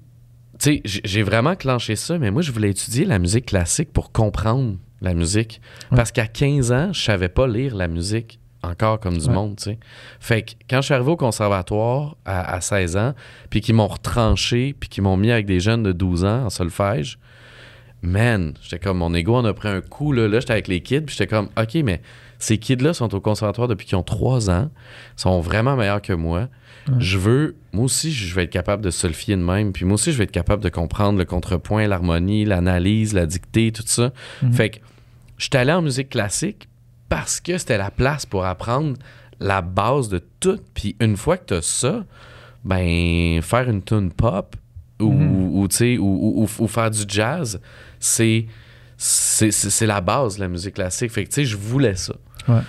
tu 0.58 0.74
sais, 0.76 0.82
j'ai- 1.04 1.22
vraiment 1.22 1.54
clenché 1.56 1.94
ça, 1.96 2.18
mais 2.18 2.30
moi, 2.30 2.42
je 2.42 2.52
voulais 2.52 2.70
étudier 2.70 3.04
la 3.04 3.18
musique 3.18 3.46
classique 3.46 3.92
pour 3.92 4.12
comprendre 4.12 4.76
la 5.00 5.14
musique. 5.14 5.60
Ouais. 5.90 5.96
Parce 5.96 6.10
qu'à 6.12 6.26
15 6.26 6.72
ans, 6.72 6.92
je 6.92 7.00
savais 7.00 7.28
pas 7.28 7.46
lire 7.46 7.74
la 7.76 7.86
musique 7.88 8.40
encore 8.64 8.98
comme 8.98 9.16
du 9.18 9.26
Ouais. 9.28 9.32
monde, 9.34 9.56
tu 9.56 9.64
sais. 9.64 9.78
Fait 10.18 10.42
que 10.42 10.50
quand 10.68 10.78
je 10.80 10.86
suis 10.86 10.94
arrivé 10.94 11.10
au 11.12 11.16
conservatoire 11.16 12.16
à, 12.24 12.54
à 12.54 12.60
16 12.60 12.96
ans, 12.96 13.14
puis 13.50 13.60
qu'ils 13.60 13.76
m'ont 13.76 13.86
retranché, 13.86 14.74
puis 14.78 14.88
qu'ils 14.88 15.04
m'ont 15.04 15.16
mis 15.16 15.30
avec 15.30 15.46
des 15.46 15.60
jeunes 15.60 15.84
de 15.84 15.92
12 15.92 16.24
ans 16.24 16.46
en 16.46 16.50
solfège, 16.50 17.18
man, 18.02 18.54
j'étais 18.62 18.78
comme, 18.78 18.98
mon 18.98 19.14
ego 19.14 19.34
en 19.36 19.44
a 19.44 19.52
pris 19.54 19.68
un 19.68 19.80
coup, 19.80 20.12
là. 20.12 20.26
Là, 20.28 20.40
j'étais 20.40 20.52
avec 20.52 20.68
les 20.68 20.80
kids, 20.80 21.02
puis 21.02 21.14
j'étais 21.16 21.28
comme, 21.28 21.48
OK, 21.56 21.74
mais 21.84 22.00
ces 22.40 22.58
kids-là 22.58 22.94
sont 22.94 23.14
au 23.14 23.20
conservatoire 23.20 23.68
depuis 23.68 23.86
qu'ils 23.86 23.96
ont 23.98 24.02
3 24.02 24.50
ans, 24.50 24.70
sont 25.16 25.40
vraiment 25.40 25.76
meilleurs 25.76 26.02
que 26.02 26.12
moi. 26.12 26.48
Ouais. 26.88 26.94
Je 27.00 27.18
veux, 27.18 27.56
moi 27.72 27.84
aussi, 27.84 28.12
je 28.12 28.34
vais 28.34 28.44
être 28.44 28.50
capable 28.50 28.82
de 28.82 28.90
solfier 28.90 29.36
de 29.36 29.42
même, 29.42 29.72
puis 29.72 29.84
moi 29.84 29.94
aussi, 29.94 30.12
je 30.12 30.18
vais 30.18 30.24
être 30.24 30.30
capable 30.32 30.62
de 30.62 30.68
comprendre 30.68 31.18
le 31.18 31.24
contrepoint, 31.24 31.86
l'harmonie, 31.86 32.44
l'analyse, 32.44 33.12
la 33.14 33.26
dictée, 33.26 33.72
tout 33.72 33.82
ça. 33.86 34.12
Mhm. 34.42 34.52
Fait 34.52 34.70
que 34.70 34.78
je 35.36 35.44
suis 35.44 35.56
allé 35.56 35.72
en 35.72 35.82
musique 35.82 36.08
classique 36.10 36.68
parce 37.08 37.40
que 37.40 37.58
c'était 37.58 37.78
la 37.78 37.90
place 37.90 38.26
pour 38.26 38.44
apprendre 38.44 38.96
la 39.40 39.60
base 39.62 40.08
de 40.08 40.22
tout. 40.40 40.58
Puis 40.74 40.96
une 41.00 41.16
fois 41.16 41.36
que 41.36 41.46
tu 41.46 41.54
as 41.54 41.62
ça, 41.62 42.04
ben 42.64 43.40
faire 43.42 43.68
une 43.68 43.82
tune 43.82 44.10
pop 44.12 44.56
ou, 45.00 45.12
Mhm. 45.12 45.54
ou, 46.60 46.66
faire 46.66 46.90
du 46.90 47.02
jazz, 47.06 47.60
c'est 48.00 48.46
c'est 48.96 49.52
c'est- 49.52 49.70
c'est 49.70 49.86
la 49.86 50.00
base 50.00 50.36
de 50.36 50.40
la 50.40 50.48
musique 50.48 50.74
classique. 50.74 51.12
Fait 51.12 51.22
que 51.24 51.28
tu 51.28 51.34
sais, 51.36 51.44
je 51.44 51.56
voulais 51.56 51.94
ça. 51.94 52.14
Ouais. 52.48 52.60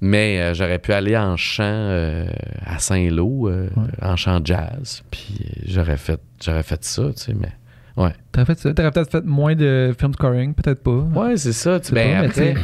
Mais 0.00 0.40
euh, 0.40 0.54
j'aurais 0.54 0.78
pu 0.78 0.92
aller 0.92 1.16
en 1.16 1.36
chant 1.36 1.62
euh, 1.64 2.26
à 2.64 2.78
Saint-Lô, 2.78 3.48
euh, 3.48 3.68
Ouais. 3.76 3.82
en 4.02 4.16
chant 4.16 4.40
jazz, 4.44 5.02
puis 5.10 5.38
j'aurais 5.66 5.96
fait 5.96 6.20
j'aurais 6.44 6.62
fait 6.62 6.84
ça, 6.84 7.04
tu 7.16 7.22
sais, 7.22 7.34
mais 7.34 7.52
ouais. 7.96 8.12
T'aurais 8.32 8.44
fait 8.46 8.58
ça. 8.58 8.74
T'aurais 8.74 8.90
peut-être 8.90 9.10
fait 9.10 9.24
moins 9.24 9.54
de 9.54 9.94
film 9.98 10.12
scoring, 10.12 10.52
peut-être 10.54 10.82
pas. 10.82 10.90
Ouais, 10.90 11.36
c'est 11.36 11.52
ça. 11.52 11.80
tu- 11.80 11.92
ben, 11.92 12.12
pas, 12.16 12.20
mais 12.22 12.26
après, 12.26 12.54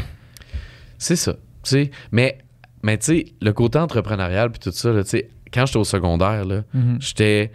c'est 0.99 1.17
ça. 1.17 1.33
tu 1.33 1.39
sais. 1.71 1.91
Mais, 2.13 2.39
mais 2.83 2.99
tu 2.99 3.05
sais, 3.07 3.25
le 3.41 3.53
côté 3.53 3.79
entrepreneurial 3.79 4.51
puis 4.51 4.61
tout 4.61 4.73
ça, 4.73 4.91
là, 4.93 5.03
tu 5.05 5.11
sais, 5.11 5.29
quand 5.53 5.67
j'étais 5.67 5.79
au 5.79 5.85
secondaire, 5.85 6.45
là, 6.45 6.63
Mhm. 6.75 6.99
j'étais 7.01 7.53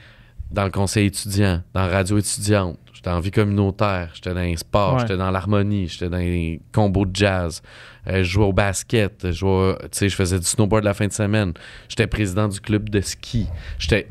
dans 0.52 0.64
le 0.66 0.72
conseil 0.72 1.08
étudiant, 1.08 1.62
dans 1.74 1.82
la 1.82 1.88
radio 1.90 2.18
étudiante, 2.18 2.78
j'étais 2.94 3.10
en 3.10 3.20
vie 3.20 3.32
communautaire, 3.32 4.12
j'étais 4.14 4.34
dans 4.34 4.42
les 4.42 4.58
sports, 4.58 4.94
Ouais. 4.96 5.00
j'étais 5.02 5.18
dans 5.18 5.32
l'harmonie, 5.32 5.88
j'étais 5.88 6.10
dans 6.10 6.18
les 6.18 6.62
combos 6.72 7.06
de 7.06 7.16
jazz, 7.16 7.62
euh, 8.08 8.20
je 8.24 8.30
jouais 8.30 8.46
au 8.46 8.54
basket, 8.54 9.28
je 9.28 9.32
jouais, 9.32 9.76
faisais 10.12 10.40
du 10.40 10.46
snowboard 10.46 10.84
la 10.84 10.94
fin 10.94 11.08
de 11.08 11.12
semaine, 11.14 11.54
j'étais 11.90 12.08
président 12.08 12.48
du 12.48 12.60
club 12.62 12.90
de 12.90 13.02
ski, 13.02 13.48
j'étais 13.80 14.08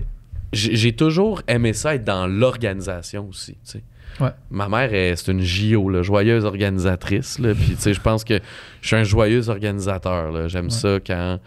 j'ai 0.53 0.93
toujours 0.93 1.43
aimé 1.49 1.73
ça 1.73 1.97
être 1.97 2.05
dans 2.05 2.29
l'organisation 2.29 3.27
aussi. 3.29 3.57
Ouais. 4.21 4.29
Ma 4.53 4.69
mère, 4.69 4.91
c'est 5.19 5.33
une 5.33 5.41
JO, 5.41 5.91
là, 5.91 6.03
joyeuse 6.03 6.45
organisatrice. 6.45 7.41
Là, 7.41 7.53
puis, 7.55 7.77
je 7.93 8.01
pense 8.01 8.23
que 8.23 8.39
je 8.81 8.87
suis 8.87 8.95
un 8.95 9.03
joyeux 9.03 9.49
organisateur. 9.49 10.49
J'aime 10.49 10.67
Ouais. 10.67 10.71
ça 10.71 11.01
quand 11.05 11.41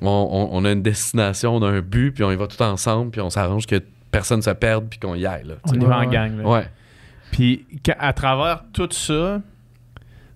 on, 0.00 0.06
on- 0.08 0.48
on 0.52 0.64
a 0.64 0.72
une 0.72 0.80
destination, 0.80 1.56
on 1.56 1.62
a 1.62 1.68
un 1.68 1.82
but, 1.82 2.12
puis 2.12 2.24
on 2.24 2.30
y 2.32 2.36
va 2.36 2.46
tout 2.46 2.62
ensemble, 2.62 3.10
puis 3.10 3.20
on 3.20 3.28
s'arrange 3.28 3.66
que 3.66 3.82
personne 4.12 4.40
se 4.42 4.50
perde, 4.50 4.84
puis 4.88 5.00
qu'on 5.00 5.16
y 5.16 5.26
aille. 5.26 5.44
Là, 5.44 5.54
On 5.64 5.72
y 5.74 5.84
va 5.84 5.98
en 5.98 6.06
gang. 6.06 6.36
là. 6.38 6.44
Ouais. 6.48 6.66
Puis 7.32 7.64
à 7.98 8.12
travers 8.12 8.62
tout 8.72 8.88
ça, 8.92 9.40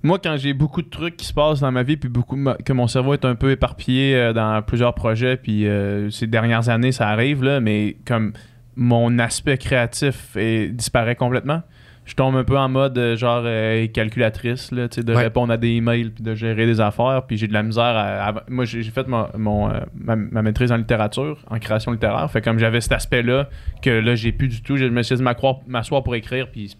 moi, 0.02 0.18
quand 0.22 0.36
j'ai 0.36 0.52
beaucoup 0.54 0.82
de 0.82 0.88
trucs 0.88 1.16
qui 1.16 1.26
se 1.26 1.32
passent 1.32 1.60
dans 1.60 1.70
ma 1.72 1.82
vie, 1.82 1.96
puis 1.96 2.08
beaucoup 2.08 2.38
que 2.64 2.72
mon 2.72 2.86
cerveau 2.86 3.12
est 3.14 3.24
un 3.24 3.34
peu 3.34 3.50
éparpillé 3.50 4.14
euh, 4.16 4.32
dans 4.32 4.62
plusieurs 4.62 4.94
projets, 4.94 5.36
puis 5.36 5.66
euh, 5.68 6.10
ces 6.10 6.26
dernières 6.26 6.68
années, 6.68 6.92
ça 6.92 7.08
arrive, 7.08 7.42
là, 7.44 7.60
mais 7.60 7.96
comme 8.06 8.32
mon 8.76 9.18
aspect 9.18 9.58
créatif 9.58 10.36
est- 10.36 10.68
disparaît 10.68 11.16
complètement. 11.16 11.62
Je 12.06 12.14
tombe 12.14 12.36
un 12.36 12.44
peu 12.44 12.56
en 12.56 12.68
mode 12.68 12.96
euh, 12.98 13.16
genre 13.16 13.42
euh, 13.44 13.86
calculatrice, 13.88 14.70
là, 14.70 14.86
de 14.88 15.12
Ouais. 15.12 15.22
répondre 15.24 15.52
à 15.52 15.56
des 15.56 15.70
emails 15.70 16.10
puis 16.10 16.22
de 16.22 16.34
gérer 16.36 16.64
des 16.64 16.80
affaires. 16.80 17.24
Puis 17.26 17.36
j'ai 17.36 17.48
de 17.48 17.52
la 17.52 17.64
misère 17.64 17.82
à. 17.82 18.28
à- 18.28 18.44
moi, 18.48 18.64
j'ai 18.64 18.82
fait 18.84 19.08
mon, 19.08 19.26
mon, 19.36 19.68
euh, 19.70 19.80
ma, 19.94 20.14
ma 20.14 20.40
maîtrise 20.42 20.70
en 20.70 20.76
littérature, 20.76 21.38
en 21.50 21.58
création 21.58 21.90
littéraire. 21.90 22.30
Fait 22.30 22.40
comme 22.40 22.58
j'avais 22.60 22.80
cet 22.80 22.92
aspect-là 22.92 23.48
que 23.82 23.90
là, 23.90 24.14
j'ai 24.14 24.30
plus 24.32 24.46
du 24.48 24.62
tout. 24.62 24.76
Je 24.76 24.84
me 24.84 25.02
suis 25.02 25.16
dit 25.16 25.22
m'asseoir 25.22 26.02
pour 26.04 26.14
écrire, 26.14 26.48
puis 26.50 26.76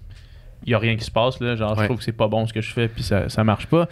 il 0.65 0.71
y 0.71 0.75
a 0.75 0.79
rien 0.79 0.95
qui 0.97 1.05
se 1.05 1.11
passe. 1.11 1.41
Là, 1.41 1.57
genre, 1.57 1.77
je 1.79 1.85
trouve 1.87 1.99
que 1.99 2.05
c'est 2.05 2.13
pas 2.13 2.29
bon 2.29 2.47
ce 2.47 2.53
que 2.53 2.61
je 2.61 2.73
fais, 2.73 2.87
puis 2.87 3.03
ça, 3.03 3.29
ça 3.29 3.43
marche 3.43 3.67
pas. 3.67 3.89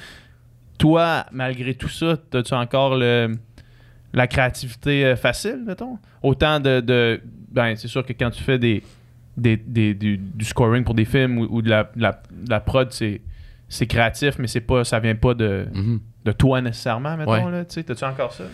Toi, 0.78 1.24
malgré 1.32 1.74
tout 1.74 1.88
ça, 1.88 2.16
as-tu 2.32 2.54
encore 2.54 2.96
le, 2.96 3.36
la 4.12 4.26
créativité 4.28 5.14
facile, 5.16 5.62
mettons? 5.66 5.98
Autant 6.22 6.60
de. 6.60 6.78
de- 6.80 7.20
ben, 7.50 7.74
c'est 7.76 7.88
sûr 7.88 8.04
que 8.04 8.12
quand 8.12 8.30
tu 8.30 8.42
fais 8.42 8.58
des, 8.58 8.82
des, 9.36 9.56
des- 9.56 9.94
du, 9.94 10.16
du 10.18 10.44
scoring 10.44 10.84
pour 10.84 10.94
des 10.94 11.04
films 11.04 11.38
ou, 11.38 11.46
ou 11.50 11.62
de, 11.62 11.70
la, 11.70 11.84
de 11.84 12.02
la- 12.02 12.22
de 12.30 12.50
la 12.50 12.60
prod, 12.60 12.88
c'est. 12.92 13.20
C'est 13.66 13.86
créatif, 13.86 14.34
mais 14.38 14.46
c'est 14.46 14.60
pas, 14.60 14.84
ça 14.84 15.00
vient 15.00 15.14
pas 15.16 15.34
de, 15.34 15.66
Mhm. 15.74 15.98
de 16.26 16.32
toi 16.32 16.60
nécessairement, 16.60 17.16
mettons. 17.16 17.46
Ouais. 17.46 17.50
Là, 17.50 17.64
tu 17.64 17.74
sais, 17.74 17.82
T'as-tu 17.82 18.04
encore 18.04 18.32
ça? 18.32 18.44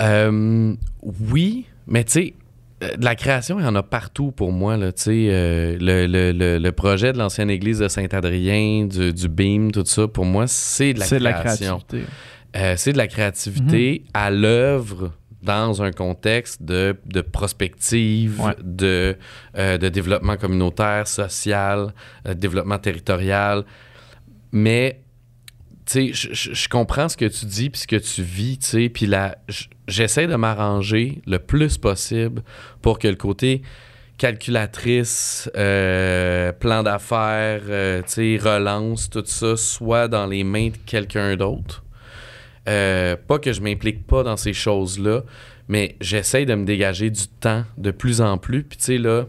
Euh, 0.00 0.74
oui, 1.02 1.66
mais 1.86 2.02
tu 2.04 2.12
sais, 2.12 2.34
euh, 2.82 2.96
de 2.96 3.04
la 3.04 3.14
création, 3.14 3.60
il 3.60 3.64
y 3.64 3.66
en 3.68 3.74
a 3.76 3.82
partout 3.82 4.32
pour 4.32 4.50
moi. 4.52 4.76
Là, 4.76 4.90
tu 4.90 5.02
sais, 5.02 5.26
euh, 5.30 5.76
le, 5.78 6.06
le- 6.06 6.32
le- 6.32 6.58
le 6.58 6.72
projet 6.72 7.12
de 7.12 7.18
l'ancienne 7.18 7.50
église 7.50 7.78
de 7.80 7.88
Saint-Adrien, 7.88 8.86
du, 8.86 9.12
du 9.12 9.28
Beam, 9.28 9.70
tout 9.70 9.84
ça, 9.84 10.08
pour 10.08 10.24
moi, 10.24 10.46
c'est 10.46 10.94
de 10.94 11.00
la 11.00 11.04
C'est 11.04 11.18
de 11.18 11.24
la 11.24 11.32
créativité. 11.34 12.02
Euh, 12.56 12.74
c'est 12.76 12.92
de 12.94 12.98
la 12.98 13.06
créativité 13.06 14.04
à 14.14 14.30
l'œuvre 14.30 15.12
dans 15.48 15.82
un 15.82 15.92
contexte 15.92 16.62
de, 16.62 16.94
de 17.06 17.22
prospective, 17.22 18.54
de, 18.62 19.16
euh, 19.56 19.78
de 19.78 19.88
développement 19.88 20.36
communautaire, 20.36 21.08
social, 21.08 21.94
euh, 22.26 22.34
développement 22.34 22.78
territorial. 22.78 23.64
Mais, 24.52 25.00
tu 25.86 26.14
sais, 26.14 26.52
je 26.52 26.68
comprends 26.68 27.08
ce 27.08 27.16
que 27.16 27.24
tu 27.24 27.46
dis 27.46 27.70
puis 27.70 27.80
ce 27.80 27.86
que 27.86 27.96
tu 27.96 28.22
vis, 28.22 28.58
tu 28.58 28.66
sais, 28.66 28.88
puis 28.90 29.06
là, 29.06 29.38
j'essaie 29.86 30.26
de 30.26 30.36
m'arranger 30.36 31.22
le 31.26 31.38
plus 31.38 31.78
possible 31.78 32.42
pour 32.82 32.98
que 32.98 33.08
le 33.08 33.16
côté 33.16 33.62
calculatrice, 34.18 35.50
euh, 35.56 36.52
plan 36.52 36.82
d'affaires, 36.82 37.62
tu 38.02 38.02
sais, 38.06 38.38
relance, 38.38 39.08
tout 39.08 39.24
ça, 39.24 39.56
soit 39.56 40.08
dans 40.08 40.26
les 40.26 40.44
mains 40.44 40.68
de 40.68 40.76
quelqu'un 40.84 41.36
d'autre. 41.36 41.84
Pas 43.26 43.38
que 43.38 43.52
je 43.52 43.60
m'implique 43.60 44.06
pas 44.06 44.22
dans 44.22 44.36
ces 44.36 44.52
choses-là, 44.52 45.22
mais 45.68 45.96
j'essaye 46.00 46.46
de 46.46 46.54
me 46.54 46.64
dégager 46.64 47.10
du 47.10 47.28
temps 47.28 47.64
de 47.76 47.90
plus 47.90 48.20
en 48.20 48.38
plus. 48.38 48.62
Puis 48.62 48.78
tu 48.78 48.84
sais, 48.84 48.98
là, 48.98 49.26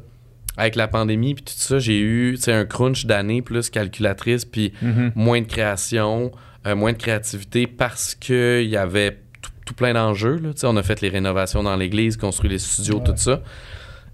avec 0.60 0.76
la 0.76 0.88
pandémie, 0.88 1.36
puis 1.36 1.46
tout 1.46 1.54
ça, 1.56 1.80
j'ai 1.80 2.00
eu 2.00 2.38
un 2.48 2.66
crunch 2.66 3.06
d'années 3.06 3.42
plus 3.42 3.70
calculatrice, 3.70 4.44
puis 4.44 4.74
mhm. 4.82 5.14
moins 5.16 5.42
de 5.42 5.48
création, 5.48 6.32
euh, 6.68 6.76
moins 6.76 6.92
de 6.92 6.98
créativité 6.98 7.66
parce 7.66 8.14
qu'il 8.14 8.68
y 8.68 8.76
avait 8.76 9.20
tout, 9.66 9.74
plein 9.74 9.94
d'enjeux. 9.94 10.42
On 10.64 10.78
a 10.78 10.84
fait 10.84 11.00
les 11.02 11.10
rénovations 11.10 11.64
dans 11.64 11.76
l'église, 11.76 12.18
construit 12.18 12.50
les 12.50 12.58
studios, 12.58 13.00
tout 13.00 13.14
ça. 13.16 13.42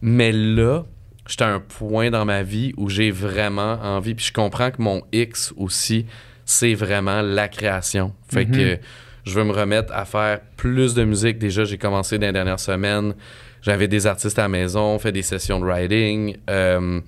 Mais 0.01 0.31
là, 0.31 0.83
j'étais 1.27 1.45
à 1.45 1.53
un 1.53 1.59
point 1.59 2.11
dans 2.11 2.25
ma 2.25 2.43
vie 2.43 2.73
où 2.77 2.89
j'ai 2.89 3.09
vraiment 3.09 3.79
envie, 3.81 4.13
puis 4.13 4.25
je 4.25 4.33
comprends 4.33 4.69
que 4.69 4.81
mon 4.81 5.01
X 5.13 5.53
aussi, 5.57 6.05
c'est 6.43 6.73
vraiment 6.73 7.21
la 7.21 7.47
création. 7.47 8.13
Fait 8.29 8.45
que 8.45 8.77
je 9.25 9.33
veux 9.33 9.43
me 9.43 9.51
remettre 9.51 9.91
à 9.93 10.05
faire 10.05 10.39
plus 10.55 10.93
de 10.93 11.03
musique. 11.03 11.39
Déjà, 11.39 11.65
j'ai 11.65 11.77
commencé 11.77 12.17
dans 12.17 12.27
les 12.27 12.33
dernières 12.33 12.59
semaines. 12.59 13.15
J'avais 13.61 13.87
des 13.87 14.05
artistes 14.05 14.37
à 14.37 14.43
la 14.43 14.49
maison, 14.49 14.99
fait 14.99 15.11
des 15.11 15.23
sessions 15.23 15.59
de 15.59 15.65
writing. 15.65 16.37
Euh, 16.49 17.01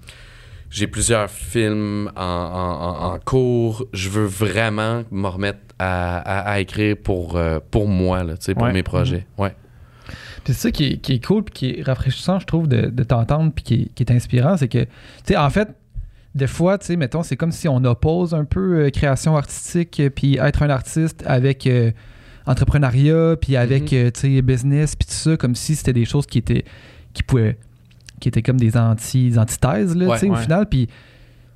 j'ai 0.71 0.87
plusieurs 0.87 1.29
films 1.29 2.11
en, 2.15 3.19
cours. 3.23 3.85
Je 3.93 4.09
veux 4.09 4.25
vraiment 4.25 5.03
me 5.11 5.27
remettre 5.27 5.59
à, 5.77 6.59
écrire 6.59 6.95
pour, 7.01 7.37
euh, 7.37 7.59
pour 7.69 7.87
moi, 7.87 8.23
là, 8.23 8.33
pour 8.55 8.67
mes 8.67 8.83
projets. 8.83 9.27
Mhm. 9.37 9.43
Ouais. 9.43 9.55
c'est 10.45 10.53
ça 10.53 10.71
qui 10.71 10.99
est, 11.07 11.25
cool 11.25 11.43
et 11.47 11.51
qui 11.51 11.69
est 11.69 11.83
rafraîchissant, 11.83 12.39
je 12.39 12.47
trouve, 12.47 12.67
de, 12.67 13.03
t'entendre 13.03 13.51
puis 13.53 13.63
qui, 13.63 13.91
qui 13.93 14.01
est, 14.01 14.11
inspirant. 14.11 14.57
C'est 14.57 14.67
que, 14.67 14.83
tu 14.83 14.89
sais, 15.25 15.37
en 15.37 15.51
fait, 15.51 15.69
des 16.37 16.47
fois, 16.47 16.77
tu 16.77 16.85
sais, 16.85 16.95
mettons, 16.95 17.23
c'est 17.23 17.35
comme 17.35 17.51
si 17.51 17.67
on 17.67 17.83
oppose 17.83 18.33
un 18.33 18.45
peu 18.45 18.85
euh, 18.85 18.89
création 18.89 19.35
artistique 19.35 19.99
euh, 19.99 20.09
puis 20.09 20.37
être 20.37 20.61
un 20.63 20.69
artiste 20.69 21.23
avec 21.25 21.65
euh, 21.67 21.91
entrepreneuriat 22.45 23.35
puis 23.41 23.57
avec, 23.57 23.91
mhm. 23.91 24.11
tu 24.11 24.35
sais, 24.35 24.41
business 24.41 24.95
puis 24.95 25.07
tout 25.07 25.13
ça, 25.13 25.35
comme 25.35 25.55
si 25.55 25.75
c'était 25.75 25.93
des 25.93 26.05
choses 26.05 26.27
qui 26.27 26.37
étaient, 26.37 26.63
qui 27.13 27.23
pouvaient, 27.23 27.57
qui 28.19 28.29
étaient 28.29 28.43
comme 28.43 28.59
des 28.59 28.77
anti, 28.77 29.33
antithèses, 29.37 29.95
là, 29.95 30.13
tu 30.13 30.19
sais, 30.19 30.29
au 30.29 30.35
final. 30.35 30.67
Puis, 30.69 30.87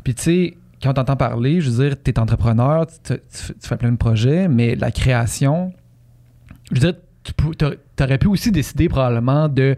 puis 0.04 0.16
tu 0.16 0.22
sais, 0.24 0.58
quand 0.82 0.90
on 0.90 0.94
t'entend 0.94 1.16
parler, 1.16 1.62
je 1.62 1.70
veux 1.70 1.90
dire, 1.90 1.96
tu 2.04 2.10
es 2.10 2.20
entrepreneur, 2.20 2.88
tu, 2.88 3.14
fais 3.62 3.78
plein 3.78 3.92
de 3.92 3.98
projets, 3.98 4.48
mais 4.48 4.76
la 4.76 4.90
création, 4.92 5.74
je 6.72 6.82
veux 6.82 6.92
dire, 6.92 7.00
tu 7.24 8.04
aurais 8.04 8.18
pu 8.18 8.28
aussi 8.28 8.52
décider 8.52 8.90
probablement 8.90 9.48
de 9.48 9.78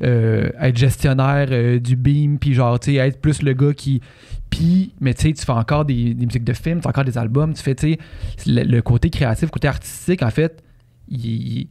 être 0.00 0.76
gestionnaire 0.76 1.48
du 1.80 1.96
beam, 1.96 2.38
puis 2.38 2.54
genre, 2.54 2.78
tu 2.78 2.92
sais, 2.92 2.96
être 2.98 3.20
plus 3.20 3.42
le 3.42 3.54
gars 3.54 3.72
qui, 3.72 4.02
puis, 4.50 4.94
mais 5.00 5.14
tu 5.14 5.22
sais, 5.22 5.32
tu 5.32 5.44
fais 5.44 5.52
encore 5.52 5.84
des, 5.84 6.14
musiques 6.14 6.44
de 6.44 6.52
films, 6.52 6.78
tu 6.78 6.82
fais 6.82 6.88
encore 6.88 7.04
des 7.04 7.18
albums, 7.18 7.52
tu 7.52 7.62
fais, 7.62 7.74
tu 7.74 7.94
sais, 7.94 7.98
le, 8.46 8.80
côté 8.80 9.10
créatif, 9.10 9.44
le 9.44 9.50
côté 9.50 9.68
artistique, 9.68 10.22
en 10.22 10.30
fait, 10.30 10.62
j'ai 11.10 11.68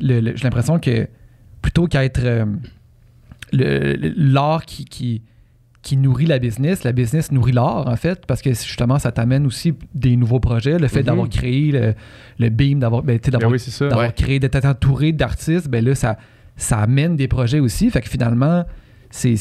l'impression 0.00 0.78
que 0.78 1.08
plutôt 1.62 1.86
qu'être 1.86 2.20
euh, 2.24 2.44
l'art 3.52 4.64
qui, 4.66 4.84
qui, 4.84 5.22
qui, 5.82 5.96
nourrit 5.96 6.26
la 6.26 6.38
business, 6.38 6.84
la 6.84 6.92
business 6.92 7.32
nourrit 7.32 7.52
l'art, 7.52 7.88
en 7.88 7.96
fait, 7.96 8.26
parce 8.26 8.42
que 8.42 8.50
justement, 8.50 8.98
ça 8.98 9.12
t'amène 9.12 9.46
aussi 9.46 9.74
des 9.94 10.16
nouveaux 10.16 10.40
projets. 10.40 10.78
Le 10.78 10.88
fait 10.88 11.02
d'avoir 11.02 11.26
mm-hmm. 11.26 11.38
créé 11.38 11.72
le, 11.72 11.94
le 12.38 12.48
Beam, 12.50 12.80
d'avoir 12.80 13.02
ben, 13.02 13.18
ben 13.18 14.12
créé, 14.12 14.38
d'être 14.38 14.64
entouré 14.64 15.12
d'artistes, 15.12 15.68
ben 15.68 15.84
là, 15.84 15.94
ça, 15.94 16.18
ça 16.56 16.78
amène 16.78 17.16
des 17.16 17.28
projets 17.28 17.60
aussi. 17.60 17.90
Fait 17.90 18.00
que 18.00 18.08
finalement, 18.08 18.64
c'est 19.10 19.36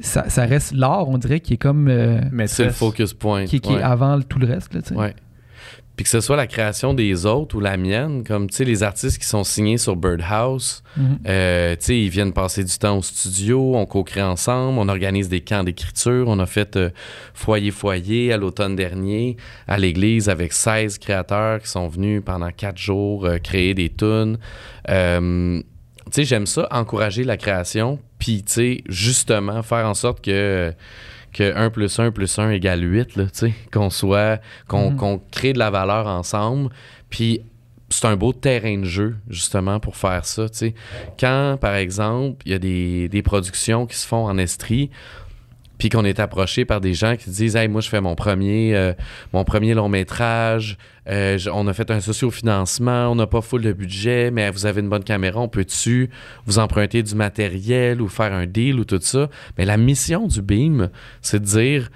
ça, 0.00 0.44
reste 0.44 0.72
l'art, 0.72 1.08
on 1.08 1.18
dirait, 1.18 1.40
qui 1.40 1.54
est 1.54 1.58
comme. 1.58 1.88
Euh, 1.88 2.20
c'est 2.46 2.64
le 2.64 2.70
focus 2.70 3.14
point. 3.14 3.46
Qui, 3.46 3.56
est 3.56 3.82
avant 3.82 4.20
tout 4.20 4.38
le 4.38 4.46
reste. 4.46 4.74
Là, 4.74 4.80
ouais. 4.94 5.14
Puis 5.96 6.04
que 6.04 6.10
ce 6.10 6.20
soit 6.20 6.36
la 6.36 6.46
création 6.46 6.92
des 6.92 7.24
autres 7.24 7.56
ou 7.56 7.60
la 7.60 7.78
mienne, 7.78 8.22
comme 8.22 8.50
tu 8.50 8.56
sais, 8.56 8.64
les 8.66 8.82
artistes 8.82 9.16
qui 9.18 9.26
sont 9.26 9.44
signés 9.44 9.78
sur 9.78 9.96
Birdhouse, 9.96 10.82
euh, 11.26 11.74
tu 11.76 11.84
sais, 11.86 11.98
ils 11.98 12.10
viennent 12.10 12.34
passer 12.34 12.64
du 12.64 12.78
temps 12.78 12.98
au 12.98 13.02
studio, 13.02 13.74
on 13.74 13.86
co-crée 13.86 14.22
ensemble, 14.22 14.78
on 14.78 14.90
organise 14.90 15.30
des 15.30 15.40
camps 15.40 15.64
d'écriture, 15.64 16.26
on 16.28 16.38
a 16.38 16.44
fait 16.44 16.76
euh, 16.76 16.90
Foyer 17.32 17.70
Foyer 17.70 18.30
à 18.34 18.36
l'automne 18.36 18.76
dernier 18.76 19.38
à 19.66 19.78
l'église 19.78 20.28
avec 20.28 20.52
16 20.52 20.98
créateurs 20.98 21.62
qui 21.62 21.68
sont 21.68 21.88
venus 21.88 22.20
pendant 22.22 22.50
quatre 22.50 22.78
jours 22.78 23.26
créer 23.42 23.72
des 23.72 23.88
tunes. 23.88 24.36
Tu 26.06 26.12
sais, 26.12 26.24
j'aime 26.24 26.46
ça, 26.46 26.68
encourager 26.70 27.24
la 27.24 27.36
création, 27.36 27.98
puis, 28.18 28.42
tu 28.42 28.52
sais, 28.52 28.84
justement, 28.88 29.62
faire 29.62 29.86
en 29.86 29.94
sorte 29.94 30.24
que, 30.24 30.72
que 31.32 31.54
1 31.54 31.70
plus 31.70 31.98
1 31.98 32.12
plus 32.12 32.38
1 32.38 32.50
égale 32.50 32.82
8, 32.82 33.08
tu 33.14 33.22
sais, 33.32 33.52
qu'on 33.72 33.90
soit, 33.90 34.40
mhm. 34.72 34.96
qu'on 34.96 35.20
crée 35.30 35.52
de 35.52 35.58
la 35.58 35.70
valeur 35.70 36.06
ensemble. 36.06 36.70
Puis, 37.10 37.40
c'est 37.88 38.06
un 38.06 38.16
beau 38.16 38.32
terrain 38.32 38.78
de 38.78 38.84
jeu, 38.84 39.16
justement, 39.28 39.80
pour 39.80 39.96
faire 39.96 40.24
ça, 40.24 40.48
tu 40.48 40.58
sais. 40.58 40.74
Quand, 41.18 41.58
par 41.60 41.74
exemple, 41.74 42.42
il 42.46 42.52
y 42.52 42.54
a 42.54 42.58
des, 42.58 43.08
des 43.08 43.22
productions 43.22 43.86
qui 43.86 43.96
se 43.96 44.06
font 44.06 44.26
en 44.26 44.38
estrie, 44.38 44.90
puis 45.78 45.88
qu'on 45.88 46.04
est 46.04 46.20
approché 46.20 46.64
par 46.64 46.80
des 46.80 46.94
gens 46.94 47.16
qui 47.16 47.30
disent 47.30 47.56
Hey, 47.56 47.68
moi, 47.68 47.80
je 47.80 47.88
fais 47.88 48.00
mon 48.00 48.14
premier, 48.14 48.74
euh, 48.74 48.92
mon 49.32 49.44
premier 49.44 49.74
long 49.74 49.88
métrage, 49.88 50.78
euh, 51.08 51.38
on 51.52 51.66
a 51.66 51.72
fait 51.72 51.90
un 51.90 52.00
socio-financement, 52.00 53.10
on 53.10 53.14
n'a 53.14 53.26
pas 53.26 53.40
full 53.40 53.62
de 53.62 53.72
budget, 53.72 54.30
mais 54.30 54.50
vous 54.50 54.66
avez 54.66 54.80
une 54.80 54.88
bonne 54.88 55.04
caméra, 55.04 55.40
on 55.40 55.48
peut-tu 55.48 56.10
vous 56.46 56.58
emprunter 56.58 57.02
du 57.02 57.14
matériel 57.14 58.00
ou 58.00 58.08
faire 58.08 58.32
un 58.32 58.46
deal 58.46 58.80
ou 58.80 58.84
tout 58.84 59.00
ça? 59.00 59.28
Mais 59.58 59.64
la 59.64 59.76
mission 59.76 60.26
du 60.26 60.42
BIM, 60.42 60.90
c'est 61.22 61.40
de 61.40 61.44
dire 61.44 61.90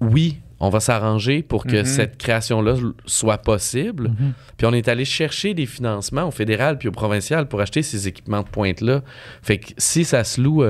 Oui, 0.00 0.40
on 0.62 0.70
va 0.70 0.78
s'arranger 0.78 1.42
pour 1.42 1.64
que 1.64 1.82
mm-hmm. 1.82 1.84
cette 1.84 2.18
création-là 2.18 2.76
soit 3.04 3.38
possible. 3.38 4.10
Mm-hmm. 4.10 4.32
Puis 4.56 4.66
on 4.66 4.72
est 4.72 4.86
allé 4.86 5.04
chercher 5.04 5.54
des 5.54 5.66
financements 5.66 6.28
au 6.28 6.30
fédéral 6.30 6.78
puis 6.78 6.88
au 6.88 6.92
provincial 6.92 7.48
pour 7.48 7.60
acheter 7.60 7.82
ces 7.82 8.06
équipements 8.06 8.42
de 8.42 8.48
pointe-là. 8.48 9.02
Fait 9.42 9.58
que 9.58 9.72
si 9.76 10.04
ça 10.04 10.22
se 10.22 10.40
loue 10.40 10.64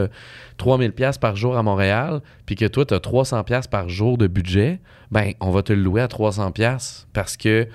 3000 0.57 0.89
euh, 0.89 0.93
pièces 0.93 1.19
par 1.19 1.37
jour 1.37 1.59
à 1.59 1.63
Montréal, 1.63 2.23
puis 2.47 2.55
que 2.55 2.65
toi, 2.65 2.87
tu 2.87 2.95
as 2.95 3.01
300 3.01 3.45
pièces 3.45 3.67
par 3.67 3.91
jour 3.91 4.17
de 4.17 4.27
budget, 4.27 4.81
ben 5.11 5.33
on 5.41 5.51
va 5.51 5.63
te 5.63 5.75
le 5.75 5.83
louer 5.83 6.01
à 6.01 6.09
300 6.09 6.53
pièces 6.53 7.07
parce 7.13 7.37
que 7.37 7.69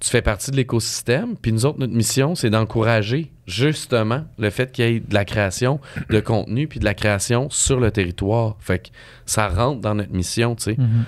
tu 0.00 0.10
fais 0.10 0.22
partie 0.22 0.52
de 0.52 0.56
l'écosystème. 0.56 1.36
Puis 1.36 1.52
nous 1.52 1.66
autres, 1.66 1.80
notre 1.80 1.92
mission, 1.92 2.36
c'est 2.36 2.50
d'encourager 2.50 3.32
justement 3.48 4.24
le 4.38 4.50
fait 4.50 4.70
qu'il 4.70 4.84
y 4.84 4.88
ait 4.88 5.00
de 5.00 5.14
la 5.14 5.24
création 5.24 5.80
de 6.08 6.20
contenu 6.20 6.68
puis 6.68 6.78
de 6.78 6.84
la 6.84 6.94
création 6.94 7.50
sur 7.50 7.80
le 7.80 7.90
territoire. 7.90 8.54
Fait 8.60 8.78
que 8.78 8.88
ça 9.26 9.48
rentre 9.48 9.80
dans 9.80 9.96
notre 9.96 10.12
mission, 10.12 10.54
tu 10.54 10.62
sais. 10.62 10.72
Mm-hmm. 10.74 11.04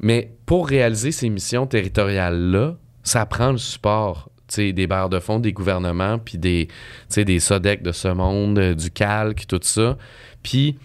Mais 0.00 0.32
pour 0.46 0.68
réaliser 0.68 1.12
ces 1.12 1.28
missions 1.28 1.66
territoriales-là, 1.66 2.76
ça 3.02 3.26
prend 3.26 3.52
le 3.52 3.58
support 3.58 4.30
des 4.56 4.86
barres 4.86 5.08
de 5.08 5.18
fonds, 5.18 5.40
des 5.40 5.52
gouvernements, 5.52 6.18
puis 6.18 6.38
des, 6.38 6.68
des 7.14 7.40
SODEC 7.40 7.82
de 7.82 7.92
ce 7.92 8.08
monde, 8.08 8.58
euh, 8.58 8.74
du 8.74 8.90
calque, 8.90 9.46
tout 9.46 9.60
ça. 9.62 9.98
Puis 10.42 10.78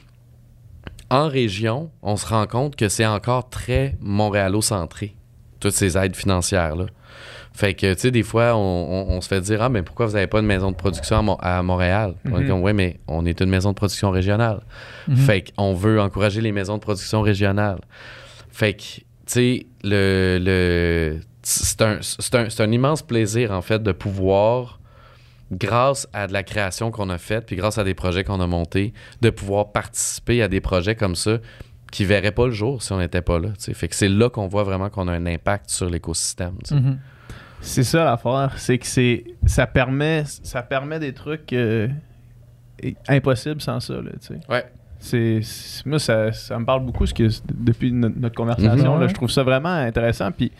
en 1.10 1.28
région, 1.28 1.92
on 2.02 2.16
se 2.16 2.26
rend 2.26 2.48
compte 2.48 2.76
que 2.76 2.90
c'est 2.90 3.06
encore 3.06 3.50
très 3.50 3.98
montréalo-centré, 4.02 5.16
toutes 5.60 5.74
ces 5.74 5.98
aides 5.98 6.16
financières-là. 6.16 6.88
Fait 7.56 7.76
que, 7.76 7.94
tu 7.94 8.00
sais, 8.00 8.12
des 8.12 8.24
fois, 8.24 8.56
on, 8.58 9.22
se 9.22 9.28
fait 9.28 9.40
dire 9.40 9.62
Ah, 9.62 9.70
mais 9.70 9.84
pourquoi 9.84 10.08
vous 10.08 10.14
n'avez 10.14 10.26
pas 10.26 10.40
une 10.40 10.48
maison 10.48 10.72
de 10.72 10.76
production 10.76 11.38
à, 11.38 11.62
Montréal? 11.62 12.16
On 12.26 12.40
est 12.40 12.52
mhm. 12.52 12.74
mais 12.74 13.00
on 13.08 13.28
est 13.28 13.42
une 13.42 13.50
maison 13.52 13.70
de 13.70 13.76
production 13.76 14.10
régionale. 14.10 14.62
Mhm. 15.08 15.16
Fait 15.18 15.52
qu'on 15.52 15.76
veut 15.76 16.02
encourager 16.02 16.42
les 16.42 16.52
maisons 16.52 16.78
de 16.78 16.82
production 16.82 17.22
régionales. 17.22 17.80
Fait 18.50 18.74
que, 18.74 18.84
sais, 19.34 19.66
le, 19.84 20.40
le 20.42 21.20
c'est 21.44 21.82
un, 21.82 22.00
un, 22.34 22.48
un, 22.60 22.72
immense 22.72 23.02
plaisir, 23.02 23.52
en 23.52 23.62
fait, 23.62 23.84
de 23.84 23.92
pouvoir, 23.92 24.80
grâce 25.52 26.08
à 26.14 26.28
de 26.28 26.34
la 26.34 26.44
création 26.44 26.90
qu'on 26.90 27.10
a 27.10 27.18
faite, 27.18 27.46
puis 27.46 27.56
grâce 27.56 27.78
à 27.78 27.84
des 27.84 27.94
projets 27.94 28.24
qu'on 28.24 28.40
a 28.40 28.48
montés, 28.48 28.94
de 29.22 29.30
pouvoir 29.30 29.72
participer 29.72 30.42
à 30.42 30.48
des 30.48 30.62
projets 30.62 30.96
comme 30.96 31.16
ça 31.16 31.40
qui 31.92 32.06
verraient 32.06 32.32
pas 32.32 32.48
le 32.48 32.54
jour 32.54 32.82
si 32.82 32.92
on 32.92 32.98
n'était 32.98 33.22
pas 33.22 33.40
là. 33.40 33.50
Fait 33.60 33.88
que 33.88 33.96
c'est 33.96 34.10
là 34.10 34.30
qu'on 34.30 34.48
voit 34.48 34.64
vraiment 34.64 34.90
qu'on 34.90 35.08
a 35.08 35.12
un 35.12 35.26
impact 35.28 35.70
sur 35.70 35.90
l'écosystème. 35.90 36.56
Mm-hmm. 36.66 36.98
C'est 37.62 37.84
ça 37.84 38.04
l'affaire, 38.04 38.54
c'est 38.58 38.78
que 38.78 38.88
c'est 38.88 39.24
ça 39.46 39.68
permet 39.68 40.24
ça 40.26 40.64
permet 40.64 41.00
des 41.00 41.14
trucs 41.14 41.54
euh, 41.54 41.88
impossibles 43.08 43.62
sans 43.62 43.80
ça. 43.80 43.94
Là, 43.94 44.12
ouais 44.50 44.66
c'est 45.04 45.42
moi 45.86 46.00
ça, 46.00 46.32
ça, 46.32 46.58
me 46.58 46.66
parle 46.66 46.86
beaucoup 46.86 47.06
ce 47.06 47.14
que 47.14 47.28
depuis 47.54 47.92
notre, 47.92 48.36
conversation 48.36 48.96
mhm. 48.96 49.02
là, 49.02 49.08
je 49.08 49.14
trouve 49.14 49.30
ça 49.30 49.44
vraiment 49.44 49.70
intéressant 49.70 50.32
puis 50.32 50.52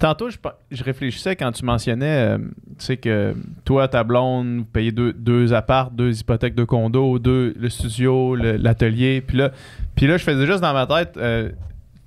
Tantôt, 0.00 0.30
je, 0.30 0.38
je, 0.70 0.82
réfléchissais 0.82 1.36
quand 1.36 1.52
tu 1.52 1.62
mentionnais, 1.62 2.06
euh, 2.06 2.38
tu 2.38 2.86
sais, 2.86 2.96
que 2.96 3.34
toi, 3.66 3.86
ta 3.86 4.02
blonde, 4.02 4.60
vous 4.60 4.64
payez 4.64 4.92
deux, 4.92 5.12
deux 5.12 5.52
apparts, 5.52 5.90
deux 5.90 6.18
hypothèques 6.18 6.54
de 6.54 6.64
condo, 6.64 7.18
deux, 7.18 7.54
le 7.54 7.68
studio, 7.68 8.34
l'atelier. 8.34 9.20
Puis 9.20 9.36
là, 9.36 9.50
puis 9.94 10.06
là, 10.06 10.16
je 10.16 10.24
faisais 10.24 10.46
juste 10.46 10.62
dans 10.62 10.72
ma 10.72 10.86
tête, 10.86 11.18
euh, 11.18 11.50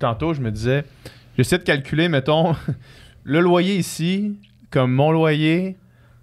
tantôt, 0.00 0.34
je 0.34 0.40
me 0.40 0.50
disais, 0.50 0.82
j'essaie 1.38 1.56
de 1.56 1.62
calculer, 1.62 2.08
mettons, 2.08 2.56
le 3.22 3.38
loyer 3.38 3.76
ici, 3.76 4.40
comme 4.72 4.92
mon 4.92 5.12
loyer, 5.12 5.76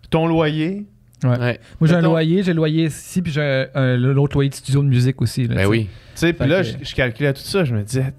ton 0.09 0.27
loyer. 0.27 0.85
Ouais. 1.23 1.59
Moi, 1.79 1.87
j'ai 1.87 1.95
un 1.95 2.01
loyer, 2.01 2.43
j'ai 2.43 2.51
le 2.51 2.57
loyer 2.57 2.85
ici, 2.85 3.21
puis 3.21 3.31
j'ai 3.31 3.67
l'autre 3.75 4.35
loyer 4.35 4.49
de 4.49 4.55
studio 4.55 4.81
de 4.81 4.87
musique 4.87 5.21
aussi. 5.21 5.47
ben 5.47 5.67
oui. 5.67 5.89
Tu 6.13 6.19
sais, 6.19 6.33
puis 6.33 6.47
là, 6.47 6.63
je, 6.63 6.73
je, 6.81 6.95
calculais 6.95 7.33
tout 7.33 7.41
ça, 7.41 7.63
je 7.63 7.73
me 7.73 7.83
disais, 7.83 8.13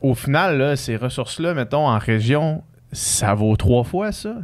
au 0.00 0.14
final, 0.14 0.58
là, 0.58 0.76
ces 0.76 0.96
ressources-là, 0.96 1.54
mettons, 1.54 1.86
en 1.88 1.98
région, 1.98 2.62
ça 2.92 3.34
vaut 3.34 3.56
trois 3.56 3.84
fois 3.84 4.12
ça. 4.12 4.36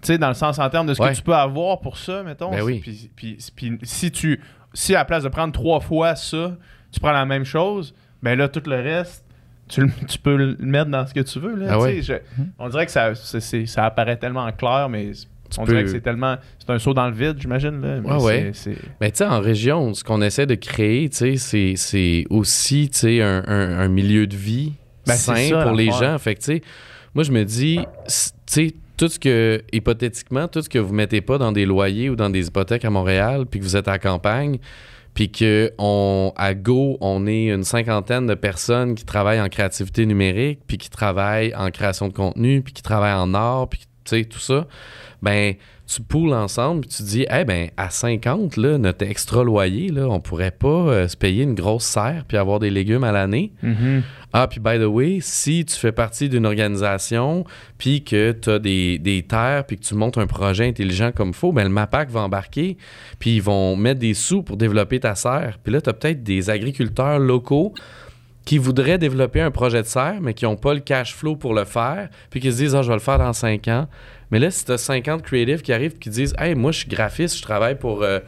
Tu 0.00 0.08
sais, 0.08 0.18
dans 0.18 0.28
le 0.28 0.34
sens 0.34 0.58
en 0.58 0.68
termes 0.68 0.86
de 0.86 0.94
ce 0.94 1.00
que 1.00 1.14
tu 1.14 1.22
peux 1.22 1.34
avoir 1.34 1.80
pour 1.80 1.96
ça, 1.96 2.22
mettons. 2.22 2.50
Ben 2.50 2.62
oui. 2.62 2.82
Puis, 3.14 3.38
si 3.82 4.10
tu. 4.10 4.40
Si 4.74 4.94
à 4.94 5.00
la 5.00 5.04
place 5.04 5.22
de 5.22 5.28
prendre 5.28 5.52
trois 5.52 5.80
fois 5.80 6.16
ça, 6.16 6.56
tu 6.90 6.98
prends 6.98 7.12
la 7.12 7.26
même 7.26 7.44
chose, 7.44 7.94
ben 8.22 8.38
là, 8.38 8.48
tout 8.48 8.62
le 8.64 8.76
reste, 8.76 9.22
tu, 9.68 9.86
tu 10.08 10.18
peux 10.18 10.34
le 10.34 10.56
mettre 10.60 10.90
dans 10.90 11.06
ce 11.06 11.12
que 11.12 11.20
tu 11.20 11.38
veux. 11.38 11.54
Là, 11.56 11.72
ah 11.72 12.18
on 12.58 12.68
dirait 12.70 12.86
que 12.86 12.92
ça, 12.92 13.12
ça 13.14 13.84
apparaît 13.84 14.16
tellement 14.16 14.50
clair, 14.52 14.88
mais 14.88 15.12
on 15.58 15.64
dirait 15.64 15.84
que 15.84 15.90
c'est 15.90 16.00
tellement. 16.00 16.36
C'est 16.58 16.70
un 16.70 16.78
saut 16.78 16.94
dans 16.94 17.08
le 17.08 17.14
vide, 17.14 17.36
j'imagine. 17.38 17.80
Là, 17.80 18.00
mais 18.00 18.22
ouais, 18.22 18.52
Mais 19.00 19.10
tu 19.10 19.18
sais, 19.18 19.24
en 19.24 19.40
région, 19.40 19.94
ce 19.94 20.04
qu'on 20.04 20.22
essaie 20.22 20.46
de 20.46 20.54
créer, 20.54 21.08
c'est 21.12 22.24
aussi 22.30 22.90
un, 23.20 23.42
un, 23.46 23.78
un, 23.80 23.88
milieu 23.88 24.26
de 24.26 24.36
vie 24.36 24.72
ben, 25.06 25.14
sain 25.14 25.62
pour 25.62 25.72
les 25.72 25.90
gens. 25.90 26.18
Fait 26.18 26.34
que, 26.34 26.40
tu 26.40 26.46
sais, 26.46 26.62
moi, 27.14 27.24
je 27.24 27.32
me 27.32 27.44
dis, 27.44 27.80
tu 28.06 28.12
sais, 28.46 28.74
tout 28.96 29.08
ce 29.08 29.18
que, 29.18 29.62
hypothétiquement, 29.72 30.48
tout 30.48 30.62
ce 30.62 30.68
que 30.68 30.78
vous 30.78 30.94
mettez 30.94 31.20
pas 31.20 31.38
dans 31.38 31.52
des 31.52 31.66
loyers 31.66 32.08
ou 32.08 32.16
dans 32.16 32.30
des 32.30 32.46
hypothèques 32.46 32.84
à 32.84 32.90
Montréal, 32.90 33.46
puis 33.50 33.60
que 33.60 33.64
vous 33.64 33.76
êtes 33.76 33.88
à 33.88 33.98
campagne, 33.98 34.58
puis 35.14 35.30
que 35.30 35.72
on, 35.78 36.32
à 36.36 36.54
Go, 36.54 36.96
on 37.00 37.26
est 37.26 37.48
une 37.48 37.64
cinquantaine 37.64 38.26
de 38.26 38.34
personnes 38.34 38.94
qui 38.94 39.04
travaillent 39.04 39.40
en 39.40 39.48
créativité 39.48 40.06
numérique, 40.06 40.60
puis 40.66 40.78
qui 40.78 40.88
travaillent 40.88 41.54
en 41.54 41.70
création 41.70 42.08
de 42.08 42.12
contenu, 42.12 42.62
puis 42.62 42.72
qui 42.72 42.82
travaillent 42.82 43.12
en 43.12 43.34
art, 43.34 43.68
puis 43.68 43.80
tu 44.04 44.16
sais, 44.16 44.24
tout 44.24 44.38
ça, 44.38 44.66
ben 45.22 45.54
tu 45.86 46.02
poules 46.02 46.32
ensemble, 46.32 46.82
puis 46.82 46.90
tu 46.90 47.02
dis, 47.02 47.26
eh 47.30 47.44
ben, 47.44 47.68
à 47.76 47.90
50, 47.90 48.56
là, 48.56 48.78
notre 48.78 49.04
extra 49.04 49.44
loyer, 49.44 49.88
là, 49.88 50.08
on 50.08 50.20
pourrait 50.20 50.52
pas 50.52 50.68
euh, 50.68 51.08
se 51.08 51.16
payer 51.16 51.42
une 51.42 51.54
grosse 51.54 51.84
serre 51.84 52.24
puis 52.26 52.36
avoir 52.36 52.60
des 52.60 52.70
légumes 52.70 53.04
à 53.04 53.12
l'année. 53.12 53.52
Mm-hmm. 53.62 54.02
Ah, 54.32 54.46
puis 54.48 54.60
by 54.60 54.78
the 54.78 54.86
way, 54.86 55.18
si 55.20 55.64
tu 55.64 55.76
fais 55.76 55.92
partie 55.92 56.28
d'une 56.28 56.46
organisation, 56.46 57.44
puis 57.78 58.02
que 58.04 58.32
tu 58.32 58.50
as 58.50 58.58
des, 58.58 58.98
des, 58.98 59.22
terres, 59.22 59.64
puis 59.66 59.76
que 59.76 59.82
tu 59.82 59.94
montes 59.94 60.18
un 60.18 60.26
projet 60.26 60.66
intelligent 60.66 61.12
comme 61.12 61.28
il 61.28 61.34
faut, 61.34 61.52
ben, 61.52 61.64
le 61.64 61.70
MAPAC 61.70 62.10
va 62.10 62.20
embarquer, 62.20 62.78
puis 63.18 63.36
ils 63.36 63.42
vont 63.42 63.76
mettre 63.76 64.00
des 64.00 64.14
sous 64.14 64.42
pour 64.42 64.56
développer 64.56 65.00
ta 65.00 65.14
serre. 65.14 65.58
Puis 65.62 65.72
là, 65.72 65.80
tu 65.80 65.90
as 65.90 65.92
peut-être 65.92 66.22
des 66.22 66.48
agriculteurs 66.48 67.18
locaux 67.18 67.74
qui 68.44 68.58
voudraient 68.58 68.98
développer 68.98 69.40
un 69.40 69.50
projet 69.50 69.82
de 69.82 69.86
serre, 69.86 70.20
mais 70.20 70.34
qui 70.34 70.44
n'ont 70.44 70.56
pas 70.56 70.74
le 70.74 70.80
cash 70.80 71.14
flow 71.14 71.36
pour 71.36 71.54
le 71.54 71.64
faire, 71.64 72.08
puis 72.30 72.40
qui 72.40 72.50
se 72.50 72.56
disent, 72.56 72.74
ah, 72.74 72.82
je 72.82 72.88
vais 72.88 72.94
le 72.94 73.00
faire 73.00 73.18
dans 73.18 73.32
5 73.32 73.68
ans. 73.68 73.88
Mais 74.32 74.38
là, 74.38 74.50
si 74.50 74.64
tu 74.64 74.72
as 74.72 74.78
50 74.78 75.22
creatives 75.22 75.60
qui 75.60 75.72
arrivent 75.72 75.92
et 75.94 75.98
qui 75.98 76.08
disent 76.08 76.34
Hey, 76.38 76.54
moi, 76.54 76.72
je 76.72 76.78
suis 76.78 76.88
graphiste, 76.88 77.36
je 77.36 77.42
travaille 77.42 77.78
pour. 77.78 78.02
Euh, 78.02 78.18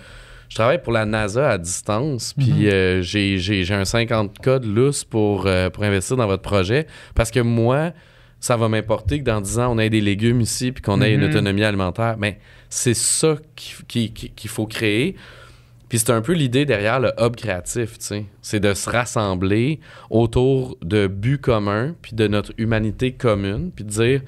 je 0.51 0.57
travaille 0.57 0.81
pour 0.81 0.93
la 0.93 1.07
NASA 1.07 1.51
à 1.51 1.59
distance, 1.59 2.35
puis 2.35 2.53
mhm. 2.53 2.67
euh, 2.67 3.03
j'ai 3.03 3.67
un 3.71 3.85
50 3.85 4.39
code 4.39 4.65
lousse 4.65 5.03
pour, 5.03 5.47
euh, 5.47 5.71
pour 5.71 5.83
investir 5.83 6.17
dans 6.17 6.27
votre 6.27 6.43
projet. 6.43 6.87
Parce 7.15 7.31
que 7.33 7.41
moi, 7.41 7.93
ça 8.39 8.57
va 8.57 8.69
m'importer 8.69 9.19
que 9.19 9.25
dans 9.25 9.41
10 9.41 9.59
ans, 9.59 9.75
on 9.75 9.79
ait 9.79 9.91
des 9.91 10.03
légumes 10.03 10.43
ici, 10.43 10.71
puis 10.71 10.83
qu'on 10.83 11.01
ait 11.01 11.15
une 11.15 11.23
mhm. 11.23 11.31
autonomie 11.31 11.65
alimentaire. 11.65 12.17
Mais 12.19 12.39
c'est 12.69 12.95
ça 12.95 13.37
qu'il 13.57 14.51
faut 14.51 14.67
créer. 14.67 15.17
Puis 15.95 16.01
c'est 16.01 16.11
un 16.11 16.23
peu 16.23 16.33
l'idée 16.33 16.65
derrière 16.67 16.99
le 16.99 17.13
hub 17.21 17.37
créatif, 17.37 17.99
tu 17.99 18.05
sais. 18.05 18.25
C'est 18.43 18.59
de 18.59 18.75
se 18.75 18.91
rassembler 18.91 19.79
autour 20.11 20.77
de 20.83 21.07
buts 21.07 21.39
communs, 21.39 21.95
puis 22.03 22.17
de 22.17 22.27
notre 22.27 22.53
humanité 22.59 23.13
commune, 23.13 23.71
puis 23.71 23.85
de 23.85 23.91
dire 23.91 24.23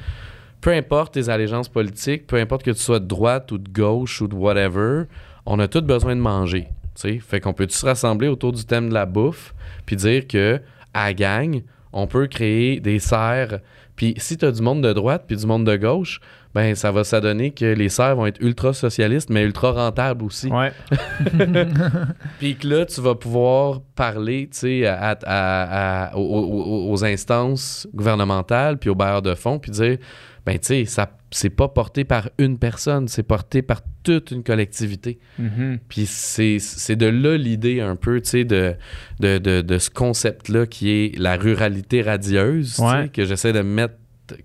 peu 0.60 0.70
importe 0.70 1.14
tes 1.14 1.28
allégeances 1.28 1.68
politiques, 1.68 2.28
peu 2.28 2.36
importe 2.36 2.62
que 2.62 2.70
tu 2.70 2.78
sois 2.78 3.00
de 3.00 3.06
droite 3.06 3.50
ou 3.50 3.58
de 3.58 3.68
gauche 3.68 4.22
ou 4.22 4.28
de 4.28 4.36
whatever, 4.36 5.06
on 5.44 5.58
a 5.58 5.66
tous 5.66 5.80
besoin 5.80 6.14
de 6.14 6.20
manger. 6.20 6.68
Fait 6.94 7.40
qu'on 7.40 7.52
peut 7.52 7.66
se 7.68 7.84
rassembler 7.84 8.28
autour 8.28 8.52
du 8.52 8.64
thème 8.64 8.88
de 8.88 8.94
la 8.94 9.04
bouffe, 9.04 9.52
puis 9.86 9.96
dire 9.96 10.28
que 10.28 10.60
à 10.94 11.14
gang, 11.14 11.62
on 11.92 12.06
peut 12.06 12.28
créer 12.28 12.78
des 12.78 13.00
serres. 13.00 13.58
Puis 13.96 14.14
si 14.18 14.36
tu 14.36 14.44
as 14.44 14.52
du 14.52 14.62
monde 14.62 14.84
de 14.84 14.92
droite 14.92 15.24
puis 15.26 15.36
du 15.36 15.46
monde 15.46 15.66
de 15.66 15.74
gauche, 15.74 16.20
ben 16.56 16.74
ça 16.74 16.90
va 16.90 17.04
s'adonner 17.04 17.50
que 17.50 17.66
les 17.66 17.90
serres 17.90 18.16
vont 18.16 18.24
être 18.24 18.40
ultra 18.40 18.72
socialistes, 18.72 19.28
mais 19.28 19.44
ultra 19.44 19.72
rentables 19.72 20.24
aussi. 20.24 20.48
Ouais. 20.48 20.72
puis 22.38 22.56
que 22.56 22.66
là, 22.66 22.86
tu 22.86 23.02
vas 23.02 23.14
pouvoir 23.14 23.82
parler 23.94 24.48
aux, 26.14 26.88
aux, 26.90 27.04
instances 27.04 27.86
gouvernementales 27.92 28.78
puis 28.78 28.88
aux 28.88 28.94
bailleurs 28.94 29.20
de 29.20 29.34
fonds, 29.34 29.58
puis 29.58 29.70
dire 29.70 29.98
ben 30.46 30.58
tu 30.58 30.68
sais, 30.68 30.84
ça 30.86 31.10
c'est 31.30 31.50
pas 31.50 31.68
porté 31.68 32.04
par 32.04 32.30
une 32.38 32.56
personne, 32.56 33.06
c'est 33.06 33.22
porté 33.22 33.60
par 33.60 33.82
toute 34.02 34.30
une 34.30 34.42
collectivité. 34.42 35.18
Mm-hmm. 35.38 35.78
Puis 35.88 36.06
c'est 36.06 36.96
de 36.96 37.06
là 37.06 37.36
l'idée 37.36 37.82
un 37.82 37.96
peu, 37.96 38.22
tu 38.22 38.30
sais, 38.30 38.44
de, 38.44 38.76
de, 39.20 39.36
de, 39.38 39.78
ce 39.78 39.90
concept-là 39.90 40.66
qui 40.66 40.88
est 40.90 41.18
la 41.18 41.36
ruralité 41.36 42.00
radieuse, 42.00 42.80
que 43.12 43.26
j'essaie 43.26 43.52
de 43.52 43.60
mettre 43.60 43.96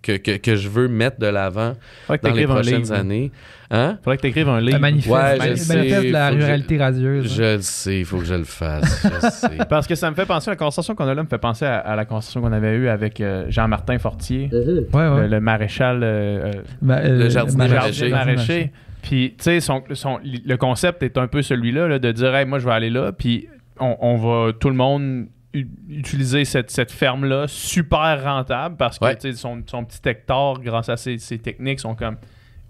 que, 0.01 0.17
que, 0.17 0.37
que, 0.37 0.55
je 0.55 0.69
veux 0.69 0.87
mettre 0.87 1.19
de 1.19 1.27
l'avant 1.27 1.73
dans 2.07 2.33
les 2.33 2.45
prochaines 2.45 2.91
années. 2.91 3.31
Hein? 3.69 3.97
Faudrait 4.03 4.17
que 4.17 4.23
tu 4.23 4.27
écrives 4.27 4.49
un 4.49 4.59
livre. 4.59 4.75
Un 4.75 4.79
manifeste, 4.79 5.15
ouais, 5.15 5.37
manifeste 5.37 6.05
de 6.05 6.11
la 6.11 6.29
ruralité 6.29 6.77
radieuse. 6.77 7.35
Je 7.35 7.55
le 7.55 7.61
sais, 7.61 7.99
il 7.99 8.05
faut 8.05 8.17
que 8.17 8.25
je 8.25 8.33
le 8.33 8.43
fasse. 8.43 9.07
Je 9.21 9.29
sais. 9.29 9.57
Parce 9.69 9.87
que 9.87 9.95
ça 9.95 10.09
me 10.09 10.15
fait 10.15 10.25
penser, 10.25 10.49
la 10.49 10.57
conversation 10.57 10.93
qu'on 10.93 11.07
a 11.07 11.13
là 11.13 11.23
me 11.23 11.27
fait 11.29 11.37
penser 11.37 11.65
à, 11.65 11.95
la 11.95 12.05
conversation 12.05 12.41
qu'on 12.41 12.51
avait 12.51 12.75
eue 12.75 12.89
avec 12.89 13.21
euh, 13.21 13.45
Jean-Martin 13.47 13.97
Fortier, 13.97 14.49
uh-huh. 14.51 14.89
ouais, 14.93 15.21
ouais. 15.21 15.27
Le, 15.29 15.39
maréchal. 15.39 16.01
Euh, 16.03 16.51
euh, 16.87 17.17
le 17.17 17.29
jardinier 17.29 17.69
maraîcher. 17.69 18.09
maraîcher. 18.09 18.71
Puis, 19.01 19.35
tu 19.37 19.43
sais, 19.43 19.59
son, 19.61 19.83
son, 19.93 20.19
le 20.23 20.55
concept 20.57 21.01
est 21.01 21.17
un 21.17 21.27
peu 21.27 21.41
celui-là, 21.41 21.97
de 21.97 22.11
dire, 22.11 22.35
hey, 22.35 22.45
moi, 22.45 22.59
je 22.59 22.65
vais 22.65 22.73
aller 22.73 22.89
là, 22.89 23.11
puis 23.13 23.47
on, 23.79 23.95
on 23.99 24.15
va, 24.17 24.53
tout 24.53 24.69
le 24.69 24.75
monde 24.75 25.27
utiliser 25.53 26.45
cette, 26.45 26.71
cette 26.71 26.91
ferme-là 26.91 27.45
super 27.47 28.23
rentable 28.23 28.77
parce 28.77 28.97
que 28.99 29.33
son, 29.33 29.61
son, 29.65 29.83
petit 29.83 29.99
hectare, 30.05 30.59
grâce 30.61 30.89
à 30.89 30.97
ses, 30.97 31.17
techniques, 31.39 31.79
sont 31.79 31.95
comme 31.95 32.17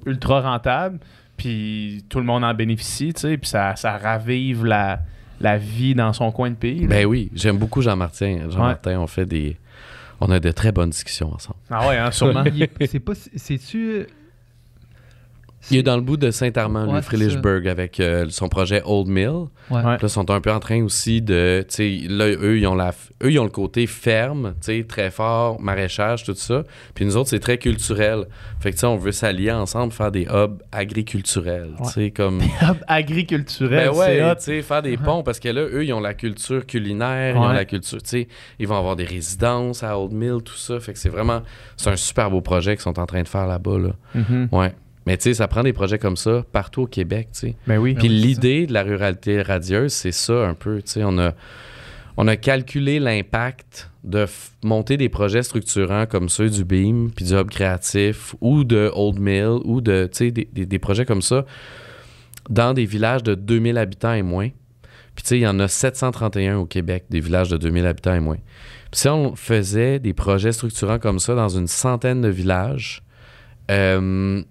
ultra 0.06 0.42
rentables. 0.42 1.00
Puis 1.38 2.06
tout 2.10 2.20
le 2.20 2.26
monde 2.26 2.44
en 2.44 2.54
bénéficie, 2.54 3.14
tu 3.14 3.22
sais, 3.22 3.38
puis 3.38 3.50
ça, 3.50 3.76
ça 3.76 3.98
ravive 3.98 4.66
la, 4.66 5.00
la 5.40 5.58
vie 5.58 5.96
dans 5.96 6.14
son 6.14 6.32
coin 6.32 6.50
de 6.50 6.56
pays. 6.56 6.86
Ben 6.86 7.06
oui, 7.06 7.32
j'aime 7.34 7.58
beaucoup 7.58 7.82
Jean-Martin. 7.82 8.50
Jean-Martin, 8.50 9.00
on 9.00 9.08
fait 9.08 9.26
des. 9.26 9.58
On 10.20 10.30
a 10.30 10.40
de 10.40 10.52
très 10.52 10.72
bonnes 10.72 10.92
discussions 10.92 11.34
ensemble. 11.34 11.58
Ah 11.72 11.88
ouais, 11.88 11.98
hein, 11.98 12.12
sûrement. 12.12 12.44
c'est 12.86 13.00
pas. 13.00 13.14
C'est-tu 13.16 14.06
il 15.70 15.78
est 15.78 15.84
dans 15.84 15.96
le 15.96 16.02
bout 16.02 16.18
de 16.18 16.32
Saint-Armand, 16.32 16.86
ouais, 16.88 17.02
lui, 17.12 17.70
avec 17.70 18.00
euh, 18.00 18.26
son 18.30 18.50
projet 18.50 18.82
Old 18.86 19.08
Mill. 19.08 19.48
Ouais. 19.70 19.84
Là, 19.84 19.98
ils 20.02 20.10
sont 20.10 20.30
un 20.32 20.42
peu 20.42 20.52
en 20.52 20.60
train 20.60 20.84
aussi 20.84 21.22
de. 21.22 21.66
Là, 22.10 22.28
eux, 22.28 22.58
ils 22.58 22.68
ont 22.68 22.76
la, 22.76 22.94
eux, 23.24 23.32
ils 23.32 23.40
ont 23.40 23.44
le 23.44 23.50
côté 23.50 23.86
ferme, 23.86 24.56
très 24.88 25.12
fort, 25.12 25.62
maraîchage, 25.62 26.24
tout 26.24 26.34
ça. 26.34 26.64
Puis 26.96 27.06
nous 27.06 27.16
autres, 27.16 27.30
c'est 27.30 27.40
très 27.40 27.58
culturel. 27.58 28.26
Fait 28.60 28.72
que, 28.72 28.86
on 28.86 28.98
veut 28.98 29.12
s'allier 29.12 29.52
ensemble, 29.52 29.94
faire 29.94 30.12
des 30.12 30.28
hubs 30.32 30.62
agriculturels. 30.72 31.76
Comme... 32.16 32.40
Des 32.42 32.46
hubs 32.46 32.84
agriculturels, 32.88 33.90
ben 33.92 33.98
ouais, 33.98 34.36
c'est 34.40 34.62
faire 34.62 34.82
des 34.82 34.98
ponts, 34.98 35.24
parce 35.24 35.40
que 35.40 35.50
là, 35.50 35.62
eux, 35.62 35.86
ils 35.86 35.94
ont 35.94 36.00
la 36.00 36.14
culture 36.14 36.66
culinaire, 36.66 37.36
ils 37.36 37.40
ont 37.40 37.50
la 37.50 37.66
culture. 37.66 38.00
Ils 38.60 38.68
vont 38.68 38.78
avoir 38.78 38.96
des 38.96 39.06
résidences 39.06 39.84
à 39.84 39.98
Old 39.98 40.14
Mill, 40.14 40.38
tout 40.44 40.56
ça. 40.56 40.80
Fait 40.80 40.94
que 40.94 41.00
c'est 41.00 41.10
vraiment. 41.10 41.42
C'est 41.78 41.90
un 41.90 41.96
super 41.96 42.30
beau 42.30 42.42
projet 42.42 42.76
qu'ils 42.76 42.84
sont 42.84 43.00
en 43.00 43.06
train 43.06 43.22
de 43.22 43.28
faire 43.28 43.48
là-bas. 43.48 43.78
Là. 43.78 43.92
Mm-hmm. 44.16 44.48
Ouais. 44.52 44.74
Mais 45.12 45.18
tu 45.18 45.24
sais, 45.24 45.34
ça 45.34 45.50
prend 45.50 45.62
des 45.62 45.74
projets 45.74 46.00
comme 46.00 46.16
ça 46.16 46.46
partout 46.54 46.84
au 46.84 46.88
Québec, 46.88 47.28
tu 47.34 47.40
sais. 47.40 47.56
Ben 47.68 47.80
oui. 47.80 47.96
Puis 47.96 48.08
l'idée 48.08 48.66
de 48.66 48.72
la 48.72 48.82
ruralité 48.82 49.42
radieuse, 49.42 49.92
c'est 49.92 50.14
ça 50.14 50.48
un 50.48 50.54
peu, 50.54 50.82
tu 50.82 50.92
sais. 50.92 51.04
On 51.04 51.18
a, 51.18 51.34
on 52.16 52.30
a 52.30 52.38
calculé 52.38 52.98
l'impact 52.98 53.92
de 54.06 54.26
monter 54.64 54.96
des 54.96 55.10
projets 55.10 55.44
structurants 55.44 56.06
comme 56.06 56.30
ceux 56.30 56.50
du 56.50 56.64
BEAM, 56.64 57.12
puis 57.14 57.26
du 57.26 57.34
Hub 57.34 57.50
créatif, 57.50 58.36
ou 58.40 58.64
de 58.64 58.90
Old 58.96 59.20
Mill, 59.20 59.60
ou 59.66 59.82
de, 59.82 60.08
tu 60.10 60.28
sais, 60.28 60.32
des, 60.32 60.46
des, 60.46 60.80
projets 60.80 61.04
comme 61.04 61.22
ça, 61.22 61.46
dans 62.50 62.74
des 62.74 62.86
villages 62.86 63.24
de 63.24 63.36
2000 63.36 63.78
habitants 63.78 64.14
et 64.14 64.22
moins. 64.22 64.48
Puis 65.16 65.24
tu 65.24 65.28
sais, 65.28 65.38
il 65.40 65.42
y 65.42 65.48
en 65.48 65.60
a 65.60 65.68
731 65.68 66.56
au 66.56 66.66
Québec, 66.66 67.08
des 67.10 67.20
villages 67.20 67.50
de 67.50 67.58
2000 67.58 67.86
habitants 67.86 68.16
et 68.16 68.22
moins. 68.22 68.40
Puis 68.92 69.02
si 69.02 69.10
on 69.10 69.36
faisait 69.36 70.00
des 70.00 70.14
projets 70.14 70.54
structurants 70.54 71.00
comme 71.00 71.20
ça 71.20 71.36
dans 71.36 71.50
une 71.50 71.68
centaine 71.68 72.22
de 72.22 72.30
villages, 72.30 73.04
euh, 73.70 74.42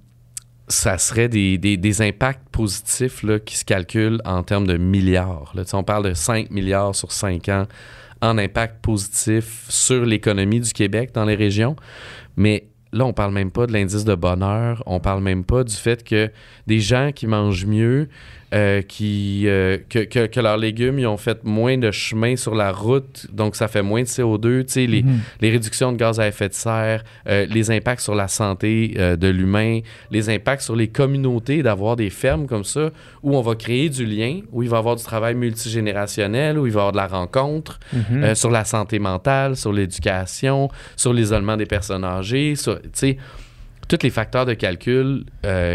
ça 0.70 0.98
serait 0.98 1.28
des, 1.28 2.02
impacts 2.02 2.48
positifs 2.51 3.24
qui 3.44 3.56
se 3.56 3.64
calculent 3.64 4.20
en 4.24 4.42
termes 4.42 4.66
de 4.66 4.76
milliards. 4.76 5.52
On 5.72 5.82
parle 5.82 6.09
de 6.09 6.14
5 6.14 6.51
milliards 6.51 6.94
sur 6.94 7.12
5 7.12 7.48
ans 7.48 7.66
en 8.22 8.38
impact 8.38 8.82
positif 8.82 9.66
sur 9.68 10.05
l'économie 10.05 10.60
du 10.60 10.72
Québec 10.72 11.10
dans 11.12 11.24
les 11.24 11.34
régions. 11.34 11.76
Mais 12.36 12.68
là, 12.92 13.05
on 13.05 13.12
parle 13.12 13.32
même 13.32 13.51
pas 13.51 13.66
de 13.66 13.72
l'indice 13.72 14.05
de 14.05 14.14
bonheur, 14.14 14.82
on 14.86 15.01
parle 15.01 15.22
même 15.22 15.44
pas 15.44 15.64
du 15.64 15.74
fait 15.74 16.05
que 16.05 16.30
des 16.66 16.80
gens 16.80 17.12
qui 17.12 17.26
mangent 17.26 17.66
mieux, 17.66 18.09
euh, 18.52 18.82
qui, 18.82 19.44
euh, 19.47 19.78
que, 19.89 20.01
que, 20.27 20.40
leurs 20.40 20.56
légumes 20.56 20.98
ils 20.98 21.06
ont 21.06 21.16
fait 21.16 21.44
moins 21.44 21.78
de 21.78 21.93
chemin 21.93 22.35
sur 22.35 22.56
la 22.56 22.72
route, 22.72 23.28
donc 23.32 23.55
ça 23.55 23.68
fait 23.68 23.82
moins 23.82 24.02
de 24.02 24.09
CO2, 24.09 24.89
les, 24.89 25.05
mhm. 25.05 25.20
les 25.40 25.51
réductions 25.51 25.93
de 25.93 25.97
gaz 25.97 26.18
à 26.18 26.27
effet 26.27 26.48
de 26.48 26.55
serre, 26.55 27.05
euh, 27.28 27.47
les 27.48 27.70
impacts 27.70 28.01
sur 28.01 28.16
la 28.16 28.27
santé 28.27 28.89
de 28.89 29.28
l'humain, 29.28 29.81
les 30.10 30.31
impacts 30.31 30.62
sur 30.62 30.74
les 30.74 30.89
communautés 30.89 31.62
d'avoir 31.62 31.94
des 31.94 32.10
fermes 32.10 32.48
comme 32.48 32.64
ça 32.64 32.90
où 33.22 33.36
on 33.36 33.40
va 33.40 33.55
créer 33.55 33.89
du 33.89 34.05
lien, 34.05 34.40
où 34.51 34.64
il 34.64 34.68
va 34.68 34.78
y 34.78 34.81
avoir 34.81 34.97
du 34.97 35.05
travail 35.05 35.36
multigénérationnel, 35.36 36.59
où 36.59 36.66
il 36.66 36.72
va 36.72 36.78
y 36.78 36.81
avoir 36.81 36.93
de 36.93 36.97
la 36.97 37.06
rencontre, 37.06 37.78
mhm. 37.93 38.35
sur 38.35 38.51
la 38.51 38.64
santé 38.64 38.98
mentale, 38.98 39.55
sur 39.55 39.72
l'éducation, 39.72 40.68
sur 40.97 41.12
l'isolement 41.12 41.56
des 41.56 41.66
personnes 41.66 42.05
âgées, 42.05 42.56
sur, 42.56 42.81
tous 43.89 43.98
les 44.02 44.10
facteurs 44.10 44.47
de 44.47 44.55
calcul 44.55 45.24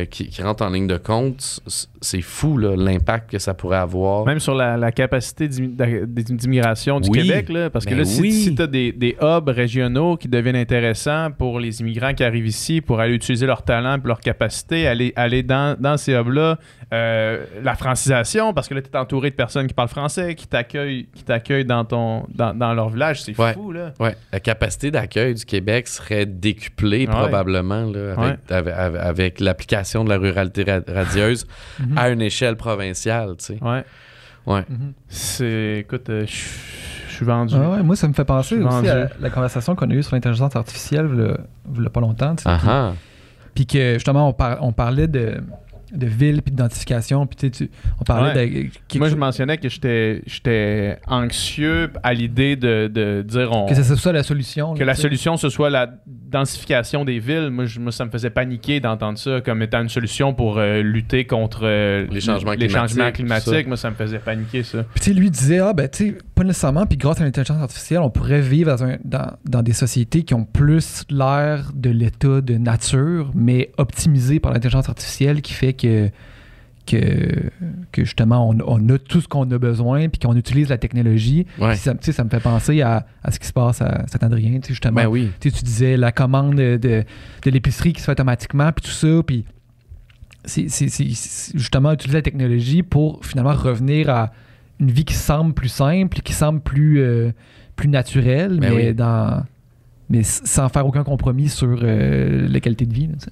qui, 0.10 0.28
qui, 0.28 0.42
rentrent 0.42 0.66
en 0.66 0.70
ligne 0.70 0.88
de 0.88 0.98
compte 0.98 1.62
c'est 2.06 2.22
fou 2.22 2.58
l'impact 2.58 3.32
que 3.32 3.40
ça 3.40 3.54
pourrait 3.54 3.78
avoir. 3.78 4.26
Même 4.26 4.40
sur 4.40 4.56
la, 4.56 4.92
capacité 4.92 5.48
d'immigration 5.48 7.00
du 7.00 7.10
Québec, 7.10 7.50
là, 7.50 7.70
parce 7.70 7.86
que 7.86 7.92
ben 7.92 8.00
là, 8.00 8.06
si, 8.06 8.56
tu 8.56 8.62
as 8.62 8.68
des, 8.68 8.92
des, 8.92 9.18
hubs 9.22 9.50
régionaux 9.50 10.16
qui 10.16 10.28
deviennent 10.28 10.56
intéressants 10.56 11.32
pour 11.32 11.60
les 11.60 11.82
immigrants 11.82 12.14
qui 12.14 12.24
arrivent 12.24 12.48
ici, 12.48 12.82
pour 12.82 13.00
aller 13.00 13.16
utiliser 13.16 13.46
leur 13.46 13.64
talent 13.64 13.98
et 13.98 14.08
leur 14.08 14.20
capacité, 14.20 14.88
aller, 14.88 15.12
aller 15.16 15.44
dans, 15.44 15.76
dans 15.80 15.98
ces 15.98 16.14
hubs-là, 16.14 16.58
euh, 16.94 17.44
la 17.64 17.76
francisation, 17.76 18.54
parce 18.54 18.70
que 18.70 18.76
là, 18.76 18.82
tu 18.82 18.90
es 18.90 18.98
entouré 18.98 19.32
de 19.32 19.36
personnes 19.36 19.68
qui 19.68 19.74
parlent 19.74 19.90
français, 19.90 20.36
qui 20.36 20.48
t'accueillent 20.48 21.08
qui 21.14 21.24
t'accueillent 21.24 21.66
dans, 21.66 21.84
ton, 21.84 22.26
dans, 22.30 22.54
dans 22.54 22.74
leur 22.74 22.90
village, 22.90 23.24
c'est 23.24 23.34
fou. 23.34 23.72
Là. 23.72 23.94
Ouais. 24.00 24.16
La 24.32 24.40
capacité 24.40 24.92
d'accueil 24.92 25.34
du 25.34 25.46
Québec 25.46 25.88
serait 25.88 26.26
décuplée 26.26 27.08
probablement 27.08 27.86
là, 27.86 28.36
avec, 28.50 28.74
avec, 28.78 29.40
l'application 29.40 30.04
de 30.04 30.10
la 30.10 30.18
ruralité 30.18 30.64
radieuse. 30.88 31.48
Mhm 31.96 32.02
à 32.02 32.10
une 32.10 32.22
échelle 32.22 32.56
provinciale, 32.56 33.36
tu 33.38 33.46
sais. 33.46 33.60
Ouais. 33.62 33.84
Ouais. 34.46 34.64
Mhm. 34.70 34.94
C'est. 35.08 35.80
Écoute, 35.80 36.10
euh, 36.10 36.26
je 36.28 37.14
suis 37.14 37.26
vendu. 37.26 37.56
ouais, 37.56 37.82
moi, 37.84 37.96
ça 37.96 38.08
me 38.08 38.14
fait 38.14 38.26
penser 38.26 38.58
aussi 38.58 38.88
à 38.88 39.10
la 39.20 39.30
conversation 39.30 39.76
qu'on 39.76 39.90
a 39.90 39.94
eue 39.94 40.04
sur 40.04 40.16
l'intelligence 40.16 40.56
artificielle 40.56 41.10
il 41.74 41.82
n'y 41.82 41.88
a 41.88 41.90
pas 41.90 42.02
longtemps. 42.02 42.36
Tu 42.36 42.44
sais, 42.44 42.50
uh 42.50 42.92
puis, 43.54 43.66
que 43.66 43.94
justement, 43.94 44.28
on, 44.30 44.36
on 44.60 44.74
parlait 44.74 45.08
de 45.08 45.42
de 45.96 46.08
ville 46.08 46.42
puis 46.42 46.52
d'identification 46.52 47.26
puis 47.28 47.52
tu, 47.52 47.70
on 48.00 48.04
parlait 48.04 48.34
de 48.34 48.98
moi 48.98 49.10
je 49.10 49.16
mentionnais 49.16 49.58
que 49.58 49.70
j'étais 49.70 50.22
j'étais 50.26 50.98
anxieux 51.08 51.92
à 52.04 52.14
l'idée 52.14 52.56
de, 52.56 52.88
de, 52.88 53.22
dire 53.22 53.52
on, 53.52 53.66
que 53.66 53.76
ce 53.76 53.96
soit 53.96 54.14
la 54.14 54.24
solution 54.24 54.74
que 54.74 54.84
la 54.84 54.96
solution 54.96 55.38
ce 55.38 55.50
soit 55.50 55.70
la 55.70 55.88
densification 56.06 57.06
des 57.06 57.20
villes. 57.20 57.50
Moi, 57.50 57.66
je, 57.66 57.80
moi 57.80 57.92
ça 57.92 58.06
me 58.06 58.10
faisait 58.10 58.30
paniquer 58.30 58.80
d'entendre 58.80 59.18
ça 59.18 59.42
comme 59.42 59.62
étant 59.62 59.82
une 59.82 59.90
solution 59.90 60.34
pour 60.34 60.58
euh, 60.58 60.82
lutter 60.82 61.26
contre 61.26 61.62
euh, 61.64 62.08
les 62.12 62.22
changements 62.22 62.52
les 62.52 62.68
climatiques, 62.68 62.78
changements 62.78 63.12
climatiques. 63.12 63.68
Moi 63.68 63.78
ça 63.78 63.90
me 63.90 63.96
faisait 63.96 64.20
paniquer 64.20 64.64
ça. 64.64 64.84
Puis 64.96 65.14
lui 65.14 65.32
disait 65.32 65.60
ah 65.60 65.74
ben 65.74 65.88
tu 65.88 66.10
sais 66.10 66.18
pas 66.36 66.44
nécessairement 66.44 66.86
puis 66.86 66.98
grâce 66.98 67.22
à 67.22 67.24
l'intelligence 67.24 67.62
artificielle 67.62 68.02
on 68.02 68.10
pourrait 68.10 68.42
vivre 68.42 68.76
dans, 68.76 68.98
dans, 69.04 69.32
dans 69.46 69.62
des 69.62 69.74
sociétés 69.74 70.24
qui 70.24 70.34
ont 70.34 70.44
plus 70.44 71.06
l'air 71.10 71.72
de 71.74 71.90
l'état 71.90 72.42
de 72.42 72.56
nature 72.56 73.32
mais 73.34 73.72
optimisé 73.78 74.40
par 74.40 74.52
l'intelligence 74.52 74.90
artificielle 74.90 75.42
qui 75.42 75.54
fait 75.54 75.74
que 75.74 75.85
que, 76.86 77.50
que 77.92 78.06
justement 78.06 78.48
on, 78.48 78.90
a 78.90 78.98
tout 79.00 79.22
ce 79.22 79.28
qu'on 79.28 79.50
a 79.50 79.58
besoin 79.58 80.08
puis 80.08 80.20
qu'on 80.20 80.36
utilise 80.36 80.70
la 80.70 80.78
technologie. 80.78 81.46
Ça, 81.60 81.96
ça 82.00 82.24
me 82.24 82.30
fait 82.30 82.40
penser 82.40 82.82
à, 82.82 83.06
ce 83.30 83.40
qui 83.40 83.48
se 83.48 83.54
passe 83.54 83.82
à 83.82 84.06
Saint-Adrien. 84.08 84.60
Justement, 84.68 85.02
ben 85.02 85.08
oui. 85.08 85.32
tu 85.40 85.50
disais 85.50 85.98
la 85.98 86.12
commande 86.12 86.56
de, 86.56 86.78
de 86.78 87.50
l'épicerie 87.50 87.94
qui 87.94 88.02
se 88.02 88.06
fait 88.06 88.12
automatiquement 88.12 88.72
puis 88.72 88.86
tout 88.86 88.92
ça. 88.92 89.24
Puis 89.26 89.46
c'est 90.46 90.68
justement 91.56 91.92
utiliser 91.94 92.20
la 92.20 92.22
technologie 92.22 92.84
pour 92.84 93.26
finalement 93.26 93.54
revenir 93.54 94.10
à 94.10 94.32
une 94.80 94.92
vie 94.92 95.06
qui 95.06 95.14
semble 95.14 95.54
plus 95.54 95.70
simple, 95.70 96.20
qui 96.22 96.34
semble 96.34 96.60
plus, 96.60 97.00
euh, 97.00 97.32
plus 97.76 97.88
naturelle, 97.88 98.60
ben 98.60 98.74
mais, 98.74 98.94
dans, 98.94 99.44
mais 100.10 100.24
sans 100.24 100.70
faire 100.70 100.86
aucun 100.86 101.04
compromis 101.04 101.50
sur 101.50 101.80
euh, 101.82 102.48
la 102.48 102.60
qualité 102.60 102.86
de 102.86 102.94
vie. 102.94 103.10
Tu 103.18 103.30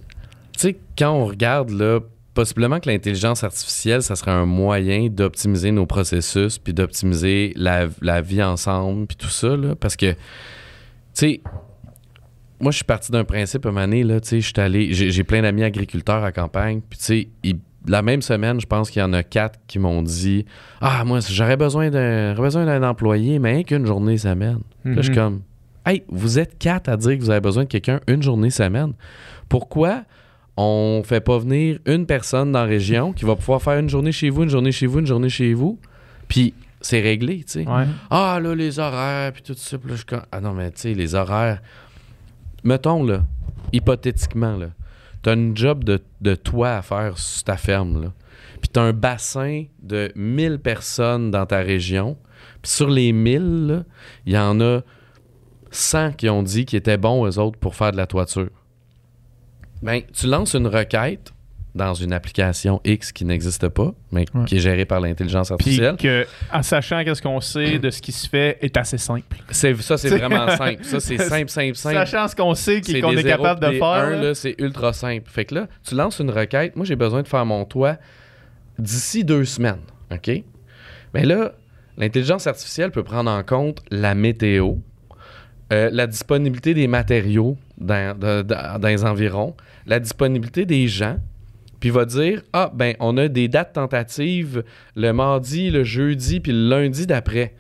sais, 0.58 0.78
quand 0.98 1.12
on 1.12 1.26
regarde 1.26 1.70
là, 1.70 2.00
possiblement 2.34 2.80
que 2.80 2.90
l'intelligence 2.90 3.44
artificielle, 3.44 4.02
ça 4.02 4.16
serait 4.16 4.32
un 4.32 4.46
moyen 4.46 5.08
d'optimiser 5.10 5.72
nos 5.72 5.86
processus, 5.86 6.58
puis 6.58 6.74
d'optimiser 6.74 7.54
la, 7.56 8.22
vie 8.22 8.44
ensemble, 8.44 9.08
puis 9.08 9.18
tout 9.18 9.30
ça, 9.30 9.56
là, 9.56 9.76
parce 9.76 9.96
que, 9.96 10.12
tu 10.12 10.18
sais, 11.14 11.42
moi, 12.60 12.72
je 12.72 12.78
suis 12.78 12.86
parti 12.86 13.12
d'un 13.12 13.24
principe, 13.24 13.66
un 13.66 13.72
moment 13.72 13.82
donné, 13.82 14.04
là, 14.04 14.20
tu 14.20 14.30
sais, 14.30 14.42
je 14.42 14.48
suis 14.48 14.60
allé, 14.60 14.94
j'ai 14.94 15.24
plein 15.24 15.42
d'amis 15.42 15.64
agriculteurs 15.64 16.24
à 16.24 16.32
campagne, 16.32 16.82
puis 16.88 16.98
tu 17.00 17.06
sais, 17.06 17.58
la 17.88 18.02
même 18.02 18.22
semaine, 18.22 18.60
je 18.62 18.66
pense 18.66 18.90
qu'il 18.90 19.02
y 19.02 19.04
en 19.04 19.14
a 19.14 19.24
quatre 19.24 19.60
qui 19.68 19.78
m'ont 19.78 20.02
dit 20.02 20.46
Ah, 20.80 21.04
moi, 21.04 21.20
j'aurais 21.20 21.58
besoin 21.58 21.90
d'un 21.90 22.34
besoin 22.34 22.66
d'un 22.66 22.82
employé, 22.88 23.40
mais 23.40 23.66
qu'une 23.66 23.86
journée 23.86 24.18
semaine. 24.18 24.60
Là, 24.86 24.94
je 24.98 25.02
suis 25.02 25.12
mhm. 25.12 25.16
comme 25.18 25.42
Hey, 25.86 26.04
vous 26.08 26.40
êtes 26.40 26.58
quatre 26.58 26.88
à 26.88 26.96
dire 26.96 27.18
que 27.18 27.22
vous 27.22 27.30
avez 27.30 27.42
besoin 27.42 27.64
de 27.64 27.68
quelqu'un 27.68 28.00
une 28.08 28.24
journée 28.24 28.50
semaine. 28.50 28.94
Pourquoi 29.50 30.04
on 30.58 31.02
fait 31.04 31.22
pas 31.22 31.38
venir 31.40 31.80
une 31.86 32.06
personne 32.06 32.52
dans 32.52 32.62
la 32.62 32.66
région 32.66 33.14
qui 33.14 33.26
va 33.26 33.36
pouvoir 33.36 33.62
faire 33.62 33.80
une 33.80 33.90
journée 33.90 34.12
chez 34.12 34.30
vous, 34.30 34.44
une 34.44 34.50
journée 34.50 34.72
chez 34.72 34.86
vous, 34.86 35.00
une 35.00 35.08
journée 35.08 35.30
chez 35.30 35.54
vous, 35.54 35.80
puis 36.28 36.54
c'est 36.82 37.00
réglé, 37.00 37.44
tu 37.44 37.64
sais. 37.64 37.66
Ah, 38.10 38.40
là, 38.42 38.54
les 38.54 38.78
horaires, 38.78 39.32
puis 39.32 39.42
tout 39.42 39.56
ça. 39.56 39.78
Puis 39.78 39.90
là, 39.90 39.96
je... 39.96 40.04
Ah 40.32 40.42
non, 40.42 40.54
mais 40.54 40.70
tu 40.72 40.82
sais, 40.82 40.94
les 40.94 41.16
horaires. 41.16 41.62
Mettons, 42.64 43.04
là, 43.04 43.24
hypothétiquement, 43.72 44.58
là, 44.58 44.68
t'as 45.22 45.34
une 45.34 45.56
job 45.56 45.84
de, 45.84 46.02
de 46.22 46.36
toi 46.36 46.78
à 46.78 46.82
faire 46.82 47.18
sur 47.18 47.44
ta 47.46 47.58
ferme, 47.58 48.02
là. 48.02 48.14
Puis 48.62 48.70
t'as 48.70 48.82
un 48.82 48.94
bassin 48.94 49.66
de 49.82 50.12
1000 50.16 50.60
personnes 50.60 51.32
dans 51.32 51.46
ta 51.46 51.60
région. 51.60 52.18
Puis 52.62 52.72
sur 52.72 52.90
les 52.90 53.12
1000, 53.12 53.86
il 54.26 54.34
y 54.34 54.38
en 54.38 54.62
a 54.62 54.82
100 55.72 56.14
qui 56.14 56.30
ont 56.30 56.44
dit 56.44 56.66
qu'ils 56.66 56.78
étaient 56.78 56.98
bons, 56.98 57.26
eux 57.28 57.40
autres, 57.40 57.60
pour 57.60 57.76
faire 57.76 57.92
de 57.92 57.98
la 57.98 58.08
toiture. 58.08 58.50
Ben, 59.84 60.02
tu 60.14 60.28
lances 60.28 60.56
une 60.56 60.68
requête 60.68 61.34
dans 61.76 61.94
une 61.94 62.14
application 62.14 62.80
X 62.86 63.12
qui 63.12 63.26
n'existe 63.26 63.68
pas, 63.68 63.94
mais 64.12 64.26
qui 64.46 64.56
est 64.56 64.60
gérée 64.60 64.86
par 64.86 65.00
l'intelligence 65.00 65.52
artificielle. 65.52 65.96
Puis 65.98 66.08
que, 66.08 66.26
en 66.54 66.62
sachant 66.62 67.04
qu'est-ce 67.04 67.22
qu'on 67.22 67.42
sait 67.42 67.80
de 67.80 67.90
ce 67.90 68.02
qui 68.02 68.12
se 68.12 68.30
fait, 68.30 68.58
est 68.62 68.78
assez 68.78 68.98
simple. 68.98 69.38
C'est, 69.50 69.76
ça, 69.82 69.98
c'est 69.98 70.10
vraiment 70.10 70.48
simple. 70.58 70.84
Ça, 70.84 71.00
c'est 71.00 71.18
simple, 71.18 71.50
simple, 71.50 71.76
simple. 71.76 71.96
Sachant 71.96 72.28
ce 72.28 72.36
qu'on 72.36 72.54
sait 72.54 72.80
qu'on 72.82 73.18
est, 73.18 73.24
capable 73.24 73.60
de 73.60 73.78
faire. 73.78 74.36
c'est 74.36 74.56
ultra 74.60 74.94
simple. 74.94 75.30
Fait 75.30 75.46
que 75.46 75.56
là, 75.56 75.68
tu 75.88 75.96
lances 75.96 76.20
une 76.20 76.32
requête. 76.32 76.76
Moi, 76.76 76.86
j'ai 76.86 76.96
besoin 76.96 77.24
de 77.24 77.28
faire 77.28 77.46
mon 77.46 77.66
toit 77.66 77.98
d'ici 78.78 79.24
deux 79.24 79.46
semaines. 79.46 79.82
OK? 80.12 80.32
Mais 81.14 81.26
là, 81.26 81.54
l'intelligence 81.98 82.48
artificielle 82.48 82.92
peut 82.92 83.04
prendre 83.04 83.32
en 83.32 83.44
compte 83.44 83.82
la 83.90 84.16
météo, 84.16 84.76
euh, 85.72 85.90
la 85.92 86.08
disponibilité 86.08 86.74
des 86.74 86.88
matériaux 86.88 87.58
dans, 87.84 88.44
dans 88.44 88.88
les 88.88 89.06
environs, 89.06 89.56
la 89.86 90.00
disponibilité 90.00 90.66
des 90.66 90.88
gens, 90.88 91.18
puis 91.80 91.90
va 91.90 92.06
dire 92.06 92.42
Ah, 92.54 92.72
ben, 92.74 92.96
on 93.02 93.18
a 93.18 93.28
des 93.28 93.50
dates 93.50 93.74
tentatives 93.74 94.64
le 94.96 95.12
mardi, 95.12 95.70
le 95.70 95.84
jeudi, 95.84 96.40
puis 96.40 96.54
le 96.54 96.70
lundi 96.70 97.06
d'après. 97.06 97.54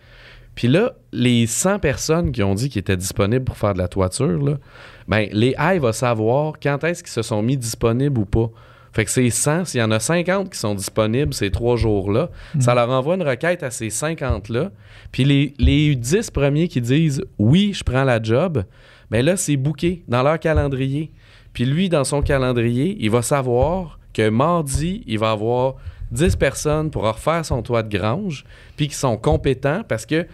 Puis 0.55 0.67
là, 0.67 0.93
les 1.11 1.47
100 1.47 1.79
personnes 1.79 2.31
qui 2.31 2.41
ont 2.43 2.55
dit 2.55 2.69
qu'ils 2.69 2.79
étaient 2.79 2.95
disponibles 2.95 3.43
pour 3.43 3.57
faire 3.57 3.73
de 3.73 3.79
la 3.79 3.87
toiture, 3.87 4.41
là, 4.41 4.57
ben, 5.07 5.27
les 5.31 5.55
AI 5.57 5.79
vont 5.79 5.91
savoir 5.91 6.53
quand 6.63 6.83
est-ce 6.83 7.03
qu'ils 7.03 7.11
se 7.11 7.21
sont 7.21 7.41
mis 7.41 7.57
disponibles 7.57 8.17
ou 8.19 8.25
pas. 8.25 8.49
Fait 8.93 9.05
que 9.05 9.11
c'est 9.11 9.29
100, 9.29 9.65
s'il 9.65 9.79
y 9.81 9.83
en 9.83 9.91
a 9.91 9.99
50 9.99 10.51
qui 10.51 10.57
sont 10.59 10.75
disponibles 10.75 11.33
ces 11.33 11.49
trois 11.49 11.75
jours-là, 11.75 12.29
mm. 12.53 12.61
ça 12.61 12.75
leur 12.75 12.89
envoie 12.91 13.15
une 13.15 13.23
requête 13.23 13.63
à 13.63 13.71
ces 13.71 13.89
50-là. 13.89 14.71
Puis 15.11 15.25
les, 15.25 15.53
les 15.57 15.95
10 15.95 16.29
premiers 16.29 16.67
qui 16.67 16.79
disent 16.79 17.23
oui, 17.39 17.73
je 17.73 17.83
prends 17.83 18.03
la 18.03 18.21
job, 18.21 18.63
mais 19.14 19.22
là, 19.22 19.38
c'est 19.38 19.57
booké 19.57 20.03
dans 20.07 20.23
leur 20.23 20.40
calendrier. 20.40 21.11
Puis 21.53 21.65
lui, 21.65 21.88
dans 21.88 22.03
son 22.03 22.23
calendrier, 22.23 22.98
il 22.99 23.11
va 23.11 23.22
savoir 23.22 23.99
que 24.11 24.27
mardi, 24.27 25.03
il 25.06 25.19
va 25.19 25.30
avoir 25.30 25.76
10 26.10 26.35
personnes 26.35 26.90
pour 26.90 27.03
refaire 27.03 27.45
son 27.45 27.61
toit 27.61 27.84
de 27.84 27.95
grange, 27.95 28.44
puis 28.76 28.88
qui 28.88 28.95
sont 28.95 29.15
compétents 29.15 29.84
parce 29.88 30.07
que 30.07 30.26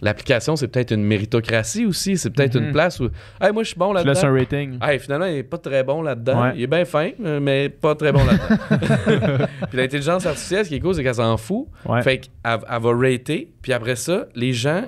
l'application, 0.00 0.56
c'est 0.56 0.68
peut-être 0.68 0.92
une 0.92 1.04
méritocratie 1.04 1.84
aussi. 1.84 2.16
C'est 2.16 2.30
peut-être 2.30 2.56
une 2.56 2.68
mhm. 2.68 2.72
place 2.72 2.98
où. 2.98 3.10
Hey, 3.42 3.52
moi, 3.52 3.62
je 3.62 3.68
suis 3.68 3.78
bon 3.78 3.92
là-dedans. 3.92 4.12
laisse 4.14 4.24
un 4.24 4.32
rating. 4.32 4.78
Hey, 4.80 4.98
finalement, 4.98 5.26
il 5.26 5.34
n'est 5.34 5.42
pas 5.42 5.58
très 5.58 5.84
bon 5.84 6.00
là-dedans. 6.00 6.52
Il 6.54 6.62
est 6.62 6.66
bien 6.66 6.86
fin, 6.86 7.10
mais 7.18 7.68
pas 7.68 7.94
très 7.94 8.10
bon 8.10 8.24
là-dedans. 8.24 9.46
puis 9.68 9.76
l'intelligence 9.76 10.24
artificielle, 10.24 10.64
ce 10.64 10.70
qui 10.70 10.76
est 10.76 10.80
cool, 10.80 10.94
c'est 10.94 11.02
qu'elle 11.02 11.14
s'en 11.14 11.36
fout. 11.36 11.66
Fait 12.02 12.20
qu'elle 12.20 12.30
elle 12.42 12.80
va 12.80 12.96
rater. 12.96 13.52
Puis 13.60 13.74
après 13.74 13.96
ça, 13.96 14.28
les 14.34 14.54
gens, 14.54 14.84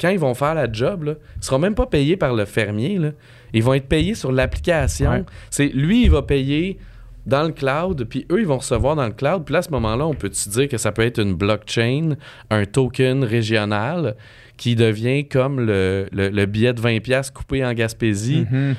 quand 0.00 0.08
ils 0.08 0.18
vont 0.18 0.34
faire 0.34 0.54
la 0.54 0.70
job, 0.70 1.04
là, 1.04 1.12
ils 1.36 1.38
ne 1.38 1.44
seront 1.44 1.58
même 1.58 1.74
pas 1.74 1.86
payés 1.86 2.16
par 2.16 2.34
le 2.34 2.44
fermier. 2.44 2.98
Là. 2.98 3.10
Ils 3.52 3.62
vont 3.62 3.74
être 3.74 3.88
payés 3.88 4.14
sur 4.14 4.32
l'application. 4.32 5.24
C'est 5.50 5.68
lui, 5.68 6.04
il 6.04 6.10
va 6.10 6.22
payer 6.22 6.78
dans 7.26 7.42
le 7.42 7.52
cloud, 7.52 8.04
puis 8.08 8.26
eux, 8.30 8.40
ils 8.40 8.46
vont 8.46 8.58
recevoir 8.58 8.96
dans 8.96 9.06
le 9.06 9.12
cloud. 9.12 9.44
Puis 9.44 9.52
là, 9.52 9.58
à 9.58 9.62
ce 9.62 9.70
moment-là, 9.70 10.06
on 10.06 10.14
peut 10.14 10.30
se 10.32 10.48
dire 10.48 10.68
que 10.68 10.78
ça 10.78 10.90
peut 10.90 11.02
être 11.02 11.20
une 11.20 11.34
blockchain, 11.34 12.16
un 12.48 12.64
token 12.64 13.24
régional 13.24 14.16
qui 14.56 14.74
devient 14.74 15.26
comme 15.26 15.60
le, 15.60 16.46
billet 16.46 16.72
de 16.72 16.80
20$ 16.80 17.32
coupé 17.32 17.64
en 17.64 17.72
Gaspésie? 17.72 18.46
Mm-hmm. 18.50 18.74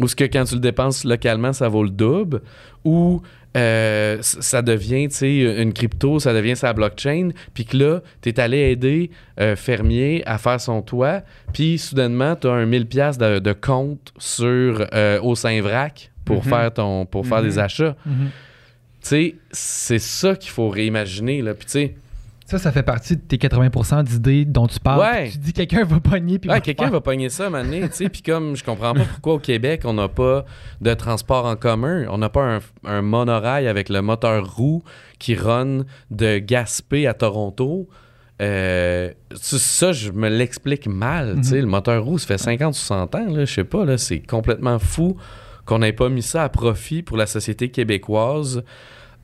Ou 0.00 0.08
ce 0.08 0.16
que 0.16 0.24
quand 0.24 0.44
tu 0.44 0.54
le 0.54 0.60
dépenses 0.60 1.04
localement, 1.04 1.52
ça 1.52 1.68
vaut 1.68 1.84
le 1.84 1.90
double. 1.90 2.42
Ou 2.84 3.22
euh, 3.56 4.18
ça 4.20 4.62
devient, 4.62 5.08
tu 5.08 5.16
sais, 5.16 5.62
une 5.62 5.72
crypto, 5.72 6.18
ça 6.18 6.32
devient 6.32 6.56
sa 6.56 6.72
blockchain, 6.72 7.30
puis 7.52 7.66
que 7.66 7.76
là, 7.76 8.00
tu 8.22 8.30
es 8.30 8.40
allé 8.40 8.58
aider 8.58 9.10
un 9.36 9.56
fermier 9.56 10.22
à 10.26 10.38
faire 10.38 10.60
son 10.60 10.80
toit, 10.80 11.20
puis 11.52 11.76
soudainement, 11.76 12.34
tu 12.34 12.46
as 12.46 12.52
un 12.52 12.64
1000 12.64 12.86
pièces 12.86 13.18
de, 13.18 13.52
compte 13.52 14.14
sur 14.18 14.86
euh, 14.94 15.20
au 15.20 15.34
Saint-Vrac 15.34 16.10
pour 16.24 16.42
mhm. 16.44 16.50
faire 16.50 16.72
ton 16.72 17.04
pour 17.04 17.26
faire 17.26 17.42
des 17.42 17.52
mhm. 17.52 17.58
achats. 17.58 17.96
Mhm. 18.06 18.30
Tu 19.02 19.08
sais, 19.08 19.34
c'est 19.50 19.98
ça 19.98 20.34
qu'il 20.34 20.50
faut 20.50 20.70
réimaginer 20.70 21.42
là, 21.42 21.52
puis 21.54 21.66
tu 21.66 21.72
sais 21.72 21.94
ça, 22.52 22.58
ça 22.58 22.72
fait 22.72 22.82
partie 22.82 23.16
de 23.16 23.22
tes 23.22 23.38
80% 23.38 24.04
d'idées 24.04 24.44
dont 24.44 24.66
tu 24.66 24.78
parles. 24.78 25.00
Ouais. 25.00 25.30
Tu 25.30 25.38
dis 25.38 25.52
quelqu'un 25.54 25.84
va 25.84 26.00
pogner. 26.00 26.38
Puis 26.38 26.50
ouais, 26.50 26.60
quelqu'un 26.60 26.90
va 26.90 27.00
pogner 27.00 27.30
ça, 27.30 27.48
mané. 27.48 27.88
puis 27.88 28.22
comme 28.22 28.56
je 28.56 28.62
comprends 28.62 28.92
pas 28.92 29.04
pourquoi 29.04 29.34
au 29.34 29.38
Québec, 29.38 29.82
on 29.84 29.94
n'a 29.94 30.08
pas 30.08 30.44
de 30.82 30.92
transport 30.92 31.46
en 31.46 31.56
commun. 31.56 32.04
On 32.10 32.18
n'a 32.18 32.28
pas 32.28 32.60
un, 32.84 33.02
monorail 33.02 33.68
avec 33.68 33.88
le 33.88 34.02
moteur 34.02 34.54
roue 34.54 34.82
qui 35.18 35.34
run 35.34 35.84
de 36.10 36.38
Gaspé 36.38 37.06
à 37.06 37.14
Toronto. 37.14 37.88
Euh, 38.42 39.12
ça, 39.34 39.92
je 39.92 40.10
me 40.10 40.28
l'explique 40.28 40.86
mal. 40.86 41.36
tu 41.36 41.44
sais 41.44 41.54
mhm. 41.56 41.62
Le 41.62 41.68
moteur 41.68 42.04
roue, 42.04 42.18
ça 42.18 42.26
fait 42.26 42.38
50 42.38 42.74
ou 42.74 42.78
60 42.78 43.14
ans. 43.14 43.26
Je 43.34 43.44
sais 43.46 43.64
pas, 43.64 43.96
c'est 43.96 44.20
complètement 44.20 44.78
fou 44.78 45.16
qu'on 45.64 45.78
n'ait 45.78 45.92
pas 45.94 46.10
mis 46.10 46.22
ça 46.22 46.44
à 46.44 46.48
profit 46.50 47.02
pour 47.02 47.16
la 47.16 47.26
société 47.26 47.70
québécoise. 47.70 48.62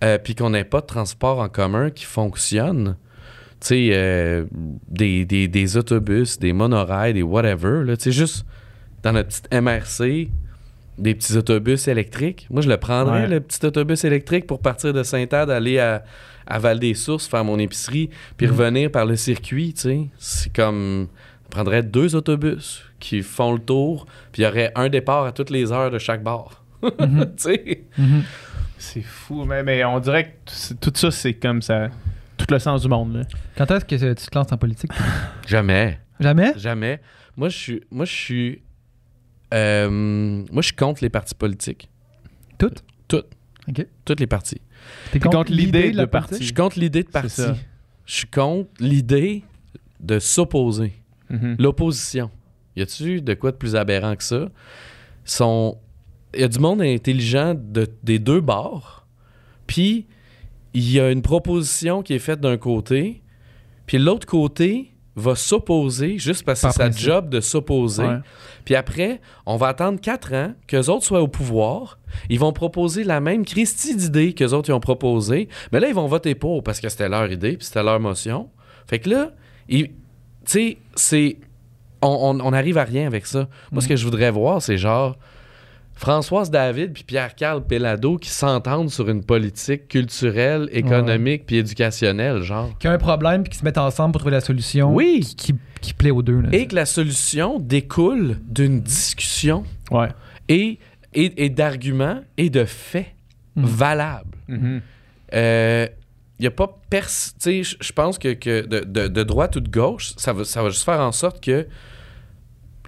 Euh, 0.02 0.16
puis 0.16 0.36
qu'on 0.36 0.50
n'ait 0.50 0.64
pas 0.64 0.80
de 0.80 0.86
transport 0.86 1.40
en 1.40 1.48
commun 1.48 1.90
qui 1.90 2.04
fonctionne 2.04 2.96
sais, 3.60 3.88
euh, 3.92 4.44
des, 4.88 5.24
des, 5.24 5.48
des, 5.48 5.76
autobus, 5.76 6.38
des 6.38 6.52
monorails, 6.52 7.14
des 7.14 7.22
whatever. 7.22 7.84
Tu 7.96 8.04
sais, 8.04 8.12
juste 8.12 8.46
dans 9.02 9.12
notre 9.12 9.28
petite 9.28 9.52
MRC, 9.52 10.28
des 10.98 11.14
petits 11.14 11.36
autobus 11.36 11.88
électriques. 11.88 12.46
Moi, 12.50 12.62
je 12.62 12.68
le 12.68 12.76
prendrais, 12.76 13.26
le 13.26 13.40
petit 13.40 13.64
autobus 13.64 14.04
électrique, 14.04 14.46
pour 14.46 14.60
partir 14.60 14.92
de 14.92 15.02
Sainte-Ade, 15.02 15.50
aller 15.50 15.78
à, 15.78 16.04
à 16.46 16.58
Val-des-Sources, 16.58 17.26
faire 17.26 17.44
mon 17.44 17.58
épicerie, 17.58 18.10
puis 18.36 18.46
mm. 18.46 18.50
revenir 18.50 18.90
par 18.90 19.06
le 19.06 19.16
circuit, 19.16 19.74
tu 19.74 19.80
sais. 19.80 20.00
C'est 20.18 20.52
comme... 20.52 21.08
Je 21.44 21.50
prendrais 21.50 21.82
deux 21.82 22.14
autobus 22.14 22.84
qui 23.00 23.22
font 23.22 23.54
le 23.54 23.58
tour, 23.58 24.04
puis 24.32 24.42
il 24.42 24.44
y 24.44 24.48
aurait 24.48 24.70
un 24.74 24.90
départ 24.90 25.24
à 25.24 25.32
toutes 25.32 25.48
les 25.48 25.72
heures 25.72 25.90
de 25.90 25.98
chaque 25.98 26.22
bar. 26.22 26.62
Tu 26.82 26.88
sais? 27.36 27.84
Mm-hmm. 27.98 28.22
C'est 28.76 29.02
fou, 29.02 29.44
mais, 29.44 29.62
mais 29.62 29.82
on 29.84 29.98
dirait 29.98 30.36
que 30.44 30.74
tout 30.74 30.92
ça, 30.94 31.10
c'est 31.10 31.34
comme 31.34 31.62
ça 31.62 31.88
tout 32.48 32.54
le 32.54 32.58
sens 32.58 32.82
du 32.82 32.88
monde. 32.88 33.14
Là. 33.14 33.22
Quand 33.56 33.70
est-ce 33.70 33.84
que 33.84 34.14
tu 34.14 34.26
te 34.26 34.38
lances 34.38 34.50
en 34.50 34.56
politique? 34.56 34.90
Jamais. 35.46 36.00
Jamais? 36.18 36.54
Jamais. 36.56 37.00
Moi, 37.36 37.50
je 37.50 37.56
suis. 37.56 37.80
Moi, 37.90 38.06
je 38.06 38.12
suis. 38.12 38.62
Euh, 39.54 39.88
moi, 39.90 40.62
je 40.62 40.66
suis 40.66 40.76
contre 40.76 41.02
les 41.02 41.10
partis 41.10 41.34
politiques. 41.34 41.90
Toutes? 42.58 42.82
Toutes. 43.06 43.28
OK. 43.68 43.86
Toutes 44.04 44.20
les 44.20 44.26
partis. 44.26 44.60
T'es 45.12 45.20
contre, 45.20 45.36
contre 45.36 45.52
l'idée 45.52 45.92
de, 45.92 46.04
parti? 46.06 46.36
Je 46.38 46.44
suis 46.44 46.54
contre 46.54 46.78
l'idée 46.78 47.02
de 47.02 47.08
parti. 47.08 47.42
Je 48.06 48.14
suis 48.14 48.26
contre 48.26 48.70
l'idée 48.80 49.44
de 50.00 50.18
s'opposer. 50.18 50.94
Mm-hmm. 51.30 51.60
L'opposition. 51.60 52.30
Y 52.76 52.82
a-tu 52.82 53.20
de 53.20 53.34
quoi 53.34 53.52
de 53.52 53.56
plus 53.56 53.76
aberrant 53.76 54.16
que 54.16 54.22
ça? 54.22 54.48
Il 56.34 56.40
y 56.40 56.44
a 56.44 56.48
du 56.48 56.58
monde 56.58 56.80
intelligent 56.80 57.54
de, 57.54 57.86
des 58.02 58.18
deux 58.18 58.40
bords. 58.40 59.06
Puis 59.66 60.06
il 60.78 60.92
y 60.92 61.00
a 61.00 61.10
une 61.10 61.22
proposition 61.22 62.02
qui 62.02 62.14
est 62.14 62.20
faite 62.20 62.40
d'un 62.40 62.56
côté, 62.56 63.22
puis 63.86 63.98
l'autre 63.98 64.26
côté 64.26 64.94
va 65.16 65.34
s'opposer 65.34 66.18
juste 66.18 66.44
parce 66.44 66.62
que 66.62 66.70
c'est 66.70 66.76
sa 66.76 66.90
job 66.92 67.28
de 67.28 67.40
s'opposer. 67.40 68.06
Puis 68.64 68.76
après, 68.76 69.20
on 69.44 69.56
va 69.56 69.68
attendre 69.68 70.00
quatre 70.00 70.32
ans 70.32 70.52
qu'eux 70.68 70.84
autres 70.88 71.04
soient 71.04 71.20
au 71.20 71.26
pouvoir. 71.26 71.98
Ils 72.30 72.38
vont 72.38 72.52
proposer 72.52 73.02
la 73.02 73.18
même 73.18 73.44
Christie 73.44 73.96
d'idées 73.96 74.34
qu'eux 74.34 74.52
autres 74.52 74.72
ont 74.72 74.78
proposé. 74.78 75.48
Mais 75.72 75.80
là, 75.80 75.88
ils 75.88 75.94
vont 75.94 76.06
voter 76.06 76.36
pour 76.36 76.62
parce 76.62 76.78
que 76.78 76.88
c'était 76.88 77.08
leur 77.08 77.30
idée, 77.32 77.56
puis 77.56 77.66
c'était 77.66 77.82
leur 77.82 77.98
motion. 77.98 78.48
Fait 78.86 79.00
que 79.00 79.10
là, 79.10 79.32
tu 79.68 79.90
sais, 80.44 80.78
c'est... 80.94 81.38
On, 82.00 82.38
on, 82.40 82.52
arrive 82.52 82.78
à 82.78 82.84
rien 82.84 83.08
avec 83.08 83.26
ça. 83.26 83.48
Moi, 83.72 83.82
ce 83.82 83.86
mm. 83.86 83.88
que 83.88 83.96
je 83.96 84.04
voudrais 84.04 84.30
voir, 84.30 84.62
c'est 84.62 84.78
genre 84.78 85.18
Françoise 85.98 86.48
David 86.48 86.92
puis 86.92 87.02
Pierre-Carl 87.02 87.66
Pellado 87.66 88.18
qui 88.18 88.30
s'entendent 88.30 88.88
sur 88.88 89.08
une 89.08 89.24
politique 89.24 89.88
culturelle, 89.88 90.68
économique 90.70 91.44
puis 91.44 91.56
éducationnelle, 91.56 92.42
genre. 92.42 92.70
Qui 92.78 92.86
a 92.86 92.92
un 92.92 92.98
problème 92.98 93.42
puis 93.42 93.50
qui 93.50 93.58
se 93.58 93.64
mettent 93.64 93.78
ensemble 93.78 94.12
pour 94.12 94.20
trouver 94.20 94.36
la 94.36 94.40
solution 94.40 94.94
oui. 94.94 95.26
qui, 95.36 95.56
qui, 95.80 95.94
plaît 95.94 96.12
aux 96.12 96.22
deux. 96.22 96.44
et 96.52 96.68
que 96.68 96.76
la 96.76 96.86
solution 96.86 97.58
découle 97.58 98.36
d'une 98.42 98.80
discussion 98.80 99.64
ouais. 99.90 100.06
et, 100.48 100.78
et, 101.14 101.50
d'arguments 101.50 102.20
et 102.36 102.48
de 102.48 102.64
faits 102.64 103.08
mhm. 103.56 103.66
valables. 103.66 104.38
Il 104.48 104.54
mhm. 104.54 104.82
euh, 105.34 105.86
n'y 106.38 106.46
a 106.46 106.52
pas 106.52 106.78
pers... 106.88 107.08
Tu 107.08 107.64
sais, 107.64 107.76
je 107.80 107.92
pense 107.92 108.20
que, 108.20 108.34
que 108.34 108.64
de, 108.64 108.84
de, 108.84 109.08
de, 109.08 109.22
droite 109.24 109.56
ou 109.56 109.60
de 109.60 109.68
gauche, 109.68 110.12
ça 110.16 110.32
va, 110.32 110.44
ça 110.44 110.62
va 110.62 110.68
juste 110.68 110.84
faire 110.84 111.00
en 111.00 111.10
sorte 111.10 111.42
que 111.42 111.66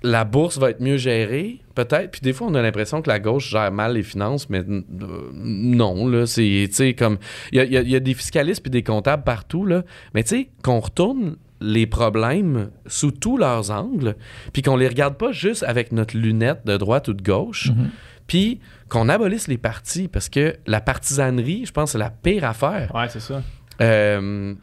la 0.02 0.24
bourse 0.24 0.58
va 0.58 0.70
être 0.70 0.80
mieux 0.80 0.96
gérée, 0.96 1.60
peut-être. 1.74 2.10
Puis 2.10 2.20
des 2.22 2.32
fois, 2.32 2.46
on 2.46 2.54
a 2.54 2.62
l'impression 2.62 3.02
que 3.02 3.08
la 3.08 3.18
gauche 3.18 3.50
gère 3.50 3.70
mal 3.70 3.94
les 3.94 4.02
finances, 4.02 4.48
mais 4.48 4.62
non, 4.66 6.08
là, 6.08 6.26
c'est, 6.26 6.94
comme, 6.98 7.18
il 7.52 7.62
y 7.62 7.96
a, 7.96 8.00
des 8.00 8.14
fiscalistes 8.14 8.62
puis 8.62 8.70
des 8.70 8.82
comptables 8.82 9.24
partout, 9.24 9.66
là. 9.66 9.82
Mais 10.14 10.22
tu 10.22 10.30
sais, 10.30 10.50
qu'on 10.62 10.80
retourne 10.80 11.36
les 11.60 11.86
problèmes 11.86 12.70
sous 12.86 13.10
tous 13.10 13.36
leurs 13.36 13.70
angles, 13.70 14.16
puis 14.52 14.62
qu'on 14.62 14.76
les 14.76 14.88
regarde 14.88 15.16
pas 15.16 15.32
juste 15.32 15.62
avec 15.62 15.92
notre 15.92 16.16
lunette 16.16 16.64
de 16.64 16.78
droite 16.78 17.08
ou 17.08 17.12
de 17.12 17.22
gauche, 17.22 17.68
mm-hmm. 17.68 17.90
puis 18.26 18.60
qu'on 18.88 19.10
abolisse 19.10 19.46
les 19.48 19.58
partis, 19.58 20.08
parce 20.08 20.30
que 20.30 20.56
la 20.66 20.80
partisanerie, 20.80 21.66
je 21.66 21.72
pense, 21.72 21.92
c'est 21.92 21.98
la 21.98 22.10
pire 22.10 22.44
affaire. 22.44 22.90
Ouais, 22.94 23.08
c'est 23.10 23.20
ça. 23.20 23.42
Euh, 23.82 24.54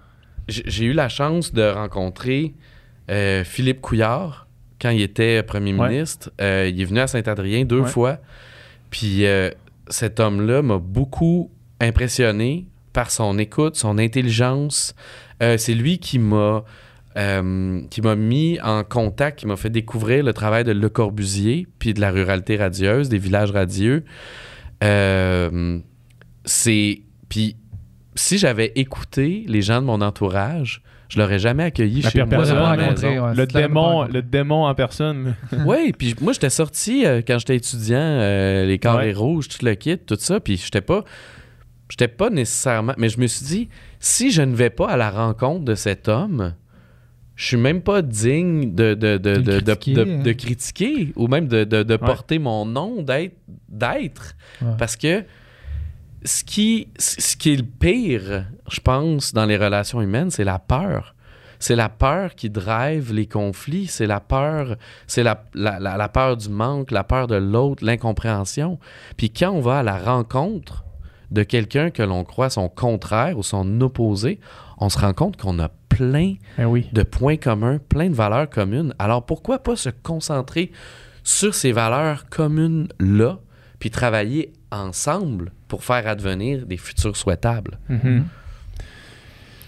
j'ai 0.48 0.86
eu 0.86 0.94
la 0.94 1.10
chance 1.10 1.54
de 1.54 1.64
rencontrer 1.70 2.56
euh, 3.10 3.44
Philippe 3.44 3.82
Couillard, 3.82 4.47
quand 4.82 4.90
il 4.90 5.02
était 5.02 5.44
premier 5.44 5.74
ministre. 5.74 6.32
Euh, 6.42 6.70
il 6.72 6.82
est 6.82 6.86
venu 6.86 7.00
à 7.00 7.08
Saint-Adrien 7.08 7.66
deux 7.66 7.84
fois. 7.84 8.18
Puis 8.90 9.26
euh, 9.26 9.50
cet 9.90 10.20
homme-là 10.20 10.62
m'a 10.62 10.78
beaucoup 10.78 11.52
impressionné 11.80 12.68
par 12.94 13.12
son 13.12 13.38
écoute, 13.38 13.76
son 13.76 13.98
intelligence. 13.98 14.96
Euh, 15.42 15.58
c'est 15.58 15.74
lui 15.74 16.00
qui 16.00 16.20
m'a 16.20 16.64
qui 17.90 18.02
m'a 18.02 18.16
mis 18.16 18.60
en 18.62 18.84
contact, 18.84 19.40
qui 19.40 19.48
m'a 19.48 19.56
fait 19.56 19.72
découvrir 19.72 20.24
le 20.24 20.34
travail 20.34 20.64
de 20.64 20.72
Le 20.72 20.88
Corbusier, 20.88 21.66
puis 21.80 21.96
de 21.96 22.00
la 22.00 22.12
ruralité 22.12 22.58
radieuse, 22.58 23.10
des 23.10 23.18
villages 23.18 23.50
radieux. 23.50 24.04
c'est 26.46 27.02
puis 27.28 27.56
si 28.14 28.38
j'avais 28.38 28.72
écouté 28.76 29.46
les 29.48 29.64
gens 29.64 29.82
de 29.82 29.88
mon 29.88 30.02
entourage, 30.02 30.84
je 31.10 31.20
l'aurais 31.20 31.40
jamais 31.40 31.64
accueilli 31.64 32.02
chez 32.02 32.24
moi. 32.24 32.44
le, 33.34 33.46
démon, 33.46 34.04
le 34.06 34.22
démon 34.22 34.66
en 34.66 34.76
personne. 34.76 35.36
oui, 35.66 35.94
puis 35.98 36.16
moi, 36.22 36.34
j'étais 36.34 36.50
sorti 36.50 37.06
euh, 37.06 37.22
quand 37.26 37.40
j'étais 37.40 37.56
étudiant, 37.56 37.98
euh, 37.98 38.66
les 38.66 38.80
carrés 38.80 39.14
rouges, 39.14 39.48
tout 39.48 39.64
le 39.66 39.76
kit, 39.76 39.98
tout 39.98 40.18
ça, 40.20 40.40
puis 40.40 40.58
j'étais 40.58 40.82
pas... 40.82 41.04
J'étais 41.90 42.10
pas 42.10 42.30
nécessairement... 42.30 42.94
Mais 42.98 43.08
je 43.08 43.18
me 43.18 43.28
suis 43.28 43.46
dit, 43.46 43.70
si 44.02 44.32
je 44.32 44.42
ne 44.42 44.54
vais 44.54 44.70
pas 44.70 44.90
à 44.90 44.98
la 44.98 45.10
rencontre 45.10 45.64
de 45.64 45.74
cet 45.74 46.10
homme, 46.10 46.54
je 47.38 47.46
suis 47.46 47.58
même 47.58 47.82
pas 47.82 48.02
digne 48.02 48.76
de, 48.76 48.94
de, 48.94 49.18
de, 49.18 49.38
de 49.38 50.32
critiquer, 50.34 51.14
ou 51.16 51.28
même 51.30 51.48
de, 51.48 51.96
porter 51.96 52.40
mon 52.40 52.66
nom 52.66 53.06
d'être. 53.70 54.36
Parce 54.78 54.98
que 54.98 55.24
ce 56.24 56.44
qui, 56.44 56.90
ce 56.98 57.36
qui 57.36 57.54
est 57.54 57.58
le 57.58 57.64
pire, 57.64 58.46
je 58.70 58.80
pense, 58.80 59.34
dans 59.34 59.46
les 59.46 59.58
relations 59.58 60.02
humaines, 60.02 60.32
c'est 60.32 60.44
la 60.44 60.60
peur. 60.60 61.16
C'est 61.60 61.76
la 61.76 61.90
peur 61.90 62.36
qui 62.36 62.50
drive 62.50 63.14
les 63.14 63.26
conflits, 63.26 63.88
c'est 63.88 64.06
la 64.06 64.20
peur, 64.20 64.76
c'est 65.08 65.24
la, 65.24 65.44
la, 65.56 66.10
peur 66.10 66.38
du 66.38 66.50
manque, 66.50 66.92
la 66.92 67.04
peur 67.04 67.28
de 67.28 67.36
l'autre, 67.36 67.84
l'incompréhension. 67.84 68.78
Puis 69.16 69.32
quand 69.32 69.52
on 69.52 69.62
va 69.62 69.80
à 69.80 69.84
la 69.84 69.98
rencontre 69.98 70.84
de 71.32 71.44
quelqu'un 71.44 71.90
que 71.90 72.04
l'on 72.04 72.24
croit 72.24 72.50
son 72.50 72.70
contraire 72.70 73.38
ou 73.38 73.44
son 73.44 73.82
opposé, 73.82 74.40
on 74.78 74.90
se 74.90 75.00
rend 75.00 75.14
compte 75.14 75.38
qu'on 75.38 75.60
a 75.60 75.70
plein 75.90 76.36
ben 76.58 76.84
de 76.94 77.04
points 77.04 77.38
communs, 77.38 77.80
plein 77.90 78.10
de 78.10 78.16
valeurs 78.16 78.50
communes. 78.50 78.94
Alors 79.00 79.26
pourquoi 79.26 79.60
pas 79.60 79.76
se 79.76 79.90
concentrer 79.90 80.72
sur 81.24 81.56
ces 81.56 81.72
valeurs 81.72 82.30
communes-là, 82.30 83.40
puis 83.80 83.90
travailler 83.90 84.54
ensemble 84.72 85.52
pour 85.68 85.84
faire 85.84 86.08
advenir 86.08 86.66
des 86.66 86.78
futurs 86.78 87.16
souhaitables. 87.16 87.80
Mhm. 87.90 88.26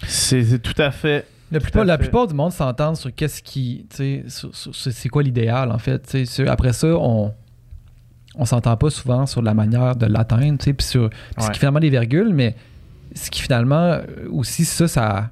C'est 0.08 0.62
tout 0.62 0.80
à 0.82 0.92
fait. 0.92 1.26
La 1.52 1.60
plupart, 1.60 1.84
la 1.84 1.98
plupart 1.98 2.28
du 2.28 2.34
monde 2.34 2.52
s'entendent 2.52 2.96
sur 2.96 3.14
qu'est-ce 3.14 3.42
qui. 3.42 3.88
C'est 3.90 5.10
quoi 5.10 5.24
l'idéal, 5.24 5.72
en 5.72 5.80
fait. 5.80 6.18
Après 6.48 6.74
ça, 6.74 6.88
on 6.88 7.34
on 8.36 8.46
s'entend 8.46 8.78
pas 8.78 8.90
souvent 8.90 9.26
sur 9.26 9.42
la 9.42 9.54
manière 9.54 9.96
de 9.96 10.06
l'atteindre, 10.06 10.58
puis 10.60 10.86
sur 10.86 11.10
ce 11.38 11.50
qui 11.50 11.60
finalement 11.60 11.80
des 11.80 11.90
virgules, 11.90 12.34
mais 12.34 12.56
ce 13.14 13.30
qui 13.30 13.42
finalement 13.42 13.98
aussi, 14.32 14.66
ça, 14.66 14.88
ça 14.88 15.32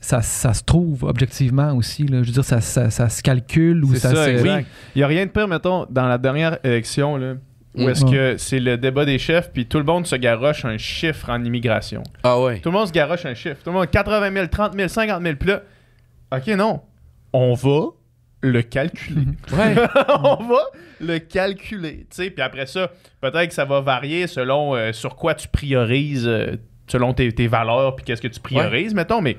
ça, 0.00 0.22
ça 0.22 0.54
se 0.54 0.62
trouve 0.62 1.02
objectivement 1.02 1.72
aussi. 1.74 2.06
Là. 2.06 2.22
Je 2.22 2.28
veux 2.28 2.34
dire, 2.34 2.44
ça, 2.44 2.60
ça, 2.60 2.90
ça 2.90 3.08
se 3.08 3.22
calcule 3.22 3.84
ou 3.84 3.94
ça, 3.96 4.14
ça, 4.14 4.24
se... 4.24 4.30
Il 4.30 4.64
n'y 4.94 5.02
a 5.02 5.06
rien 5.06 5.26
de 5.26 5.30
pire, 5.30 5.48
mettons, 5.48 5.84
dans 5.90 6.06
la 6.06 6.16
dernière 6.16 6.58
élection, 6.64 7.16
là, 7.16 7.34
où 7.76 7.82
Mm. 7.84 7.88
est-ce 7.90 8.04
que 8.04 8.36
c'est 8.38 8.58
le 8.60 8.76
débat 8.76 9.04
des 9.04 9.18
chefs, 9.18 9.52
puis 9.52 9.66
tout 9.66 9.78
le 9.78 9.84
monde 9.84 10.06
se 10.06 10.16
garoche 10.16 10.64
un 10.64 10.78
chiffre 10.78 11.30
en 11.30 11.42
immigration. 11.44 12.02
Ah 12.22 12.40
ouais. 12.40 12.60
Tout 12.60 12.70
le 12.70 12.78
monde 12.78 12.86
se 12.88 12.92
garoche 12.92 13.24
un 13.26 13.34
chiffre. 13.34 13.62
Tout 13.62 13.70
le 13.70 13.76
monde, 13.76 13.90
80 13.90 14.32
000, 14.32 14.46
30 14.46 14.74
000, 14.74 14.88
50 14.88 15.22
000. 15.22 15.36
Puis 15.36 15.48
là, 15.48 15.62
OK, 16.32 16.46
non. 16.48 16.80
On 17.32 17.54
va 17.54 17.80
le 18.40 18.62
calculer. 18.62 19.22
Ouais. 19.52 19.74
on 20.22 20.36
va 20.44 20.58
le 21.00 21.18
calculer. 21.18 22.06
tu 22.10 22.22
sais. 22.22 22.30
Puis 22.30 22.42
après 22.42 22.66
ça, 22.66 22.90
peut-être 23.20 23.48
que 23.48 23.54
ça 23.54 23.64
va 23.64 23.80
varier 23.80 24.26
selon 24.26 24.74
euh, 24.74 24.92
sur 24.92 25.16
quoi 25.16 25.34
tu 25.34 25.48
priorises, 25.48 26.26
euh, 26.26 26.56
selon 26.86 27.12
tes, 27.12 27.30
tes 27.32 27.46
valeurs, 27.48 27.96
puis 27.96 28.04
qu'est-ce 28.04 28.22
que 28.22 28.28
tu 28.28 28.40
priorises, 28.40 28.94
mettons. 28.94 29.20
Mais 29.20 29.36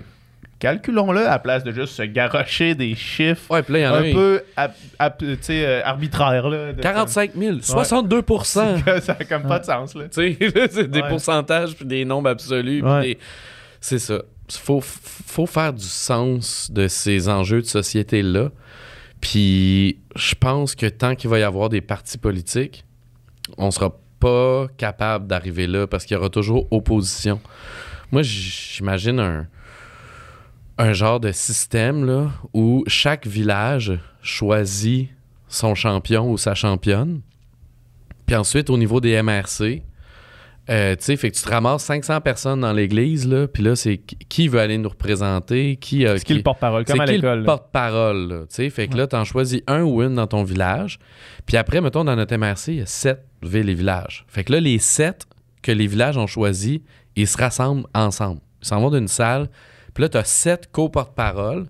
calculons-le 0.60 1.20
à 1.26 1.32
la 1.32 1.40
place 1.40 1.64
de 1.64 1.72
juste 1.72 1.94
se 1.94 2.04
garocher 2.04 2.74
des 2.76 2.96
chiffres 2.96 3.52
Ouais, 3.52 3.62
puis 3.64 3.74
là, 3.74 3.80
il 3.80 3.84
y 3.84 3.88
en 3.88 3.94
a 3.94 4.00
un 4.00 4.14
peu 4.14 4.42
euh, 5.50 5.82
arbitraires. 5.84 6.50
Là, 6.50 6.74
de- 6.74 6.82
45 6.82 7.32
000, 7.36 7.58
62% 7.58 9.02
ça 9.02 9.18
a 9.20 9.24
comme 9.26 9.44
pas 9.44 9.60
de 9.60 9.66
sens. 9.66 9.94
Là. 9.96 10.06
C'est 10.12 10.90
des 10.90 11.02
Ouais. 11.02 11.10
pourcentages 11.10 11.76
puis 11.76 11.86
des 11.86 12.06
nombres 12.06 12.30
absolus. 12.30 12.82
des- 13.02 13.18
C'est 13.80 14.00
ça. 14.00 14.22
Faut, 14.50 14.80
faut 14.82 15.46
faire 15.46 15.74
du 15.74 15.84
sens 15.84 16.72
de 16.72 16.88
ces 16.88 17.28
enjeux 17.30 17.62
de 17.62 17.68
société-là. 17.68 18.50
Puis 19.22 20.00
je 20.16 20.36
pense 20.36 20.76
que 20.76 20.86
tant 20.86 21.16
qu'il 21.16 21.30
va 21.30 21.40
y 21.40 21.44
avoir 21.44 21.70
des 21.70 21.82
partis 21.82 22.18
politiques, 22.18 22.86
on 23.58 23.72
sera 23.72 23.92
pas 24.20 24.68
capable 24.78 25.28
d'arriver 25.28 25.68
là 25.68 25.86
parce 25.88 26.06
qu'il 26.06 26.16
y 26.16 26.18
aura 26.18 26.30
toujours 26.30 26.68
opposition. 26.72 27.40
Moi, 28.12 28.22
j'imagine 28.24 29.20
un, 29.20 29.48
un 30.78 30.94
genre 30.94 31.20
de 31.20 31.32
système 31.32 32.06
là, 32.06 32.30
où 32.54 32.84
chaque 32.88 33.26
village 33.28 33.98
choisit 34.22 35.10
son 35.48 35.76
champion 35.76 36.30
ou 36.32 36.38
sa 36.38 36.54
championne. 36.56 37.22
Puis 38.26 38.36
ensuite, 38.36 38.70
au 38.70 38.78
niveau 38.78 39.00
des 39.00 39.22
MRC, 39.22 39.84
euh, 40.70 40.96
tu 40.98 41.04
sais, 41.06 41.16
fait 41.16 41.32
que 41.32 41.38
tu 41.38 41.42
te 41.44 41.50
ramasses 41.50 41.84
500 41.86 42.20
personnes 42.20 42.60
dans 42.60 42.74
l'église, 42.74 43.26
là, 43.26 43.48
puis 43.48 43.64
là, 43.64 43.78
c'est 43.78 43.98
qui- 43.98 44.50
veut 44.50 44.60
aller 44.60 44.78
nous 44.78 44.90
représenter, 44.90 45.78
qui... 45.78 46.06
euh, 46.06 46.18
C'est 46.18 46.26
qui 46.26 46.34
le 46.34 46.44
porte-parole, 46.44 46.84
comme 46.84 46.98
c'est 46.98 47.02
à 47.02 47.06
qui 47.06 47.14
l'école. 47.14 47.46
porte-parole, 47.46 48.46
tu 48.50 48.56
sais? 48.56 48.70
Fait 48.70 48.90
que 48.90 48.98
là, 48.98 49.08
t'en 49.08 49.24
choisis 49.24 49.62
un 49.68 49.84
ou 49.84 50.04
une 50.04 50.16
dans 50.16 50.28
ton 50.28 50.44
village. 50.44 51.00
Puis 51.46 51.56
après, 51.56 51.80
mettons, 51.80 52.04
dans 52.04 52.18
notre 52.18 52.36
MRC, 52.36 52.68
il 52.74 52.76
y 52.80 52.82
a 52.82 52.86
sept 52.86 53.24
villes 53.42 53.70
et 53.70 53.74
villages. 53.76 54.26
Fait 54.28 54.44
que 54.44 54.52
là, 54.52 54.60
les 54.60 54.78
sept 54.80 55.26
que 55.62 55.72
les 55.72 55.88
villages 55.88 56.18
ont 56.18 56.28
choisis, 56.28 56.80
ils 57.16 57.28
se 57.28 57.38
rassemblent 57.38 57.86
ensemble. 57.96 58.42
Ils 58.62 58.68
s'en 58.68 58.82
vont 58.82 58.92
d'une 58.92 59.08
salle. 59.08 59.48
Puis 59.98 60.04
là, 60.04 60.10
t'as 60.10 60.24
sept 60.26 60.70
co-porte-parole 60.72 61.66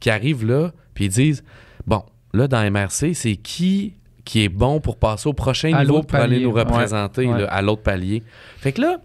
qui 0.00 0.10
arrivent 0.10 0.44
là, 0.44 0.72
puis 0.92 1.04
ils 1.04 1.08
disent, 1.08 1.44
bon, 1.86 2.02
là, 2.34 2.48
dans 2.48 2.68
MRC, 2.68 3.14
c'est 3.14 3.36
qui 3.36 3.94
qui 4.24 4.42
est 4.42 4.48
bon 4.48 4.80
pour 4.80 4.98
passer 4.98 5.28
au 5.28 5.32
prochain 5.32 5.72
À 5.72 5.84
niveau 5.84 6.02
pour 6.02 6.18
aller 6.18 6.40
nous 6.40 6.50
représenter 6.50 7.26
Ouais. 7.28 7.42
là, 7.42 7.46
à 7.46 7.62
l'autre 7.62 7.82
palier. 7.84 8.24
Fait 8.58 8.72
que 8.72 8.80
là, 8.80 8.98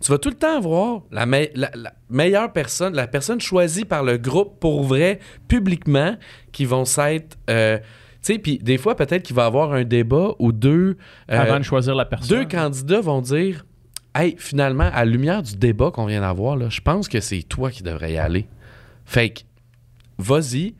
tu 0.00 0.10
vas 0.10 0.16
tout 0.16 0.30
le 0.30 0.34
temps 0.34 0.58
voir 0.60 1.02
la, 1.10 1.26
me- 1.26 1.48
la- 1.54 1.70
la 1.74 1.92
meilleure 2.08 2.50
personne, 2.54 2.94
la 2.94 3.06
personne 3.06 3.38
choisie 3.40 3.84
par 3.84 4.02
le 4.02 4.16
groupe 4.16 4.58
pour 4.60 4.82
vrai, 4.82 5.18
publiquement, 5.46 6.16
qui 6.52 6.64
vont 6.64 6.86
s'être. 6.86 7.36
euh, 7.50 7.76
tu 7.78 8.32
sais, 8.32 8.38
puis 8.38 8.56
des 8.58 8.78
fois, 8.78 8.96
peut-être 8.96 9.22
qu'il 9.24 9.36
va 9.36 9.42
y 9.42 9.46
avoir 9.46 9.74
un 9.74 9.84
débat 9.84 10.30
ou 10.38 10.52
deux. 10.52 10.96
euh, 11.30 11.38
Avant 11.38 11.58
de 11.58 11.64
choisir 11.64 11.94
la 11.94 12.06
personne. 12.06 12.38
deux 12.38 12.46
candidats 12.46 13.02
vont 13.02 13.20
dire 13.20 13.66
Hey, 14.18 14.36
finalement, 14.38 14.84
à 14.92 15.04
la 15.04 15.10
lumière 15.10 15.42
du 15.42 15.56
débat 15.56 15.90
qu'on 15.90 16.06
vient 16.06 16.20
d'avoir, 16.22 16.70
je 16.70 16.80
pense 16.80 17.08
que 17.08 17.20
c'est 17.20 17.42
toi 17.42 17.70
qui 17.70 17.82
devrais 17.82 18.12
y 18.12 18.18
aller. 18.18 18.46
Fait 19.04 19.30
que, 19.30 19.40
vas-y. 20.18 20.74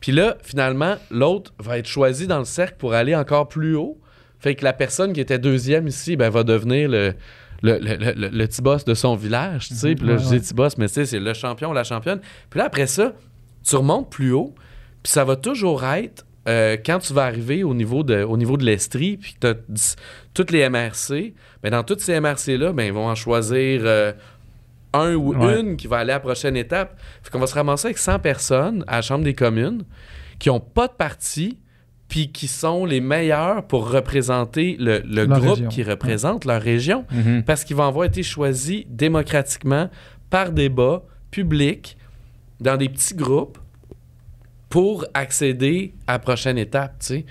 Puis 0.00 0.12
là, 0.12 0.36
finalement, 0.42 0.96
l'autre 1.10 1.52
va 1.58 1.78
être 1.78 1.86
choisi 1.88 2.26
dans 2.26 2.38
le 2.38 2.44
cercle 2.44 2.76
pour 2.78 2.94
aller 2.94 3.14
encore 3.14 3.48
plus 3.48 3.74
haut. 3.74 3.98
Fait 4.38 4.54
que 4.54 4.64
la 4.64 4.72
personne 4.72 5.12
qui 5.12 5.20
était 5.20 5.38
deuxième 5.38 5.88
ici, 5.88 6.16
ben, 6.16 6.30
va 6.30 6.44
devenir 6.44 6.88
le, 6.88 7.14
le, 7.62 7.78
le, 7.78 7.96
le- 7.96 8.12
le- 8.12 8.28
le 8.28 8.46
petit 8.46 8.62
boss 8.62 8.84
de 8.84 8.94
son 8.94 9.16
village, 9.16 9.68
tu 9.68 9.74
sais. 9.74 9.94
Puis 9.96 10.06
là, 10.06 10.14
Ouais, 10.14 10.18
je 10.20 10.28
dis 10.28 10.38
petit 10.38 10.54
boss, 10.54 10.78
mais 10.78 10.86
tu 10.88 10.94
sais, 10.94 11.06
c'est 11.06 11.18
le 11.18 11.34
champion 11.34 11.70
ou 11.70 11.74
la 11.74 11.84
championne. 11.84 12.20
Puis 12.48 12.58
là, 12.58 12.66
après 12.66 12.86
ça, 12.86 13.12
tu 13.68 13.74
remontes 13.76 14.08
plus 14.10 14.32
haut, 14.32 14.54
puis 15.02 15.12
ça 15.12 15.24
va 15.24 15.34
toujours 15.34 15.84
être, 15.84 16.24
euh, 16.48 16.76
quand 16.86 17.00
tu 17.00 17.12
vas 17.12 17.24
arriver 17.24 17.64
au 17.64 17.74
niveau 17.74 18.04
de, 18.04 18.22
au 18.22 18.36
niveau 18.36 18.56
de 18.56 18.64
l'Estrie, 18.64 19.16
puis 19.16 19.34
que 19.34 19.38
tu 19.40 19.46
as 19.48 19.96
toutes 20.32 20.52
les 20.52 20.68
MRC, 20.68 21.34
ben 21.62 21.70
dans 21.70 21.82
toutes 21.82 22.00
ces 22.00 22.18
MRC-là, 22.20 22.72
ben, 22.72 22.84
ils 22.84 22.92
vont 22.92 23.08
en 23.08 23.14
choisir 23.14 23.82
euh, 23.84 24.12
un 24.92 25.14
ou 25.14 25.34
Ouais. 25.34 25.60
une 25.60 25.76
qui 25.76 25.86
va 25.86 25.98
aller 25.98 26.12
à 26.12 26.16
la 26.16 26.20
prochaine 26.20 26.56
étape. 26.56 26.98
Fait 27.22 27.30
qu'on 27.30 27.38
va 27.40 27.46
se 27.46 27.54
ramasser 27.54 27.86
avec 27.88 27.98
100 27.98 28.18
personnes 28.20 28.84
à 28.86 28.96
la 28.96 29.02
Chambre 29.02 29.24
des 29.24 29.34
communes 29.34 29.82
qui 30.38 30.48
n'ont 30.48 30.60
pas 30.60 30.86
de 30.88 30.92
parti, 30.92 31.58
puis 32.08 32.32
qui 32.32 32.48
sont 32.48 32.86
les 32.86 33.00
meilleurs 33.00 33.66
pour 33.66 33.90
représenter 33.90 34.76
le, 34.78 35.00
le 35.04 35.26
groupe 35.26 35.42
région. 35.56 35.68
qui 35.68 35.82
représente 35.82 36.44
leur 36.46 36.62
région 36.62 37.04
Mhm. 37.10 37.42
parce 37.44 37.64
qu'ils 37.64 37.76
vont 37.76 37.86
avoir 37.86 38.06
été 38.06 38.22
choisis 38.22 38.84
démocratiquement 38.88 39.90
par 40.30 40.52
débat 40.52 41.02
public 41.30 41.96
dans 42.60 42.76
des 42.76 42.88
petits 42.88 43.14
groupes 43.14 43.58
pour 44.68 45.04
accéder 45.14 45.94
à 46.06 46.12
la 46.12 46.18
prochaine 46.18 46.58
étape, 46.58 46.98
tu 47.00 47.06
sais. 47.06 47.26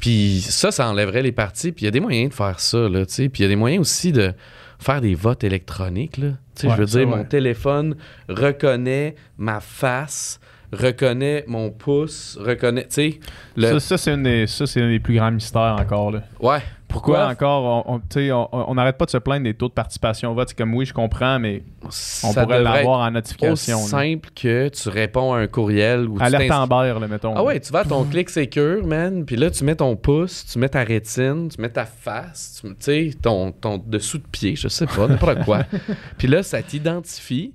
Puis 0.00 0.40
ça, 0.40 0.70
ça 0.70 0.88
enlèverait 0.88 1.22
les 1.22 1.32
partis. 1.32 1.72
Puis 1.72 1.82
il 1.82 1.84
y 1.84 1.88
a 1.88 1.90
des 1.92 2.00
moyens 2.00 2.30
de 2.30 2.34
faire 2.34 2.58
ça, 2.58 2.88
là, 2.88 3.04
tu 3.06 3.12
sais. 3.14 3.28
Puis 3.28 3.40
il 3.40 3.42
y 3.44 3.46
a 3.46 3.48
des 3.48 3.56
moyens 3.56 3.80
aussi 3.82 4.12
de 4.12 4.32
faire 4.78 5.00
des 5.00 5.14
votes 5.14 5.44
électroniques, 5.44 6.16
là. 6.16 6.30
Tu 6.54 6.62
sais, 6.62 6.66
Ouais, 6.68 6.72
je 6.74 6.78
veux 6.80 6.86
dire, 6.86 7.08
ouais. 7.08 7.16
mon 7.18 7.24
téléphone 7.24 7.96
reconnaît 8.28 9.14
ma 9.38 9.60
face, 9.60 10.40
reconnaît 10.72 11.44
mon 11.46 11.70
pouce, 11.70 12.38
reconnaît, 12.40 12.84
tu 12.84 12.88
sais. 12.94 13.20
le- 13.56 13.78
Ça, 13.78 13.80
ça, 13.80 13.98
c'est 13.98 14.46
c'est 14.46 14.80
un 14.82 14.88
des 14.88 15.00
plus 15.00 15.14
grands 15.16 15.30
mystères 15.30 15.76
encore. 15.78 16.10
Là. 16.12 16.22
Ouais. 16.40 16.60
Pourquoi? 16.90 17.26
Encore 17.28 17.86
on- 17.88 18.00
sais, 18.12 18.30
on 18.32 18.48
on 18.52 18.74
n'arrête 18.74 18.98
pas 18.98 19.04
de 19.06 19.10
se 19.10 19.16
plaindre 19.18 19.44
des 19.44 19.54
taux 19.54 19.68
de 19.68 19.72
participation 19.72 20.30
au 20.32 20.34
vote. 20.34 20.48
C'est 20.50 20.58
comme 20.58 20.74
oui, 20.74 20.84
je 20.84 20.92
comprends, 20.92 21.38
mais 21.38 21.62
on 21.84 21.90
Ça 21.90 22.42
pourrait 22.42 22.62
l'avoir 22.62 23.00
en 23.00 23.10
notification. 23.12 23.78
là. 23.78 23.84
simple 23.84 24.28
que 24.34 24.68
tu 24.68 24.88
réponds 24.88 25.32
à 25.32 25.38
un 25.38 25.46
courriel 25.46 26.08
ou 26.08 26.18
tu 26.18 26.24
Alerte 26.24 26.42
t'inscris- 26.48 26.52
Amber, 26.72 26.98
là, 27.00 27.08
mettons. 27.08 27.34
Ah 27.36 27.42
ouais, 27.44 27.60
tu 27.60 27.72
vas 27.72 27.80
à 27.80 27.84
ton 27.84 28.04
clic 28.04 28.28
sécure, 28.28 28.86
man, 28.86 29.24
puis 29.24 29.36
là, 29.36 29.50
tu 29.50 29.64
mets 29.64 29.76
ton 29.76 29.96
pouce, 29.96 30.44
tu 30.52 30.58
mets 30.58 30.68
ta 30.68 30.82
rétine, 30.84 31.48
tu 31.48 31.60
mets 31.60 31.70
ta 31.70 31.84
face, 31.86 32.60
tu 32.60 32.68
tu 32.70 32.74
sais, 32.80 33.10
ton, 33.22 33.52
ton 33.52 33.78
dessous 33.78 34.18
de 34.18 34.26
pied, 34.30 34.56
je 34.56 34.68
sais 34.68 34.86
pas, 34.86 35.06
n'importe 35.08 35.44
quoi. 35.44 35.60
Puis 36.18 36.28
là, 36.28 36.42
ça 36.42 36.62
t'identifie, 36.62 37.54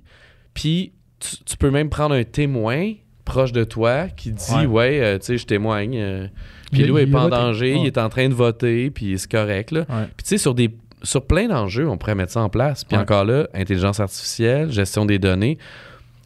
puis 0.54 0.92
tu, 1.20 1.36
tu 1.44 1.56
peux 1.56 1.70
même 1.70 1.88
prendre 1.90 2.14
un 2.14 2.24
témoin 2.24 2.92
proche 3.24 3.52
de 3.52 3.64
toi 3.64 4.08
qui 4.08 4.30
dit, 4.32 4.54
Ouais. 4.54 4.66
ouais, 4.66 5.00
euh, 5.02 5.18
tu 5.18 5.26
sais, 5.26 5.38
je 5.38 5.46
témoigne, 5.46 5.96
euh, 5.98 6.26
Il- 6.72 6.78
puis 6.82 6.90
lui 6.92 7.00
est 7.00 7.04
il 7.04 7.10
pas 7.10 7.24
en 7.24 7.28
danger, 7.28 7.74
Ouais. 7.74 7.80
il 7.82 7.86
est 7.86 7.98
en 7.98 8.08
train 8.08 8.28
de 8.28 8.34
voter, 8.34 8.90
puis 8.90 9.18
c'est 9.18 9.30
correct, 9.30 9.70
là. 9.70 9.80
Ouais. 9.80 10.04
Puis 10.16 10.24
tu 10.24 10.28
sais, 10.30 10.38
sur 10.38 10.54
des 10.54 10.70
sur 11.02 11.24
plein 11.26 11.46
d'enjeux, 11.46 11.88
on 11.88 11.96
pourrait 11.98 12.14
mettre 12.14 12.32
ça 12.32 12.40
en 12.40 12.48
place. 12.48 12.82
Puis 12.82 12.96
Ouais. 12.96 13.02
encore 13.02 13.24
là, 13.24 13.46
intelligence 13.54 14.00
artificielle, 14.00 14.72
gestion 14.72 15.04
des 15.04 15.18
données. 15.18 15.58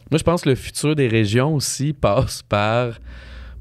Moi, 0.09 0.17
je 0.17 0.23
pense 0.23 0.41
que 0.41 0.49
le 0.49 0.55
futur 0.55 0.95
des 0.95 1.07
régions 1.07 1.53
aussi 1.53 1.93
passe 2.01 2.41
par. 2.41 2.93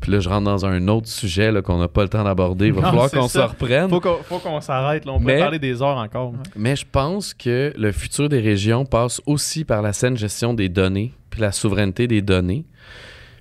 Puis 0.01 0.11
là, 0.13 0.21
je 0.21 0.29
rentre 0.31 0.45
dans 0.45 0.65
un 0.65 0.89
autre 0.89 1.09
sujet 1.09 1.53
qu'on 1.63 1.77
n'a 1.79 1.89
pas 1.89 2.03
le 2.05 2.09
temps 2.09 2.25
d'aborder. 2.25 2.69
Il 2.69 2.73
va 2.73 2.81
Non, 2.81 2.89
falloir 2.89 3.11
qu'on 3.11 3.29
se 3.29 3.39
reprenne. 3.39 3.91
Faut 3.91 4.01
qu'on, 4.01 4.17
faut 4.23 4.39
qu'on 4.39 4.61
s'arrête. 4.63 5.05
Là. 5.05 5.13
On 5.13 5.21
Mais- 5.21 5.39
parler 5.39 5.59
des 5.59 5.83
heures 5.83 5.99
encore. 5.99 6.33
Mais 6.57 6.75
je 6.75 6.87
pense 6.91 7.35
que 7.35 7.75
le 7.77 7.93
futur 7.93 8.31
des 8.31 8.41
régions 8.41 8.87
passe 8.87 9.21
aussi 9.27 9.65
par 9.65 9.83
la 9.83 9.93
saine 9.93 10.17
gestion 10.17 10.55
des 10.55 10.71
données, 10.71 11.13
puis 11.29 11.43
la 11.43 11.53
souveraineté 11.53 12.07
des 12.07 12.23
données. 12.23 12.65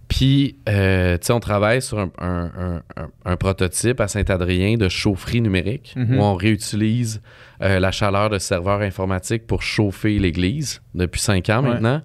Puis, 0.10 0.58
euh, 0.68 1.18
tu 1.18 1.28
sais, 1.28 1.34
on 1.34 1.40
travaille 1.40 1.82
sur 1.82 2.00
un, 2.00 2.12
un- 2.18 2.52
un- 2.58 2.82
un- 2.98 3.10
un 3.26 3.38
prototype 3.38 4.02
à 4.02 4.08
Saint-Adrien 4.10 4.76
de 4.76 4.90
chaufferie 4.90 5.40
numérique 5.40 5.94
Mhm. 5.96 6.18
où 6.18 6.22
on 6.22 6.34
réutilise 6.36 7.22
euh, 7.62 7.80
la 7.80 7.92
chaleur 7.92 8.30
de 8.30 8.38
serveurs 8.40 8.82
informatiques 8.82 9.46
pour 9.48 9.62
chauffer 9.62 10.18
l'église 10.20 10.82
depuis 10.96 11.22
cinq 11.22 11.50
ans 11.50 11.62
Ouais. 11.64 11.70
maintenant. 11.74 12.02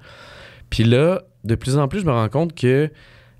Puis 0.71 0.85
là, 0.85 1.23
de 1.45 1.55
plus 1.55 1.77
en 1.79 1.89
plus, 1.89 2.01
je 2.01 2.07
me 2.07 2.11
rends 2.13 2.29
compte 2.29 2.55
que 2.55 2.91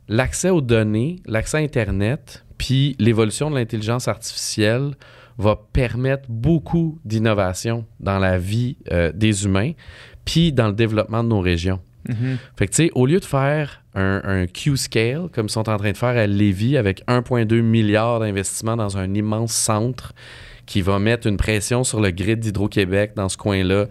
l'accès 0.09 0.49
aux 0.51 0.61
données, 0.63 1.17
l'accès 1.27 1.59
à 1.59 1.61
Internet, 1.61 2.45
puis 2.57 2.97
l'évolution 2.99 3.51
de 3.51 3.57
l'intelligence 3.57 4.09
artificielle 4.09 4.93
va 5.39 5.57
permettre 5.73 6.25
beaucoup 6.31 6.99
d'innovation 7.05 7.85
dans 8.01 8.19
la 8.19 8.39
vie 8.39 8.77
euh, 8.93 9.11
des 9.13 9.45
humains, 9.45 9.73
puis 10.25 10.53
dans 10.53 10.69
le 10.69 10.73
développement 10.75 11.23
de 11.25 11.29
nos 11.29 11.41
régions. 11.41 11.81
Mhm. 12.09 12.39
Fait 12.57 12.67
que, 12.67 12.73
tu 12.73 12.85
sais, 12.85 12.91
au 12.95 13.05
lieu 13.07 13.19
de 13.21 13.25
faire 13.25 13.83
un, 13.95 14.21
un 14.25 14.47
Q-scale, 14.47 15.29
comme 15.33 15.47
ils 15.47 15.51
sont 15.51 15.69
en 15.69 15.77
train 15.77 15.93
de 15.93 15.97
faire 15.97 16.17
à 16.17 16.27
Lévis, 16.27 16.77
avec 16.77 17.03
1,2 17.07 17.61
milliard 17.63 18.21
d'investissements 18.21 18.77
dans 18.77 18.97
un 18.99 19.13
immense 19.15 19.53
centre 19.53 20.13
qui 20.67 20.81
va 20.81 20.99
mettre 20.99 21.27
une 21.27 21.37
pression 21.37 21.85
sur 21.85 22.01
le 22.01 22.11
grid 22.11 22.41
d'Hydro-Québec 22.41 23.13
dans 23.17 23.29
ce 23.29 23.37
coin-là, 23.37 23.85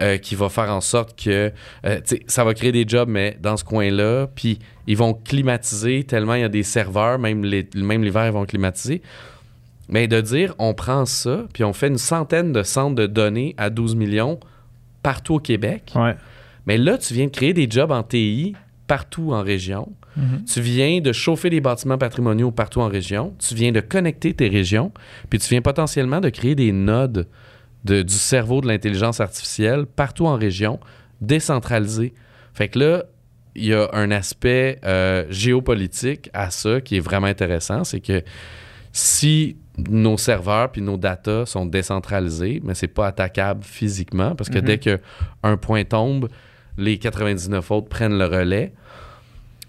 euh, 0.00 0.16
qui 0.16 0.36
va 0.36 0.48
faire 0.48 0.70
en 0.70 0.80
sorte 0.80 1.20
que, 1.20 1.50
euh, 1.84 2.00
ça 2.28 2.44
va 2.44 2.54
créer 2.54 2.70
des 2.70 2.84
jobs, 2.86 3.08
mais 3.08 3.36
dans 3.42 3.56
ce 3.56 3.64
coin-là, 3.64 4.28
puis 4.34 4.60
ils 4.86 4.96
vont 4.96 5.12
climatiser 5.12 6.04
tellement 6.04 6.34
il 6.34 6.42
y 6.42 6.44
a 6.44 6.48
des 6.48 6.62
serveurs, 6.62 7.18
même 7.18 7.44
les- 7.44 7.68
même 7.74 8.04
l'hiver, 8.04 8.26
ils 8.26 8.32
vont 8.32 8.44
climatiser. 8.46 9.02
Mais 9.88 10.06
de 10.06 10.20
dire, 10.20 10.54
on 10.60 10.72
prend 10.72 11.04
ça, 11.04 11.46
puis 11.52 11.64
on 11.64 11.72
fait 11.72 11.88
une 11.88 11.98
centaine 11.98 12.52
de 12.52 12.62
centres 12.62 12.94
de 12.94 13.06
données 13.08 13.56
à 13.58 13.68
12 13.68 13.96
millions 13.96 14.38
partout 15.02 15.34
au 15.34 15.40
Québec. 15.40 15.90
Ouais. 15.96 16.14
Mais 16.66 16.78
là, 16.78 16.96
tu 16.96 17.12
viens 17.12 17.26
de 17.26 17.30
créer 17.32 17.52
des 17.54 17.66
jobs 17.68 17.90
en 17.90 18.04
TI, 18.04 18.54
partout 18.94 19.32
en 19.32 19.42
région. 19.42 19.84
Mhm. 20.16 20.44
Tu 20.52 20.60
viens 20.60 21.00
de 21.00 21.12
chauffer 21.12 21.48
des 21.48 21.60
bâtiments 21.60 21.96
patrimoniaux 21.98 22.50
partout 22.50 22.80
en 22.80 22.88
région. 22.88 23.34
Tu 23.38 23.54
viens 23.54 23.70
de 23.70 23.78
connecter 23.80 24.34
tes 24.34 24.48
régions. 24.48 24.90
Puis 25.28 25.38
tu 25.38 25.48
viens 25.48 25.62
potentiellement 25.62 26.20
de 26.20 26.28
créer 26.28 26.56
des 26.56 26.72
nodes 26.72 27.28
de- 27.84 28.02
du 28.02 28.14
cerveau 28.14 28.60
de 28.60 28.66
l'intelligence 28.66 29.20
artificielle 29.20 29.86
partout 29.86 30.26
en 30.26 30.34
région, 30.36 30.80
décentralisé. 31.20 32.12
Fait 32.52 32.68
que 32.68 32.78
là, 32.80 33.04
il 33.54 33.66
y 33.66 33.74
a 33.74 33.88
un 33.92 34.10
aspect 34.10 34.80
euh, 34.84 35.24
géopolitique 35.30 36.28
à 36.32 36.50
ça 36.50 36.80
qui 36.80 36.96
est 36.96 37.00
vraiment 37.00 37.28
intéressant. 37.28 37.84
C'est 37.84 38.00
que 38.00 38.22
si 38.92 39.56
nos 39.78 40.16
serveurs 40.18 40.72
puis 40.72 40.82
nos 40.82 40.96
data 40.96 41.46
sont 41.46 41.64
décentralisés, 41.64 42.60
mais 42.64 42.74
c'est 42.74 42.88
pas 42.88 43.06
attaquable 43.06 43.62
physiquement 43.62 44.34
parce 44.34 44.50
que 44.50 44.58
Mhm. 44.58 44.64
dès 44.64 44.78
que 44.78 44.98
un 45.44 45.56
point 45.56 45.84
tombe, 45.84 46.28
les 46.80 46.98
99 46.98 47.70
autres 47.70 47.88
prennent 47.88 48.18
le 48.18 48.24
relais. 48.26 48.72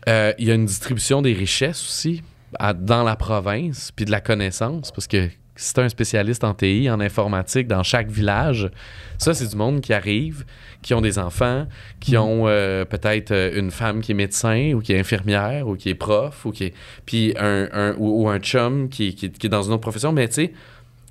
Euh, 0.10 0.34
Il 0.40 0.48
y 0.48 0.52
a 0.52 0.56
une 0.56 0.66
distribution 0.66 1.22
des 1.22 1.34
richesses 1.34 1.84
aussi 1.84 2.24
à- 2.58 2.74
dans 2.74 3.04
la 3.04 3.16
province 3.16 3.92
puis 3.96 4.06
de 4.06 4.12
la 4.12 4.20
connaissance 4.22 4.92
parce 4.92 5.08
que 5.08 5.30
si 5.56 5.74
tu 5.76 5.80
un 5.82 5.90
spécialiste 5.90 6.44
en 6.44 6.56
TI, 6.56 6.90
en 6.90 7.00
informatique 7.00 7.68
dans 7.68 7.84
chaque 7.84 8.10
village, 8.10 8.72
ça 9.20 9.34
c'est 9.36 9.48
du 9.48 9.56
monde 9.56 9.82
qui 9.82 9.94
arrive, 9.94 10.44
qui 10.82 10.96
ont 10.96 11.02
des 11.02 11.20
enfants, 11.20 11.68
qui 12.00 12.14
Mhm. 12.14 12.22
ont 12.22 12.48
euh, 12.48 12.84
peut-être 12.86 13.32
euh, 13.32 13.60
une 13.60 13.70
femme 13.70 14.02
qui 14.02 14.14
est 14.14 14.16
médecin 14.16 14.72
ou 14.74 14.80
qui 14.80 14.94
est 14.94 15.00
infirmière 15.00 15.68
ou 15.68 15.76
qui 15.76 15.90
est 15.90 15.96
prof 15.96 16.46
ou 16.46 16.52
qui 16.52 16.64
est 16.66 16.74
puis 17.06 17.36
un, 17.38 17.68
un- 17.74 17.94
ou, 17.98 18.24
ou 18.24 18.30
un 18.30 18.40
chum 18.40 18.90
qui, 18.90 19.14
qui- 19.14 19.30
qui 19.30 19.46
est 19.48 19.50
dans 19.52 19.62
une 19.62 19.74
autre 19.74 19.82
profession, 19.82 20.12
mais 20.14 20.28
tu 20.30 20.36
sais, 20.36 20.54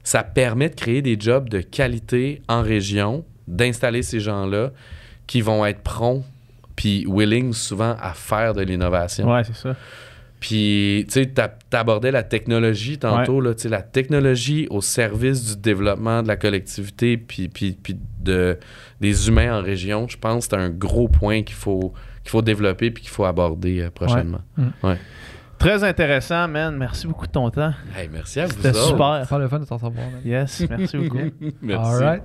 ça 0.03 0.25
permet 0.25 0.69
de 0.71 0.75
créer 0.75 1.03
des 1.03 1.17
jobs 1.21 1.49
de 1.49 1.61
qualité 1.61 2.43
en 2.49 2.63
région, 2.63 3.25
d'installer 3.47 4.03
ces 4.03 4.19
gens-là 4.19 4.73
qui 5.31 5.43
vont 5.43 5.65
être 5.65 5.81
prompts 5.83 6.25
puis 6.75 7.07
willing 7.09 7.53
souvent 7.53 7.95
à 8.01 8.15
faire 8.15 8.53
de 8.53 8.63
l'innovation. 8.63 9.31
Ouais, 9.33 9.45
c'est 9.45 9.55
ça. 9.55 9.77
Puis, 10.41 11.05
tu 11.07 11.13
sais, 11.13 11.27
t'a- 11.27 11.47
t'abordais 11.69 12.11
la 12.11 12.23
technologie 12.25 12.99
tantôt, 12.99 13.41
là, 13.41 13.55
tu 13.55 13.63
sais, 13.63 13.69
la 13.69 13.83
technologie 13.83 14.67
au 14.71 14.81
service 14.81 15.55
du 15.55 15.61
développement 15.61 16.23
de 16.25 16.29
la 16.29 16.35
collectivité 16.37 17.17
puis, 17.17 17.49
puis, 17.49 17.77
puis 17.81 17.97
de, 18.21 18.59
des 19.01 19.29
humains 19.29 19.59
en 19.59 19.63
région, 19.63 20.09
je 20.09 20.17
pense 20.17 20.49
que 20.49 20.57
c'est 20.57 20.61
un 20.63 20.71
gros 20.71 21.07
point 21.07 21.43
qu'il 21.43 21.55
faut, 21.55 21.93
qu'il 22.23 22.31
faut 22.31 22.43
développer 22.43 22.91
puis 22.91 23.03
qu'il 23.03 23.13
faut 23.13 23.25
aborder 23.27 23.83
euh, 23.83 23.91
prochainement. 23.91 24.41
Très 25.59 25.85
intéressant, 25.85 26.49
man. 26.49 26.75
Merci 26.77 27.07
beaucoup 27.07 27.27
de 27.27 27.33
ton 27.33 27.51
temps. 27.51 27.75
Hey, 27.95 28.09
merci 28.11 28.41
à 28.41 28.47
vous 28.47 28.53
C'était 28.55 28.73
super. 28.73 29.27
C'est 29.29 29.39
le 29.39 29.47
fun 29.49 29.59
de 29.61 29.65
t'en 29.67 29.79
savoir. 29.79 30.07
man. 30.11 30.23
Yes, 30.25 30.65
merci 30.71 30.97
beaucoup. 30.97 31.19
Merci. 31.63 31.93
All 32.03 32.03
right. 32.03 32.23